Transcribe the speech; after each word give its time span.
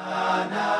Na 0.00 0.44
na. 0.48 0.79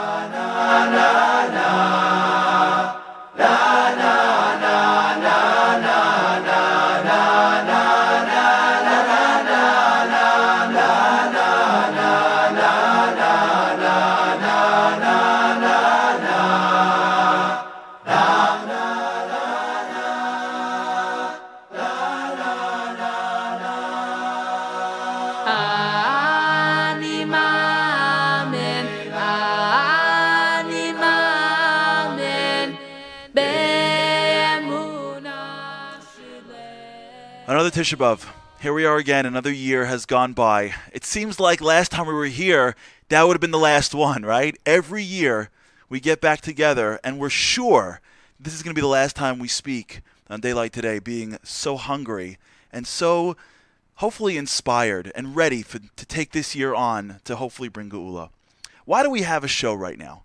Another 37.73 37.84
B'Av. 37.97 38.27
Here 38.60 38.74
we 38.74 38.84
are 38.84 38.97
again. 38.97 39.24
Another 39.27 39.52
year 39.52 39.84
has 39.84 40.05
gone 40.05 40.33
by. 40.33 40.74
It 40.92 41.05
seems 41.05 41.38
like 41.38 41.61
last 41.61 41.92
time 41.92 42.09
we 42.09 42.12
were 42.12 42.24
here, 42.24 42.74
that 43.11 43.23
would 43.23 43.34
have 43.34 43.41
been 43.41 43.52
the 43.52 43.59
last 43.61 43.95
one, 43.95 44.24
right? 44.24 44.59
Every 44.66 45.05
year 45.05 45.51
we 45.88 46.01
get 46.01 46.20
back 46.20 46.41
together, 46.41 46.98
and 47.05 47.16
we're 47.16 47.30
sure 47.30 48.01
this 48.41 48.55
is 48.55 48.64
going 48.64 48.75
to 48.75 48.78
be 48.78 48.83
the 48.83 48.88
last 48.88 49.14
time 49.14 49.38
we 49.38 49.47
speak 49.47 50.01
on 50.28 50.41
Daylight 50.41 50.73
Today, 50.73 50.98
being 50.98 51.38
so 51.45 51.77
hungry 51.77 52.38
and 52.73 52.88
so 52.88 53.37
hopefully 53.97 54.37
inspired 54.37 55.12
and 55.14 55.37
ready 55.37 55.62
for, 55.62 55.78
to 55.78 56.05
take 56.05 56.33
this 56.33 56.56
year 56.56 56.75
on 56.75 57.20
to 57.23 57.37
hopefully 57.37 57.69
bring 57.69 57.89
Geula. 57.89 58.30
Why 58.84 59.05
do 59.05 59.11
we 59.11 59.23
have 59.23 59.45
a 59.45 59.48
show 59.48 59.75
right 59.75 59.97
now? 59.97 60.25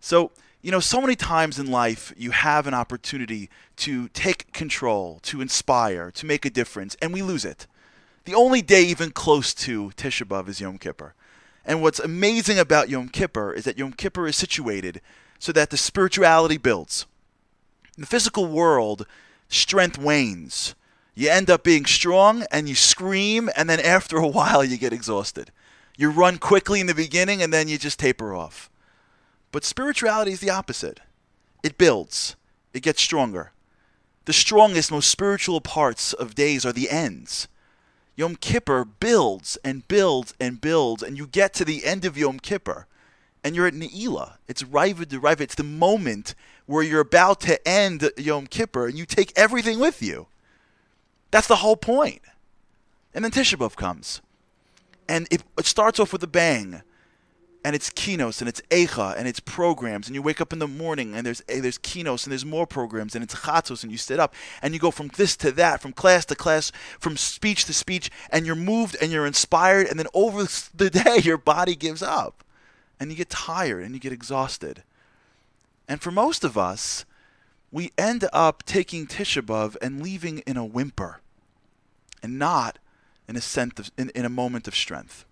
So, 0.00 0.32
you 0.62 0.70
know, 0.70 0.80
so 0.80 1.00
many 1.00 1.16
times 1.16 1.58
in 1.58 1.70
life 1.70 2.12
you 2.16 2.32
have 2.32 2.66
an 2.66 2.74
opportunity 2.74 3.48
to 3.76 4.08
take 4.08 4.52
control, 4.52 5.18
to 5.22 5.40
inspire, 5.40 6.10
to 6.12 6.26
make 6.26 6.44
a 6.44 6.50
difference, 6.50 6.96
and 7.00 7.12
we 7.12 7.22
lose 7.22 7.44
it. 7.44 7.66
The 8.24 8.34
only 8.34 8.60
day 8.60 8.82
even 8.84 9.10
close 9.10 9.54
to 9.54 9.90
Tisha 9.96 10.26
B'Av 10.26 10.48
is 10.48 10.60
Yom 10.60 10.78
Kippur. 10.78 11.14
And 11.64 11.82
what's 11.82 11.98
amazing 11.98 12.58
about 12.58 12.90
Yom 12.90 13.08
Kippur 13.08 13.52
is 13.52 13.64
that 13.64 13.78
Yom 13.78 13.92
Kippur 13.92 14.26
is 14.26 14.36
situated 14.36 15.00
so 15.38 15.52
that 15.52 15.70
the 15.70 15.76
spirituality 15.76 16.58
builds. 16.58 17.06
In 17.96 18.02
the 18.02 18.06
physical 18.06 18.46
world, 18.46 19.06
strength 19.48 19.98
wanes. 19.98 20.74
You 21.14 21.28
end 21.30 21.50
up 21.50 21.64
being 21.64 21.86
strong 21.86 22.44
and 22.50 22.68
you 22.68 22.74
scream, 22.74 23.50
and 23.56 23.68
then 23.68 23.80
after 23.80 24.18
a 24.18 24.26
while, 24.28 24.62
you 24.64 24.76
get 24.76 24.92
exhausted. 24.92 25.50
You 25.96 26.10
run 26.10 26.38
quickly 26.38 26.80
in 26.80 26.86
the 26.86 26.94
beginning 26.94 27.42
and 27.42 27.52
then 27.52 27.68
you 27.68 27.78
just 27.78 27.98
taper 27.98 28.34
off. 28.34 28.69
But 29.52 29.64
spirituality 29.64 30.32
is 30.32 30.40
the 30.40 30.50
opposite 30.50 31.00
it 31.62 31.76
builds, 31.76 32.36
it 32.72 32.82
gets 32.82 33.02
stronger. 33.02 33.52
The 34.26 34.32
strongest, 34.32 34.90
most 34.90 35.10
spiritual 35.10 35.60
parts 35.60 36.12
of 36.12 36.34
days 36.34 36.64
are 36.64 36.72
the 36.72 36.90
ends. 36.90 37.48
Yom 38.16 38.36
Kippur 38.36 38.84
builds 38.84 39.58
and 39.64 39.86
builds 39.88 40.34
and 40.38 40.60
builds, 40.60 41.02
and 41.02 41.16
you 41.16 41.26
get 41.26 41.54
to 41.54 41.64
the 41.64 41.84
end 41.84 42.04
of 42.04 42.16
Yom 42.16 42.38
Kippur, 42.38 42.86
and 43.42 43.56
you're 43.56 43.66
at 43.66 43.74
Ne'ilah. 43.74 44.36
It's 44.46 44.62
Raiva 44.62 45.08
de 45.08 45.18
Raiva. 45.18 45.40
It's 45.40 45.54
the 45.54 45.64
moment 45.64 46.34
where 46.66 46.82
you're 46.82 47.00
about 47.00 47.40
to 47.42 47.66
end 47.66 48.10
Yom 48.16 48.46
Kippur, 48.46 48.86
and 48.86 48.98
you 48.98 49.06
take 49.06 49.32
everything 49.36 49.78
with 49.78 50.02
you. 50.02 50.26
That's 51.30 51.48
the 51.48 51.56
whole 51.56 51.76
point. 51.76 52.20
And 53.14 53.24
then 53.24 53.32
Tisha 53.32 53.56
B'Av 53.56 53.74
comes, 53.74 54.20
and 55.08 55.26
it, 55.30 55.42
it 55.58 55.66
starts 55.66 55.98
off 55.98 56.12
with 56.12 56.22
a 56.22 56.28
bang, 56.28 56.82
and 57.64 57.76
it's 57.76 57.90
kinos 57.90 58.40
and 58.40 58.48
it's 58.48 58.62
eicha 58.70 59.14
and 59.16 59.28
it's 59.28 59.40
programs, 59.40 60.06
and 60.06 60.14
you 60.14 60.22
wake 60.22 60.40
up 60.40 60.52
in 60.52 60.58
the 60.58 60.68
morning 60.68 61.14
and 61.14 61.26
there's 61.26 61.42
there's 61.46 61.78
kinos 61.78 62.24
and 62.24 62.32
there's 62.32 62.44
more 62.44 62.66
programs 62.66 63.14
and 63.14 63.22
it's 63.22 63.34
chatzos 63.34 63.82
and 63.82 63.92
you 63.92 63.98
sit 63.98 64.18
up 64.18 64.34
and 64.62 64.72
you 64.72 64.80
go 64.80 64.90
from 64.90 65.08
this 65.16 65.36
to 65.36 65.52
that, 65.52 65.82
from 65.82 65.92
class 65.92 66.24
to 66.26 66.34
class, 66.34 66.72
from 66.98 67.16
speech 67.16 67.64
to 67.66 67.72
speech, 67.72 68.10
and 68.30 68.46
you're 68.46 68.56
moved 68.56 68.96
and 69.00 69.12
you're 69.12 69.26
inspired, 69.26 69.86
and 69.86 69.98
then 69.98 70.06
over 70.14 70.44
the 70.74 70.90
day 70.90 71.18
your 71.22 71.38
body 71.38 71.76
gives 71.76 72.02
up, 72.02 72.44
and 72.98 73.10
you 73.10 73.16
get 73.16 73.30
tired 73.30 73.84
and 73.84 73.94
you 73.94 74.00
get 74.00 74.12
exhausted. 74.12 74.82
And 75.86 76.00
for 76.00 76.10
most 76.10 76.44
of 76.44 76.56
us, 76.56 77.04
we 77.72 77.92
end 77.98 78.24
up 78.32 78.64
taking 78.64 79.06
Tisha 79.06 79.42
B'Av 79.42 79.76
and 79.82 80.02
leaving 80.02 80.38
in 80.40 80.56
a 80.56 80.64
whimper, 80.64 81.20
and 82.22 82.38
not 82.38 82.78
in 83.28 83.36
a 83.36 83.40
sense 83.40 83.78
of, 83.78 83.90
in, 83.96 84.10
in 84.10 84.24
a 84.24 84.28
moment 84.30 84.66
of 84.66 84.74
strength. 84.74 85.24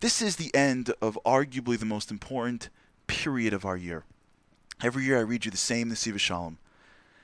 This 0.00 0.22
is 0.22 0.36
the 0.36 0.54
end 0.54 0.92
of 1.02 1.18
arguably 1.26 1.76
the 1.76 1.84
most 1.84 2.12
important 2.12 2.70
period 3.08 3.52
of 3.52 3.64
our 3.64 3.76
year. 3.76 4.04
Every 4.80 5.04
year 5.04 5.18
I 5.18 5.22
read 5.22 5.44
you 5.44 5.50
the 5.50 5.56
same 5.56 5.90
Nesivos 5.90 6.20
Shalom. 6.20 6.58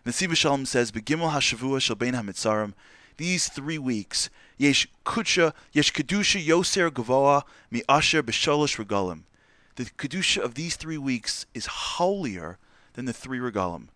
Nesivos 0.05 0.37
Shalom 0.37 0.67
says, 0.67 0.91
"Begimel 0.91 1.31
hashavua 1.31 1.81
shel 1.81 1.95
bein 1.95 2.15
hamitzarim." 2.15 2.73
These 3.17 3.49
three 3.49 3.79
weeks, 3.79 4.29
yesh 4.59 4.89
kudsha, 5.07 5.55
yesh 5.73 5.93
kedusha 5.93 6.45
yoser 6.45 6.91
gavoa 6.91 7.45
mi 7.71 7.85
asher 7.89 8.25
b'sholosh 8.25 8.85
regalim. 8.85 9.23
The 9.77 9.85
kedusha 9.85 10.43
of 10.43 10.55
these 10.55 10.75
three 10.75 10.99
weeks 10.99 11.47
is 11.55 11.67
holier 11.67 12.59
than 12.95 13.05
the 13.05 13.13
three 13.13 13.39
regalim. 13.39 13.87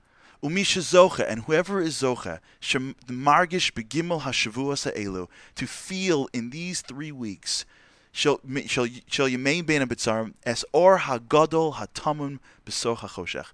Umisha 0.40 0.82
zocha, 0.82 1.28
and 1.28 1.42
whoever 1.42 1.80
is 1.80 2.00
zocha, 2.00 2.38
margish 2.62 3.72
begimel 3.72 4.20
hashavua 4.20 4.78
sa'elu, 4.78 5.26
to 5.56 5.66
feel 5.66 6.28
in 6.32 6.50
these 6.50 6.80
three 6.80 7.10
weeks 7.10 7.64
shall 8.12 8.40
shall 8.66 8.86
shall 9.06 9.28
yemain 9.28 9.64
bein 9.64 9.82
betzarim 9.82 10.34
es 10.44 10.64
or 10.72 10.98
hagadol 10.98 11.74
hatamun 11.74 12.38
besoch 12.66 12.98
hachoshech. 12.98 13.46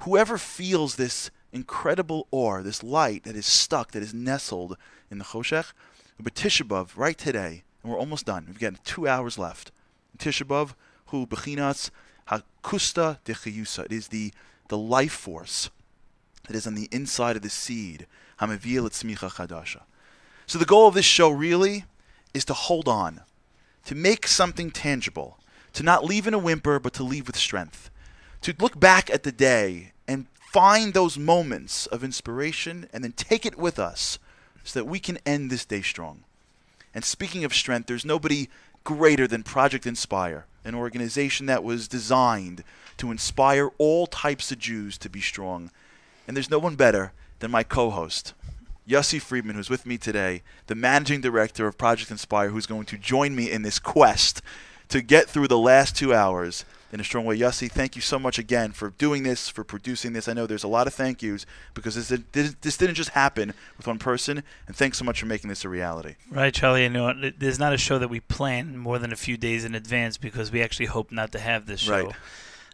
Whoever 0.00 0.38
feels 0.38 0.96
this 0.96 1.30
incredible 1.52 2.26
or, 2.30 2.62
this 2.62 2.82
light 2.82 3.24
that 3.24 3.36
is 3.36 3.46
stuck, 3.46 3.92
that 3.92 4.02
is 4.02 4.14
nestled 4.14 4.76
in 5.10 5.18
the 5.18 5.24
choshech, 5.24 5.72
but 6.20 6.34
Tisha 6.34 6.66
B'Av, 6.66 6.90
right 6.96 7.16
today, 7.16 7.64
and 7.82 7.90
we're 7.90 7.98
almost 7.98 8.26
done. 8.26 8.44
We've 8.46 8.58
got 8.58 8.84
two 8.84 9.08
hours 9.08 9.38
left. 9.38 9.70
Tisha 10.18 10.44
B'Av, 10.44 10.74
hu 11.06 11.26
bechinas 11.26 11.90
hakusta 12.28 13.18
de 13.24 13.34
chayusa. 13.34 13.86
It 13.86 13.92
is 13.92 14.08
the 14.08 14.32
the 14.68 14.78
life 14.78 15.12
force 15.12 15.70
that 16.46 16.54
is 16.54 16.66
on 16.66 16.74
the 16.74 16.88
inside 16.92 17.36
of 17.36 17.42
the 17.42 17.50
seed. 17.50 18.06
Hamavil 18.40 18.82
etzmicha 18.82 19.30
chadasha. 19.30 19.82
So 20.46 20.58
the 20.58 20.64
goal 20.64 20.88
of 20.88 20.94
this 20.94 21.04
show 21.04 21.30
really 21.30 21.84
is 22.34 22.44
to 22.46 22.54
hold 22.54 22.88
on 22.88 23.22
to 23.88 23.94
make 23.94 24.26
something 24.26 24.70
tangible, 24.70 25.38
to 25.72 25.82
not 25.82 26.04
leave 26.04 26.26
in 26.26 26.34
a 26.34 26.38
whimper, 26.38 26.78
but 26.78 26.92
to 26.92 27.02
leave 27.02 27.26
with 27.26 27.38
strength, 27.38 27.90
to 28.42 28.54
look 28.58 28.78
back 28.78 29.08
at 29.08 29.22
the 29.22 29.32
day 29.32 29.92
and 30.06 30.26
find 30.52 30.92
those 30.92 31.16
moments 31.16 31.86
of 31.86 32.04
inspiration 32.04 32.86
and 32.92 33.02
then 33.02 33.12
take 33.12 33.46
it 33.46 33.56
with 33.56 33.78
us 33.78 34.18
so 34.62 34.78
that 34.78 34.84
we 34.84 35.00
can 35.00 35.16
end 35.24 35.48
this 35.48 35.64
day 35.64 35.80
strong. 35.80 36.24
And 36.94 37.02
speaking 37.02 37.44
of 37.44 37.54
strength, 37.54 37.86
there's 37.86 38.04
nobody 38.04 38.50
greater 38.84 39.26
than 39.26 39.42
Project 39.42 39.86
Inspire, 39.86 40.44
an 40.66 40.74
organization 40.74 41.46
that 41.46 41.64
was 41.64 41.88
designed 41.88 42.64
to 42.98 43.10
inspire 43.10 43.70
all 43.78 44.06
types 44.06 44.52
of 44.52 44.58
Jews 44.58 44.98
to 44.98 45.08
be 45.08 45.22
strong. 45.22 45.70
And 46.26 46.36
there's 46.36 46.50
no 46.50 46.58
one 46.58 46.76
better 46.76 47.12
than 47.38 47.50
my 47.50 47.62
co 47.62 47.88
host, 47.88 48.34
Yossi 48.88 49.20
Friedman, 49.20 49.56
who's 49.56 49.68
with 49.68 49.84
me 49.84 49.98
today, 49.98 50.42
the 50.66 50.74
managing 50.74 51.20
director 51.20 51.66
of 51.66 51.76
Project 51.76 52.10
Inspire, 52.10 52.48
who's 52.48 52.66
going 52.66 52.86
to 52.86 52.96
join 52.96 53.36
me 53.36 53.50
in 53.50 53.60
this 53.60 53.78
quest 53.78 54.40
to 54.88 55.02
get 55.02 55.28
through 55.28 55.48
the 55.48 55.58
last 55.58 55.94
two 55.94 56.14
hours 56.14 56.64
in 56.90 56.98
a 56.98 57.04
strong 57.04 57.26
way. 57.26 57.38
Yossi, 57.38 57.70
thank 57.70 57.96
you 57.96 58.00
so 58.00 58.18
much 58.18 58.38
again 58.38 58.72
for 58.72 58.88
doing 58.90 59.24
this, 59.24 59.50
for 59.50 59.62
producing 59.62 60.14
this. 60.14 60.26
I 60.26 60.32
know 60.32 60.46
there's 60.46 60.64
a 60.64 60.68
lot 60.68 60.86
of 60.86 60.94
thank 60.94 61.22
yous 61.22 61.44
because 61.74 61.94
this, 61.96 62.22
this, 62.32 62.54
this 62.62 62.78
didn't 62.78 62.94
just 62.94 63.10
happen 63.10 63.52
with 63.76 63.86
one 63.86 63.98
person, 63.98 64.42
and 64.66 64.74
thanks 64.74 64.96
so 64.96 65.04
much 65.04 65.20
for 65.20 65.26
making 65.26 65.50
this 65.50 65.66
a 65.66 65.68
reality. 65.68 66.14
Right, 66.30 66.54
Charlie. 66.54 66.84
You 66.84 66.88
know, 66.88 67.30
there's 67.36 67.58
not 67.58 67.74
a 67.74 67.78
show 67.78 67.98
that 67.98 68.08
we 68.08 68.20
plan 68.20 68.78
more 68.78 68.98
than 68.98 69.12
a 69.12 69.16
few 69.16 69.36
days 69.36 69.66
in 69.66 69.74
advance 69.74 70.16
because 70.16 70.50
we 70.50 70.62
actually 70.62 70.86
hope 70.86 71.12
not 71.12 71.30
to 71.32 71.38
have 71.38 71.66
this 71.66 71.80
show. 71.80 72.06
Right. 72.06 72.16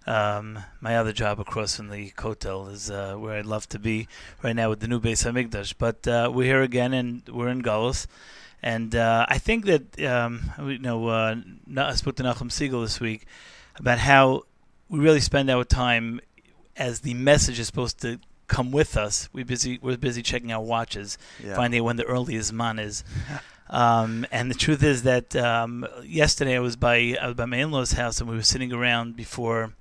Um, 0.06 0.58
my 0.80 0.96
other 0.96 1.12
job 1.12 1.40
across 1.40 1.76
from 1.76 1.88
the 1.88 2.10
Kotel 2.10 2.70
is 2.70 2.90
uh, 2.90 3.14
where 3.16 3.38
I'd 3.38 3.46
love 3.46 3.68
to 3.70 3.78
be 3.78 4.06
right 4.42 4.54
now 4.54 4.68
with 4.70 4.80
the 4.80 4.88
new 4.88 5.00
Beis 5.00 5.24
Hamikdash. 5.24 5.74
But 5.78 6.06
uh, 6.06 6.30
we're 6.32 6.44
here 6.44 6.62
again, 6.62 6.92
and 6.92 7.22
we're 7.28 7.48
in 7.48 7.62
Galus. 7.62 8.06
And 8.62 8.94
uh, 8.94 9.26
I 9.28 9.38
think 9.38 9.64
that 9.66 10.02
um, 10.04 10.50
you 10.58 10.78
know, 10.78 11.08
uh, 11.08 11.36
I 11.76 11.94
spoke 11.94 12.16
to 12.16 12.22
Nachum 12.22 12.50
Segal 12.50 12.82
this 12.82 13.00
week 13.00 13.26
about 13.76 13.98
how 13.98 14.44
we 14.88 14.98
really 14.98 15.20
spend 15.20 15.50
our 15.50 15.64
time 15.64 16.20
as 16.76 17.00
the 17.00 17.14
message 17.14 17.58
is 17.58 17.66
supposed 17.66 18.00
to 18.02 18.18
come 18.46 18.70
with 18.72 18.96
us. 18.96 19.28
We 19.32 19.42
busy 19.42 19.78
we're 19.80 19.96
busy 19.96 20.22
checking 20.22 20.52
our 20.52 20.62
watches, 20.62 21.16
Yeah. 21.42 21.56
finding 21.56 21.82
when 21.82 21.96
the 21.96 22.04
earliest 22.04 22.52
man 22.52 22.78
is. 22.78 23.04
Um, 23.70 24.26
and 24.30 24.50
the 24.50 24.54
truth 24.54 24.82
is 24.82 25.04
that 25.04 25.34
um, 25.34 25.86
yesterday 26.04 26.54
I 26.56 26.58
was 26.60 26.76
by 26.76 27.16
I 27.20 27.28
was 27.28 27.34
by 27.34 27.46
my 27.46 27.56
in-laws' 27.56 27.92
house 27.92 28.20
and 28.20 28.28
we 28.28 28.36
were 28.36 28.42
sitting 28.42 28.70
around 28.74 29.16
before 29.16 29.72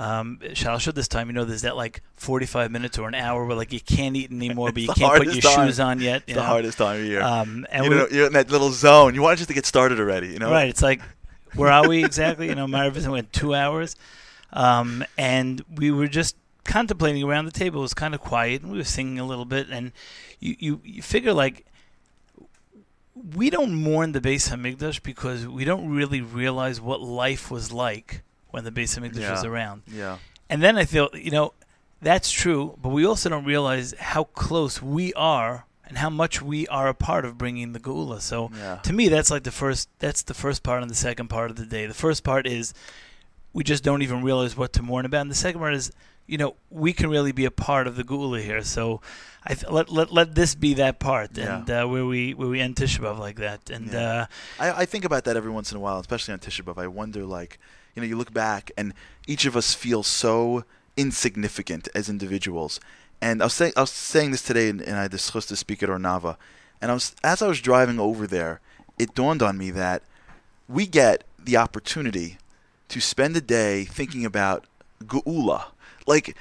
um, 0.00 0.38
Shalashud 0.42 0.94
this 0.94 1.08
time. 1.08 1.28
You 1.28 1.34
know, 1.34 1.44
there's 1.44 1.62
that 1.62 1.76
like 1.76 2.02
45 2.16 2.70
minutes 2.70 2.98
or 2.98 3.06
an 3.06 3.14
hour 3.14 3.44
where 3.44 3.56
like 3.56 3.70
you 3.70 3.80
can't 3.80 4.16
eat 4.16 4.30
anymore, 4.30 4.72
but 4.72 4.82
you 4.82 4.88
can't 4.88 5.22
put 5.22 5.32
your 5.34 5.42
time. 5.42 5.68
shoes 5.68 5.78
on 5.78 6.00
yet. 6.00 6.22
It's 6.26 6.34
the 6.34 6.40
know? 6.40 6.46
hardest 6.46 6.78
time 6.78 7.00
of 7.00 7.06
year. 7.06 7.20
Um, 7.20 7.66
and 7.70 7.84
you 7.84 7.90
we, 7.90 7.96
know, 7.96 8.08
you're 8.10 8.26
in 8.26 8.32
that 8.32 8.50
little 8.50 8.70
zone. 8.70 9.14
You 9.14 9.20
want 9.20 9.36
just 9.38 9.48
to 9.48 9.54
get 9.54 9.66
started 9.66 10.00
already, 10.00 10.28
you 10.28 10.38
know? 10.38 10.50
right, 10.50 10.68
it's 10.68 10.80
like 10.80 11.02
where 11.54 11.70
are 11.70 11.86
we 11.86 12.02
exactly? 12.02 12.48
You 12.48 12.54
know, 12.54 12.66
Maravis 12.66 13.06
went 13.08 13.30
two 13.32 13.54
hours, 13.54 13.94
um, 14.54 15.04
and 15.18 15.62
we 15.74 15.90
were 15.90 16.08
just 16.08 16.34
contemplating 16.64 17.22
around 17.22 17.44
the 17.44 17.50
table. 17.50 17.80
It 17.80 17.82
was 17.82 17.94
kind 17.94 18.14
of 18.14 18.20
quiet, 18.20 18.62
and 18.62 18.72
we 18.72 18.78
were 18.78 18.84
singing 18.84 19.18
a 19.18 19.26
little 19.26 19.44
bit. 19.44 19.68
And 19.68 19.92
you, 20.38 20.56
you, 20.58 20.80
you 20.82 21.02
figure 21.02 21.34
like 21.34 21.66
we 23.34 23.50
don't 23.50 23.74
mourn 23.74 24.12
the 24.12 24.20
Beis 24.20 24.50
Hamikdash 24.50 25.02
because 25.02 25.46
we 25.46 25.64
don't 25.64 25.90
really 25.90 26.22
realize 26.22 26.80
what 26.80 27.02
life 27.02 27.50
was 27.50 27.70
like 27.70 28.22
when 28.52 28.64
the 28.64 28.70
Beis 28.72 28.98
Hamikdash 28.98 29.30
was 29.30 29.44
Yeah. 29.44 29.50
around. 29.50 29.82
Yeah. 29.86 30.18
And 30.48 30.62
then 30.62 30.76
I 30.78 30.84
feel, 30.84 31.08
you 31.14 31.30
know, 31.30 31.54
that's 32.02 32.30
true, 32.30 32.76
but 32.82 32.88
we 32.90 33.04
also 33.06 33.28
don't 33.28 33.44
realize 33.44 33.94
how 33.98 34.24
close 34.24 34.80
we 34.82 35.12
are 35.14 35.66
and 35.84 35.98
how 35.98 36.10
much 36.10 36.40
we 36.40 36.66
are 36.68 36.88
a 36.88 36.94
part 36.94 37.24
of 37.24 37.36
bringing 37.36 37.72
the 37.72 37.80
Geula. 37.80 38.20
So 38.20 38.50
Yeah. 38.56 38.76
to 38.82 38.92
me, 38.92 39.08
that's 39.08 39.30
like 39.30 39.42
the 39.44 39.50
first. 39.52 39.88
That's 39.98 40.22
the 40.22 40.34
first 40.34 40.62
part 40.62 40.82
and 40.82 40.90
the 40.90 40.94
second 40.94 41.28
part 41.28 41.50
of 41.50 41.56
the 41.56 41.66
day. 41.66 41.86
The 41.86 41.94
first 41.94 42.24
part 42.24 42.46
is 42.46 42.72
we 43.52 43.64
just 43.64 43.82
don't 43.84 44.02
even 44.02 44.22
realize 44.22 44.56
what 44.56 44.72
to 44.74 44.82
mourn 44.82 45.04
about, 45.04 45.22
and 45.22 45.30
the 45.30 45.34
second 45.34 45.60
part 45.60 45.74
is, 45.74 45.90
you 46.26 46.38
know, 46.38 46.54
we 46.70 46.92
can 46.92 47.10
really 47.10 47.32
be 47.32 47.44
a 47.44 47.50
part 47.50 47.86
of 47.88 47.96
the 47.96 48.04
Geula 48.04 48.40
here. 48.40 48.62
So 48.62 49.00
I 49.44 49.54
th- 49.54 49.70
let 49.70 49.90
let 49.90 50.12
let 50.12 50.34
this 50.36 50.54
be 50.54 50.74
that 50.74 51.00
part, 51.00 51.30
Yeah. 51.36 51.58
and 51.58 51.70
uh, 51.70 51.86
where 51.86 52.06
we 52.06 52.34
where 52.34 52.48
we 52.48 52.60
end 52.60 52.76
Tisha 52.76 53.00
B'av 53.00 53.18
like 53.18 53.36
that, 53.36 53.68
and 53.70 53.92
Yeah. 53.92 53.98
uh, 53.98 54.26
I, 54.60 54.82
I 54.82 54.84
think 54.86 55.04
about 55.04 55.24
that 55.24 55.36
every 55.36 55.50
once 55.50 55.70
in 55.72 55.76
a 55.76 55.80
while, 55.80 55.98
especially 55.98 56.32
on 56.34 56.38
Tisha 56.40 56.62
B'av. 56.62 56.78
I 56.80 56.86
wonder, 56.86 57.24
like, 57.24 57.58
you 57.94 58.02
know, 58.02 58.08
you 58.08 58.16
look 58.16 58.32
back 58.32 58.70
and 58.76 58.94
each 59.26 59.46
of 59.46 59.56
us 59.56 59.74
feels 59.74 60.06
so 60.06 60.64
insignificant 60.96 61.88
as 61.94 62.08
individuals. 62.08 62.80
And 63.20 63.42
I 63.42 63.46
was 63.46 63.54
saying, 63.54 63.72
I 63.76 63.82
was 63.82 63.90
saying 63.90 64.30
this 64.30 64.42
today, 64.42 64.68
and, 64.70 64.82
I 64.82 65.08
discussed 65.08 65.48
to 65.48 65.56
speak 65.56 65.82
at 65.82 65.88
Ornava. 65.88 66.36
And 66.80 66.90
I 66.90 66.94
was, 66.94 67.14
as 67.22 67.42
I 67.42 67.48
was 67.48 67.60
driving 67.60 68.00
over 68.00 68.26
there, 68.26 68.60
it 68.98 69.14
dawned 69.14 69.42
on 69.42 69.58
me 69.58 69.70
that 69.72 70.02
we 70.68 70.86
get 70.86 71.24
the 71.38 71.56
opportunity 71.56 72.38
to 72.88 73.00
spend 73.00 73.36
a 73.36 73.40
day 73.40 73.84
thinking 73.84 74.24
about 74.24 74.66
Geula. 75.04 75.66
Like, 76.06 76.36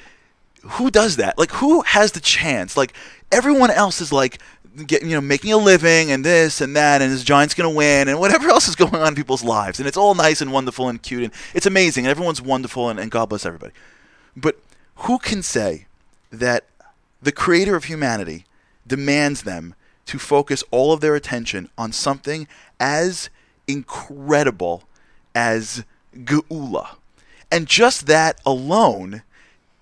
who 0.61 0.89
does 0.89 1.17
that? 1.17 1.37
Like, 1.37 1.51
who 1.51 1.81
has 1.81 2.13
the 2.13 2.19
chance? 2.19 2.75
Like, 2.75 2.93
everyone 3.31 3.71
else 3.71 4.01
is 4.01 4.11
like, 4.11 4.39
get, 4.85 5.03
you 5.03 5.09
know, 5.09 5.21
making 5.21 5.51
a 5.51 5.57
living 5.57 6.11
and 6.11 6.23
this 6.23 6.61
and 6.61 6.75
that, 6.75 7.01
and 7.01 7.11
this 7.11 7.23
Giants 7.23 7.53
gonna 7.53 7.69
win, 7.69 8.07
and 8.07 8.19
whatever 8.19 8.49
else 8.49 8.67
is 8.67 8.75
going 8.77 8.95
on 8.95 9.09
in 9.09 9.15
people's 9.15 9.43
lives, 9.43 9.79
and 9.79 9.87
it's 9.87 9.97
all 9.97 10.15
nice 10.15 10.41
and 10.41 10.51
wonderful 10.51 10.89
and 10.89 11.01
cute, 11.01 11.23
and 11.23 11.33
it's 11.53 11.65
amazing, 11.65 12.05
and 12.05 12.11
everyone's 12.11 12.41
wonderful, 12.41 12.89
and, 12.89 12.99
and 12.99 13.11
God 13.11 13.29
bless 13.29 13.45
everybody. 13.45 13.73
But 14.35 14.59
who 14.95 15.19
can 15.19 15.43
say 15.43 15.87
that 16.31 16.65
the 17.21 17.31
Creator 17.31 17.75
of 17.75 17.85
humanity 17.85 18.45
demands 18.85 19.43
them 19.43 19.75
to 20.05 20.19
focus 20.19 20.63
all 20.71 20.93
of 20.93 21.01
their 21.01 21.15
attention 21.15 21.69
on 21.77 21.91
something 21.91 22.47
as 22.79 23.29
incredible 23.67 24.83
as 25.35 25.83
Geula? 26.15 26.95
And 27.51 27.67
just 27.67 28.07
that 28.07 28.39
alone 28.45 29.23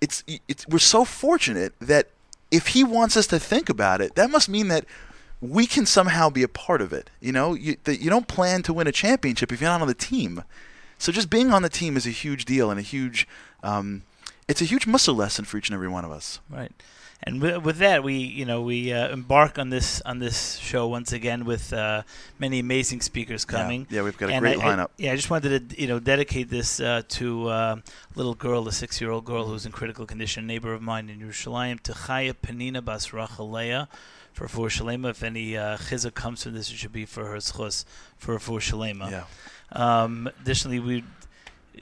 it's 0.01 0.24
it's 0.48 0.68
we're 0.68 0.80
so 0.80 1.04
fortunate 1.06 1.74
that 1.80 2.07
if 2.52 2.68
he 2.70 2.84
wants 2.84 3.18
us 3.18 3.28
to 3.28 3.40
think 3.40 3.70
about 3.70 4.02
it, 4.02 4.16
that 4.16 4.30
must 4.30 4.50
mean 4.50 4.68
that 4.70 4.86
we 5.42 5.68
can 5.68 5.86
somehow 5.86 6.30
be 6.30 6.44
a 6.44 6.48
part 6.48 6.82
of 6.82 6.94
it. 6.94 7.10
You 7.20 7.32
know, 7.32 7.54
you 7.54 7.78
that 7.84 8.02
you 8.02 8.10
don't 8.10 8.28
plan 8.28 8.64
to 8.64 8.74
win 8.74 8.88
a 8.88 8.92
championship 8.92 9.52
if 9.52 9.62
you're 9.62 9.70
not 9.70 9.82
on 9.82 9.88
the 9.88 9.94
team. 9.94 10.44
So 10.98 11.12
just 11.12 11.30
being 11.30 11.52
on 11.54 11.62
the 11.62 11.70
team 11.70 11.96
is 11.96 12.08
a 12.08 12.12
huge 12.12 12.46
deal 12.46 12.72
and 12.72 12.80
a 12.80 12.84
huge, 12.84 13.28
um, 13.62 14.02
it's 14.48 14.62
a 14.62 14.66
huge 14.66 14.88
muscle 14.88 15.14
lesson 15.14 15.46
for 15.46 15.58
each 15.58 15.70
and 15.70 15.76
every 15.76 15.88
one 15.88 16.04
of 16.04 16.12
us. 16.12 16.40
Right. 16.50 16.72
And 17.24 17.42
with, 17.42 17.64
with 17.64 17.78
that, 17.80 18.04
we 18.04 18.14
you 18.14 18.46
know 18.46 18.62
we 18.62 18.94
uh, 18.94 19.10
embark 19.10 19.58
on 19.58 19.69
this 19.69 20.02
on 20.06 20.19
this 20.19 20.58
show 20.58 20.88
once 20.88 21.12
again 21.12 21.46
with 21.46 21.74
uh, 21.74 22.04
many 22.40 22.60
amazing 22.60 23.02
speakers 23.02 23.44
coming. 23.44 23.88
Yeah, 23.90 23.98
yeah 23.98 24.04
we've 24.04 24.18
got 24.18 24.30
a 24.30 24.34
And 24.34 24.42
great 24.44 24.60
I- 24.60 24.62
I- 24.74 24.75
lineup. 24.75 24.90
yeah, 24.98 25.12
I 25.14 25.16
just 25.16 25.30
wanted 25.30 25.69
to 25.72 25.81
you 25.81 25.88
know 25.88 26.00
dedicate 26.00 26.50
this 26.50 26.80
uh, 26.80 27.02
to 27.19 27.48
uh, 27.50 27.75
a 27.78 28.16
little 28.16 28.36
girl, 28.36 28.68
a 28.68 28.72
six-year-old 28.72 29.25
girl 29.25 29.46
who's 29.48 29.66
in 29.66 29.72
critical 29.72 30.06
condition, 30.06 30.44
a 30.44 30.48
neighbor 30.48 30.74
of 30.74 30.81
mine 30.81 31.10
in 31.10 31.19
Yerushalayim, 31.19 31.81
to 31.81 31.92
Chaya 31.94 32.34
Penina 32.34 32.86
Bas 32.86 33.08
Rachalea 33.10 33.88
for 34.31 34.48
for 34.48 34.68
Shalema. 34.69 35.10
If 35.10 35.24
any 35.24 35.58
uh, 35.58 35.78
chizuk 35.78 36.14
comes 36.14 36.44
from 36.44 36.54
this, 36.54 36.69
it 36.72 36.78
should 36.78 36.94
be 36.94 37.06
for 37.06 37.25
her 37.25 37.38
schus 37.38 37.84
for 38.18 38.38
for 38.40 38.60
Shalema. 38.60 39.10
yeah, 39.12 39.24
Um, 39.72 40.30
additionally, 40.42 40.80
we 40.80 41.04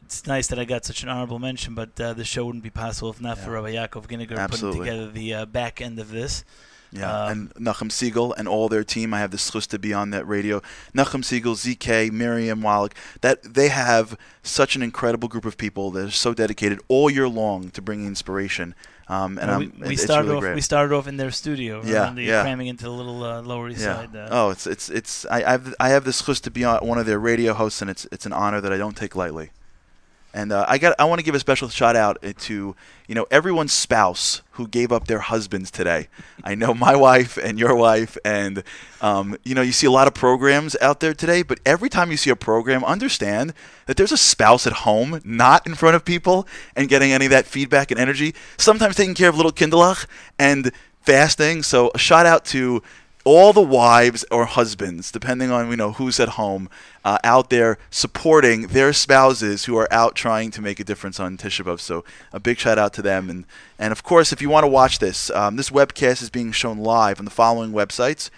it's 0.05 0.25
nice 0.27 0.47
that 0.47 0.59
I 0.59 0.65
got 0.65 0.85
such 0.85 1.03
an 1.03 1.09
honorable 1.09 1.39
mention, 1.39 1.75
but 1.75 1.99
uh, 1.99 2.13
the 2.13 2.23
show 2.23 2.45
wouldn't 2.45 2.63
be 2.63 2.69
possible 2.69 3.09
if 3.09 3.19
not 3.21 3.37
for 3.37 3.51
Rabbi 3.51 3.73
Yaakov 3.73 4.07
Ginniger 4.07 4.49
putting 4.49 4.79
together 4.79 5.09
the 5.09 5.33
uh, 5.33 5.45
back 5.45 5.81
end 5.81 5.99
of 5.99 6.11
this. 6.11 6.43
yeah. 6.91 7.11
Um, 7.25 7.51
and 7.57 7.65
Nachum 7.65 7.89
Segal 7.89 8.33
and 8.37 8.47
all 8.47 8.69
their 8.69 8.83
team. 8.83 9.13
I 9.13 9.19
have 9.19 9.31
the 9.31 9.37
schus 9.37 9.67
to 9.67 9.79
be 9.79 9.93
on 9.93 10.11
that 10.11 10.25
radio. 10.27 10.61
Nachum 10.95 11.23
Segal, 11.23 11.55
ZK, 11.55 12.11
Miriam 12.11 12.61
Wallach. 12.61 12.93
That 13.21 13.55
they 13.55 13.69
have 13.69 14.17
such 14.43 14.75
an 14.75 14.81
incredible 14.83 15.27
group 15.27 15.45
of 15.45 15.57
people 15.57 15.91
that 15.91 16.07
are 16.07 16.11
so 16.11 16.33
dedicated 16.33 16.79
all 16.87 17.09
year 17.09 17.27
long 17.27 17.69
to 17.71 17.81
bringing 17.81 18.07
inspiration. 18.07 18.75
Um, 19.07 19.37
and 19.37 19.47
Well, 19.49 19.61
I'm, 19.61 19.73
we, 19.81 19.87
we 19.89 19.95
started 19.97 20.25
really 20.27 20.37
off. 20.37 20.41
great. 20.43 20.55
We 20.55 20.61
started 20.61 20.95
off 20.95 21.07
in 21.07 21.17
their 21.17 21.31
studio. 21.31 21.81
Yeah, 21.83 22.11
the- 22.13 22.23
yeah. 22.23 22.41
cramming 22.43 22.67
into 22.67 22.85
the 22.85 22.91
little 22.91 23.23
uh, 23.23 23.41
Lower 23.41 23.69
East 23.69 23.81
Yeah. 23.81 23.95
Side. 23.97 24.15
Uh, 24.15 24.27
Oh, 24.31 24.49
it's 24.51 24.65
it's 24.65 24.89
it's 24.89 25.25
I 25.29 25.43
I 25.43 25.51
have 25.51 25.75
I 25.79 25.89
have 25.89 26.05
this 26.05 26.21
chus 26.21 26.39
to 26.41 26.49
be 26.51 26.63
on 26.63 26.77
one 26.87 26.97
of 26.97 27.05
their 27.05 27.19
radio 27.19 27.53
hosts, 27.53 27.81
and 27.81 27.89
it's 27.91 28.07
it's 28.11 28.25
an 28.25 28.33
honor 28.33 28.61
that 28.61 28.71
I 28.71 28.77
don't 28.77 28.95
take 28.97 29.15
lightly. 29.15 29.51
And 30.35 30.51
uh, 30.51 30.65
I 30.67 30.79
got 30.79 30.95
I 30.99 31.05
want 31.05 31.19
to 31.19 31.23
give 31.23 31.33
a 31.33 31.39
special 31.39 31.69
shout 31.69 31.95
out 31.95 32.17
uh, 32.21 32.33
to 32.39 32.75
you 33.07 33.15
know 33.15 33.25
everyone's 33.31 33.71
spouse 33.71 34.41
who 34.51 34.67
gave 34.67 34.91
up 34.91 35.07
their 35.07 35.19
husbands 35.19 35.71
today. 35.71 36.09
I 36.43 36.55
know 36.55 36.73
my 36.73 36.93
wife 37.07 37.37
and 37.37 37.57
your 37.57 37.73
wife, 37.73 38.17
and 38.25 38.61
um, 38.99 39.37
you 39.45 39.55
know 39.55 39.61
you 39.61 39.71
see 39.71 39.87
a 39.87 39.91
lot 39.91 40.07
of 40.07 40.13
programs 40.13 40.75
out 40.81 40.99
there 40.99 41.13
today. 41.13 41.41
But 41.41 41.61
every 41.65 41.87
time 41.87 42.11
you 42.11 42.17
see 42.17 42.31
a 42.31 42.35
program, 42.35 42.83
understand 42.83 43.53
that 43.85 43.95
there's 43.95 44.11
a 44.11 44.17
spouse 44.17 44.67
at 44.67 44.73
home, 44.73 45.21
not 45.23 45.65
in 45.65 45.73
front 45.73 45.95
of 45.95 46.03
people, 46.03 46.45
and 46.75 46.89
getting 46.89 47.13
any 47.13 47.23
of 47.23 47.31
that 47.31 47.45
feedback 47.45 47.89
and 47.89 47.97
energy. 47.97 48.35
Sometimes 48.57 48.97
taking 48.97 49.15
care 49.15 49.29
of 49.29 49.37
little 49.37 49.53
kindlach 49.53 50.05
and 50.37 50.73
fasting. 50.99 51.63
So 51.63 51.91
a 51.95 51.97
shout 51.97 52.25
out 52.25 52.43
to 52.45 52.83
all 53.25 53.51
the 53.51 53.61
wives 53.61 54.23
or 54.31 54.45
husbands, 54.45 55.11
depending 55.11 55.51
on 55.51 55.69
you 55.69 55.75
know 55.75 55.91
who's 55.93 56.19
at 56.19 56.29
home, 56.29 56.69
uh, 57.03 57.17
out 57.23 57.49
there 57.49 57.77
supporting 57.89 58.67
their 58.67 58.93
spouses 58.93 59.65
who 59.65 59.75
are 59.75 59.91
out 59.91 60.15
trying 60.15 60.51
to 60.51 60.61
make 60.61 60.79
a 60.79 60.83
difference 60.83 61.19
on 61.19 61.35
Tisha 61.35 61.65
B'av. 61.65 61.81
So 61.81 62.05
a 62.31 62.39
big 62.39 62.59
shout 62.59 62.77
out 62.77 62.93
to 62.93 63.01
them, 63.01 63.29
and 63.29 63.45
and 63.77 63.91
of 63.91 64.03
course, 64.03 64.31
if 64.31 64.41
you 64.41 64.49
want 64.49 64.63
to 64.63 64.69
watch 64.69 64.99
this, 64.99 65.29
um, 65.31 65.57
this 65.57 65.71
webcast 65.71 66.21
is 66.21 66.29
being 66.29 66.51
shown 66.53 66.77
live 66.77 67.19
on 67.19 67.25
the 67.25 67.31
following 67.31 67.73
websites. 67.73 68.29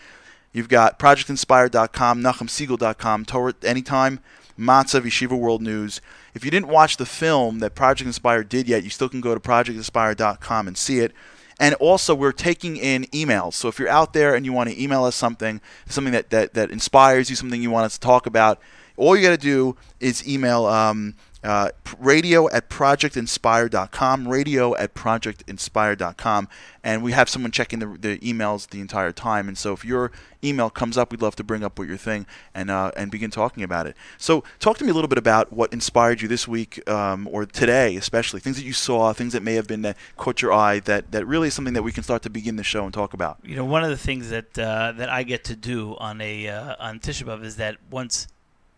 You've 0.53 0.69
got 0.69 0.97
ProjectInspire.com, 0.97 2.23
NachumSegal.com, 2.23 3.25
Torah 3.25 3.53
Anytime, 3.63 4.21
Matzav, 4.57 5.01
Yeshiva 5.01 5.37
World 5.37 5.61
News. 5.61 6.01
If 6.33 6.45
you 6.45 6.49
didn't 6.49 6.69
watch 6.69 6.97
the 6.97 7.05
film 7.05 7.59
that 7.59 7.75
Project 7.75 8.07
Inspire 8.07 8.43
did 8.43 8.67
yet, 8.67 8.83
you 8.83 8.89
still 8.89 9.09
can 9.09 9.21
go 9.21 9.33
to 9.33 9.39
ProjectInspire.com 9.39 10.67
and 10.67 10.77
see 10.77 10.99
it. 10.99 11.11
And 11.59 11.73
also, 11.75 12.13
we're 12.13 12.31
taking 12.31 12.77
in 12.77 13.05
emails. 13.05 13.53
So 13.53 13.67
if 13.67 13.79
you're 13.79 13.89
out 13.89 14.13
there 14.13 14.35
and 14.35 14.45
you 14.45 14.53
want 14.53 14.69
to 14.69 14.81
email 14.81 15.05
us 15.05 15.15
something, 15.15 15.59
something 15.87 16.13
that, 16.13 16.29
that, 16.29 16.53
that 16.53 16.69
inspires 16.69 17.29
you, 17.29 17.35
something 17.35 17.61
you 17.61 17.71
want 17.71 17.85
us 17.85 17.93
to 17.95 17.99
talk 17.99 18.27
about, 18.27 18.59
all 18.95 19.15
you 19.15 19.23
got 19.23 19.31
to 19.31 19.37
do 19.37 19.75
is 19.99 20.27
email 20.27 20.65
um, 20.65 21.15
uh, 21.47 21.69
radio 21.97 22.49
at 22.49 22.69
projectinspire.com, 22.69 24.27
radio 24.27 24.75
at 24.75 24.93
projectinspire.com. 24.93 26.49
And 26.83 27.03
we 27.03 27.13
have 27.13 27.29
someone 27.29 27.51
checking 27.51 27.79
the, 27.79 27.87
the 27.97 28.17
emails 28.19 28.69
the 28.69 28.81
entire 28.81 29.11
time. 29.13 29.47
And 29.47 29.57
so 29.57 29.73
if 29.73 29.85
your 29.85 30.11
email 30.43 30.69
comes 30.69 30.97
up, 30.97 31.11
we'd 31.11 31.21
love 31.21 31.35
to 31.37 31.43
bring 31.43 31.63
up 31.63 31.79
what 31.79 31.87
you're 31.87 31.97
thing 31.97 32.25
and, 32.53 32.69
uh, 32.69 32.91
and 32.97 33.09
begin 33.09 33.31
talking 33.31 33.63
about 33.63 33.87
it. 33.87 33.95
So 34.17 34.43
talk 34.59 34.77
to 34.79 34.83
me 34.83 34.91
a 34.91 34.93
little 34.93 35.07
bit 35.07 35.17
about 35.17 35.51
what 35.53 35.71
inspired 35.71 36.21
you 36.21 36.27
this 36.27 36.47
week 36.47 36.87
um, 36.89 37.27
or 37.31 37.45
today, 37.45 37.95
especially 37.95 38.41
things 38.41 38.57
that 38.57 38.63
you 38.65 38.73
saw, 38.73 39.13
things 39.13 39.33
that 39.33 39.41
may 39.41 39.55
have 39.55 39.67
been 39.67 39.81
that 39.83 39.97
caught 40.17 40.41
your 40.41 40.51
eye 40.51 40.79
that, 40.81 41.11
that 41.11 41.25
really 41.25 41.47
is 41.47 41.53
something 41.53 41.73
that 41.73 41.83
we 41.83 41.93
can 41.93 42.03
start 42.03 42.21
to 42.23 42.29
begin 42.29 42.57
the 42.57 42.63
show 42.63 42.83
and 42.83 42.93
talk 42.93 43.13
about. 43.13 43.39
you 43.43 43.55
know, 43.55 43.65
one 43.65 43.83
of 43.83 43.89
the 43.89 43.97
things 43.97 44.29
that 44.29 44.57
uh, 44.59 44.91
that 44.97 45.09
I 45.09 45.23
get 45.23 45.45
to 45.45 45.55
do 45.55 45.95
on 45.97 46.19
a 46.19 46.47
uh, 46.49 46.75
on 46.79 46.99
Tisha 46.99 47.23
B'av 47.23 47.43
is 47.43 47.55
that 47.55 47.77
once 47.89 48.27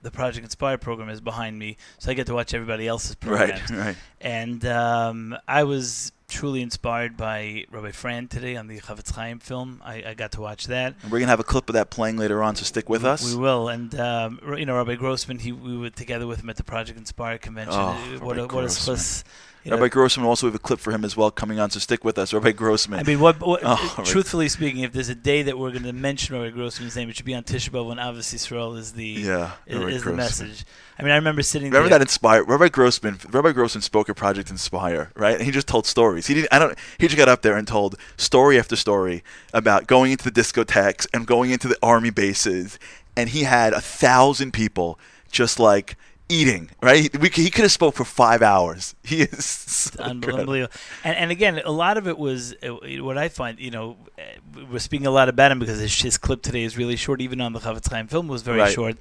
the 0.02 0.12
Project 0.12 0.44
Inspire 0.46 0.78
program 0.78 1.10
is 1.10 1.22
behind 1.22 1.58
me, 1.60 1.78
so 1.98 2.12
I 2.12 2.14
get 2.14 2.28
to 2.28 2.34
watch 2.34 2.54
everybody 2.54 2.88
else's 2.88 3.16
programs. 3.20 3.70
Right, 3.72 3.80
right. 3.80 3.96
And 4.22 4.66
um, 4.66 5.38
I 5.48 5.64
was 5.64 6.12
truly 6.28 6.62
inspired 6.62 7.18
by 7.18 7.66
Rabbi 7.72 7.90
Frand 7.90 8.30
today 8.30 8.56
on 8.56 8.68
the 8.68 8.80
Chafetz 8.80 9.12
Chaim 9.16 9.40
film. 9.40 9.82
I, 9.84 10.04
I 10.10 10.14
got 10.14 10.32
to 10.34 10.42
watch 10.42 10.68
that. 10.68 10.94
And 11.02 11.12
we're 11.12 11.18
going 11.18 11.26
to 11.28 11.32
have 11.32 11.40
a 11.40 11.44
clip 11.44 11.70
of 11.70 11.74
that 11.74 11.90
playing 11.90 12.18
later 12.18 12.44
on, 12.44 12.56
so 12.56 12.64
stick 12.64 12.88
with 12.88 13.04
us. 13.04 13.34
We 13.34 13.40
will, 13.40 13.68
and 13.68 13.94
um, 14.00 14.40
you 14.58 14.66
know, 14.66 14.78
Rabbi 14.78 14.96
Grossman. 14.96 15.40
He 15.40 15.52
we 15.52 15.78
were 15.78 15.90
together 15.90 16.28
with 16.28 16.42
him 16.42 16.50
at 16.50 16.58
the 16.58 16.64
Project 16.64 16.98
Inspire 17.00 17.38
convention. 17.38 17.74
Oh, 17.80 17.88
Uh, 17.88 17.96
what 18.20 18.38
Rabbi 18.38 18.40
a 18.40 18.42
what 18.44 18.44
a 18.44 18.48
Grossman. 18.48 18.96
spliss, 18.96 19.24
you 19.64 19.72
know, 19.72 19.78
Rabbi 19.78 19.90
Grossman 19.90 20.26
also 20.26 20.48
we 20.48 20.50
have 20.52 20.56
a 20.56 20.60
clip 20.60 20.80
for 20.80 20.92
him 20.92 21.04
as 21.04 21.18
well 21.18 21.32
coming 21.32 21.60
on, 21.60 21.70
so 21.70 21.80
stick 21.80 22.04
with 22.04 22.18
us. 22.18 22.34
Rabbi 22.34 22.52
Grossman. 22.54 23.00
I 23.00 23.04
mean, 23.04 23.20
what, 23.20 23.40
what 23.42 23.60
Oh, 23.66 23.96
right. 23.98 24.06
truthfully 24.08 24.48
speaking, 24.50 24.84
if 24.84 24.94
there's 24.94 25.10
a 25.10 25.16
day 25.16 25.42
that 25.44 25.58
we're 25.58 25.72
going 25.72 25.84
to 25.84 25.94
mention 25.94 26.36
Rabbi 26.36 26.52
Grossman's 26.52 26.96
name, 26.96 27.10
it 27.10 27.16
should 27.16 27.26
be 27.26 27.36
on 27.36 27.44
Tisha 27.44 27.70
B'av 27.70 27.88
when 27.88 27.98
Ahavas 27.98 28.34
Yisrael 28.34 28.78
is 28.78 28.94
the 28.94 29.04
yeah, 29.06 29.52
is, 29.68 29.76
is 29.76 30.04
the 30.04 30.12
Grossman. 30.12 30.16
message. 30.16 30.66
I 30.98 31.04
mean, 31.04 31.12
I 31.12 31.16
remember 31.16 31.42
sitting 31.42 31.68
Remember 31.70 31.90
there. 31.90 32.00
that 32.00 32.04
Inspire? 32.04 32.44
Rabbi 32.44 32.70
Grossman. 32.70 33.20
Rabbi 33.30 33.52
Grossman 33.52 33.82
spoke 33.82 34.10
at 34.10 34.16
Project 34.16 34.50
Inspire, 34.50 35.12
right? 35.16 35.36
And 35.36 35.44
he 35.44 35.52
just 35.52 35.68
told 35.68 35.86
stories. 35.86 36.28
He 36.28 36.34
didn't. 36.34 36.50
I 36.52 36.60
don't. 36.60 36.78
He 36.98 37.08
just 37.08 37.18
got 37.18 37.30
up 37.30 37.42
there 37.42 37.56
and 37.58 37.68
told 37.68 37.96
story 38.18 38.60
after 38.60 38.76
story 38.76 39.24
about 39.54 39.88
going 39.88 40.12
into 40.12 40.30
the 40.30 40.42
discotheques 40.42 41.08
and 41.14 41.26
going 41.26 41.52
into 41.52 41.68
the 41.68 41.78
army 41.84 42.10
bases, 42.10 42.80
and 43.16 43.30
he 43.30 43.44
had 43.44 43.74
a 43.74 43.82
thousand 43.82 44.52
people 44.52 45.00
just 45.32 45.60
like 45.60 45.96
eating. 46.30 46.70
Right? 46.82 47.16
We, 47.20 47.30
he 47.30 47.50
could 47.50 47.64
have 47.64 47.72
spoke 47.72 47.96
for 47.96 48.06
five 48.06 48.42
hours. 48.42 48.96
He 49.04 49.22
is 49.24 49.44
so. 49.46 50.02
Unbelievable. 50.02 50.72
And, 51.04 51.18
and 51.18 51.32
again, 51.32 51.60
a 51.66 51.72
lot 51.72 51.98
of 51.98 52.08
it 52.08 52.18
was 52.18 52.54
uh, 52.64 52.70
what 53.04 53.18
I 53.18 53.28
find. 53.30 53.60
You 53.60 53.72
know, 53.72 53.98
uh, 54.18 54.64
we're 54.72 54.80
speaking 54.80 55.08
a 55.08 55.12
lot 55.12 55.28
about 55.30 55.52
him 55.52 55.60
because 55.60 55.80
his, 55.80 56.00
his 56.02 56.18
clip 56.18 56.42
today 56.44 56.64
is 56.64 56.78
really 56.78 56.96
short. 56.96 57.20
Even 57.22 57.42
on 57.42 57.54
the 57.54 57.60
Chafetz 57.60 57.90
Chaim 57.92 58.08
film 58.08 58.28
was 58.28 58.44
very 58.44 58.60
Right. 58.60 58.72
short. 58.74 58.98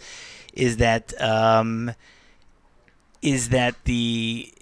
Is 0.54 0.78
that 0.78 1.12
um, 1.22 1.92
is 3.22 3.50
that 3.50 3.74
the 3.84 4.52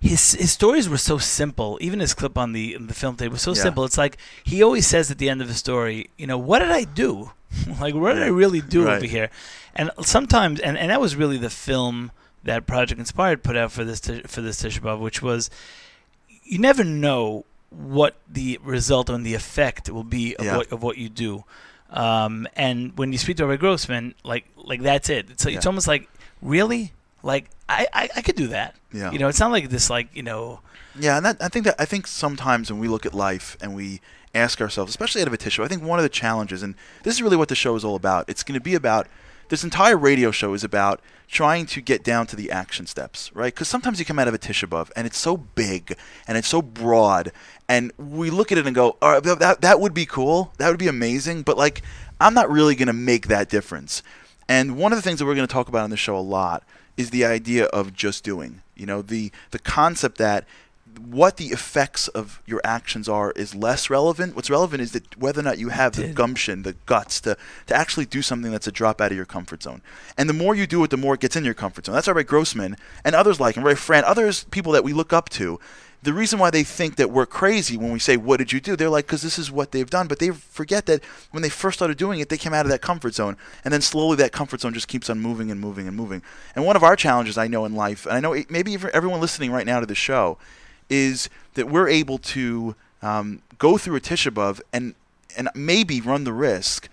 his 0.00 0.32
his 0.34 0.52
stories 0.52 0.88
were 0.88 0.98
so 0.98 1.18
simple. 1.18 1.76
Even 1.80 1.98
his 2.00 2.14
clip 2.14 2.38
on 2.38 2.52
the 2.52 2.76
the 2.78 2.94
film 2.94 3.16
today 3.16 3.28
was 3.28 3.42
so 3.42 3.50
Yeah. 3.50 3.62
simple. 3.62 3.84
It's 3.84 3.98
like 3.98 4.16
he 4.44 4.62
always 4.62 4.86
says 4.86 5.10
at 5.10 5.18
the 5.18 5.28
end 5.28 5.42
of 5.42 5.48
the 5.48 5.54
story, 5.54 6.08
you 6.16 6.26
know, 6.26 6.38
what 6.38 6.60
did 6.60 6.70
I 6.70 6.84
do? 6.84 7.32
like, 7.80 7.94
what 7.94 8.14
did 8.14 8.22
I 8.22 8.28
really 8.28 8.60
do 8.60 8.84
Right. 8.84 8.96
over 8.98 9.06
here? 9.06 9.30
And 9.78 9.90
sometimes, 10.02 10.58
and, 10.60 10.76
and 10.76 10.90
that 10.90 11.00
was 11.00 11.14
really 11.16 11.38
the 11.38 11.50
film 11.50 12.10
that 12.44 12.66
Project 12.66 12.98
Inspired 12.98 13.42
put 13.42 13.56
out 13.56 13.72
for 13.72 13.84
this 13.84 14.00
for 14.00 14.40
this 14.40 14.62
Tisha 14.62 14.80
B'av, 14.80 14.98
which 15.00 15.22
was 15.22 15.48
you 16.44 16.58
never 16.58 16.82
know 16.84 17.44
what 17.70 18.16
the 18.28 18.58
result 18.62 19.08
and 19.10 19.24
the 19.24 19.34
effect 19.34 19.88
will 19.90 20.04
be 20.04 20.34
of 20.36 20.44
Yeah. 20.44 20.56
what 20.56 20.72
of 20.72 20.82
what 20.82 20.98
you 20.98 21.08
do. 21.08 21.44
Um, 21.90 22.46
and 22.56 22.96
when 22.98 23.12
you 23.12 23.18
speak 23.18 23.36
to 23.38 23.46
Rabbi 23.46 23.60
Grossman, 23.60 24.14
like 24.24 24.44
like 24.56 24.82
that's 24.82 25.08
it. 25.08 25.30
It's 25.30 25.46
it's 25.46 25.64
Yeah. 25.64 25.68
almost 25.68 25.86
like 25.88 26.08
really 26.42 26.92
like 27.22 27.46
I, 27.68 27.86
I 27.92 28.08
I 28.16 28.22
could 28.22 28.36
do 28.36 28.48
that. 28.48 28.74
Yeah. 28.92 29.10
You 29.12 29.18
know, 29.18 29.28
it's 29.28 29.40
not 29.40 29.50
like 29.52 29.68
this 29.70 29.88
like 29.90 30.08
you 30.14 30.22
know 30.22 30.60
Yeah, 30.98 31.16
and 31.18 31.24
that, 31.26 31.36
I 31.40 31.48
think 31.48 31.64
that 31.66 31.76
I 31.78 31.84
think 31.84 32.06
sometimes 32.06 32.70
when 32.70 32.80
we 32.80 32.88
look 32.88 33.06
at 33.06 33.14
life 33.14 33.56
and 33.60 33.74
we 33.74 34.00
ask 34.34 34.60
ourselves, 34.60 34.90
especially 34.90 35.20
out 35.22 35.28
of 35.28 35.34
a 35.34 35.38
tissue, 35.38 35.62
I 35.62 35.68
think 35.68 35.82
one 35.82 35.98
of 35.98 36.02
the 36.02 36.08
challenges, 36.08 36.62
and 36.62 36.74
this 37.02 37.14
is 37.14 37.22
really 37.22 37.36
what 37.36 37.48
the 37.48 37.54
show 37.54 37.74
is 37.76 37.84
all 37.84 37.94
about. 37.96 38.28
It's 38.28 38.42
going 38.42 38.54
to 38.58 38.60
be 38.64 38.74
about 38.74 39.06
this 39.48 39.64
entire 39.64 39.96
radio 39.96 40.30
show 40.30 40.54
is 40.54 40.64
about 40.64 41.00
trying 41.26 41.66
to 41.66 41.80
get 41.80 42.02
down 42.02 42.26
to 42.26 42.36
the 42.36 42.50
action 42.50 42.86
steps, 42.86 43.30
right? 43.34 43.54
Because 43.54 43.68
sometimes 43.68 43.98
you 43.98 44.04
come 44.04 44.18
out 44.18 44.28
of 44.28 44.34
a 44.34 44.38
Tisha 44.38 44.68
B'av 44.68 44.90
and 44.96 45.06
it's 45.06 45.18
so 45.18 45.36
big 45.36 45.96
and 46.26 46.38
it's 46.38 46.48
so 46.48 46.62
broad, 46.62 47.32
and 47.68 47.92
we 47.98 48.30
look 48.30 48.50
at 48.50 48.58
it 48.58 48.66
and 48.66 48.74
go, 48.74 48.96
"All 49.02 49.12
right, 49.12 49.22
that, 49.22 49.60
that 49.60 49.80
would 49.80 49.94
be 49.94 50.06
cool, 50.06 50.52
that 50.58 50.68
would 50.68 50.78
be 50.78 50.88
amazing," 50.88 51.42
but 51.42 51.58
like 51.58 51.82
I'm 52.20 52.34
not 52.34 52.50
really 52.50 52.74
going 52.74 52.88
to 52.88 52.92
make 52.92 53.28
that 53.28 53.48
difference. 53.48 54.02
And 54.48 54.76
one 54.76 54.92
of 54.92 54.98
the 54.98 55.02
things 55.02 55.18
that 55.18 55.26
we're 55.26 55.34
going 55.34 55.46
to 55.46 55.52
talk 55.52 55.68
about 55.68 55.84
on 55.84 55.90
the 55.90 55.96
show 55.96 56.16
a 56.16 56.20
lot 56.20 56.64
is 56.96 57.10
the 57.10 57.24
idea 57.24 57.66
of 57.66 57.92
just 57.92 58.24
doing. 58.24 58.62
You 58.74 58.86
know, 58.86 59.02
the 59.02 59.30
the 59.50 59.58
concept 59.58 60.18
that 60.18 60.46
what 60.98 61.36
the 61.36 61.46
effects 61.46 62.08
of 62.08 62.42
your 62.46 62.60
actions 62.64 63.08
are 63.08 63.30
is 63.32 63.54
less 63.54 63.88
relevant. 63.90 64.34
What's 64.36 64.50
relevant 64.50 64.82
is 64.82 64.92
that 64.92 65.18
whether 65.18 65.40
or 65.40 65.44
not 65.44 65.58
you 65.58 65.68
have 65.70 65.94
the 65.94 66.08
gumption, 66.08 66.62
the 66.62 66.74
guts 66.86 67.20
to, 67.22 67.36
to 67.66 67.74
actually 67.74 68.06
do 68.06 68.22
something 68.22 68.50
that's 68.52 68.66
a 68.66 68.72
drop 68.72 69.00
out 69.00 69.10
of 69.10 69.16
your 69.16 69.26
comfort 69.26 69.62
zone. 69.62 69.82
And 70.16 70.28
the 70.28 70.34
more 70.34 70.54
you 70.54 70.66
do 70.66 70.82
it, 70.84 70.90
the 70.90 70.96
more 70.96 71.14
it 71.14 71.20
gets 71.20 71.36
in 71.36 71.44
your 71.44 71.54
comfort 71.54 71.86
zone. 71.86 71.94
That's 71.94 72.06
why 72.06 72.12
Ray 72.14 72.24
Grossman 72.24 72.76
and 73.04 73.14
others 73.14 73.40
like 73.40 73.56
him, 73.56 73.64
Ray 73.64 73.74
Frand, 73.74 74.04
others 74.04 74.44
people 74.44 74.72
that 74.72 74.84
we 74.84 74.92
look 74.92 75.12
up 75.12 75.28
to. 75.30 75.58
The 76.00 76.12
reason 76.12 76.38
why 76.38 76.50
they 76.50 76.62
think 76.62 76.94
that 76.94 77.10
we're 77.10 77.26
crazy 77.26 77.76
when 77.76 77.90
we 77.92 77.98
say, 77.98 78.16
What 78.16 78.36
did 78.36 78.52
you 78.52 78.60
do? 78.60 78.76
They're 78.76 78.88
like, 78.88 79.06
Because 79.06 79.22
this 79.22 79.36
is 79.36 79.50
what 79.50 79.72
they've 79.72 79.90
done. 79.90 80.06
But 80.06 80.20
they 80.20 80.30
forget 80.30 80.86
that 80.86 81.02
when 81.32 81.42
they 81.42 81.48
first 81.48 81.76
started 81.76 81.96
doing 81.96 82.20
it, 82.20 82.28
they 82.28 82.36
came 82.38 82.54
out 82.54 82.64
of 82.64 82.70
that 82.70 82.82
comfort 82.82 83.14
zone. 83.14 83.36
And 83.64 83.74
then 83.74 83.80
slowly 83.80 84.16
that 84.18 84.30
comfort 84.30 84.60
zone 84.60 84.74
just 84.74 84.86
keeps 84.86 85.10
on 85.10 85.18
moving 85.18 85.50
and 85.50 85.60
moving 85.60 85.88
and 85.88 85.96
moving. 85.96 86.22
And 86.54 86.64
one 86.64 86.76
of 86.76 86.84
our 86.84 86.94
challenges 86.94 87.36
I 87.36 87.48
know 87.48 87.64
in 87.64 87.74
life, 87.74 88.06
and 88.06 88.14
I 88.14 88.20
know 88.20 88.32
it- 88.32 88.48
maybe 88.48 88.70
even 88.72 88.90
everyone 88.94 89.20
listening 89.20 89.50
right 89.50 89.66
now 89.66 89.80
to 89.80 89.86
the 89.86 89.96
show, 89.96 90.38
is 90.90 91.28
that 91.54 91.68
we're 91.68 91.88
able 91.88 92.18
to 92.18 92.74
um, 93.02 93.42
go 93.58 93.78
through 93.78 93.96
a 93.96 94.00
Tisha 94.00 94.32
B'Av 94.32 94.60
and 94.72 94.94
and 95.36 95.48
maybe 95.54 96.00
run 96.00 96.24
the 96.24 96.32
risk 96.32 96.88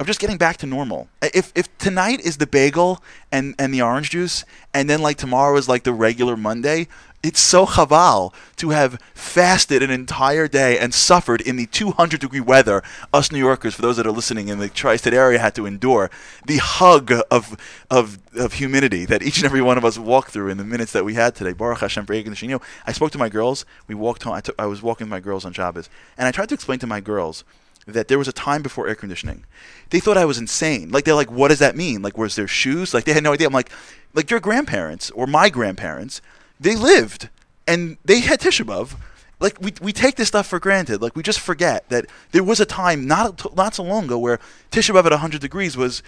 of 0.00 0.06
just 0.06 0.20
getting 0.20 0.36
back 0.36 0.56
to 0.58 0.66
normal. 0.66 1.08
If 1.22 1.52
if 1.54 1.76
tonight 1.78 2.20
is 2.20 2.36
the 2.36 2.46
bagel 2.46 3.02
and 3.32 3.54
and 3.58 3.74
the 3.74 3.82
orange 3.82 4.10
juice, 4.10 4.44
and 4.72 4.88
then 4.88 5.02
like 5.02 5.16
tomorrow 5.16 5.56
is 5.56 5.68
like 5.68 5.84
the 5.84 5.92
regular 5.92 6.36
Monday, 6.36 6.88
it's 7.22 7.40
so 7.40 7.66
chaval 7.66 8.32
to 8.56 8.70
have 8.70 9.00
fasted 9.12 9.82
an 9.82 9.90
entire 9.90 10.46
day 10.46 10.78
and 10.78 10.94
suffered 10.94 11.40
in 11.40 11.56
the 11.56 11.66
200 11.66 12.20
degree 12.20 12.40
weather. 12.40 12.82
Us 13.12 13.32
New 13.32 13.38
Yorkers, 13.38 13.74
for 13.74 13.82
those 13.82 13.96
that 13.96 14.06
are 14.06 14.12
listening 14.12 14.48
in 14.48 14.58
the 14.58 14.68
tri-state 14.68 15.14
area, 15.14 15.38
had 15.38 15.54
to 15.56 15.66
endure 15.66 16.10
the 16.46 16.58
hug 16.58 17.12
of 17.30 17.56
of 17.90 18.18
of 18.36 18.54
humidity 18.54 19.04
that 19.04 19.22
each 19.22 19.38
and 19.38 19.46
every 19.46 19.62
one 19.62 19.76
of 19.76 19.84
us 19.84 19.98
walked 19.98 20.30
through 20.30 20.48
in 20.48 20.58
the 20.58 20.64
minutes 20.64 20.92
that 20.92 21.04
we 21.04 21.14
had 21.14 21.34
today. 21.34 21.52
Baruch 21.52 21.80
Hashem 21.80 22.06
for 22.06 22.12
Egan 22.12 22.36
You 22.40 22.48
know, 22.48 22.62
I 22.86 22.92
spoke 22.92 23.10
to 23.12 23.18
my 23.18 23.28
girls. 23.28 23.64
We 23.88 23.94
walked 23.94 24.22
home. 24.22 24.34
I, 24.34 24.40
took, 24.40 24.54
I 24.58 24.66
was 24.66 24.82
walking 24.82 25.06
with 25.06 25.10
my 25.10 25.20
girls 25.20 25.44
on 25.44 25.52
Shabbos, 25.52 25.90
and 26.16 26.28
I 26.28 26.30
tried 26.30 26.48
to 26.50 26.54
explain 26.54 26.78
to 26.80 26.86
my 26.86 27.00
girls 27.00 27.44
that 27.86 28.08
there 28.08 28.18
was 28.18 28.28
a 28.28 28.32
time 28.32 28.62
before 28.62 28.86
air 28.86 28.94
conditioning. 28.94 29.44
They 29.90 29.98
thought 29.98 30.18
I 30.18 30.26
was 30.26 30.38
insane. 30.38 30.90
Like 30.90 31.04
they're 31.04 31.14
like, 31.14 31.30
what 31.30 31.48
does 31.48 31.58
that 31.58 31.74
mean? 31.74 32.02
Like, 32.02 32.18
was 32.18 32.36
there 32.36 32.46
shoes? 32.46 32.92
Like 32.94 33.04
they 33.04 33.14
had 33.14 33.24
no 33.24 33.32
idea. 33.32 33.46
I'm 33.46 33.52
like, 33.52 33.70
like 34.14 34.30
your 34.30 34.40
grandparents 34.40 35.10
or 35.10 35.26
my 35.26 35.48
grandparents, 35.48 36.20
they 36.60 36.76
lived 36.76 37.28
and 37.66 37.98
they 38.04 38.20
had 38.20 38.40
Tisha. 38.40 38.96
Like 39.40 39.60
we, 39.60 39.72
we 39.80 39.92
take 39.92 40.16
this 40.16 40.28
stuff 40.28 40.46
for 40.46 40.58
granted. 40.58 41.00
Like 41.00 41.14
we 41.14 41.22
just 41.22 41.40
forget 41.40 41.88
that 41.90 42.06
there 42.32 42.42
was 42.42 42.58
a 42.60 42.66
time 42.66 43.06
not 43.06 43.54
not 43.56 43.74
so 43.74 43.84
long 43.84 44.06
ago 44.06 44.18
where 44.18 44.40
Tisha 44.72 44.92
B'av 44.94 45.06
at 45.06 45.12
100 45.12 45.40
degrees 45.40 45.76
was 45.76 46.02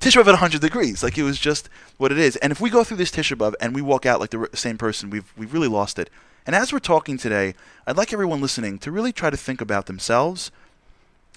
Tisha 0.00 0.16
B'av 0.16 0.26
at 0.26 0.40
100 0.40 0.60
degrees. 0.60 1.02
Like 1.02 1.16
it 1.16 1.22
was 1.22 1.38
just 1.38 1.68
what 1.98 2.10
it 2.10 2.18
is. 2.18 2.36
And 2.36 2.50
if 2.50 2.60
we 2.60 2.70
go 2.70 2.82
through 2.82 2.96
this 2.96 3.12
Tisha 3.12 3.54
and 3.60 3.74
we 3.74 3.82
walk 3.82 4.06
out 4.06 4.18
like 4.18 4.30
the 4.30 4.48
same 4.54 4.78
person, 4.78 5.10
we've 5.10 5.32
we've 5.36 5.52
really 5.52 5.68
lost 5.68 5.98
it. 5.98 6.10
And 6.46 6.54
as 6.54 6.72
we're 6.72 6.80
talking 6.80 7.16
today, 7.16 7.54
I'd 7.86 7.96
like 7.96 8.12
everyone 8.12 8.40
listening 8.40 8.78
to 8.80 8.90
really 8.90 9.12
try 9.12 9.30
to 9.30 9.36
think 9.36 9.60
about 9.60 9.86
themselves. 9.86 10.50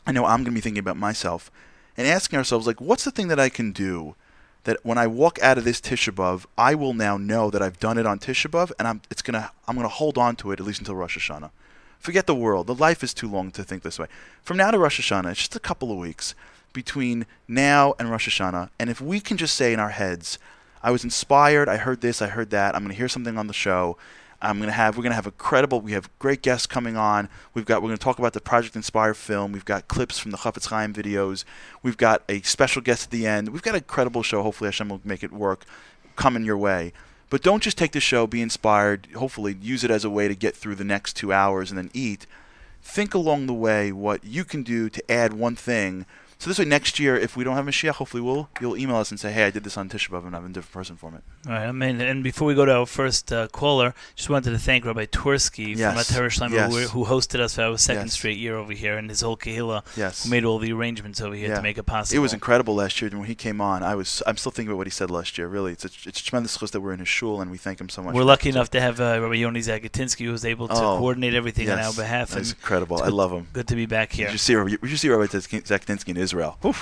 I 0.05 0.11
know 0.11 0.25
I'm 0.25 0.39
going 0.39 0.45
to 0.45 0.51
be 0.51 0.61
thinking 0.61 0.79
about 0.79 0.97
myself 0.97 1.51
and 1.95 2.07
asking 2.07 2.37
ourselves 2.37 2.65
like 2.65 2.81
what's 2.81 3.03
the 3.03 3.11
thing 3.11 3.27
that 3.27 3.39
I 3.39 3.49
can 3.49 3.71
do 3.71 4.15
that 4.67 4.83
when 4.83 4.97
I 4.97 5.07
walk 5.07 5.39
out 5.41 5.57
of 5.57 5.63
this 5.63 5.79
Tisha 5.79 6.13
B'av, 6.13 6.45
I 6.57 6.75
will 6.75 6.93
now 6.93 7.15
know 7.15 7.49
that 7.49 7.61
I've 7.61 7.79
done 7.79 7.97
it 7.97 8.05
on 8.05 8.19
Tisha 8.19 8.51
B'av 8.51 8.73
and 8.77 8.85
I'm 8.85 9.01
it's 9.09 9.21
to 9.21 9.49
I'm 9.65 9.77
to 9.77 9.87
hold 9.87 10.17
on 10.17 10.35
to 10.35 10.51
it 10.51 10.59
at 10.59 10.65
least 10.65 10.79
until 10.79 10.95
Rosh 10.95 11.17
Hashanah. 11.17 11.51
Forget 11.99 12.27
the 12.27 12.35
world. 12.35 12.67
The 12.67 12.75
life 12.75 13.01
is 13.01 13.13
too 13.13 13.29
long 13.29 13.49
to 13.51 13.63
think 13.63 13.81
this 13.81 13.97
way. 13.97 14.07
From 14.43 14.57
now 14.57 14.69
to 14.71 14.77
Rosh 14.77 14.99
Hashanah, 14.99 15.31
it's 15.31 15.39
just 15.39 15.55
a 15.55 15.61
couple 15.61 15.89
of 15.89 15.97
weeks 15.97 16.35
between 16.73 17.25
now 17.47 17.95
and 17.97 18.11
Rosh 18.11 18.27
Hashanah. 18.27 18.69
And 18.77 18.89
if 18.89 18.99
we 18.99 19.21
can 19.21 19.37
just 19.37 19.55
say 19.55 19.71
in 19.71 19.79
our 19.79 19.91
heads, 19.91 20.37
I 20.83 20.91
was 20.91 21.05
inspired, 21.05 21.69
I 21.69 21.77
heard 21.77 22.01
this, 22.01 22.21
I 22.21 22.27
heard 22.27 22.49
that, 22.49 22.75
I'm 22.75 22.85
to 22.89 22.93
hear 22.93 23.07
something 23.07 23.37
on 23.37 23.47
the 23.47 23.53
show. 23.53 23.97
I'm 24.41 24.59
to 24.67 24.71
have 24.71 24.97
we're 24.97 25.03
to 25.11 25.15
have 25.15 25.27
a 25.27 25.31
credible 25.31 25.81
we 25.81 25.93
have 25.93 26.09
great 26.19 26.41
guests 26.41 26.67
coming 26.67 26.95
on. 26.95 27.29
We've 27.53 27.65
got 27.65 27.81
we're 27.81 27.89
to 27.89 27.97
talk 27.97 28.19
about 28.19 28.33
the 28.33 28.41
Project 28.41 28.75
Inspire 28.75 29.13
film. 29.13 29.51
We've 29.51 29.65
got 29.65 29.87
clips 29.87 30.19
from 30.19 30.31
the 30.31 30.37
Chafetz 30.37 30.67
Chaim 30.67 30.93
videos. 30.93 31.43
We've 31.81 31.97
got 31.97 32.23
a 32.29 32.41
special 32.41 32.81
guest 32.81 33.05
at 33.05 33.11
the 33.11 33.25
end. 33.25 33.49
We've 33.49 33.61
got 33.61 33.75
a 33.75 33.81
credible 33.81 34.23
show. 34.23 34.43
Hopefully 34.43 34.67
Hashem 34.67 34.89
will 34.89 35.01
make 35.03 35.23
it 35.23 35.31
work 35.31 35.65
coming 36.15 36.45
your 36.45 36.57
way. 36.57 36.93
But 37.29 37.41
don't 37.41 37.63
just 37.63 37.77
take 37.77 37.91
the 37.91 37.99
show, 37.99 38.25
be 38.25 38.41
inspired, 38.41 39.07
hopefully 39.15 39.57
use 39.61 39.83
it 39.83 39.91
as 39.91 40.05
a 40.05 40.09
way 40.09 40.27
to 40.27 40.35
get 40.35 40.55
through 40.55 40.75
the 40.75 40.85
next 40.85 41.17
2 41.17 41.33
hours 41.33 41.71
and 41.71 41.77
then 41.77 41.91
eat 41.93 42.25
think 42.81 43.13
along 43.13 43.47
the 43.47 43.53
way 43.53 43.91
what 43.91 44.23
you 44.23 44.45
can 44.45 44.63
do 44.63 44.89
to 44.89 45.11
add 45.11 45.33
one 45.33 45.55
thing. 45.55 46.05
So 46.39 46.51
this 46.51 46.59
way, 46.59 46.65
next 46.65 46.99
year, 46.99 47.15
if 47.17 47.35
we 47.35 47.43
don't 47.43 47.55
have 47.55 47.65
Mashiach, 47.65 47.93
hopefully 47.95 48.21
we'll 48.21 48.47
you'll 48.61 48.77
email 48.77 48.97
us 48.97 49.09
and 49.09 49.19
say, 49.19 49.31
"Hey, 49.31 49.45
I 49.45 49.49
did 49.49 49.63
this 49.63 49.75
on 49.75 49.89
Tisha 49.89 50.09
B'av, 50.09 50.25
and 50.27 50.35
I'm 50.35 50.45
a 50.45 50.49
different 50.49 50.71
person 50.71 50.95
from 50.95 51.15
it." 51.15 51.23
All 51.47 51.53
right, 51.53 51.65
I 51.67 51.71
mean, 51.71 51.99
and 51.99 52.23
before 52.23 52.47
we 52.47 52.53
go 52.53 52.63
to 52.63 52.73
our 52.75 52.85
first 52.85 53.33
uh, 53.33 53.47
caller, 53.47 53.95
just 54.15 54.29
wanted 54.29 54.51
to 54.51 54.59
thank 54.59 54.85
Rabbi 54.85 55.05
Tursky 55.07 55.75
Yes, 55.75 56.11
from 56.11 56.25
Shlomo, 56.29 56.51
yes. 56.51 56.71
who, 56.91 57.03
who 57.03 57.05
hosted 57.11 57.39
us 57.39 57.55
for 57.55 57.63
our 57.63 57.77
second 57.79 58.03
Yes. 58.05 58.13
straight 58.13 58.37
year 58.37 58.55
over 58.55 58.71
here, 58.73 58.97
and 58.99 59.09
his 59.09 59.21
whole 59.21 59.35
kahila, 59.35 59.83
Yes, 59.97 60.25
who 60.25 60.29
made 60.29 60.45
all 60.45 60.59
the 60.59 60.71
arrangements 60.71 61.21
over 61.21 61.33
here 61.33 61.49
Yeah. 61.49 61.55
to 61.55 61.61
make 61.63 61.79
it 61.79 61.83
possible. 61.83 62.17
it 62.17 62.21
was 62.21 62.33
incredible 62.33 62.75
last 62.75 63.01
year 63.01 63.09
when 63.11 63.23
he 63.25 63.33
came 63.35 63.59
on. 63.59 63.81
I 63.81 63.95
was 63.95 64.21
I'm 64.27 64.37
still 64.37 64.51
thinking 64.51 64.69
about 64.69 64.77
what 64.77 64.87
he 64.87 64.91
said 64.91 65.09
last 65.09 65.39
year. 65.39 65.47
Really, 65.47 65.71
it's 65.71 65.85
a, 65.85 65.89
it's 66.07 66.19
a 66.19 66.23
tremendous 66.23 66.55
chus 66.55 66.69
that 66.69 66.81
we're 66.81 66.93
in 66.93 66.99
his 66.99 67.07
shul, 67.07 67.41
and 67.41 67.49
we 67.49 67.57
thank 67.57 67.81
him 67.81 67.89
so 67.89 68.03
much. 68.03 68.13
We're 68.13 68.23
lucky 68.23 68.49
enough 68.49 68.69
to 68.71 68.79
have 68.81 68.99
uh, 69.01 69.17
Rabbi 69.19 69.35
Yoni 69.35 69.61
Zagatinsky, 69.61 70.25
who 70.25 70.31
was 70.33 70.45
able 70.45 70.67
to 70.67 70.75
Oh, 70.75 70.97
coordinate 70.99 71.33
everything 71.33 71.67
on 71.71 71.79
our 71.79 71.93
behalf, 71.93 72.29
That's 72.29 72.51
incredible. 72.51 73.01
I 73.01 73.05
good- 73.05 73.13
love 73.13 73.31
him. 73.31 73.47
good 73.53 73.67
to 73.69 73.75
be 73.75 73.87
back 73.87 74.11
here. 74.11 74.27
Did 74.27 74.33
you 74.33 74.37
see? 74.37 74.53
Did 74.53 74.91
you 74.91 74.97
see 74.97 75.09
Rabbi 75.09 75.25
Zaktinsky 75.25 76.09
in 76.09 76.26
Israel? 76.27 76.57
Oof. 76.65 76.79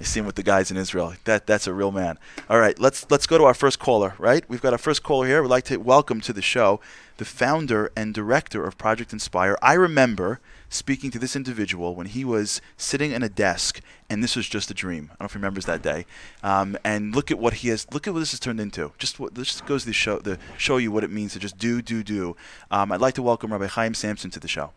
I 0.00 0.04
see 0.04 0.18
him 0.20 0.26
with 0.26 0.34
the 0.34 0.42
guys 0.42 0.70
in 0.72 0.76
Israel. 0.76 1.14
That 1.24 1.46
that's 1.46 1.66
a 1.66 1.74
real 1.80 1.92
man. 1.92 2.18
All 2.48 2.58
right, 2.58 2.76
let's 2.86 3.00
let's 3.12 3.26
go 3.26 3.38
to 3.38 3.44
our 3.44 3.54
first 3.54 3.78
caller. 3.78 4.14
Right, 4.18 4.42
we've 4.50 4.64
got 4.66 4.72
our 4.72 4.84
first 4.88 5.02
caller 5.02 5.26
here. 5.26 5.40
We'd 5.42 5.56
like 5.56 5.68
to 5.72 5.76
welcome 5.76 6.20
to 6.22 6.32
the 6.32 6.42
show 6.42 6.80
the 7.20 7.24
founder 7.26 7.92
and 7.94 8.14
director 8.14 8.64
of 8.66 8.78
Project 8.78 9.12
Inspire. 9.12 9.54
I 9.60 9.74
remember 9.74 10.40
speaking 10.70 11.10
to 11.10 11.18
this 11.18 11.36
individual 11.36 11.94
when 11.94 12.06
he 12.06 12.24
was 12.24 12.62
sitting 12.78 13.12
in 13.12 13.22
a 13.22 13.28
desk, 13.28 13.82
and 14.08 14.24
this 14.24 14.34
was 14.34 14.48
just 14.48 14.70
a 14.70 14.74
dream. 14.74 15.10
I 15.12 15.14
don't 15.14 15.20
know 15.20 15.26
if 15.26 15.32
he 15.32 15.36
remembers 15.36 15.66
that 15.66 15.82
day. 15.82 16.06
Um, 16.42 16.78
and 16.82 17.14
look 17.14 17.30
at 17.30 17.38
what 17.38 17.52
he 17.60 17.68
has. 17.68 17.86
Look 17.92 18.08
at 18.08 18.14
what 18.14 18.20
this 18.20 18.30
has 18.30 18.40
turned 18.40 18.58
into. 18.58 18.92
Just 18.96 19.20
what 19.20 19.34
this 19.34 19.48
just 19.48 19.66
goes 19.66 19.84
to 19.84 19.92
show 19.92 20.18
to 20.20 20.38
show 20.56 20.78
you 20.78 20.90
what 20.90 21.04
it 21.04 21.10
means 21.10 21.34
to 21.34 21.38
just 21.38 21.58
do, 21.58 21.82
do, 21.82 22.02
do. 22.02 22.36
Um, 22.70 22.90
I'd 22.90 23.02
like 23.02 23.14
to 23.14 23.22
welcome 23.22 23.52
Rabbi 23.52 23.66
Chaim 23.66 23.92
Sampson 23.92 24.30
to 24.30 24.40
the 24.40 24.48
show. 24.48 24.72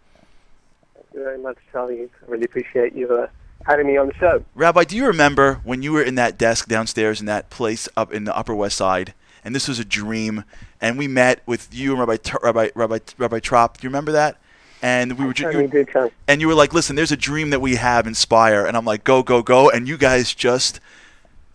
Thank 0.96 1.08
you 1.14 1.24
very 1.24 1.40
much, 1.40 1.58
Charlie. 1.72 2.02
I 2.02 2.08
really 2.28 2.44
appreciate 2.44 2.94
you 2.94 3.08
uh, 3.08 3.28
having 3.66 3.88
me 3.88 3.98
on 3.98 4.08
the 4.08 4.14
show. 4.16 4.44
Rabbi, 4.56 4.84
do 4.84 4.96
you 4.96 5.06
remember 5.06 5.56
when 5.64 5.82
you 5.82 5.94
were 5.94 6.04
in 6.04 6.16
that 6.16 6.38
desk 6.38 6.68
downstairs 6.68 7.20
in 7.20 7.26
that 7.28 7.50
place 7.50 7.88
up 7.96 8.14
in 8.14 8.24
the 8.26 8.36
Upper 8.36 8.54
West 8.56 8.78
Side, 8.78 9.14
and 9.44 9.56
this 9.56 9.68
was 9.68 9.80
a 9.80 9.86
dream, 9.86 10.44
and 10.82 10.98
we 10.98 11.08
met 11.08 11.42
with 11.46 11.74
you 11.74 11.92
and 11.92 12.00
Rabbi 12.00 12.18
Rabbi 12.42 12.70
Rabbi 12.76 13.00
Rabbi 13.18 13.40
Trop? 13.40 13.78
Do 13.78 13.86
you 13.86 13.90
remember 13.90 14.12
that? 14.14 14.38
And 14.82 15.18
we 15.18 15.26
were, 15.26 15.32
you 15.32 15.44
Certainly 15.46 15.68
were 15.68 15.84
do, 15.84 15.92
Charlie. 15.92 16.12
and 16.28 16.42
you 16.42 16.48
were 16.48 16.54
like, 16.56 16.74
"Listen, 16.74 16.96
there's 16.98 17.12
a 17.14 17.18
dream 17.18 17.52
that 17.52 17.62
we 17.62 17.76
have, 17.76 18.06
Inspire," 18.06 18.66
and 18.66 18.76
I'm 18.76 18.84
like, 18.86 19.04
"Go, 19.06 19.24
go, 19.24 19.42
go!" 19.42 19.70
And 19.70 19.88
you 19.88 19.98
guys 19.98 20.34
just 20.36 20.82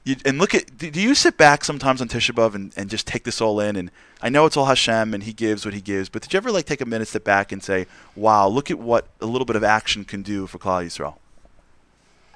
You, 0.05 0.17
and 0.25 0.39
look 0.39 0.55
at, 0.55 0.79
do 0.79 0.91
do 0.91 1.01
you 1.01 1.15
sit 1.15 1.37
back 1.37 1.63
sometimes 1.65 2.01
on 2.01 2.09
Tisha 2.09 2.35
B'Av 2.35 2.55
and, 2.55 2.73
and 2.75 2.89
just 2.89 3.07
take 3.07 3.25
this 3.25 3.43
all 3.43 3.61
in? 3.61 3.77
And 3.77 3.91
I 4.23 4.31
know 4.31 4.47
it's 4.47 4.57
all 4.57 4.65
Hashem 4.65 5.13
and 5.13 5.23
He 5.25 5.35
gives 5.35 5.67
what 5.67 5.75
He 5.75 5.83
gives, 5.83 6.09
but 6.09 6.23
did 6.23 6.33
you 6.33 6.39
ever 6.39 6.51
like 6.51 6.65
take 6.65 6.81
a 6.81 6.87
minute, 6.87 7.09
step 7.09 7.25
back, 7.25 7.53
and 7.53 7.63
say, 7.63 7.87
"Wow, 8.17 8.49
look 8.49 8.71
at 8.71 8.79
what 8.79 9.09
a 9.21 9.27
little 9.27 9.45
bit 9.45 9.57
of 9.57 9.63
action 9.65 10.05
can 10.07 10.23
do 10.23 10.47
for 10.47 10.59
Klal 10.59 10.83
Yisrael"? 10.87 11.17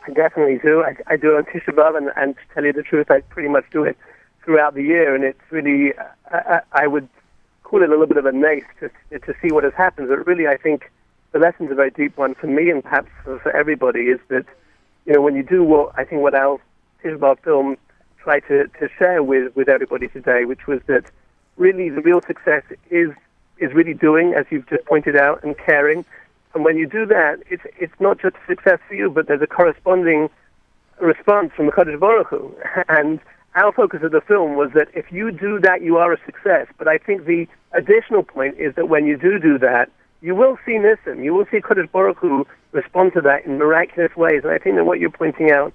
I 0.07 0.13
definitely 0.13 0.59
do. 0.59 0.83
I, 0.83 0.97
I 1.07 1.17
do 1.17 1.37
on 1.37 1.45
Tisha 1.45 1.71
B'Av, 1.71 1.97
and, 1.97 2.11
and 2.17 2.35
to 2.37 2.43
tell 2.55 2.65
you 2.65 2.73
the 2.73 2.83
truth, 2.83 3.11
I 3.11 3.21
pretty 3.21 3.49
much 3.49 3.65
do 3.71 3.85
it 3.85 3.97
throughout 4.45 4.75
the 4.75 4.83
year. 4.83 5.15
And 5.15 5.23
it's 5.25 5.41
really, 5.51 5.93
I, 6.31 6.37
I, 6.37 6.61
I 6.73 6.87
would 6.87 7.09
call 7.63 7.83
it 7.83 7.87
a 7.87 7.91
little 7.91 8.07
bit 8.07 8.17
of 8.17 8.27
a 8.27 8.33
nace 8.33 8.65
to, 8.81 8.91
to 9.19 9.35
see 9.41 9.53
what 9.53 9.65
has 9.65 9.75
happened. 9.75 10.09
But 10.09 10.27
really, 10.27 10.49
I 10.49 10.57
think 10.57 10.91
the 11.33 11.39
lesson's 11.39 11.71
a 11.71 11.75
very 11.75 11.91
deep 11.91 12.17
one 12.17 12.35
for 12.35 12.47
me, 12.47 12.71
and 12.71 12.83
perhaps 12.83 13.09
for, 13.25 13.39
for 13.39 13.55
everybody, 13.55 14.03
is 14.03 14.21
that 14.29 14.45
you 15.07 15.13
know 15.13 15.21
when 15.21 15.37
you 15.37 15.43
do 15.43 15.63
what 15.65 15.93
I 15.99 16.05
think 16.05 16.23
what 16.23 16.35
our 16.35 16.61
Tisha 17.03 17.19
B'Av 17.19 17.39
film 17.41 17.77
tried 18.19 18.41
to, 18.49 18.69
to 18.79 18.89
share 18.99 19.23
with, 19.23 19.55
with 19.57 19.69
everybody 19.69 20.09
today, 20.09 20.45
which 20.45 20.67
was 20.67 20.81
that 20.87 21.05
really 21.57 21.89
the 21.89 22.01
real 22.01 22.21
success 22.23 22.63
is 22.91 23.11
is 23.59 23.73
really 23.73 23.95
doing, 23.95 24.35
as 24.35 24.47
you've 24.51 24.69
just 24.69 24.85
pointed 24.87 25.17
out, 25.17 25.43
and 25.45 25.57
caring. 25.57 26.05
And 26.55 26.65
when 26.65 26.77
you 26.77 26.87
do 26.87 27.07
that, 27.07 27.43
it's 27.49 27.63
it's 27.79 27.99
not 28.01 28.21
just 28.21 28.37
success 28.47 28.79
for 28.89 28.95
you, 28.95 29.11
but 29.11 29.27
there's 29.27 29.43
a 29.43 29.47
corresponding 29.47 30.29
response 31.01 31.53
from 31.57 31.67
the 31.67 31.73
Kodesh 31.73 31.99
Baruch 31.99 32.29
Hu. 32.29 32.55
And 32.89 33.21
our 33.55 33.73
focus 33.73 34.01
of 34.03 34.13
the 34.13 34.21
film 34.21 34.57
was 34.57 34.71
that 34.75 34.89
if 34.95 35.13
you 35.13 35.31
do 35.31 35.61
that, 35.61 35.83
you 35.83 35.97
are 35.99 36.13
a 36.13 36.19
success. 36.25 36.67
But 36.79 36.89
I 36.89 36.99
think 36.99 37.27
the 37.27 37.47
additional 37.73 38.23
point 38.23 38.59
is 38.59 38.75
that 38.77 38.89
when 38.89 39.07
you 39.07 39.17
do 39.17 39.39
do 39.39 39.59
that, 39.59 39.91
you 40.21 40.35
will 40.35 40.59
see 40.65 40.73
Nissim. 40.73 41.23
You 41.25 41.35
will 41.35 41.47
see 41.51 41.59
Kodesh 41.59 41.91
Baruch 41.91 42.19
Hu 42.19 42.47
respond 42.73 43.13
to 43.15 43.21
that 43.23 43.45
in 43.45 43.59
miraculous 43.59 44.15
ways. 44.17 44.43
And 44.45 44.53
I 44.53 44.59
think 44.59 44.77
that 44.77 44.85
what 44.85 45.01
you're 45.01 45.11
pointing 45.11 45.51
out 45.51 45.73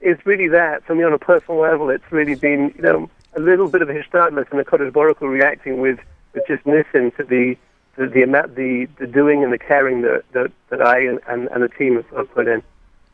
is 0.00 0.16
really 0.24 0.48
that. 0.48 0.84
For 0.84 0.94
me, 0.94 1.04
on 1.04 1.12
a 1.12 1.18
personal 1.18 1.60
level, 1.60 1.90
it's 1.90 2.10
really 2.10 2.36
been, 2.36 2.72
you 2.76 2.82
know, 2.82 3.10
a 3.34 3.40
little 3.40 3.68
bit 3.68 3.82
of 3.82 3.90
a 3.90 3.92
hishtadlus 3.92 4.50
and 4.50 4.60
the 4.60 4.64
Kodesh 4.64 4.92
Baruch 4.92 5.18
Hu 5.18 5.26
reacting 5.26 5.80
with, 5.80 5.98
with 6.32 6.44
just 6.46 6.64
Nissim 6.64 7.14
to 7.16 7.24
the 7.24 7.56
the 7.98 8.06
the, 8.06 8.50
the 8.54 8.88
the 8.98 9.06
doing 9.06 9.44
and 9.44 9.52
the 9.52 9.58
caring 9.58 10.02
that 10.02 10.22
that, 10.32 10.52
that 10.70 10.80
I 10.80 11.00
and, 11.00 11.20
and, 11.28 11.48
and 11.48 11.62
the 11.62 11.68
team 11.68 12.02
have, 12.16 12.32
put 12.32 12.48
in. 12.48 12.62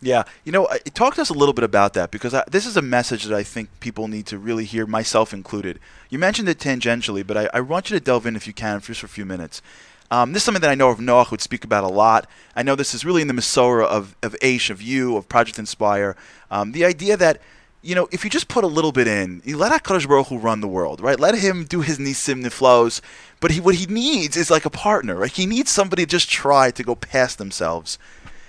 Yeah, 0.01 0.25
you 0.45 0.53
know, 0.53 0.69
talk 0.93 1.15
to 1.15 1.23
us 1.23 1.31
a 1.31 1.35
little 1.35 1.55
bit 1.55 1.65
about 1.65 1.95
that 1.95 2.11
because 2.11 2.35
I, 2.35 2.45
this 2.51 2.67
is 2.67 2.77
a 2.77 2.83
message 2.83 3.25
that 3.25 3.35
I 3.35 3.43
think 3.43 3.71
people 3.81 4.07
need 4.07 4.27
to 4.27 4.39
really 4.39 4.67
hear, 4.67 4.87
myself 4.87 5.33
included. 5.33 5.81
You 6.11 6.19
mentioned 6.19 6.49
it 6.49 6.59
tangentially, 6.59 7.27
but 7.27 7.37
I, 7.39 7.49
I 7.55 7.61
want 7.61 7.91
you 7.91 7.99
to 7.99 8.05
delve 8.05 8.27
in 8.27 8.37
if 8.37 8.47
you 8.47 8.53
can, 8.53 8.81
for 8.81 8.89
just 8.89 9.01
for 9.01 9.07
a 9.07 9.09
few 9.09 9.25
minutes. 9.25 9.63
Um, 10.11 10.33
this 10.33 10.43
is 10.43 10.45
something 10.45 10.61
that 10.61 10.71
I 10.71 10.75
know 10.75 10.91
of 10.91 10.99
Noach 10.99 11.31
would 11.31 11.41
speak 11.41 11.65
about 11.65 11.83
a 11.83 11.89
lot. 11.89 12.29
I 12.55 12.63
know 12.63 12.75
this 12.75 12.93
is 12.93 13.05
really 13.05 13.23
in 13.23 13.29
the 13.29 13.35
Masorah 13.35 13.87
of, 13.87 14.15
of 14.23 14.37
Aish, 14.43 14.69
of 14.69 14.83
you, 14.83 15.17
of 15.17 15.29
Project 15.29 15.59
Inspire. 15.59 16.15
Um, 16.51 16.73
the 16.73 16.85
idea 16.85 17.17
that, 17.17 17.41
you 17.85 17.95
know, 17.95 18.09
if 18.11 18.25
you 18.25 18.31
just 18.31 18.49
put 18.49 18.65
a 18.65 18.67
little 18.67 18.93
bit 18.93 19.07
in, 19.07 19.43
you 19.45 19.59
let 19.59 19.71
HaKadosh 19.71 20.09
Baruch 20.09 20.29
Hu 20.29 20.39
run 20.39 20.63
the 20.63 20.69
world, 20.69 21.03
right? 21.03 21.21
Let 21.21 21.35
him 21.35 21.65
do 21.65 21.83
his 21.83 21.99
nisim 21.99 22.43
niflos. 22.43 23.03
But 23.41 23.51
he, 23.51 23.61
what 23.61 23.75
he 23.75 23.85
needs 23.87 24.39
is 24.39 24.51
like 24.51 24.65
a 24.65 24.71
partner, 24.71 25.17
right? 25.17 25.31
He 25.31 25.45
needs 25.45 25.71
somebody 25.71 26.05
to 26.05 26.11
just 26.11 26.31
try 26.31 26.71
to 26.71 26.83
go 26.83 26.95
past 26.95 27.37
themselves. 27.37 27.99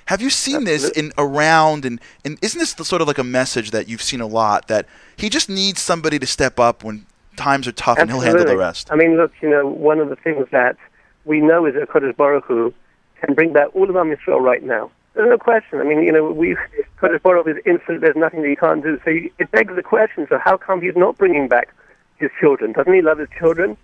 Have 0.05 0.21
you 0.21 0.29
seen 0.29 0.63
this 0.63 0.89
in 0.89 1.11
around 1.17 1.83
and, 1.83 1.99
and 2.23 2.37
isn't 2.41 2.59
this 2.59 2.73
the 2.75 2.85
sort 2.85 3.01
of 3.01 3.07
like 3.07 3.17
a 3.17 3.23
message 3.23 3.71
that 3.71 3.89
you've 3.89 4.03
seen 4.03 4.21
a 4.21 4.27
lot 4.27 4.67
that 4.67 4.87
he 5.17 5.29
just 5.29 5.49
needs 5.49 5.81
somebody 5.81 6.17
to 6.19 6.27
step 6.27 6.59
up 6.59 6.83
when 6.83 7.05
times 7.35 7.67
are 7.67 7.73
tough 7.73 7.97
and 7.97 8.09
he'll 8.09 8.21
handle 8.21 8.45
the 8.45 8.55
rest? 8.55 8.89
I 8.91 8.95
mean, 8.95 9.17
look, 9.17 9.33
you 9.41 9.49
know, 9.49 9.67
one 9.67 9.99
of 9.99 10.09
the 10.09 10.15
things 10.15 10.47
that 10.51 10.77
we 11.25 11.41
know 11.41 11.65
is 11.65 11.73
that 11.73 11.89
Kodesh 11.89 12.15
Baruch 12.15 12.45
Hu 12.45 12.73
can 13.19 13.33
bring 13.35 13.51
back 13.51 13.75
all 13.75 13.89
of 13.89 13.95
Am 13.97 14.15
Yisrael 14.15 14.39
right 14.39 14.63
now. 14.63 14.91
There's 15.15 15.29
no 15.29 15.37
question. 15.37 15.79
I 15.79 15.83
mean, 15.85 16.03
you 16.03 16.11
know, 16.11 16.29
we 16.29 16.57
Baruch 16.99 17.23
Hu 17.23 17.51
is 17.51 17.57
infinite. 17.65 18.01
There's 18.01 18.17
nothing 18.17 18.41
that 18.41 18.49
he 18.49 18.55
can't 18.55 18.83
do. 18.83 18.99
So 19.03 19.11
you, 19.11 19.31
it 19.39 19.49
begs 19.49 19.73
the 19.73 19.81
question: 19.81 20.27
So 20.29 20.37
how 20.37 20.57
come 20.57 20.81
he's 20.81 20.95
not 20.95 21.17
bringing 21.17 21.47
back 21.47 21.73
his 22.17 22.29
children? 22.39 22.73
Doesn't 22.73 22.93
he 22.93 23.01
love 23.01 23.19
his 23.19 23.29
children? 23.39 23.77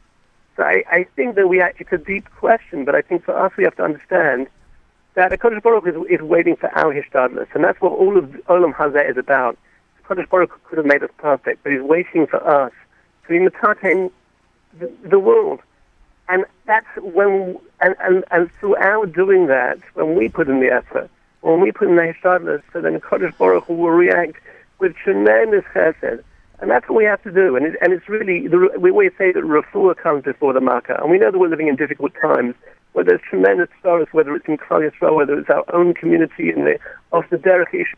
So 0.58 0.64
I, 0.64 0.84
I 0.92 1.04
think 1.16 1.36
that 1.36 1.48
we 1.48 1.64
it's 1.64 1.92
a 1.92 1.98
deep 1.98 2.30
question, 2.32 2.84
but 2.84 2.96
I 2.96 3.02
think 3.02 3.24
for 3.24 3.38
us 3.38 3.54
we 3.58 3.64
have 3.64 3.76
to 3.78 3.84
understand 3.84 4.48
that 5.14 5.32
Kodesh 5.32 5.64
Baruch 5.64 5.88
is, 5.88 5.96
is 6.10 6.22
waiting 6.22 6.58
for 6.58 6.70
our 6.78 6.94
hishtadlus, 6.94 7.48
and 7.54 7.64
that's 7.64 7.80
what 7.80 7.94
all 7.94 8.18
of 8.18 8.26
Olam 8.50 8.74
Hazeh 8.74 9.10
is 9.10 9.18
about. 9.18 9.58
Kodesh 10.06 10.30
Baruch 10.30 10.62
could 10.66 10.78
have 10.78 10.86
made 10.86 11.02
us 11.02 11.10
perfect, 11.18 11.64
but 11.64 11.72
he's 11.72 11.82
waiting 11.82 12.28
for 12.28 12.46
us 12.46 12.74
to 13.24 13.30
be 13.30 13.40
mitaten 13.40 14.12
the 15.04 15.20
world. 15.20 15.62
And 16.28 16.46
that's 16.66 16.88
when, 16.98 17.58
and, 17.82 17.96
and, 18.02 18.24
and 18.32 18.52
through 18.60 18.76
our 18.78 19.06
doing 19.06 19.48
that, 19.48 19.80
when 19.94 20.16
we 20.16 20.30
put 20.30 20.48
in 20.50 20.60
the 20.60 20.72
effort, 20.72 21.10
when 21.42 21.60
we 21.60 21.72
put 21.72 21.90
in 21.90 21.96
the 21.96 22.02
hishtadlus, 22.02 22.62
so 22.72 22.82
then 22.82 23.00
Kodesh 23.00 23.38
Baruch 23.38 23.66
Hu 23.66 23.74
will 23.74 23.90
react 23.90 24.38
with 24.80 24.96
tremendous 24.96 25.64
chesed. 25.74 26.24
And 26.60 26.70
that's 26.70 26.88
what 26.88 26.96
we 26.96 27.06
have 27.06 27.22
to 27.24 27.32
do. 27.32 27.56
And, 27.56 27.66
it, 27.66 27.76
and 27.82 27.92
it's 27.92 28.08
really, 28.08 28.48
the, 28.48 28.72
we 28.80 28.92
always 28.92 29.12
say 29.18 29.32
that 29.32 29.44
refuah 29.44 29.98
comes 29.98 30.24
before 30.24 30.54
the 30.54 30.62
makkah. 30.62 31.00
And 31.02 31.10
we 31.10 31.18
know 31.18 31.32
that 31.32 31.40
we're 31.40 31.50
living 31.50 31.68
in 31.68 31.76
difficult 31.76 32.14
times 32.22 32.54
where 32.94 33.04
there's 33.04 33.22
tremendous 33.22 33.70
sorrows, 33.82 34.08
whether 34.12 34.36
it's 34.36 34.48
in 34.48 34.58
Klal 34.58 34.88
Yisrael, 34.88 35.16
whether 35.16 35.40
it's 35.40 35.50
our 35.50 35.66
own 35.74 35.96
community 35.96 36.52
in 36.52 36.66
the, 36.66 36.78
of 37.12 37.24
the 37.32 37.66
Ish 37.74 37.96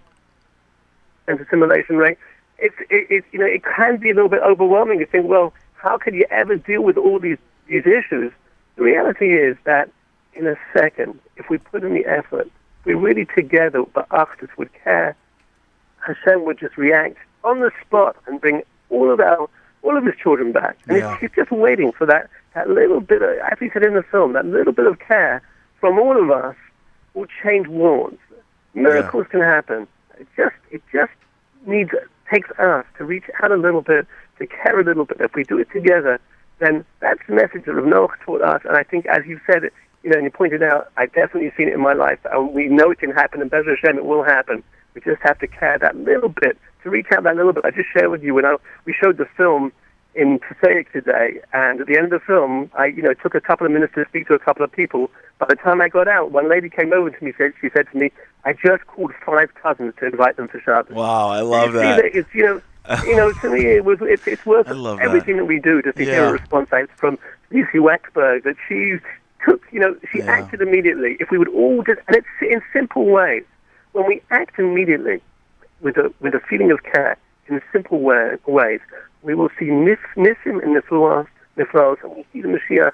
and 1.27 1.39
assimilation 1.39 1.97
rate. 1.97 2.17
It's, 2.60 2.75
it, 2.89 3.08
it, 3.10 3.25
you 3.34 3.39
know, 3.39 3.45
it 3.45 3.63
can 3.65 3.97
be 3.97 4.12
a 4.12 4.13
little 4.13 4.29
bit 4.29 4.41
overwhelming 4.41 4.99
to 4.99 5.06
think, 5.06 5.27
well, 5.27 5.53
how 5.73 5.97
could 5.97 6.13
you 6.13 6.25
ever 6.32 6.56
deal 6.56 6.84
with 6.84 6.95
all 6.97 7.19
these, 7.19 7.39
these 7.67 7.86
issues? 7.86 8.32
The 8.77 8.84
reality 8.84 9.36
is 9.36 9.58
that 9.65 9.89
in 10.36 10.47
a 10.47 10.56
second, 10.73 11.19
if 11.36 11.49
we 11.49 11.58
put 11.58 11.84
in 11.84 11.93
the 11.93 12.06
effort, 12.06 12.49
we 12.86 12.93
really 12.93 13.26
together, 13.26 13.84
but 13.93 14.08
Achdus 14.10 14.50
would 14.58 14.69
care, 14.84 15.15
Hashem 16.06 16.43
would 16.46 16.60
just 16.60 16.78
react 16.78 17.17
on 17.43 17.60
the 17.60 17.72
spot 17.86 18.15
and 18.28 18.39
bring 18.41 18.63
all 18.89 19.12
of 19.12 19.19
our 19.19 19.50
all 19.84 19.98
of 19.98 20.06
his 20.06 20.15
children 20.15 20.54
back. 20.54 20.78
And 20.88 20.98
Yeah. 21.00 21.17
he's 21.17 21.32
just 21.36 21.52
waiting 21.52 21.91
for 21.91 22.06
that, 22.06 22.30
that 22.56 22.69
little 22.69 23.02
bit 23.02 23.22
of, 23.22 23.30
as 23.52 23.60
he 23.60 23.69
said 23.69 23.84
in 23.84 23.96
the 23.96 24.04
film, 24.04 24.32
that 24.32 24.46
little 24.46 24.72
bit 24.72 24.88
of 24.88 24.98
care 25.00 25.41
from 25.82 26.00
all 26.00 26.17
of 26.22 26.32
us 26.32 26.56
will 27.13 27.28
change 27.43 27.67
worlds. 27.67 28.17
Miracles 28.74 29.28
can 29.30 29.41
happen. 29.41 29.88
It 30.17 30.28
just 30.38 30.56
it 30.72 30.82
just 30.91 31.12
needs 31.65 31.91
takes 32.32 32.50
us 32.58 32.86
to 32.98 33.04
reach 33.04 33.26
out 33.41 33.52
a 33.52 33.58
little 33.58 33.82
bit, 33.82 34.08
to 34.39 34.48
care 34.48 34.80
a 34.80 34.84
little 34.84 35.06
bit. 35.06 35.19
If 35.19 35.36
we 35.36 35.43
do 35.43 35.60
it 35.60 35.69
together, 35.72 36.19
then 36.60 36.86
that's 37.02 37.19
the 37.28 37.34
message 37.36 37.65
that 37.65 37.74
Rav 37.74 37.86
Noach 37.86 38.17
taught 38.26 38.41
us. 38.41 38.62
And 38.65 38.78
I 38.78 38.84
think, 38.84 39.06
as 39.08 39.26
you 39.26 39.39
said 39.46 39.65
it, 39.65 39.74
you 40.04 40.10
know, 40.10 40.18
and 40.18 40.26
you 40.26 40.32
pointed 40.32 40.62
out, 40.62 40.92
I've 40.98 41.13
definitely 41.13 41.52
seen 41.58 41.68
it 41.70 41.74
in 41.74 41.80
my 41.82 41.94
life. 41.94 42.20
And 42.32 42.54
we 42.54 42.68
know 42.68 42.92
it 42.92 43.00
can 43.00 43.12
happen, 43.12 43.42
and 43.42 43.50
Bezer 43.50 43.76
Hashem, 43.78 43.98
it 43.98 44.06
will 44.06 44.24
happen. 44.24 44.63
We 44.94 45.02
just 45.02 45.22
have 45.24 45.39
to 45.39 45.48
care 45.48 45.78
that 45.80 45.96
little 45.96 46.30
bit, 46.30 46.58
to 46.84 46.89
reach 46.89 47.08
out 47.16 47.24
that 47.24 47.36
little 47.36 47.54
bit. 47.54 47.66
I 47.66 47.72
just 47.72 47.89
shared 47.94 48.12
with 48.12 48.22
you 48.24 48.34
when 48.34 48.46
I, 48.46 48.56
we 48.86 48.94
showed 48.94 49.18
the 49.18 49.26
film 49.38 49.72
in 50.16 50.39
Passaic 50.39 50.92
today, 50.92 51.39
and 51.54 51.82
at 51.82 51.88
the 51.88 51.96
end 51.98 52.06
of 52.06 52.12
the 52.12 52.20
film, 52.20 52.70
I, 52.78 52.88
you 52.88 53.02
know, 53.02 53.13
took 53.16 53.34
a 53.34 53.42
couple 53.42 53.66
of 53.66 53.72
minutes 53.74 53.94
to 53.96 54.06
speak 54.10 54.28
to 54.28 54.34
a 54.36 54.39
couple 54.39 54.63
of 54.63 54.72
people. 54.72 55.10
By 55.39 55.48
the 55.50 55.56
time 55.56 55.82
I 55.82 55.88
got 55.89 56.08
out, 56.08 56.32
one 56.32 56.48
lady 56.50 56.70
came 56.70 56.94
over 56.94 57.10
to 57.10 57.24
me. 57.26 57.34
Said 57.38 57.54
she 57.60 57.70
said 57.76 57.88
to 57.92 57.98
me, 57.98 58.12
"I 58.46 58.54
just 58.54 58.86
called 58.86 59.12
five 59.26 59.50
cousins 59.56 59.94
to 60.00 60.06
invite 60.06 60.38
them 60.38 60.48
to 60.50 60.60
Shabbos." 60.62 60.96
Wow, 60.96 61.30
I 61.30 61.39
love 61.42 61.74
You 61.74 61.80
see 61.80 61.86
that. 61.88 62.06
It's 62.16 62.30
you 62.36 62.44
know, 62.44 62.62
you 63.08 63.16
know, 63.16 63.32
to 63.34 63.50
me 63.50 63.66
it 63.66 63.84
was 63.86 63.98
it's, 64.04 64.22
it's 64.28 64.46
worth 64.46 64.68
love 64.70 64.98
that. 65.00 65.06
everything 65.06 65.38
that. 65.38 65.46
we 65.46 65.60
do 65.60 65.82
just 65.82 65.98
to 65.98 66.04
hear 66.04 66.13
Yeah. 66.26 66.30
a 66.30 66.34
response 66.34 66.70
from 66.98 67.18
Lucy 67.52 67.80
Waxberg 67.80 68.44
that 68.44 68.56
she 68.70 68.98
took, 69.45 69.62
you 69.71 69.79
know, 69.79 69.95
she 70.12 70.19
Yeah. 70.19 70.32
acted 70.32 70.62
immediately. 70.62 71.17
If 71.19 71.29
we 71.29 71.38
would 71.38 71.49
all 71.49 71.84
just, 71.84 71.99
and 72.08 72.15
it's 72.15 72.27
in 72.41 72.62
simple 72.71 73.06
ways, 73.06 73.43
when 73.91 74.06
we 74.08 74.21
act 74.32 74.60
immediately 74.60 75.21
with 75.82 75.97
a 75.97 76.12
with 76.19 76.34
a 76.34 76.39
feeling 76.39 76.71
of 76.71 76.84
care 76.84 77.17
in 77.47 77.62
simple 77.71 77.99
way, 77.99 78.38
ways, 78.45 78.79
we 79.21 79.36
will 79.36 79.49
see 79.60 79.65
nis, 79.65 79.99
nisim 80.15 80.62
in 80.63 80.73
niflos, 80.73 81.27
niflos, 81.58 82.01
and 82.03 82.15
we 82.15 82.25
see 82.32 82.41
the 82.41 82.47
Mashiach, 82.47 82.93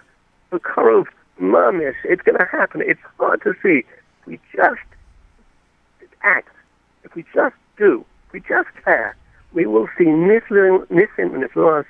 the 0.50 0.60
Karov 0.60 1.08
Mamish. 1.40 1.96
It's 2.04 2.22
going 2.22 2.38
to 2.38 2.46
happen. 2.46 2.82
It's 2.82 3.00
hard 3.20 3.42
to 3.44 3.54
see. 3.62 3.84
If 4.22 4.28
we 4.28 4.40
just 4.56 4.82
act, 6.24 6.50
if 7.04 7.16
we 7.16 7.24
just 7.34 7.56
do, 7.78 8.06
if 8.28 8.34
we 8.34 8.40
just 8.42 8.70
care, 8.84 9.16
we 9.54 9.66
will 9.66 9.88
see 9.98 10.06
nisim, 10.06 10.86
nisim 10.88 11.34
and 11.34 11.44
niflos 11.44 11.86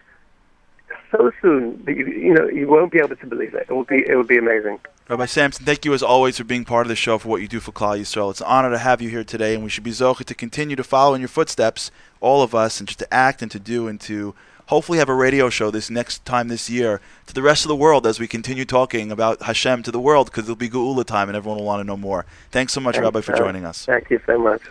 so 1.12 1.32
soon 1.42 1.84
that 1.86 1.96
you, 1.96 2.06
you 2.08 2.34
know 2.34 2.48
you 2.48 2.68
won't 2.68 2.92
be 2.92 3.00
able 3.00 3.16
to 3.16 3.26
believe 3.26 3.54
it. 3.54 3.68
It 3.70 3.74
will 3.74 3.84
be 3.84 4.04
it 4.08 4.16
will 4.16 4.24
be 4.24 4.38
amazing. 4.38 4.80
Rabbi 5.08 5.26
Sampson, 5.26 5.66
thank 5.66 5.86
you 5.86 5.94
as 5.94 6.04
always 6.04 6.38
for 6.38 6.44
being 6.44 6.66
part 6.66 6.86
of 6.86 6.90
the 6.90 6.96
show 6.96 7.18
for 7.18 7.30
what 7.30 7.42
you 7.42 7.48
do 7.48 7.60
for 7.60 7.72
Klal 7.72 8.00
Yisrael. 8.00 8.30
It's 8.30 8.42
an 8.42 8.48
honor 8.48 8.70
to 8.70 8.78
have 8.78 9.02
you 9.02 9.10
here 9.10 9.24
today, 9.24 9.56
and 9.56 9.64
we 9.64 9.70
should 9.70 9.84
be 9.84 9.90
zochah 9.90 10.24
to 10.24 10.36
continue 10.36 10.76
to 10.76 10.84
follow 10.84 11.16
in 11.16 11.22
your 11.22 11.28
footsteps, 11.28 11.90
all 12.22 12.44
of 12.44 12.54
us, 12.54 12.80
and 12.80 12.88
just 12.88 13.00
to 13.00 13.12
act 13.12 13.42
and 13.42 13.50
to 13.50 13.60
do 13.60 13.88
and 13.88 14.00
to 14.02 14.36
hopefully 14.68 15.00
have 15.00 15.10
a 15.10 15.14
radio 15.16 15.50
show 15.50 15.72
this 15.72 15.90
next 15.90 16.24
time 16.26 16.48
this 16.48 16.70
year 16.70 17.02
to 17.26 17.34
the 17.34 17.42
rest 17.42 17.66
of 17.66 17.70
the 17.70 17.76
world 17.76 18.06
as 18.06 18.20
we 18.20 18.28
continue 18.28 18.66
talking 18.66 19.12
about 19.12 19.42
Hashem 19.42 19.82
to 19.84 19.92
the 19.92 20.00
world 20.00 20.28
because 20.28 20.44
it'll 20.44 20.56
be 20.56 20.70
Geula 20.70 21.04
time 21.04 21.28
and 21.28 21.36
everyone 21.36 21.58
will 21.58 21.66
want 21.66 21.80
to 21.80 21.84
know 21.84 21.98
more. 21.98 22.28
Thanks 22.52 22.74
so 22.74 22.80
much, 22.80 22.96
Rabbi, 22.96 23.22
for 23.22 23.36
joining 23.36 23.66
us. 23.66 23.88
Thank 23.88 24.12
you 24.12 24.22
so 24.28 24.38
much. 24.38 24.62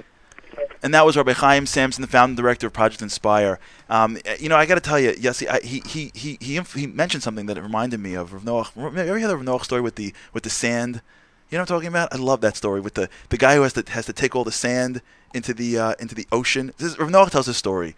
And 0.83 0.95
that 0.95 1.05
was 1.05 1.17
Rabbi 1.17 1.33
Chaim 1.33 1.67
Sampson, 1.67 2.03
the 2.03 2.09
founder 2.09 2.31
and 2.31 2.37
director 2.37 2.67
of 2.67 2.73
Project 2.73 3.03
Inspire. 3.03 3.59
Um, 3.89 4.19
you 4.39 4.49
know, 4.49 4.57
I 4.57 4.67
got 4.67 4.77
to 4.77 4.81
tell 4.81 4.99
you, 4.99 5.11
I, 5.11 5.61
he, 5.63 5.83
he, 5.87 6.13
he, 6.15 6.39
he, 6.41 6.61
he 6.61 6.87
mentioned 6.87 7.23
something 7.23 7.47
that 7.47 7.61
reminded 7.61 8.01
me 8.01 8.15
of 8.15 8.33
Rav 8.33 8.43
Noach. 8.43 8.71
Remember- 8.77 9.01
ever 9.01 9.19
hear 9.19 9.29
the 9.29 9.37
Rav 9.37 9.45
Noach 9.45 9.65
story 9.65 9.81
with 9.81 9.97
the, 9.97 10.15
with 10.33 10.45
the 10.45 10.51
sand? 10.51 11.03
You 11.51 11.59
know 11.59 11.63
what 11.63 11.71
I'm 11.71 11.77
talking 11.77 11.89
about? 11.89 12.13
I 12.13 12.17
love 12.17 12.41
that 12.43 12.57
story 12.57 12.81
with 12.81 12.95
the, 12.95 13.09
the 13.31 13.39
guy 13.39 13.57
who 13.57 13.63
has 13.63 13.73
to, 13.73 13.85
has 13.89 14.07
to 14.07 14.13
take 14.13 14.37
all 14.37 14.45
the 14.45 14.53
sand 14.53 15.03
into 15.35 15.55
the, 15.55 15.79
uh, 15.79 15.95
into 15.99 16.15
the 16.15 16.27
ocean. 16.31 16.73
This, 16.79 16.99
Rav 16.99 17.09
Noach 17.09 17.31
tells 17.31 17.47
this 17.47 17.57
story 17.57 17.97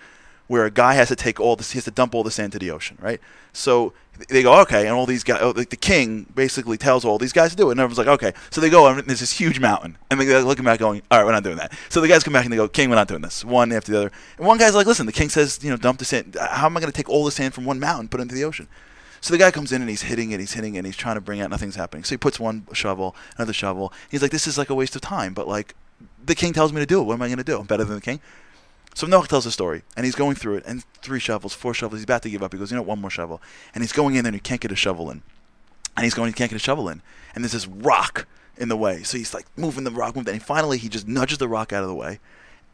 where 0.51 0.65
a 0.65 0.71
guy 0.71 0.95
has 0.95 1.07
to 1.07 1.15
take 1.15 1.39
all 1.39 1.55
this, 1.55 1.71
he 1.71 1.77
has 1.77 1.85
to 1.85 1.93
dump 1.93 2.13
all 2.13 2.25
the 2.25 2.31
sand 2.31 2.51
to 2.51 2.59
the 2.59 2.73
ocean, 2.73 2.99
right? 3.01 3.21
So 3.53 3.93
they 4.29 4.43
go, 4.43 4.61
okay, 4.63 4.81
and 4.81 4.97
all 4.97 5.07
these 5.07 5.23
guys, 5.23 5.39
oh, 5.41 5.51
like 5.51 5.71
the 5.71 5.77
king 5.77 6.27
basically 6.35 6.77
tells 6.77 7.05
all 7.05 7.19
these 7.19 7.33
guys 7.33 7.51
to 7.51 7.57
do 7.57 7.69
it, 7.69 7.71
and 7.71 7.81
everyone's 7.81 7.99
like, 7.99 8.09
okay. 8.09 8.33
So 8.51 8.61
they 8.61 8.69
go, 8.69 8.89
and 8.89 8.99
there's 9.05 9.21
this 9.21 9.31
huge 9.31 9.61
mountain, 9.61 9.97
and 10.11 10.21
they're 10.21 10.43
looking 10.43 10.65
back, 10.65 10.81
going, 10.81 11.03
all 11.09 11.19
right, 11.19 11.25
we're 11.25 11.31
not 11.31 11.45
doing 11.45 11.59
that. 11.59 11.73
So 11.89 12.01
the 12.01 12.09
guys 12.09 12.25
come 12.25 12.33
back 12.33 12.45
and 12.45 12.53
they 12.53 12.57
go, 12.57 12.67
king, 12.67 12.91
we're 12.91 12.97
not 12.97 13.07
doing 13.07 13.23
this, 13.23 13.45
one 13.45 13.71
after 13.71 13.93
the 13.93 13.99
other. 13.99 14.13
And 14.39 14.47
one 14.49 14.59
guy's 14.59 14.75
like, 14.75 14.89
listen, 14.89 15.07
the 15.07 15.13
king 15.13 15.29
says, 15.29 15.61
you 15.63 15.71
know, 15.71 15.77
dump 15.77 16.01
the 16.01 16.05
sand. 16.05 16.37
How 16.41 16.67
am 16.67 16.77
I 16.77 16.81
going 16.81 16.91
to 16.91 16.97
take 16.97 17.09
all 17.09 17.25
the 17.25 17.31
sand 17.31 17.55
from 17.55 17.65
one 17.65 17.79
mountain, 17.79 18.01
and 18.01 18.11
put 18.11 18.19
it 18.19 18.25
into 18.25 18.35
the 18.35 18.43
ocean? 18.43 18.67
So 19.21 19.33
the 19.33 19.39
guy 19.39 19.53
comes 19.53 19.71
in 19.71 19.83
and 19.83 19.89
he's 19.89 20.03
hitting 20.03 20.33
it, 20.33 20.41
he's 20.41 20.55
hitting 20.55 20.75
it, 20.75 20.79
and 20.79 20.87
he's 20.87 20.97
trying 20.97 21.15
to 21.15 21.21
bring 21.21 21.41
out 21.41 21.49
nothing's 21.49 21.77
happening. 21.77 22.03
So 22.03 22.15
he 22.15 22.17
puts 22.17 22.41
one 22.41 22.67
shovel, 22.73 23.15
another 23.37 23.53
shovel. 23.53 23.93
He's 24.11 24.21
like, 24.21 24.33
this 24.33 24.49
is 24.49 24.59
like 24.59 24.69
a 24.69 24.75
waste 24.75 24.97
of 24.97 25.03
time, 25.03 25.33
but 25.33 25.47
like 25.47 25.77
the 26.27 26.35
king 26.35 26.53
tells 26.53 26.73
me 26.73 26.81
to 26.81 26.87
do 26.87 27.01
it. 27.01 27.05
What 27.05 27.15
am 27.15 27.23
I 27.23 27.29
going 27.29 27.39
to 27.39 27.45
do? 27.45 27.61
I'm 27.61 27.67
better 27.67 27.85
than 27.85 27.95
the 27.95 28.01
king. 28.01 28.21
So 28.95 29.07
Noach 29.07 29.29
tells 29.29 29.47
a 29.47 29.53
story, 29.53 29.83
and 29.97 30.05
he's 30.05 30.15
going 30.15 30.35
through 30.35 30.57
it, 30.57 30.65
and 30.67 30.85
three 31.01 31.21
shovels, 31.21 31.55
four 31.55 31.73
shovels. 31.75 32.01
He's 32.01 32.05
about 32.05 32.23
to 32.23 32.31
give 32.31 32.43
up. 32.43 32.53
He 32.53 32.59
goes, 32.59 32.71
you 32.71 32.77
know, 32.77 32.83
one 32.83 33.01
more 33.01 33.11
shovel, 33.11 33.41
and 33.75 33.83
he's 33.83 33.93
going 33.93 34.15
in 34.15 34.25
there, 34.25 34.31
and 34.31 34.37
he 34.37 34.41
can't 34.41 34.61
get 34.61 34.73
a 34.73 34.77
shovel 34.77 35.11
in, 35.11 35.23
and 35.97 36.05
he's 36.05 36.15
going, 36.15 36.29
he 36.29 36.35
can't 36.35 36.51
get 36.51 36.57
a 36.57 36.59
shovel 36.59 36.89
in, 36.89 37.03
and 37.35 37.45
there's 37.45 37.53
this 37.53 37.67
rock 37.67 38.27
in 38.57 38.69
the 38.69 38.77
way. 38.77 39.03
So 39.03 39.17
he's 39.17 39.33
like 39.33 39.47
moving 39.57 39.85
the 39.85 39.91
rock, 39.91 40.17
moving, 40.17 40.35
and 40.35 40.43
finally 40.43 40.77
he 40.77 40.89
just 40.89 41.07
nudges 41.07 41.39
the 41.39 41.49
rock 41.49 41.73
out 41.73 41.83
of 41.83 41.89
the 41.89 41.95
way, 41.95 42.19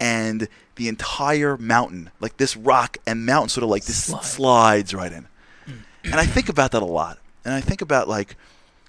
and 0.01 0.49
the 0.77 0.89
entire 0.89 1.57
mountain, 1.57 2.11
like 2.19 2.39
this 2.39 2.57
rock 2.57 2.97
and 3.07 3.25
mountain, 3.27 3.51
sort 3.51 3.65
of 3.65 3.71
like 3.71 3.85
this 3.85 4.05
Slide. 4.05 4.25
slides 4.25 4.95
right 4.95 5.13
in. 5.13 5.29
Mm. 5.67 5.83
And 6.05 6.15
I 6.15 6.27
think 6.27 6.49
about 6.49 6.73
that 6.73 6.83
a 6.83 6.87
lot, 6.87 7.19
and 7.45 7.53
I 7.55 7.61
think 7.61 7.83
about 7.83 8.09
like 8.09 8.37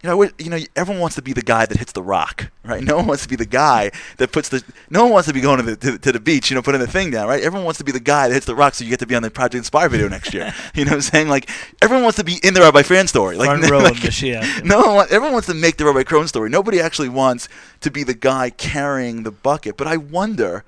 you 0.04 0.10
know, 0.10 0.30
you 0.38 0.50
know, 0.50 0.60
everyone 0.76 1.02
wants 1.02 1.16
to 1.16 1.24
be 1.24 1.34
the 1.34 1.42
guy 1.42 1.66
that 1.66 1.76
hits 1.76 1.92
the 1.92 2.04
rock, 2.04 2.52
right? 2.64 2.84
No 2.84 2.98
one 2.98 3.08
wants 3.08 3.24
to 3.24 3.30
be 3.30 3.36
the 3.36 3.48
guy 3.48 3.90
that 4.18 4.32
puts 4.32 4.50
the. 4.50 4.64
No 4.92 5.04
one 5.04 5.12
wants 5.12 5.28
to 5.28 5.34
be 5.34 5.42
going 5.42 5.58
to 5.58 5.64
the 5.64 5.76
to, 5.76 5.98
to 5.98 6.12
the 6.12 6.20
beach, 6.20 6.52
you 6.52 6.56
know, 6.56 6.62
putting 6.62 6.80
the 6.80 6.88
thing 6.88 7.10
down, 7.10 7.28
right? 7.28 7.42
Everyone 7.42 7.66
wants 7.66 7.80
to 7.80 7.84
be 7.84 7.92
the 7.92 8.00
guy 8.00 8.28
that 8.28 8.34
hits 8.34 8.46
the 8.46 8.54
rock, 8.54 8.76
so 8.76 8.84
you 8.84 8.92
get 8.92 9.00
to 9.00 9.08
be 9.08 9.16
on 9.16 9.24
the 9.24 9.32
Project 9.32 9.56
Inspire 9.56 9.90
video 9.90 10.08
next 10.08 10.36
year. 10.36 10.54
you 10.76 10.86
know, 10.86 10.92
what 10.92 10.98
I'm 10.98 11.02
saying 11.02 11.30
like 11.30 11.50
everyone 11.82 12.04
wants 12.04 12.18
to 12.18 12.24
be 12.24 12.40
in 12.44 12.54
the 12.54 12.62
Rabbi 12.62 12.84
Frand 12.84 13.10
story, 13.10 13.38
like, 13.38 13.48
Front 13.48 13.70
row 13.72 13.80
like 13.80 13.96
Mashiach. 13.96 14.64
no 14.64 14.82
one. 14.82 14.96
Want, 14.96 15.12
everyone 15.12 15.34
wants 15.34 15.48
to 15.48 15.56
make 15.56 15.78
the 15.78 15.86
Rabbi 15.86 16.04
Crone 16.04 16.28
story. 16.28 16.52
Nobody 16.52 16.80
actually 16.80 17.10
wants 17.10 17.50
to 17.82 17.90
be 17.90 18.04
the 18.04 18.14
guy 18.14 18.52
carrying 18.52 19.24
the 19.24 19.32
bucket. 19.32 19.78
But 19.78 19.88
I 19.88 19.98
wonder 19.98 20.64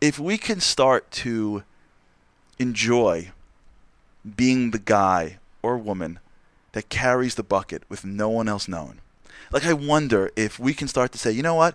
if 0.00 0.18
we 0.18 0.38
can 0.38 0.60
start 0.60 1.10
to 1.10 1.64
enjoy 2.58 3.30
being 4.36 4.70
the 4.70 4.78
guy 4.78 5.38
or 5.62 5.76
woman 5.76 6.18
that 6.78 6.88
carries 6.88 7.34
the 7.34 7.42
bucket 7.42 7.82
with 7.88 8.04
no 8.04 8.28
one 8.28 8.48
else 8.48 8.68
knowing. 8.68 9.00
Like 9.50 9.66
I 9.66 9.72
wonder 9.72 10.30
if 10.36 10.60
we 10.60 10.72
can 10.74 10.86
start 10.86 11.10
to 11.10 11.18
say, 11.18 11.32
you 11.32 11.42
know 11.42 11.56
what? 11.56 11.74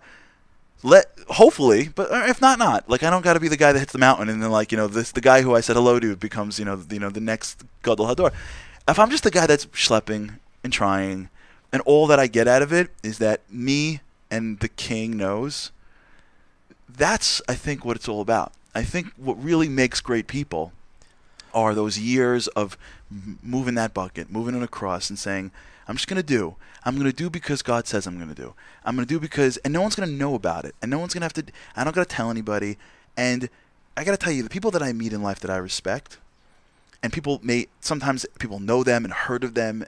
Let 0.82 1.08
hopefully, 1.28 1.90
but 1.94 2.10
uh, 2.10 2.24
if 2.30 2.40
not, 2.40 2.58
not 2.58 2.90
like 2.90 3.04
I 3.04 3.10
don't 3.10 3.22
got 3.22 3.34
to 3.34 3.42
be 3.42 3.50
the 3.50 3.58
guy 3.58 3.74
that 3.74 3.80
hits 3.80 3.92
the 3.92 4.00
mountain 4.00 4.30
and 4.30 4.42
then 4.42 4.50
like 4.50 4.72
you 4.72 4.78
know 4.78 4.88
this 4.88 5.12
the 5.12 5.20
guy 5.20 5.42
who 5.42 5.56
I 5.56 5.60
said 5.60 5.76
hello 5.76 6.00
to 6.00 6.16
becomes 6.16 6.58
you 6.58 6.64
know 6.64 6.82
you 6.90 7.00
know 7.00 7.10
the 7.10 7.20
next 7.20 7.64
Gadol 7.84 8.08
Hador. 8.08 8.32
If 8.88 8.98
I'm 8.98 9.10
just 9.10 9.26
the 9.26 9.32
guy 9.32 9.46
that's 9.46 9.66
schlepping 9.68 10.40
and 10.64 10.72
trying, 10.72 11.28
and 11.74 11.82
all 11.82 12.08
that 12.08 12.18
I 12.18 12.28
get 12.28 12.48
out 12.48 12.62
of 12.62 12.72
it 12.72 12.90
is 13.04 13.18
that 13.18 13.42
me 13.52 14.00
and 14.32 14.62
the 14.62 14.70
king 14.70 15.18
knows. 15.18 15.72
That's 16.88 17.42
I 17.50 17.56
think 17.56 17.84
what 17.84 17.98
it's 17.98 18.08
all 18.08 18.22
about. 18.22 18.54
I 18.74 18.84
think 18.84 19.12
what 19.18 19.44
really 19.44 19.68
makes 19.68 20.00
great 20.00 20.28
people 20.28 20.72
are 21.54 21.74
those 21.74 21.98
years 22.00 22.48
of 22.50 22.78
moving 23.42 23.76
that 23.76 23.94
bucket, 23.94 24.32
moving 24.32 24.56
it 24.56 24.64
across, 24.64 25.10
and 25.10 25.20
saying, 25.20 25.52
"I'm 25.88 25.96
just 25.96 26.08
gonna 26.08 26.24
do. 26.24 26.56
I'm 26.86 26.98
gonna 26.98 27.14
do 27.14 27.30
because 27.30 27.62
God 27.62 27.88
says 27.88 28.06
I'm 28.06 28.20
gonna 28.20 28.36
do. 28.36 28.54
I'm 28.84 28.96
gonna 28.96 29.06
do 29.06 29.20
because, 29.20 29.58
and 29.58 29.74
no 29.74 29.82
one's 29.82 29.96
gonna 29.96 30.12
know 30.12 30.36
about 30.36 30.66
it, 30.66 30.76
and 30.82 30.92
no 30.92 31.00
one's 31.00 31.14
gonna 31.14 31.26
have 31.26 31.34
to. 31.34 31.46
I 31.76 31.84
don't 31.84 31.96
gotta 31.96 32.10
tell 32.10 32.30
anybody. 32.30 32.78
And 33.16 33.50
I 33.96 34.04
gotta 34.04 34.18
tell 34.18 34.34
you, 34.34 34.44
the 34.44 34.50
people 34.50 34.72
that 34.72 34.84
I 34.84 34.92
meet 34.94 35.14
in 35.14 35.22
life 35.22 35.40
that 35.42 35.52
I 35.52 35.58
respect, 35.58 36.18
and 37.02 37.14
people 37.14 37.40
may 37.44 37.68
sometimes 37.80 38.26
people 38.40 38.60
know 38.60 38.84
them 38.84 39.06
and 39.06 39.14
heard 39.14 39.44
of 39.44 39.54
them. 39.54 39.86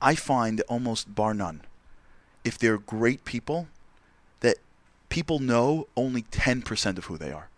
I 0.00 0.14
find 0.14 0.60
almost 0.68 1.14
bar 1.14 1.34
none, 1.34 1.62
if 2.44 2.56
they're 2.56 2.78
great 2.78 3.24
people, 3.24 3.66
that 4.40 4.58
people 5.08 5.40
know 5.40 5.88
only 5.96 6.22
10% 6.22 6.98
of 6.98 7.06
who 7.06 7.18
they 7.18 7.32
are 7.32 7.48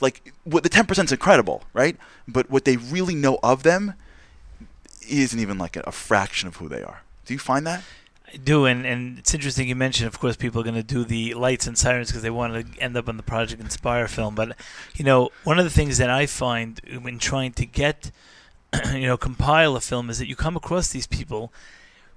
like 0.00 0.32
what 0.44 0.62
the 0.62 0.70
10% 0.70 1.04
is 1.04 1.12
incredible 1.12 1.64
right? 1.72 1.96
But 2.26 2.50
what 2.50 2.64
they 2.64 2.76
really 2.76 3.14
know 3.14 3.38
of 3.42 3.62
them 3.62 3.94
isn't 5.08 5.38
even 5.38 5.58
like 5.58 5.76
a, 5.76 5.80
a 5.80 5.92
fraction 5.92 6.48
of 6.48 6.56
who 6.56 6.68
they 6.68 6.82
are. 6.82 7.02
Do 7.26 7.34
you 7.34 7.38
find 7.38 7.66
that? 7.66 7.82
I 8.32 8.36
do, 8.36 8.64
and, 8.64 8.86
and 8.86 9.18
it's 9.18 9.34
interesting 9.34 9.68
you 9.68 9.74
mentioned, 9.74 10.06
of 10.06 10.20
course, 10.20 10.36
people 10.36 10.60
are 10.60 10.64
going 10.64 10.76
to 10.76 10.84
do 10.84 11.04
the 11.04 11.34
lights 11.34 11.66
and 11.66 11.76
sirens 11.76 12.08
because 12.08 12.22
they 12.22 12.30
want 12.30 12.74
to 12.74 12.80
end 12.80 12.96
up 12.96 13.08
on 13.08 13.16
the 13.16 13.24
Project 13.24 13.60
Inspire 13.60 14.06
film. 14.06 14.36
But, 14.36 14.56
you 14.94 15.04
know, 15.04 15.30
one 15.42 15.58
of 15.58 15.64
the 15.64 15.70
things 15.70 15.98
that 15.98 16.10
I 16.10 16.26
find 16.26 16.80
when 17.02 17.18
trying 17.18 17.52
to 17.54 17.66
get, 17.66 18.12
you 18.92 19.06
know, 19.06 19.16
compile 19.16 19.74
a 19.74 19.80
film 19.80 20.10
is 20.10 20.20
that 20.20 20.28
you 20.28 20.36
come 20.36 20.56
across 20.56 20.88
these 20.88 21.08
people 21.08 21.52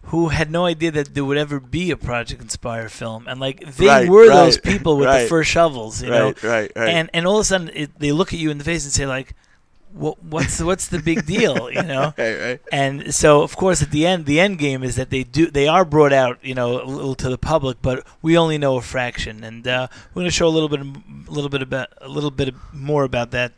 who 0.08 0.30
had 0.30 0.52
no 0.52 0.66
idea 0.66 0.92
that 0.92 1.14
there 1.14 1.26
would 1.26 1.38
ever 1.38 1.60
be 1.60 1.90
a 1.92 1.98
Project 1.98 2.42
Inspire 2.42 2.90
film. 2.90 3.28
And, 3.28 3.40
like, 3.40 3.60
they 3.78 3.88
Right, 3.88 4.10
were 4.10 4.28
those 4.28 4.58
people 4.58 4.98
with 4.98 5.08
the 5.08 5.14
right. 5.14 5.30
first 5.30 5.50
shovels, 5.50 6.02
you 6.04 6.10
know? 6.10 6.26
right 6.28 6.44
right 6.44 6.72
right 6.76 6.90
And, 6.90 7.10
and 7.14 7.26
all 7.26 7.38
of 7.38 7.42
a 7.42 7.46
sudden, 7.46 7.70
it, 7.74 8.00
they 8.00 8.12
look 8.12 8.34
at 8.34 8.40
you 8.40 8.52
in 8.52 8.58
the 8.58 8.64
face 8.64 8.84
and 8.84 8.94
say, 8.94 9.06
like, 9.06 9.34
what, 9.94 10.24
what's, 10.24 10.60
what's 10.62 10.88
the 10.88 11.00
big 11.00 11.26
deal, 11.26 11.72
you 11.72 11.84
know? 11.94 12.14
right 12.18 12.40
right 12.40 12.60
And 12.72 13.14
so, 13.14 13.42
of 13.44 13.56
course, 13.56 13.82
at 13.82 13.92
the 13.92 14.06
end, 14.08 14.26
the 14.26 14.40
end 14.40 14.58
game 14.58 14.84
is 14.84 14.96
that 14.96 15.10
they 15.10 15.24
do 15.24 15.52
they 15.52 15.68
are 15.68 15.86
brought 15.86 16.14
out, 16.14 16.40
you 16.42 16.56
know, 16.56 16.82
a 16.82 16.86
little 16.86 17.16
to 17.16 17.30
the 17.30 17.38
public, 17.38 17.78
but 17.82 18.06
we 18.22 18.38
only 18.38 18.58
know 18.58 18.76
a 18.78 18.82
fraction. 18.82 19.44
And 19.44 19.68
uh, 19.68 19.88
we're 20.14 20.22
going 20.22 20.28
to 20.28 20.32
show 20.32 20.48
a 20.48 20.56
little 20.58 20.70
bit, 20.70 20.82
a 20.82 21.32
little 21.32 21.50
bit 21.50 21.62
about 21.62 21.90
a 22.02 22.08
little 22.10 22.32
bit 22.32 22.54
more 22.74 23.04
about 23.04 23.32
that, 23.32 23.52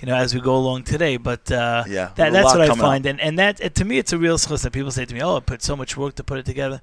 you 0.00 0.06
know, 0.06 0.14
as 0.14 0.34
we 0.34 0.40
go 0.40 0.54
along 0.56 0.84
today. 0.84 1.16
But 1.16 1.50
uh, 1.50 1.84
Yeah, 1.88 2.10
that, 2.16 2.32
that's 2.32 2.52
what 2.54 2.60
I 2.62 2.68
up. 2.68 2.78
find, 2.78 3.04
and 3.06 3.20
and 3.20 3.38
that 3.38 3.74
to 3.74 3.84
me, 3.84 3.98
it's 3.98 4.12
a 4.12 4.18
real 4.18 4.38
source 4.38 4.62
that 4.62 4.72
people 4.72 4.90
say 4.92 5.04
to 5.04 5.14
me, 5.14 5.20
"Oh, 5.22 5.36
I 5.36 5.40
put 5.40 5.60
so 5.62 5.74
much 5.76 5.96
work 5.96 6.14
to 6.16 6.24
put 6.24 6.38
it 6.38 6.46
together." 6.46 6.80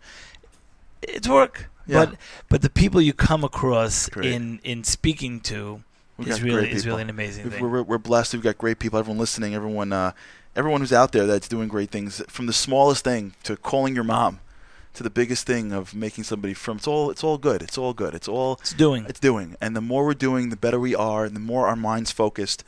It's 1.02 1.28
work, 1.28 1.70
Yeah. 1.88 2.06
but 2.06 2.16
but 2.50 2.62
the 2.62 2.70
people 2.70 3.00
you 3.02 3.14
come 3.14 3.44
across 3.44 4.10
Great. 4.10 4.32
in 4.34 4.60
in 4.64 4.84
speaking 4.84 5.40
to 5.42 5.82
We've 6.18 6.30
is 6.30 6.42
really 6.42 6.72
is 6.72 6.86
really 6.86 7.04
an 7.04 7.10
amazing 7.10 7.50
thing. 7.50 7.62
We're, 7.62 7.70
we're, 7.70 7.84
we're 7.84 7.98
blessed. 7.98 8.34
We've 8.34 8.44
got 8.44 8.58
great 8.58 8.80
people. 8.80 8.98
Everyone 8.98 9.20
listening. 9.20 9.54
Everyone, 9.54 9.94
uh, 9.94 10.14
everyone 10.56 10.82
who's 10.82 10.94
out 10.94 11.12
there 11.12 11.28
that's 11.28 11.48
doing 11.48 11.68
great 11.68 11.92
things. 11.92 12.22
From 12.28 12.48
the 12.48 12.54
smallest 12.54 13.04
thing 13.04 13.36
to 13.44 13.56
calling 13.56 13.94
your 13.94 14.04
mom, 14.04 14.40
to 14.96 15.04
the 15.04 15.12
biggest 15.12 15.46
thing 15.46 15.72
of 15.72 15.94
making 15.94 16.24
somebody 16.24 16.56
from. 16.56 16.78
It's 16.78 16.88
all. 16.88 17.12
It's 17.12 17.24
all 17.24 17.38
good. 17.38 17.62
It's 17.62 17.78
all 17.78 17.94
good. 17.94 18.16
It's 18.16 18.28
all. 18.28 18.58
it's 18.62 18.74
doing. 18.74 19.06
It's 19.08 19.20
doing. 19.20 19.56
And 19.62 19.76
the 19.76 19.82
more 19.82 20.06
we're 20.06 20.16
doing, 20.16 20.50
the 20.50 20.56
better 20.56 20.80
we 20.80 20.96
are, 20.96 21.24
and 21.24 21.36
the 21.36 21.40
more 21.40 21.68
our 21.68 21.76
mind's 21.76 22.12
focused. 22.12 22.64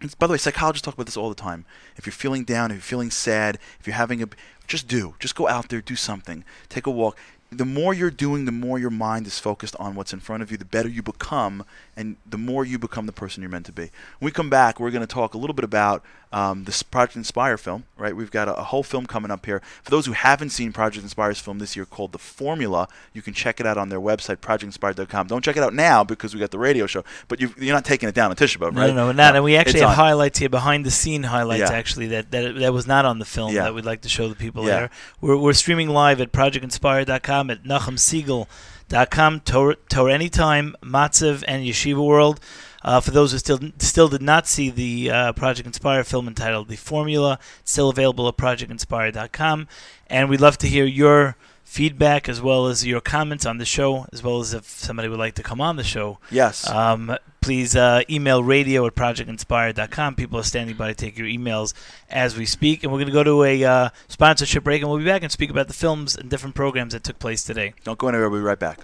It's, 0.00 0.14
by 0.14 0.26
the 0.26 0.32
way, 0.32 0.38
psychologists 0.38 0.84
talk 0.84 0.94
about 0.94 1.06
this 1.06 1.16
all 1.16 1.28
the 1.28 1.34
time. 1.34 1.64
If 1.96 2.06
you're 2.06 2.12
feeling 2.12 2.44
down, 2.44 2.70
if 2.70 2.76
you're 2.76 2.82
feeling 2.82 3.10
sad, 3.10 3.58
if 3.78 3.86
you're 3.86 3.96
having 3.96 4.22
a, 4.22 4.28
just 4.66 4.88
do. 4.88 5.14
Just 5.18 5.34
go 5.34 5.48
out 5.48 5.68
there, 5.68 5.80
do 5.80 5.96
something. 5.96 6.44
Take 6.68 6.86
a 6.86 6.90
walk. 6.90 7.16
The 7.56 7.64
more 7.64 7.94
you're 7.94 8.10
doing, 8.10 8.44
the 8.44 8.52
more 8.52 8.78
your 8.78 8.90
mind 8.90 9.26
is 9.26 9.38
focused 9.38 9.76
on 9.76 9.94
what's 9.94 10.12
in 10.12 10.20
front 10.20 10.42
of 10.42 10.50
you, 10.50 10.56
the 10.56 10.64
better 10.64 10.88
you 10.88 11.02
become, 11.02 11.64
and 11.96 12.16
the 12.26 12.38
more 12.38 12.64
you 12.64 12.78
become 12.78 13.06
the 13.06 13.12
person 13.12 13.42
you're 13.42 13.50
meant 13.50 13.66
to 13.66 13.72
be. 13.72 13.90
When 14.18 14.26
we 14.26 14.30
come 14.32 14.50
back, 14.50 14.80
we're 14.80 14.90
going 14.90 15.06
to 15.06 15.06
talk 15.06 15.34
a 15.34 15.38
little 15.38 15.54
bit 15.54 15.64
about 15.64 16.02
um, 16.34 16.64
this 16.64 16.82
Project 16.82 17.14
Inspire 17.16 17.56
film, 17.56 17.84
right? 17.96 18.14
We've 18.16 18.30
got 18.30 18.48
a, 18.48 18.54
a 18.56 18.64
whole 18.64 18.82
film 18.82 19.06
coming 19.06 19.30
up 19.30 19.46
here. 19.46 19.62
For 19.84 19.90
those 19.92 20.06
who 20.06 20.12
haven't 20.12 20.50
seen 20.50 20.72
Project 20.72 21.04
Inspire's 21.04 21.38
film 21.38 21.60
this 21.60 21.76
year 21.76 21.84
called 21.86 22.10
The 22.10 22.18
Formula, 22.18 22.88
you 23.12 23.22
can 23.22 23.34
check 23.34 23.60
it 23.60 23.66
out 23.66 23.78
on 23.78 23.88
their 23.88 24.00
website, 24.00 24.38
projectinspire.com. 24.38 25.28
Don't 25.28 25.44
check 25.44 25.56
it 25.56 25.62
out 25.62 25.72
now 25.74 26.02
because 26.02 26.34
we 26.34 26.40
got 26.40 26.50
the 26.50 26.58
radio 26.58 26.86
show, 26.86 27.04
but 27.28 27.40
you, 27.40 27.54
you're 27.56 27.74
not 27.74 27.84
taking 27.84 28.08
it 28.08 28.16
down 28.16 28.30
on 28.30 28.36
Tisha 28.36 28.58
B'Av, 28.58 28.72
No, 28.74 28.80
right? 28.80 28.88
no, 28.94 29.06
no, 29.06 29.12
not. 29.12 29.36
and 29.36 29.44
we 29.44 29.54
actually 29.56 29.80
have 29.80 29.90
on. 29.90 29.94
highlights 29.94 30.40
here, 30.40 30.48
behind 30.48 30.84
the 30.84 30.90
scene 30.90 31.22
highlights, 31.22 31.70
Yeah. 31.70 31.76
actually, 31.76 32.08
that, 32.08 32.32
that 32.32 32.56
that 32.56 32.72
was 32.72 32.86
not 32.88 33.04
on 33.04 33.20
the 33.20 33.24
film 33.24 33.54
Yeah. 33.54 33.62
that 33.62 33.74
we'd 33.74 33.84
like 33.84 34.00
to 34.00 34.08
show 34.08 34.28
the 34.28 34.34
people 34.34 34.64
Yeah. 34.64 34.70
there. 34.76 34.90
We're, 35.20 35.36
we're 35.36 35.52
streaming 35.52 35.88
live 35.88 36.20
at 36.20 36.32
projectinspire.com, 36.32 37.50
at 37.50 37.62
nachumsegal.com, 37.62 39.40
Torah, 39.40 39.76
Torah 39.88 40.12
Anytime, 40.12 40.74
Matzav, 40.82 41.44
and 41.46 41.64
Yeshiva 41.64 42.04
World. 42.04 42.40
Uh, 42.84 43.00
for 43.00 43.10
those 43.10 43.32
who 43.32 43.38
still 43.38 43.58
still 43.78 44.08
did 44.08 44.22
not 44.22 44.46
see 44.46 44.68
the 44.70 45.10
uh, 45.10 45.32
Project 45.32 45.66
Inspire 45.66 46.04
film 46.04 46.28
entitled 46.28 46.68
The 46.68 46.76
Formula, 46.76 47.38
it's 47.60 47.72
still 47.72 47.88
available 47.88 48.28
at 48.28 48.36
projectinspire.com. 48.36 49.68
And 50.08 50.28
we'd 50.28 50.40
love 50.40 50.58
to 50.58 50.68
hear 50.68 50.84
your 50.84 51.36
feedback 51.64 52.28
as 52.28 52.40
well 52.40 52.66
as 52.66 52.86
your 52.86 53.00
comments 53.00 53.46
on 53.46 53.58
the 53.58 53.64
show, 53.64 54.06
as 54.12 54.22
well 54.22 54.38
as 54.38 54.52
if 54.54 54.64
somebody 54.64 55.08
would 55.08 55.18
like 55.18 55.34
to 55.34 55.42
come 55.42 55.60
on 55.60 55.76
the 55.76 55.82
show. 55.82 56.18
Yes. 56.30 56.68
Um, 56.68 57.16
please 57.40 57.74
uh, 57.74 58.02
email 58.08 58.42
radio 58.44 58.86
at 58.86 58.94
projectinspire.com. 58.94 60.14
People 60.14 60.38
are 60.38 60.44
standing 60.44 60.76
by 60.76 60.88
to 60.88 60.94
take 60.94 61.18
your 61.18 61.26
emails 61.26 61.74
as 62.08 62.36
we 62.36 62.46
speak. 62.46 62.84
And 62.84 62.92
we're 62.92 62.98
going 62.98 63.08
to 63.08 63.12
go 63.12 63.24
to 63.24 63.42
a 63.42 63.64
uh, 63.64 63.88
sponsorship 64.08 64.62
break, 64.62 64.82
and 64.82 64.90
we'll 64.90 64.98
be 64.98 65.04
back 65.04 65.22
and 65.22 65.32
speak 65.32 65.50
about 65.50 65.68
the 65.68 65.74
films 65.74 66.16
and 66.16 66.30
different 66.30 66.54
programs 66.54 66.92
that 66.92 67.02
took 67.02 67.18
place 67.18 67.42
today. 67.42 67.74
Don't 67.82 67.98
go 67.98 68.08
anywhere. 68.08 68.30
We'll 68.30 68.40
be 68.40 68.44
right 68.44 68.58
back. 68.58 68.80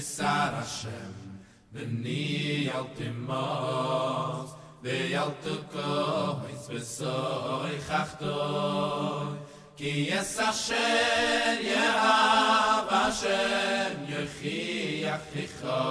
besar 0.00 0.54
Hashem 0.54 1.14
Beni 1.74 2.70
al 2.74 2.88
timos 2.96 4.50
Ve 4.82 4.98
tuko 5.44 6.40
Is 6.54 6.64
besoi 6.72 7.76
chachtoi 7.86 9.36
Ki 9.76 9.92
yes 10.10 10.38
Hashem 10.38 11.58
Yehav 11.72 12.88
Hashem 12.88 13.92
Yechi 14.12 14.60
yachicho 15.04 15.82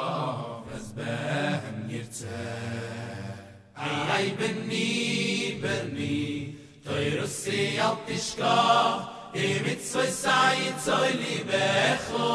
Es 0.75 0.87
behem 0.97 1.79
yirtzeh 1.93 3.37
Ay 3.77 4.27
beni 4.39 5.61
beni 5.61 6.57
Toirusi 6.83 7.77
al 7.77 7.97
tishkoch 8.07 9.01
I 9.35 9.61
mitzvoi 9.63 10.09
sai 10.09 10.73
zoi 10.85 11.11
libecho 11.21 12.27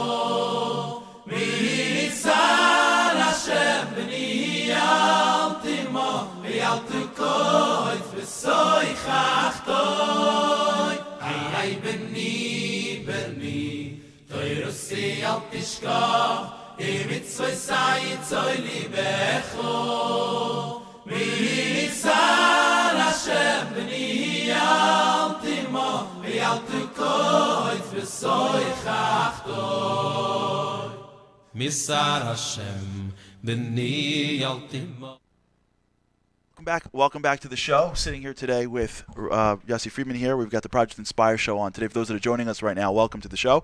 השם 3.35 3.85
בני 3.97 4.69
אל 4.73 5.55
תימו 5.63 6.25
ואל 6.43 6.79
תקוי 6.89 7.97
וסוי 8.15 8.97
חכתוי 8.97 9.85
איי 11.21 11.57
איי 11.57 11.77
בני 11.77 13.05
בני 13.07 13.93
תוירוסי 14.29 15.25
אל 15.27 15.39
תשכח 15.51 16.41
אם 16.81 17.11
יצוי 17.11 17.57
סי 17.57 18.17
צוי 18.23 18.57
ליבכו 18.59 19.71
מי 21.07 21.89
צר 22.03 22.97
השם 22.97 23.65
בני 23.75 24.49
אל 24.53 25.33
תימו 25.41 26.03
ואל 26.23 26.59
תקוי 26.67 27.77
וסוי 27.91 28.65
חכתוי 28.85 30.64
Misar 31.55 32.23
Hashem, 32.23 33.13
Welcome 33.45 35.19
back. 36.65 36.85
Welcome 36.93 37.23
back 37.23 37.39
to 37.41 37.49
the 37.49 37.57
show. 37.57 37.93
Sitting 37.95 38.23
here 38.23 38.35
today 38.35 38.67
with 38.67 39.05
uh, 39.17 39.57
Yossi 39.69 39.89
Friedman 39.89 40.17
here. 40.17 40.37
We've 40.37 40.51
got 40.51 40.65
the 40.65 40.69
Project 40.69 40.99
Inspire 40.99 41.39
show 41.39 41.61
on 41.61 41.71
today. 41.71 41.87
For 41.87 41.95
those 41.95 42.09
that 42.09 42.17
are 42.17 42.19
joining 42.19 42.49
us 42.49 42.61
right 42.61 42.75
now, 42.75 42.91
welcome 42.91 43.21
to 43.21 43.29
the 43.29 43.37
show. 43.37 43.63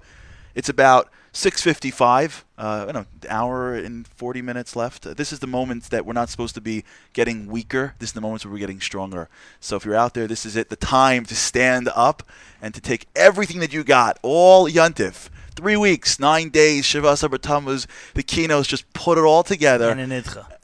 It's 0.55 0.69
about 0.69 1.11
6:55, 1.33 2.45
uh, 2.59 2.93
an 2.95 3.07
hour 3.29 3.75
and 3.75 4.07
40 4.07 4.41
minutes 4.41 4.77
left. 4.77 5.05
Uh, 5.05 5.15
this 5.15 5.33
is 5.33 5.41
the 5.41 5.49
moments 5.49 5.89
that 5.89 6.07
we're 6.07 6.13
not 6.13 6.29
supposed 6.29 6.55
to 6.55 6.61
be 6.61 6.85
getting 7.13 7.49
weaker. 7.49 7.95
This 7.99 8.11
is 8.11 8.13
the 8.15 8.21
moments 8.21 8.45
where 8.45 8.53
we're 8.53 8.59
getting 8.59 8.81
stronger. 8.81 9.29
So 9.59 9.75
if 9.75 9.85
you're 9.85 9.97
out 9.97 10.15
there, 10.15 10.29
this 10.29 10.47
is 10.47 10.55
it—the 10.55 10.77
time 10.77 11.25
to 11.25 11.35
stand 11.35 11.89
up 11.97 12.23
and 12.63 12.73
to 12.73 12.81
take 12.81 13.09
everything 13.17 13.59
that 13.59 13.73
you 13.73 13.83
got, 13.83 14.21
all 14.23 14.69
yuntif, 14.69 15.29
Three 15.57 15.77
weeks, 15.77 16.19
nine 16.19 16.49
days, 16.49 16.85
Shiva 16.85 17.17
Sabra 17.17 17.39
Tammuz, 17.39 17.87
the 18.15 18.23
kinos, 18.23 18.67
just 18.67 18.91
put 18.93 19.19
it 19.19 19.25
all 19.25 19.43
together 19.43 19.91
And 19.91 20.01
an 20.01 20.13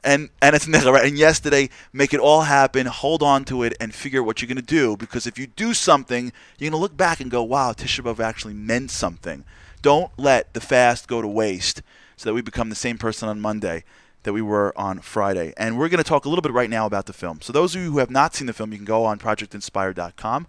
and 0.03 0.29
and 0.41 0.55
it's 0.55 0.65
nigga, 0.65 0.91
right? 0.91 1.05
And 1.05 1.17
yesterday, 1.17 1.69
make 1.93 2.13
it 2.13 2.19
all 2.19 2.43
happen, 2.43 2.87
hold 2.87 3.21
on 3.21 3.43
to 3.45 3.63
it, 3.63 3.75
and 3.79 3.93
figure 3.93 4.21
out 4.21 4.25
what 4.25 4.41
you're 4.41 4.47
gonna 4.47 4.61
do. 4.61 4.95
Because 4.97 5.27
if 5.27 5.37
you 5.37 5.47
do 5.47 5.73
something, 5.73 6.31
you're 6.57 6.71
gonna 6.71 6.81
look 6.81 6.95
back 6.95 7.19
and 7.19 7.29
go, 7.29 7.43
"Wow, 7.43 7.73
Tisha 7.73 8.03
B'av 8.03 8.19
actually 8.19 8.53
meant 8.53 8.89
something." 8.89 9.43
Don't 9.81 10.11
let 10.17 10.53
the 10.53 10.61
fast 10.61 11.07
go 11.07 11.21
to 11.21 11.27
waste, 11.27 11.81
so 12.15 12.29
that 12.29 12.33
we 12.33 12.41
become 12.41 12.69
the 12.69 12.75
same 12.75 12.97
person 12.97 13.29
on 13.29 13.39
Monday 13.39 13.83
that 14.23 14.33
we 14.33 14.41
were 14.41 14.73
on 14.77 14.99
Friday. 14.99 15.53
And 15.57 15.77
we're 15.77 15.89
gonna 15.89 16.03
talk 16.03 16.25
a 16.25 16.29
little 16.29 16.41
bit 16.41 16.51
right 16.51 16.69
now 16.69 16.85
about 16.85 17.05
the 17.05 17.13
film. 17.13 17.39
So 17.41 17.53
those 17.53 17.75
of 17.75 17.81
you 17.81 17.91
who 17.91 17.99
have 17.99 18.09
not 18.09 18.35
seen 18.35 18.47
the 18.47 18.53
film, 18.53 18.71
you 18.71 18.77
can 18.77 18.85
go 18.85 19.05
on 19.05 19.19
ProjectInspire.com 19.19 20.47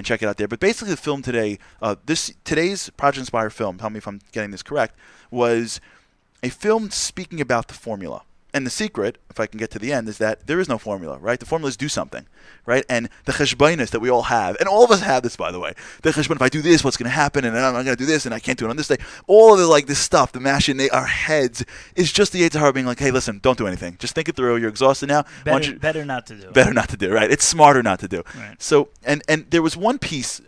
and 0.00 0.06
check 0.06 0.22
it 0.22 0.26
out 0.26 0.38
there. 0.38 0.48
But 0.48 0.60
basically, 0.60 0.94
the 0.94 0.96
film 0.96 1.20
today, 1.20 1.58
uh, 1.82 1.96
this 2.06 2.32
today's 2.42 2.88
Project 2.96 3.20
Inspire 3.20 3.50
film, 3.50 3.76
tell 3.76 3.90
me 3.90 3.98
if 3.98 4.08
I'm 4.08 4.20
getting 4.32 4.50
this 4.50 4.62
correct, 4.62 4.96
was 5.30 5.78
a 6.42 6.48
film 6.48 6.90
speaking 6.90 7.38
about 7.38 7.68
the 7.68 7.74
formula. 7.74 8.22
And 8.52 8.66
the 8.66 8.70
secret, 8.70 9.18
if 9.30 9.38
I 9.38 9.46
can 9.46 9.58
get 9.58 9.70
to 9.72 9.78
the 9.78 9.92
end, 9.92 10.08
is 10.08 10.18
that 10.18 10.46
there 10.46 10.58
is 10.60 10.68
no 10.68 10.76
formula, 10.78 11.18
right? 11.18 11.38
The 11.38 11.46
formulas 11.46 11.76
do 11.76 11.88
something, 11.88 12.26
right? 12.66 12.84
And 12.88 13.08
the 13.26 13.32
cheshbainis 13.32 13.90
that 13.90 14.00
we 14.00 14.10
all 14.10 14.22
have, 14.22 14.56
and 14.58 14.68
all 14.68 14.84
of 14.84 14.90
us 14.90 15.00
have 15.02 15.22
this, 15.22 15.36
by 15.36 15.52
the 15.52 15.60
way. 15.60 15.72
The 16.02 16.10
cheshbain, 16.10 16.36
if 16.36 16.42
I 16.42 16.48
do 16.48 16.60
this, 16.62 16.82
what's 16.82 16.96
going 16.96 17.08
to 17.10 17.14
happen? 17.14 17.44
And 17.44 17.56
I'm 17.56 17.72
not 17.72 17.84
going 17.84 17.96
to 17.96 18.02
do 18.04 18.06
this, 18.06 18.26
and 18.26 18.34
I 18.34 18.40
can't 18.40 18.58
do 18.58 18.66
it 18.66 18.70
on 18.70 18.76
this 18.76 18.88
day. 18.88 18.96
All 19.26 19.52
of 19.52 19.58
the 19.60 19.66
like 19.66 19.86
this 19.86 19.98
stuff, 20.00 20.32
the 20.32 20.40
mashing 20.40 20.80
our 20.90 21.06
heads, 21.06 21.64
is 21.94 22.12
just 22.12 22.32
the 22.32 22.42
Yitzhar 22.42 22.74
being 22.74 22.86
like, 22.86 22.98
hey, 22.98 23.10
listen, 23.10 23.38
don't 23.42 23.58
do 23.58 23.66
anything. 23.66 23.96
Just 23.98 24.14
think 24.14 24.28
it 24.28 24.36
through. 24.36 24.56
You're 24.56 24.68
exhausted 24.68 25.06
now. 25.08 25.24
Better, 25.44 25.64
you- 25.72 25.78
better 25.78 26.04
not 26.04 26.26
to 26.26 26.34
do. 26.34 26.50
better 26.50 26.72
not 26.74 26.88
to 26.88 26.96
do 26.96 27.12
right 27.12 27.30
it's 27.30 27.44
smarter 27.44 27.82
not 27.82 27.98
to 28.00 28.08
do 28.08 28.22
Right. 28.36 28.60
so 28.60 28.88
and 29.04 29.22
and 29.28 29.46
there 29.50 29.62
was 29.62 29.76
one 29.76 29.98
piece 29.98 30.40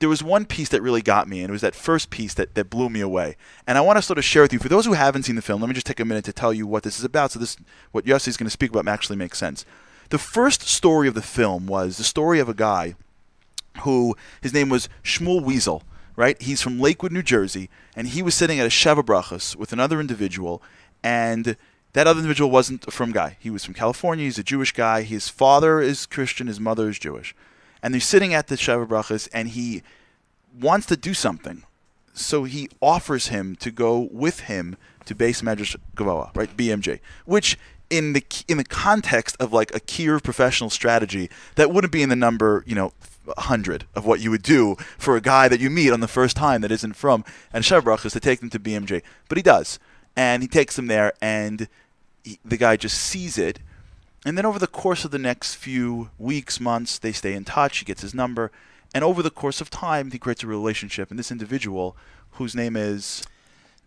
there 0.00 0.08
was 0.08 0.22
one 0.22 0.44
piece 0.44 0.68
that 0.68 0.82
really 0.82 1.02
got 1.02 1.28
me 1.28 1.40
and 1.40 1.48
it 1.48 1.52
was 1.52 1.60
that 1.60 1.74
first 1.74 2.10
piece 2.10 2.34
that, 2.34 2.54
that 2.54 2.70
blew 2.70 2.88
me 2.88 3.00
away 3.00 3.36
and 3.66 3.76
i 3.76 3.80
want 3.80 3.96
to 3.96 4.02
sort 4.02 4.18
of 4.18 4.24
share 4.24 4.42
with 4.42 4.52
you 4.52 4.58
for 4.58 4.68
those 4.68 4.86
who 4.86 4.92
haven't 4.92 5.24
seen 5.24 5.36
the 5.36 5.42
film 5.42 5.60
let 5.60 5.68
me 5.68 5.74
just 5.74 5.86
take 5.86 6.00
a 6.00 6.04
minute 6.04 6.24
to 6.24 6.32
tell 6.32 6.52
you 6.52 6.66
what 6.66 6.82
this 6.82 6.98
is 6.98 7.04
about 7.04 7.32
so 7.32 7.38
this 7.38 7.56
what 7.92 8.04
yossi 8.04 8.28
is 8.28 8.36
going 8.36 8.46
to 8.46 8.50
speak 8.50 8.70
about 8.70 8.86
actually 8.86 9.16
makes 9.16 9.38
sense 9.38 9.64
the 10.10 10.18
first 10.18 10.62
story 10.62 11.06
of 11.08 11.14
the 11.14 11.22
film 11.22 11.66
was 11.66 11.98
the 11.98 12.04
story 12.04 12.38
of 12.38 12.48
a 12.48 12.54
guy 12.54 12.94
who 13.82 14.16
his 14.40 14.52
name 14.52 14.68
was 14.68 14.88
Shmuel 15.02 15.42
Weasel, 15.42 15.82
right? 16.16 16.40
He's 16.40 16.62
from 16.62 16.80
Lakewood, 16.80 17.12
New 17.12 17.22
Jersey, 17.22 17.68
and 17.94 18.08
he 18.08 18.22
was 18.22 18.34
sitting 18.34 18.58
at 18.58 18.66
a 18.66 18.70
Sheva 18.70 19.56
with 19.56 19.72
another 19.72 20.00
individual, 20.00 20.62
and 21.02 21.56
that 21.92 22.06
other 22.06 22.18
individual 22.18 22.50
wasn't 22.50 22.86
a 22.86 22.90
frum 22.90 23.12
guy. 23.12 23.36
He 23.40 23.50
was 23.50 23.64
from 23.64 23.74
California. 23.74 24.24
He's 24.24 24.38
a 24.38 24.42
Jewish 24.42 24.72
guy. 24.72 25.02
His 25.02 25.28
father 25.28 25.80
is 25.80 26.06
Christian. 26.06 26.46
His 26.46 26.60
mother 26.60 26.88
is 26.88 26.98
Jewish, 26.98 27.34
and 27.82 27.94
they're 27.94 28.00
sitting 28.00 28.34
at 28.34 28.48
the 28.48 28.56
Sheva 28.56 28.86
Brachas, 28.86 29.28
and 29.32 29.48
he 29.48 29.82
wants 30.58 30.86
to 30.86 30.96
do 30.96 31.14
something. 31.14 31.64
So 32.12 32.44
he 32.44 32.68
offers 32.82 33.28
him 33.28 33.54
to 33.56 33.70
go 33.70 34.08
with 34.10 34.40
him 34.40 34.76
to 35.04 35.14
Beis 35.14 35.42
Medrash 35.42 35.76
Govoha, 35.94 36.34
right? 36.36 36.54
BMG, 36.56 37.00
which 37.24 37.56
in 37.90 38.12
the 38.12 38.24
in 38.48 38.58
the 38.58 38.64
context 38.64 39.36
of 39.40 39.52
like 39.52 39.74
a 39.74 39.80
kiruv 39.80 40.22
professional 40.22 40.70
strategy, 40.70 41.30
that 41.54 41.70
wouldn't 41.70 41.92
be 41.92 42.02
in 42.02 42.08
the 42.08 42.16
number, 42.16 42.64
you 42.66 42.74
know, 42.74 42.92
hundred 43.36 43.84
of 43.94 44.06
what 44.06 44.20
you 44.20 44.30
would 44.30 44.42
do 44.42 44.76
for 44.96 45.16
a 45.16 45.20
guy 45.20 45.48
that 45.48 45.60
you 45.60 45.70
meet 45.70 45.92
on 45.92 46.00
the 46.00 46.08
first 46.08 46.36
time 46.36 46.60
that 46.62 46.72
isn't 46.72 46.94
frum 46.94 47.24
and 47.52 47.64
Shevrach 47.64 48.04
is 48.04 48.12
to 48.14 48.20
take 48.20 48.40
them 48.40 48.50
to 48.50 48.58
BMG, 48.58 49.02
but 49.28 49.36
he 49.36 49.42
does, 49.42 49.78
and 50.16 50.42
he 50.42 50.48
takes 50.48 50.76
them 50.76 50.86
there, 50.86 51.12
and 51.20 51.68
he, 52.24 52.38
the 52.44 52.56
guy 52.56 52.76
just 52.76 52.98
sees 52.98 53.38
it, 53.38 53.60
and 54.24 54.36
then 54.36 54.46
over 54.46 54.58
the 54.58 54.66
course 54.66 55.04
of 55.04 55.10
the 55.10 55.18
next 55.18 55.54
few 55.54 56.10
weeks, 56.18 56.60
months, 56.60 56.98
they 56.98 57.12
stay 57.12 57.34
in 57.34 57.44
touch. 57.44 57.78
He 57.78 57.84
gets 57.84 58.02
his 58.02 58.14
number, 58.14 58.50
and 58.94 59.04
over 59.04 59.22
the 59.22 59.30
course 59.30 59.60
of 59.60 59.70
time, 59.70 60.10
he 60.10 60.18
creates 60.18 60.42
a 60.42 60.46
relationship. 60.46 61.10
And 61.10 61.18
this 61.18 61.30
individual, 61.30 61.96
whose 62.32 62.54
name 62.54 62.76
is 62.76 63.24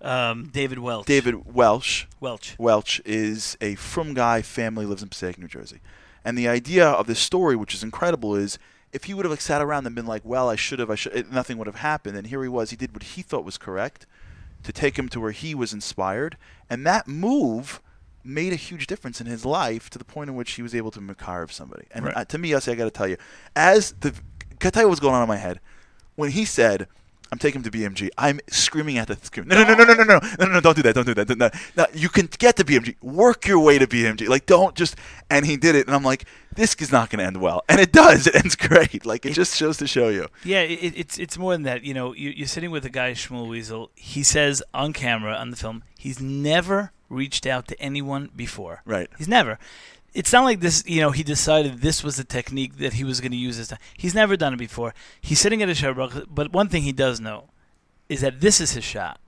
Um, 0.02 0.50
David 0.52 0.80
Welch. 0.80 1.06
David 1.06 1.54
Welsh, 1.54 2.06
Welch. 2.20 2.56
Welch 2.58 3.02
is 3.06 3.58
a 3.62 3.76
frum 3.76 4.13
guy 4.13 4.41
family 4.41 4.86
lives 4.86 5.04
in 5.04 5.10
Passaic, 5.10 5.38
New 5.38 5.48
Jersey. 5.48 5.80
And 6.26 6.38
the 6.38 6.48
idea 6.48 6.88
of 6.88 7.08
this 7.08 7.20
story, 7.20 7.56
which 7.56 7.74
is 7.74 7.84
incredible, 7.84 8.36
is 8.36 8.58
if 8.94 9.06
he 9.06 9.13
would 9.13 9.26
have 9.26 9.32
like 9.32 9.41
sat 9.41 9.62
around 9.62 9.86
and 9.86 9.96
been 9.96 10.08
like, 10.08 10.24
"Well, 10.26 10.50
I 10.50 10.56
should 10.56 10.80
have, 10.80 10.89
I 10.89 10.96
should," 10.96 11.15
it, 11.15 11.32
nothing 11.32 11.58
would 11.58 11.67
have 11.67 11.78
happened. 11.78 12.17
And 12.17 12.28
here 12.28 12.41
he 12.44 12.50
was. 12.50 12.72
He 12.72 12.76
did 12.76 12.94
what 12.94 13.04
he 13.04 13.22
thought 13.22 13.46
was 13.46 13.58
correct 13.58 14.06
to 14.63 14.72
take 14.72 14.98
him 14.98 15.10
to 15.10 15.20
where 15.20 15.32
he 15.32 15.56
was 15.56 15.74
inspired, 15.74 16.38
and 16.70 16.86
that 16.86 17.08
move 17.08 17.82
made 18.23 18.53
a 18.53 18.57
huge 18.57 18.88
difference 18.88 19.19
in 19.21 19.27
his 19.27 19.45
life 19.45 19.89
to 19.91 19.97
the 19.99 20.05
point 20.05 20.29
in 20.29 20.36
which 20.36 20.51
he 20.51 20.62
was 20.62 20.73
able 20.75 20.91
to 20.91 20.99
makarve 20.99 21.51
somebody. 21.51 21.86
And 21.91 22.05
Right. 22.05 22.17
uh, 22.17 22.25
to 22.25 22.38
me, 22.38 22.49
Yossi, 22.51 22.71
I 22.71 22.75
got 22.75 22.86
to 22.86 22.91
tell 22.91 23.07
you, 23.07 23.17
as 23.55 23.93
the, 23.99 24.13
I 24.63 24.69
tell 24.69 24.84
you 24.84 24.89
what's 24.89 24.99
going 25.01 25.15
on 25.15 25.21
in 25.23 25.27
my 25.27 25.38
head 25.38 25.60
when 26.15 26.31
he 26.31 26.45
said. 26.45 26.88
I'm 27.34 27.38
taking 27.39 27.63
him 27.63 27.71
to 27.71 27.77
BMG. 27.77 28.10
I'm 28.17 28.41
screaming 28.49 28.97
at 28.97 29.07
the 29.07 29.15
screen. 29.15 29.47
No, 29.47 29.63
no, 29.63 29.73
no, 29.73 29.86
no, 29.86 29.93
no, 29.93 29.93
no, 29.93 30.03
no, 30.03 30.19
no, 30.19 30.45
no, 30.47 30.51
no, 30.51 30.60
don't 30.60 30.75
do 30.75 30.81
that. 30.81 30.93
Don't 30.93 31.05
do 31.05 31.13
that. 31.13 31.29
No, 31.38 31.49
no, 31.77 31.86
you 31.93 32.10
can 32.10 32.27
get 32.39 32.57
to 32.57 32.65
BMG. 32.65 33.01
Work 33.01 33.47
your 33.47 33.60
way 33.60 33.79
to 33.79 33.88
BMG. 33.88 34.27
Like, 34.27 34.45
don't 34.45 34.75
just. 34.75 34.97
And 35.29 35.45
he 35.45 35.55
did 35.55 35.75
it. 35.75 35.88
And 35.88 35.95
I'm 35.95 36.03
like, 36.03 36.25
this 36.53 36.75
is 36.75 36.91
not 36.91 37.10
going 37.10 37.19
to 37.19 37.25
end 37.25 37.38
well. 37.38 37.63
And 37.69 37.79
it 37.79 37.93
does. 37.93 38.27
It 38.27 38.36
ends 38.36 38.57
great. 38.57 39.05
Like, 39.05 39.25
it 39.25 39.31
just 39.31 39.55
shows 39.55 39.77
to 39.77 39.88
show 39.88 40.10
you. 40.10 40.27
Yeah, 40.43 40.60
it, 40.60 40.93
it's 40.97 41.17
it's 41.17 41.38
more 41.38 41.53
than 41.53 41.63
that. 41.63 41.86
You 41.86 41.93
know, 41.93 42.13
you, 42.13 42.31
you're 42.31 42.47
sitting 42.49 42.69
with 42.69 42.84
a 42.86 42.89
guy, 42.89 43.13
Shmuel 43.13 43.47
Weasel. 43.47 43.91
He 43.95 44.23
says 44.23 44.62
on 44.73 44.91
camera 44.91 45.34
on 45.36 45.51
the 45.51 45.55
film, 45.55 45.86
he's 45.97 46.19
never 46.19 46.91
reached 47.12 47.45
out 47.45 47.67
to 47.67 47.80
anyone 47.80 48.30
before. 48.36 48.82
Right. 48.86 49.10
He's 49.17 49.28
never. 49.28 49.60
It's 50.13 50.34
not 50.34 50.43
like 50.43 50.60
this. 50.60 50.84
You 50.86 51.02
know, 51.02 51.12
he 51.12 51.24
decided 51.24 51.82
this 51.82 52.04
was 52.04 52.17
the 52.17 52.24
technique 52.24 52.78
that 52.78 52.93
he 52.93 53.04
was 53.04 53.21
going 53.21 53.32
to 53.32 53.38
use 53.38 53.58
this 53.58 53.67
time. 53.69 53.80
He's 53.97 54.15
never 54.15 54.36
done 54.36 54.54
it 54.54 54.58
before. 54.58 54.93
He's 55.21 55.39
sitting 55.39 55.62
at 55.62 55.69
a 55.69 55.76
show, 55.76 55.93
but 56.30 56.52
one 56.52 56.67
thing 56.67 56.84
he 56.84 56.91
does 56.91 57.19
know 57.19 57.50
is 58.10 58.21
that 58.21 58.41
this 58.41 58.60
is 58.60 58.74
his 58.74 58.84
shot. 58.84 59.19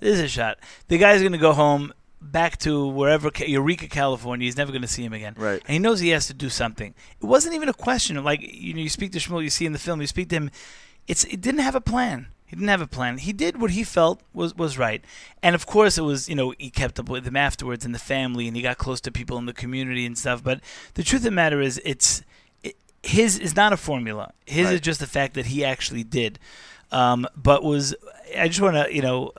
This 0.00 0.14
is 0.14 0.20
his 0.20 0.30
shot. 0.30 0.58
The 0.88 0.98
guy's 0.98 1.20
going 1.20 1.32
to 1.32 1.38
go 1.38 1.52
home 1.52 1.92
back 2.22 2.56
to 2.58 2.86
wherever 2.86 3.30
Eureka, 3.44 3.88
California. 3.88 4.46
He's 4.46 4.56
never 4.56 4.72
going 4.72 4.82
to 4.82 4.88
see 4.88 5.04
him 5.04 5.12
again. 5.12 5.34
Right. 5.36 5.60
And 5.66 5.72
he 5.72 5.78
knows 5.78 6.00
he 6.00 6.10
has 6.10 6.26
to 6.28 6.34
do 6.34 6.48
something. 6.48 6.94
It 7.20 7.26
wasn't 7.26 7.54
even 7.54 7.68
a 7.68 7.74
question 7.74 8.22
like 8.22 8.40
you 8.42 8.74
know 8.74 8.80
you 8.80 8.88
speak 8.88 9.12
to 9.12 9.18
Shmuel, 9.18 9.42
you 9.42 9.50
see 9.50 9.66
in 9.66 9.72
the 9.72 9.78
film, 9.78 10.00
you 10.00 10.06
speak 10.06 10.28
to 10.30 10.36
him. 10.36 10.50
It's 11.06 11.24
it 11.24 11.40
didn't 11.40 11.60
have 11.60 11.74
a 11.74 11.80
plan. 11.80 12.28
He 12.52 12.56
didn't 12.56 12.68
have 12.68 12.82
a 12.82 12.86
plan. 12.86 13.16
He 13.16 13.32
did 13.32 13.58
what 13.58 13.70
he 13.70 13.82
felt 13.82 14.20
was 14.34 14.54
was 14.54 14.76
right, 14.76 15.02
and 15.42 15.54
of 15.54 15.64
course 15.64 15.96
it 15.96 16.02
was 16.02 16.28
you 16.28 16.34
know 16.34 16.52
he 16.58 16.68
kept 16.68 17.00
up 17.00 17.08
with 17.08 17.26
him 17.26 17.34
afterwards 17.34 17.82
and 17.86 17.94
the 17.94 17.98
family, 17.98 18.46
and 18.46 18.54
he 18.54 18.60
got 18.62 18.76
close 18.76 19.00
to 19.00 19.10
people 19.10 19.38
in 19.38 19.46
the 19.46 19.54
community 19.54 20.04
and 20.04 20.18
stuff. 20.18 20.44
But 20.44 20.60
the 20.92 21.02
truth 21.02 21.20
of 21.22 21.24
the 21.24 21.30
matter 21.30 21.62
is, 21.62 21.80
it's 21.82 22.22
it, 22.62 22.76
his 23.02 23.38
is 23.38 23.56
not 23.56 23.72
a 23.72 23.78
formula. 23.78 24.34
His 24.44 24.70
is 24.70 24.82
just 24.82 25.00
the 25.00 25.06
fact 25.06 25.32
that 25.32 25.46
he 25.46 25.64
actually 25.64 26.04
did. 26.04 26.38
Um, 26.90 27.26
but 27.34 27.64
was 27.64 27.94
I 28.36 28.48
just 28.48 28.60
want 28.60 28.76
to 28.76 28.94
you 28.94 29.00
know 29.00 29.32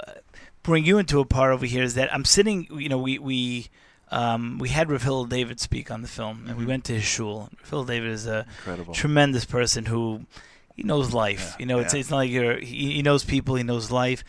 bring 0.64 0.84
you 0.84 0.98
into 0.98 1.20
a 1.20 1.26
part 1.26 1.54
over 1.54 1.68
here 1.68 1.84
is 1.84 1.94
that 1.94 2.12
I'm 2.12 2.26
sitting 2.26 2.68
you 2.72 2.90
know 2.90 2.98
we 2.98 3.20
we. 3.20 3.68
Um, 4.10 4.60
we 4.60 4.70
had 4.70 4.92
Rav 4.92 5.02
Hillel 5.02 5.26
David 5.26 5.60
speak 5.60 5.90
on 5.90 6.04
the 6.04 6.08
film, 6.08 6.46
and 6.48 6.56
we 6.56 6.66
Mhm. 6.66 6.68
went 6.68 6.84
to 6.86 6.94
his 6.94 7.04
shul. 7.04 7.50
Rav 7.62 7.70
Hillel 7.70 7.86
David 7.86 8.10
is 8.12 8.28
a 8.28 8.46
Incredible. 8.60 8.94
tremendous 8.94 9.44
person 9.46 9.86
who 9.88 10.26
he 10.74 10.84
knows 10.84 11.14
life. 11.14 11.52
Yeah, 11.52 11.56
you 11.60 11.66
know, 11.66 11.80
it's 11.80 11.94
yeah. 11.94 12.00
it's 12.00 12.10
not 12.10 12.18
like 12.18 12.32
you're 12.32 12.60
he, 12.60 12.94
he 12.94 13.02
knows 13.02 13.24
people, 13.24 13.56
he 13.56 13.64
knows 13.64 13.92
life, 13.92 14.24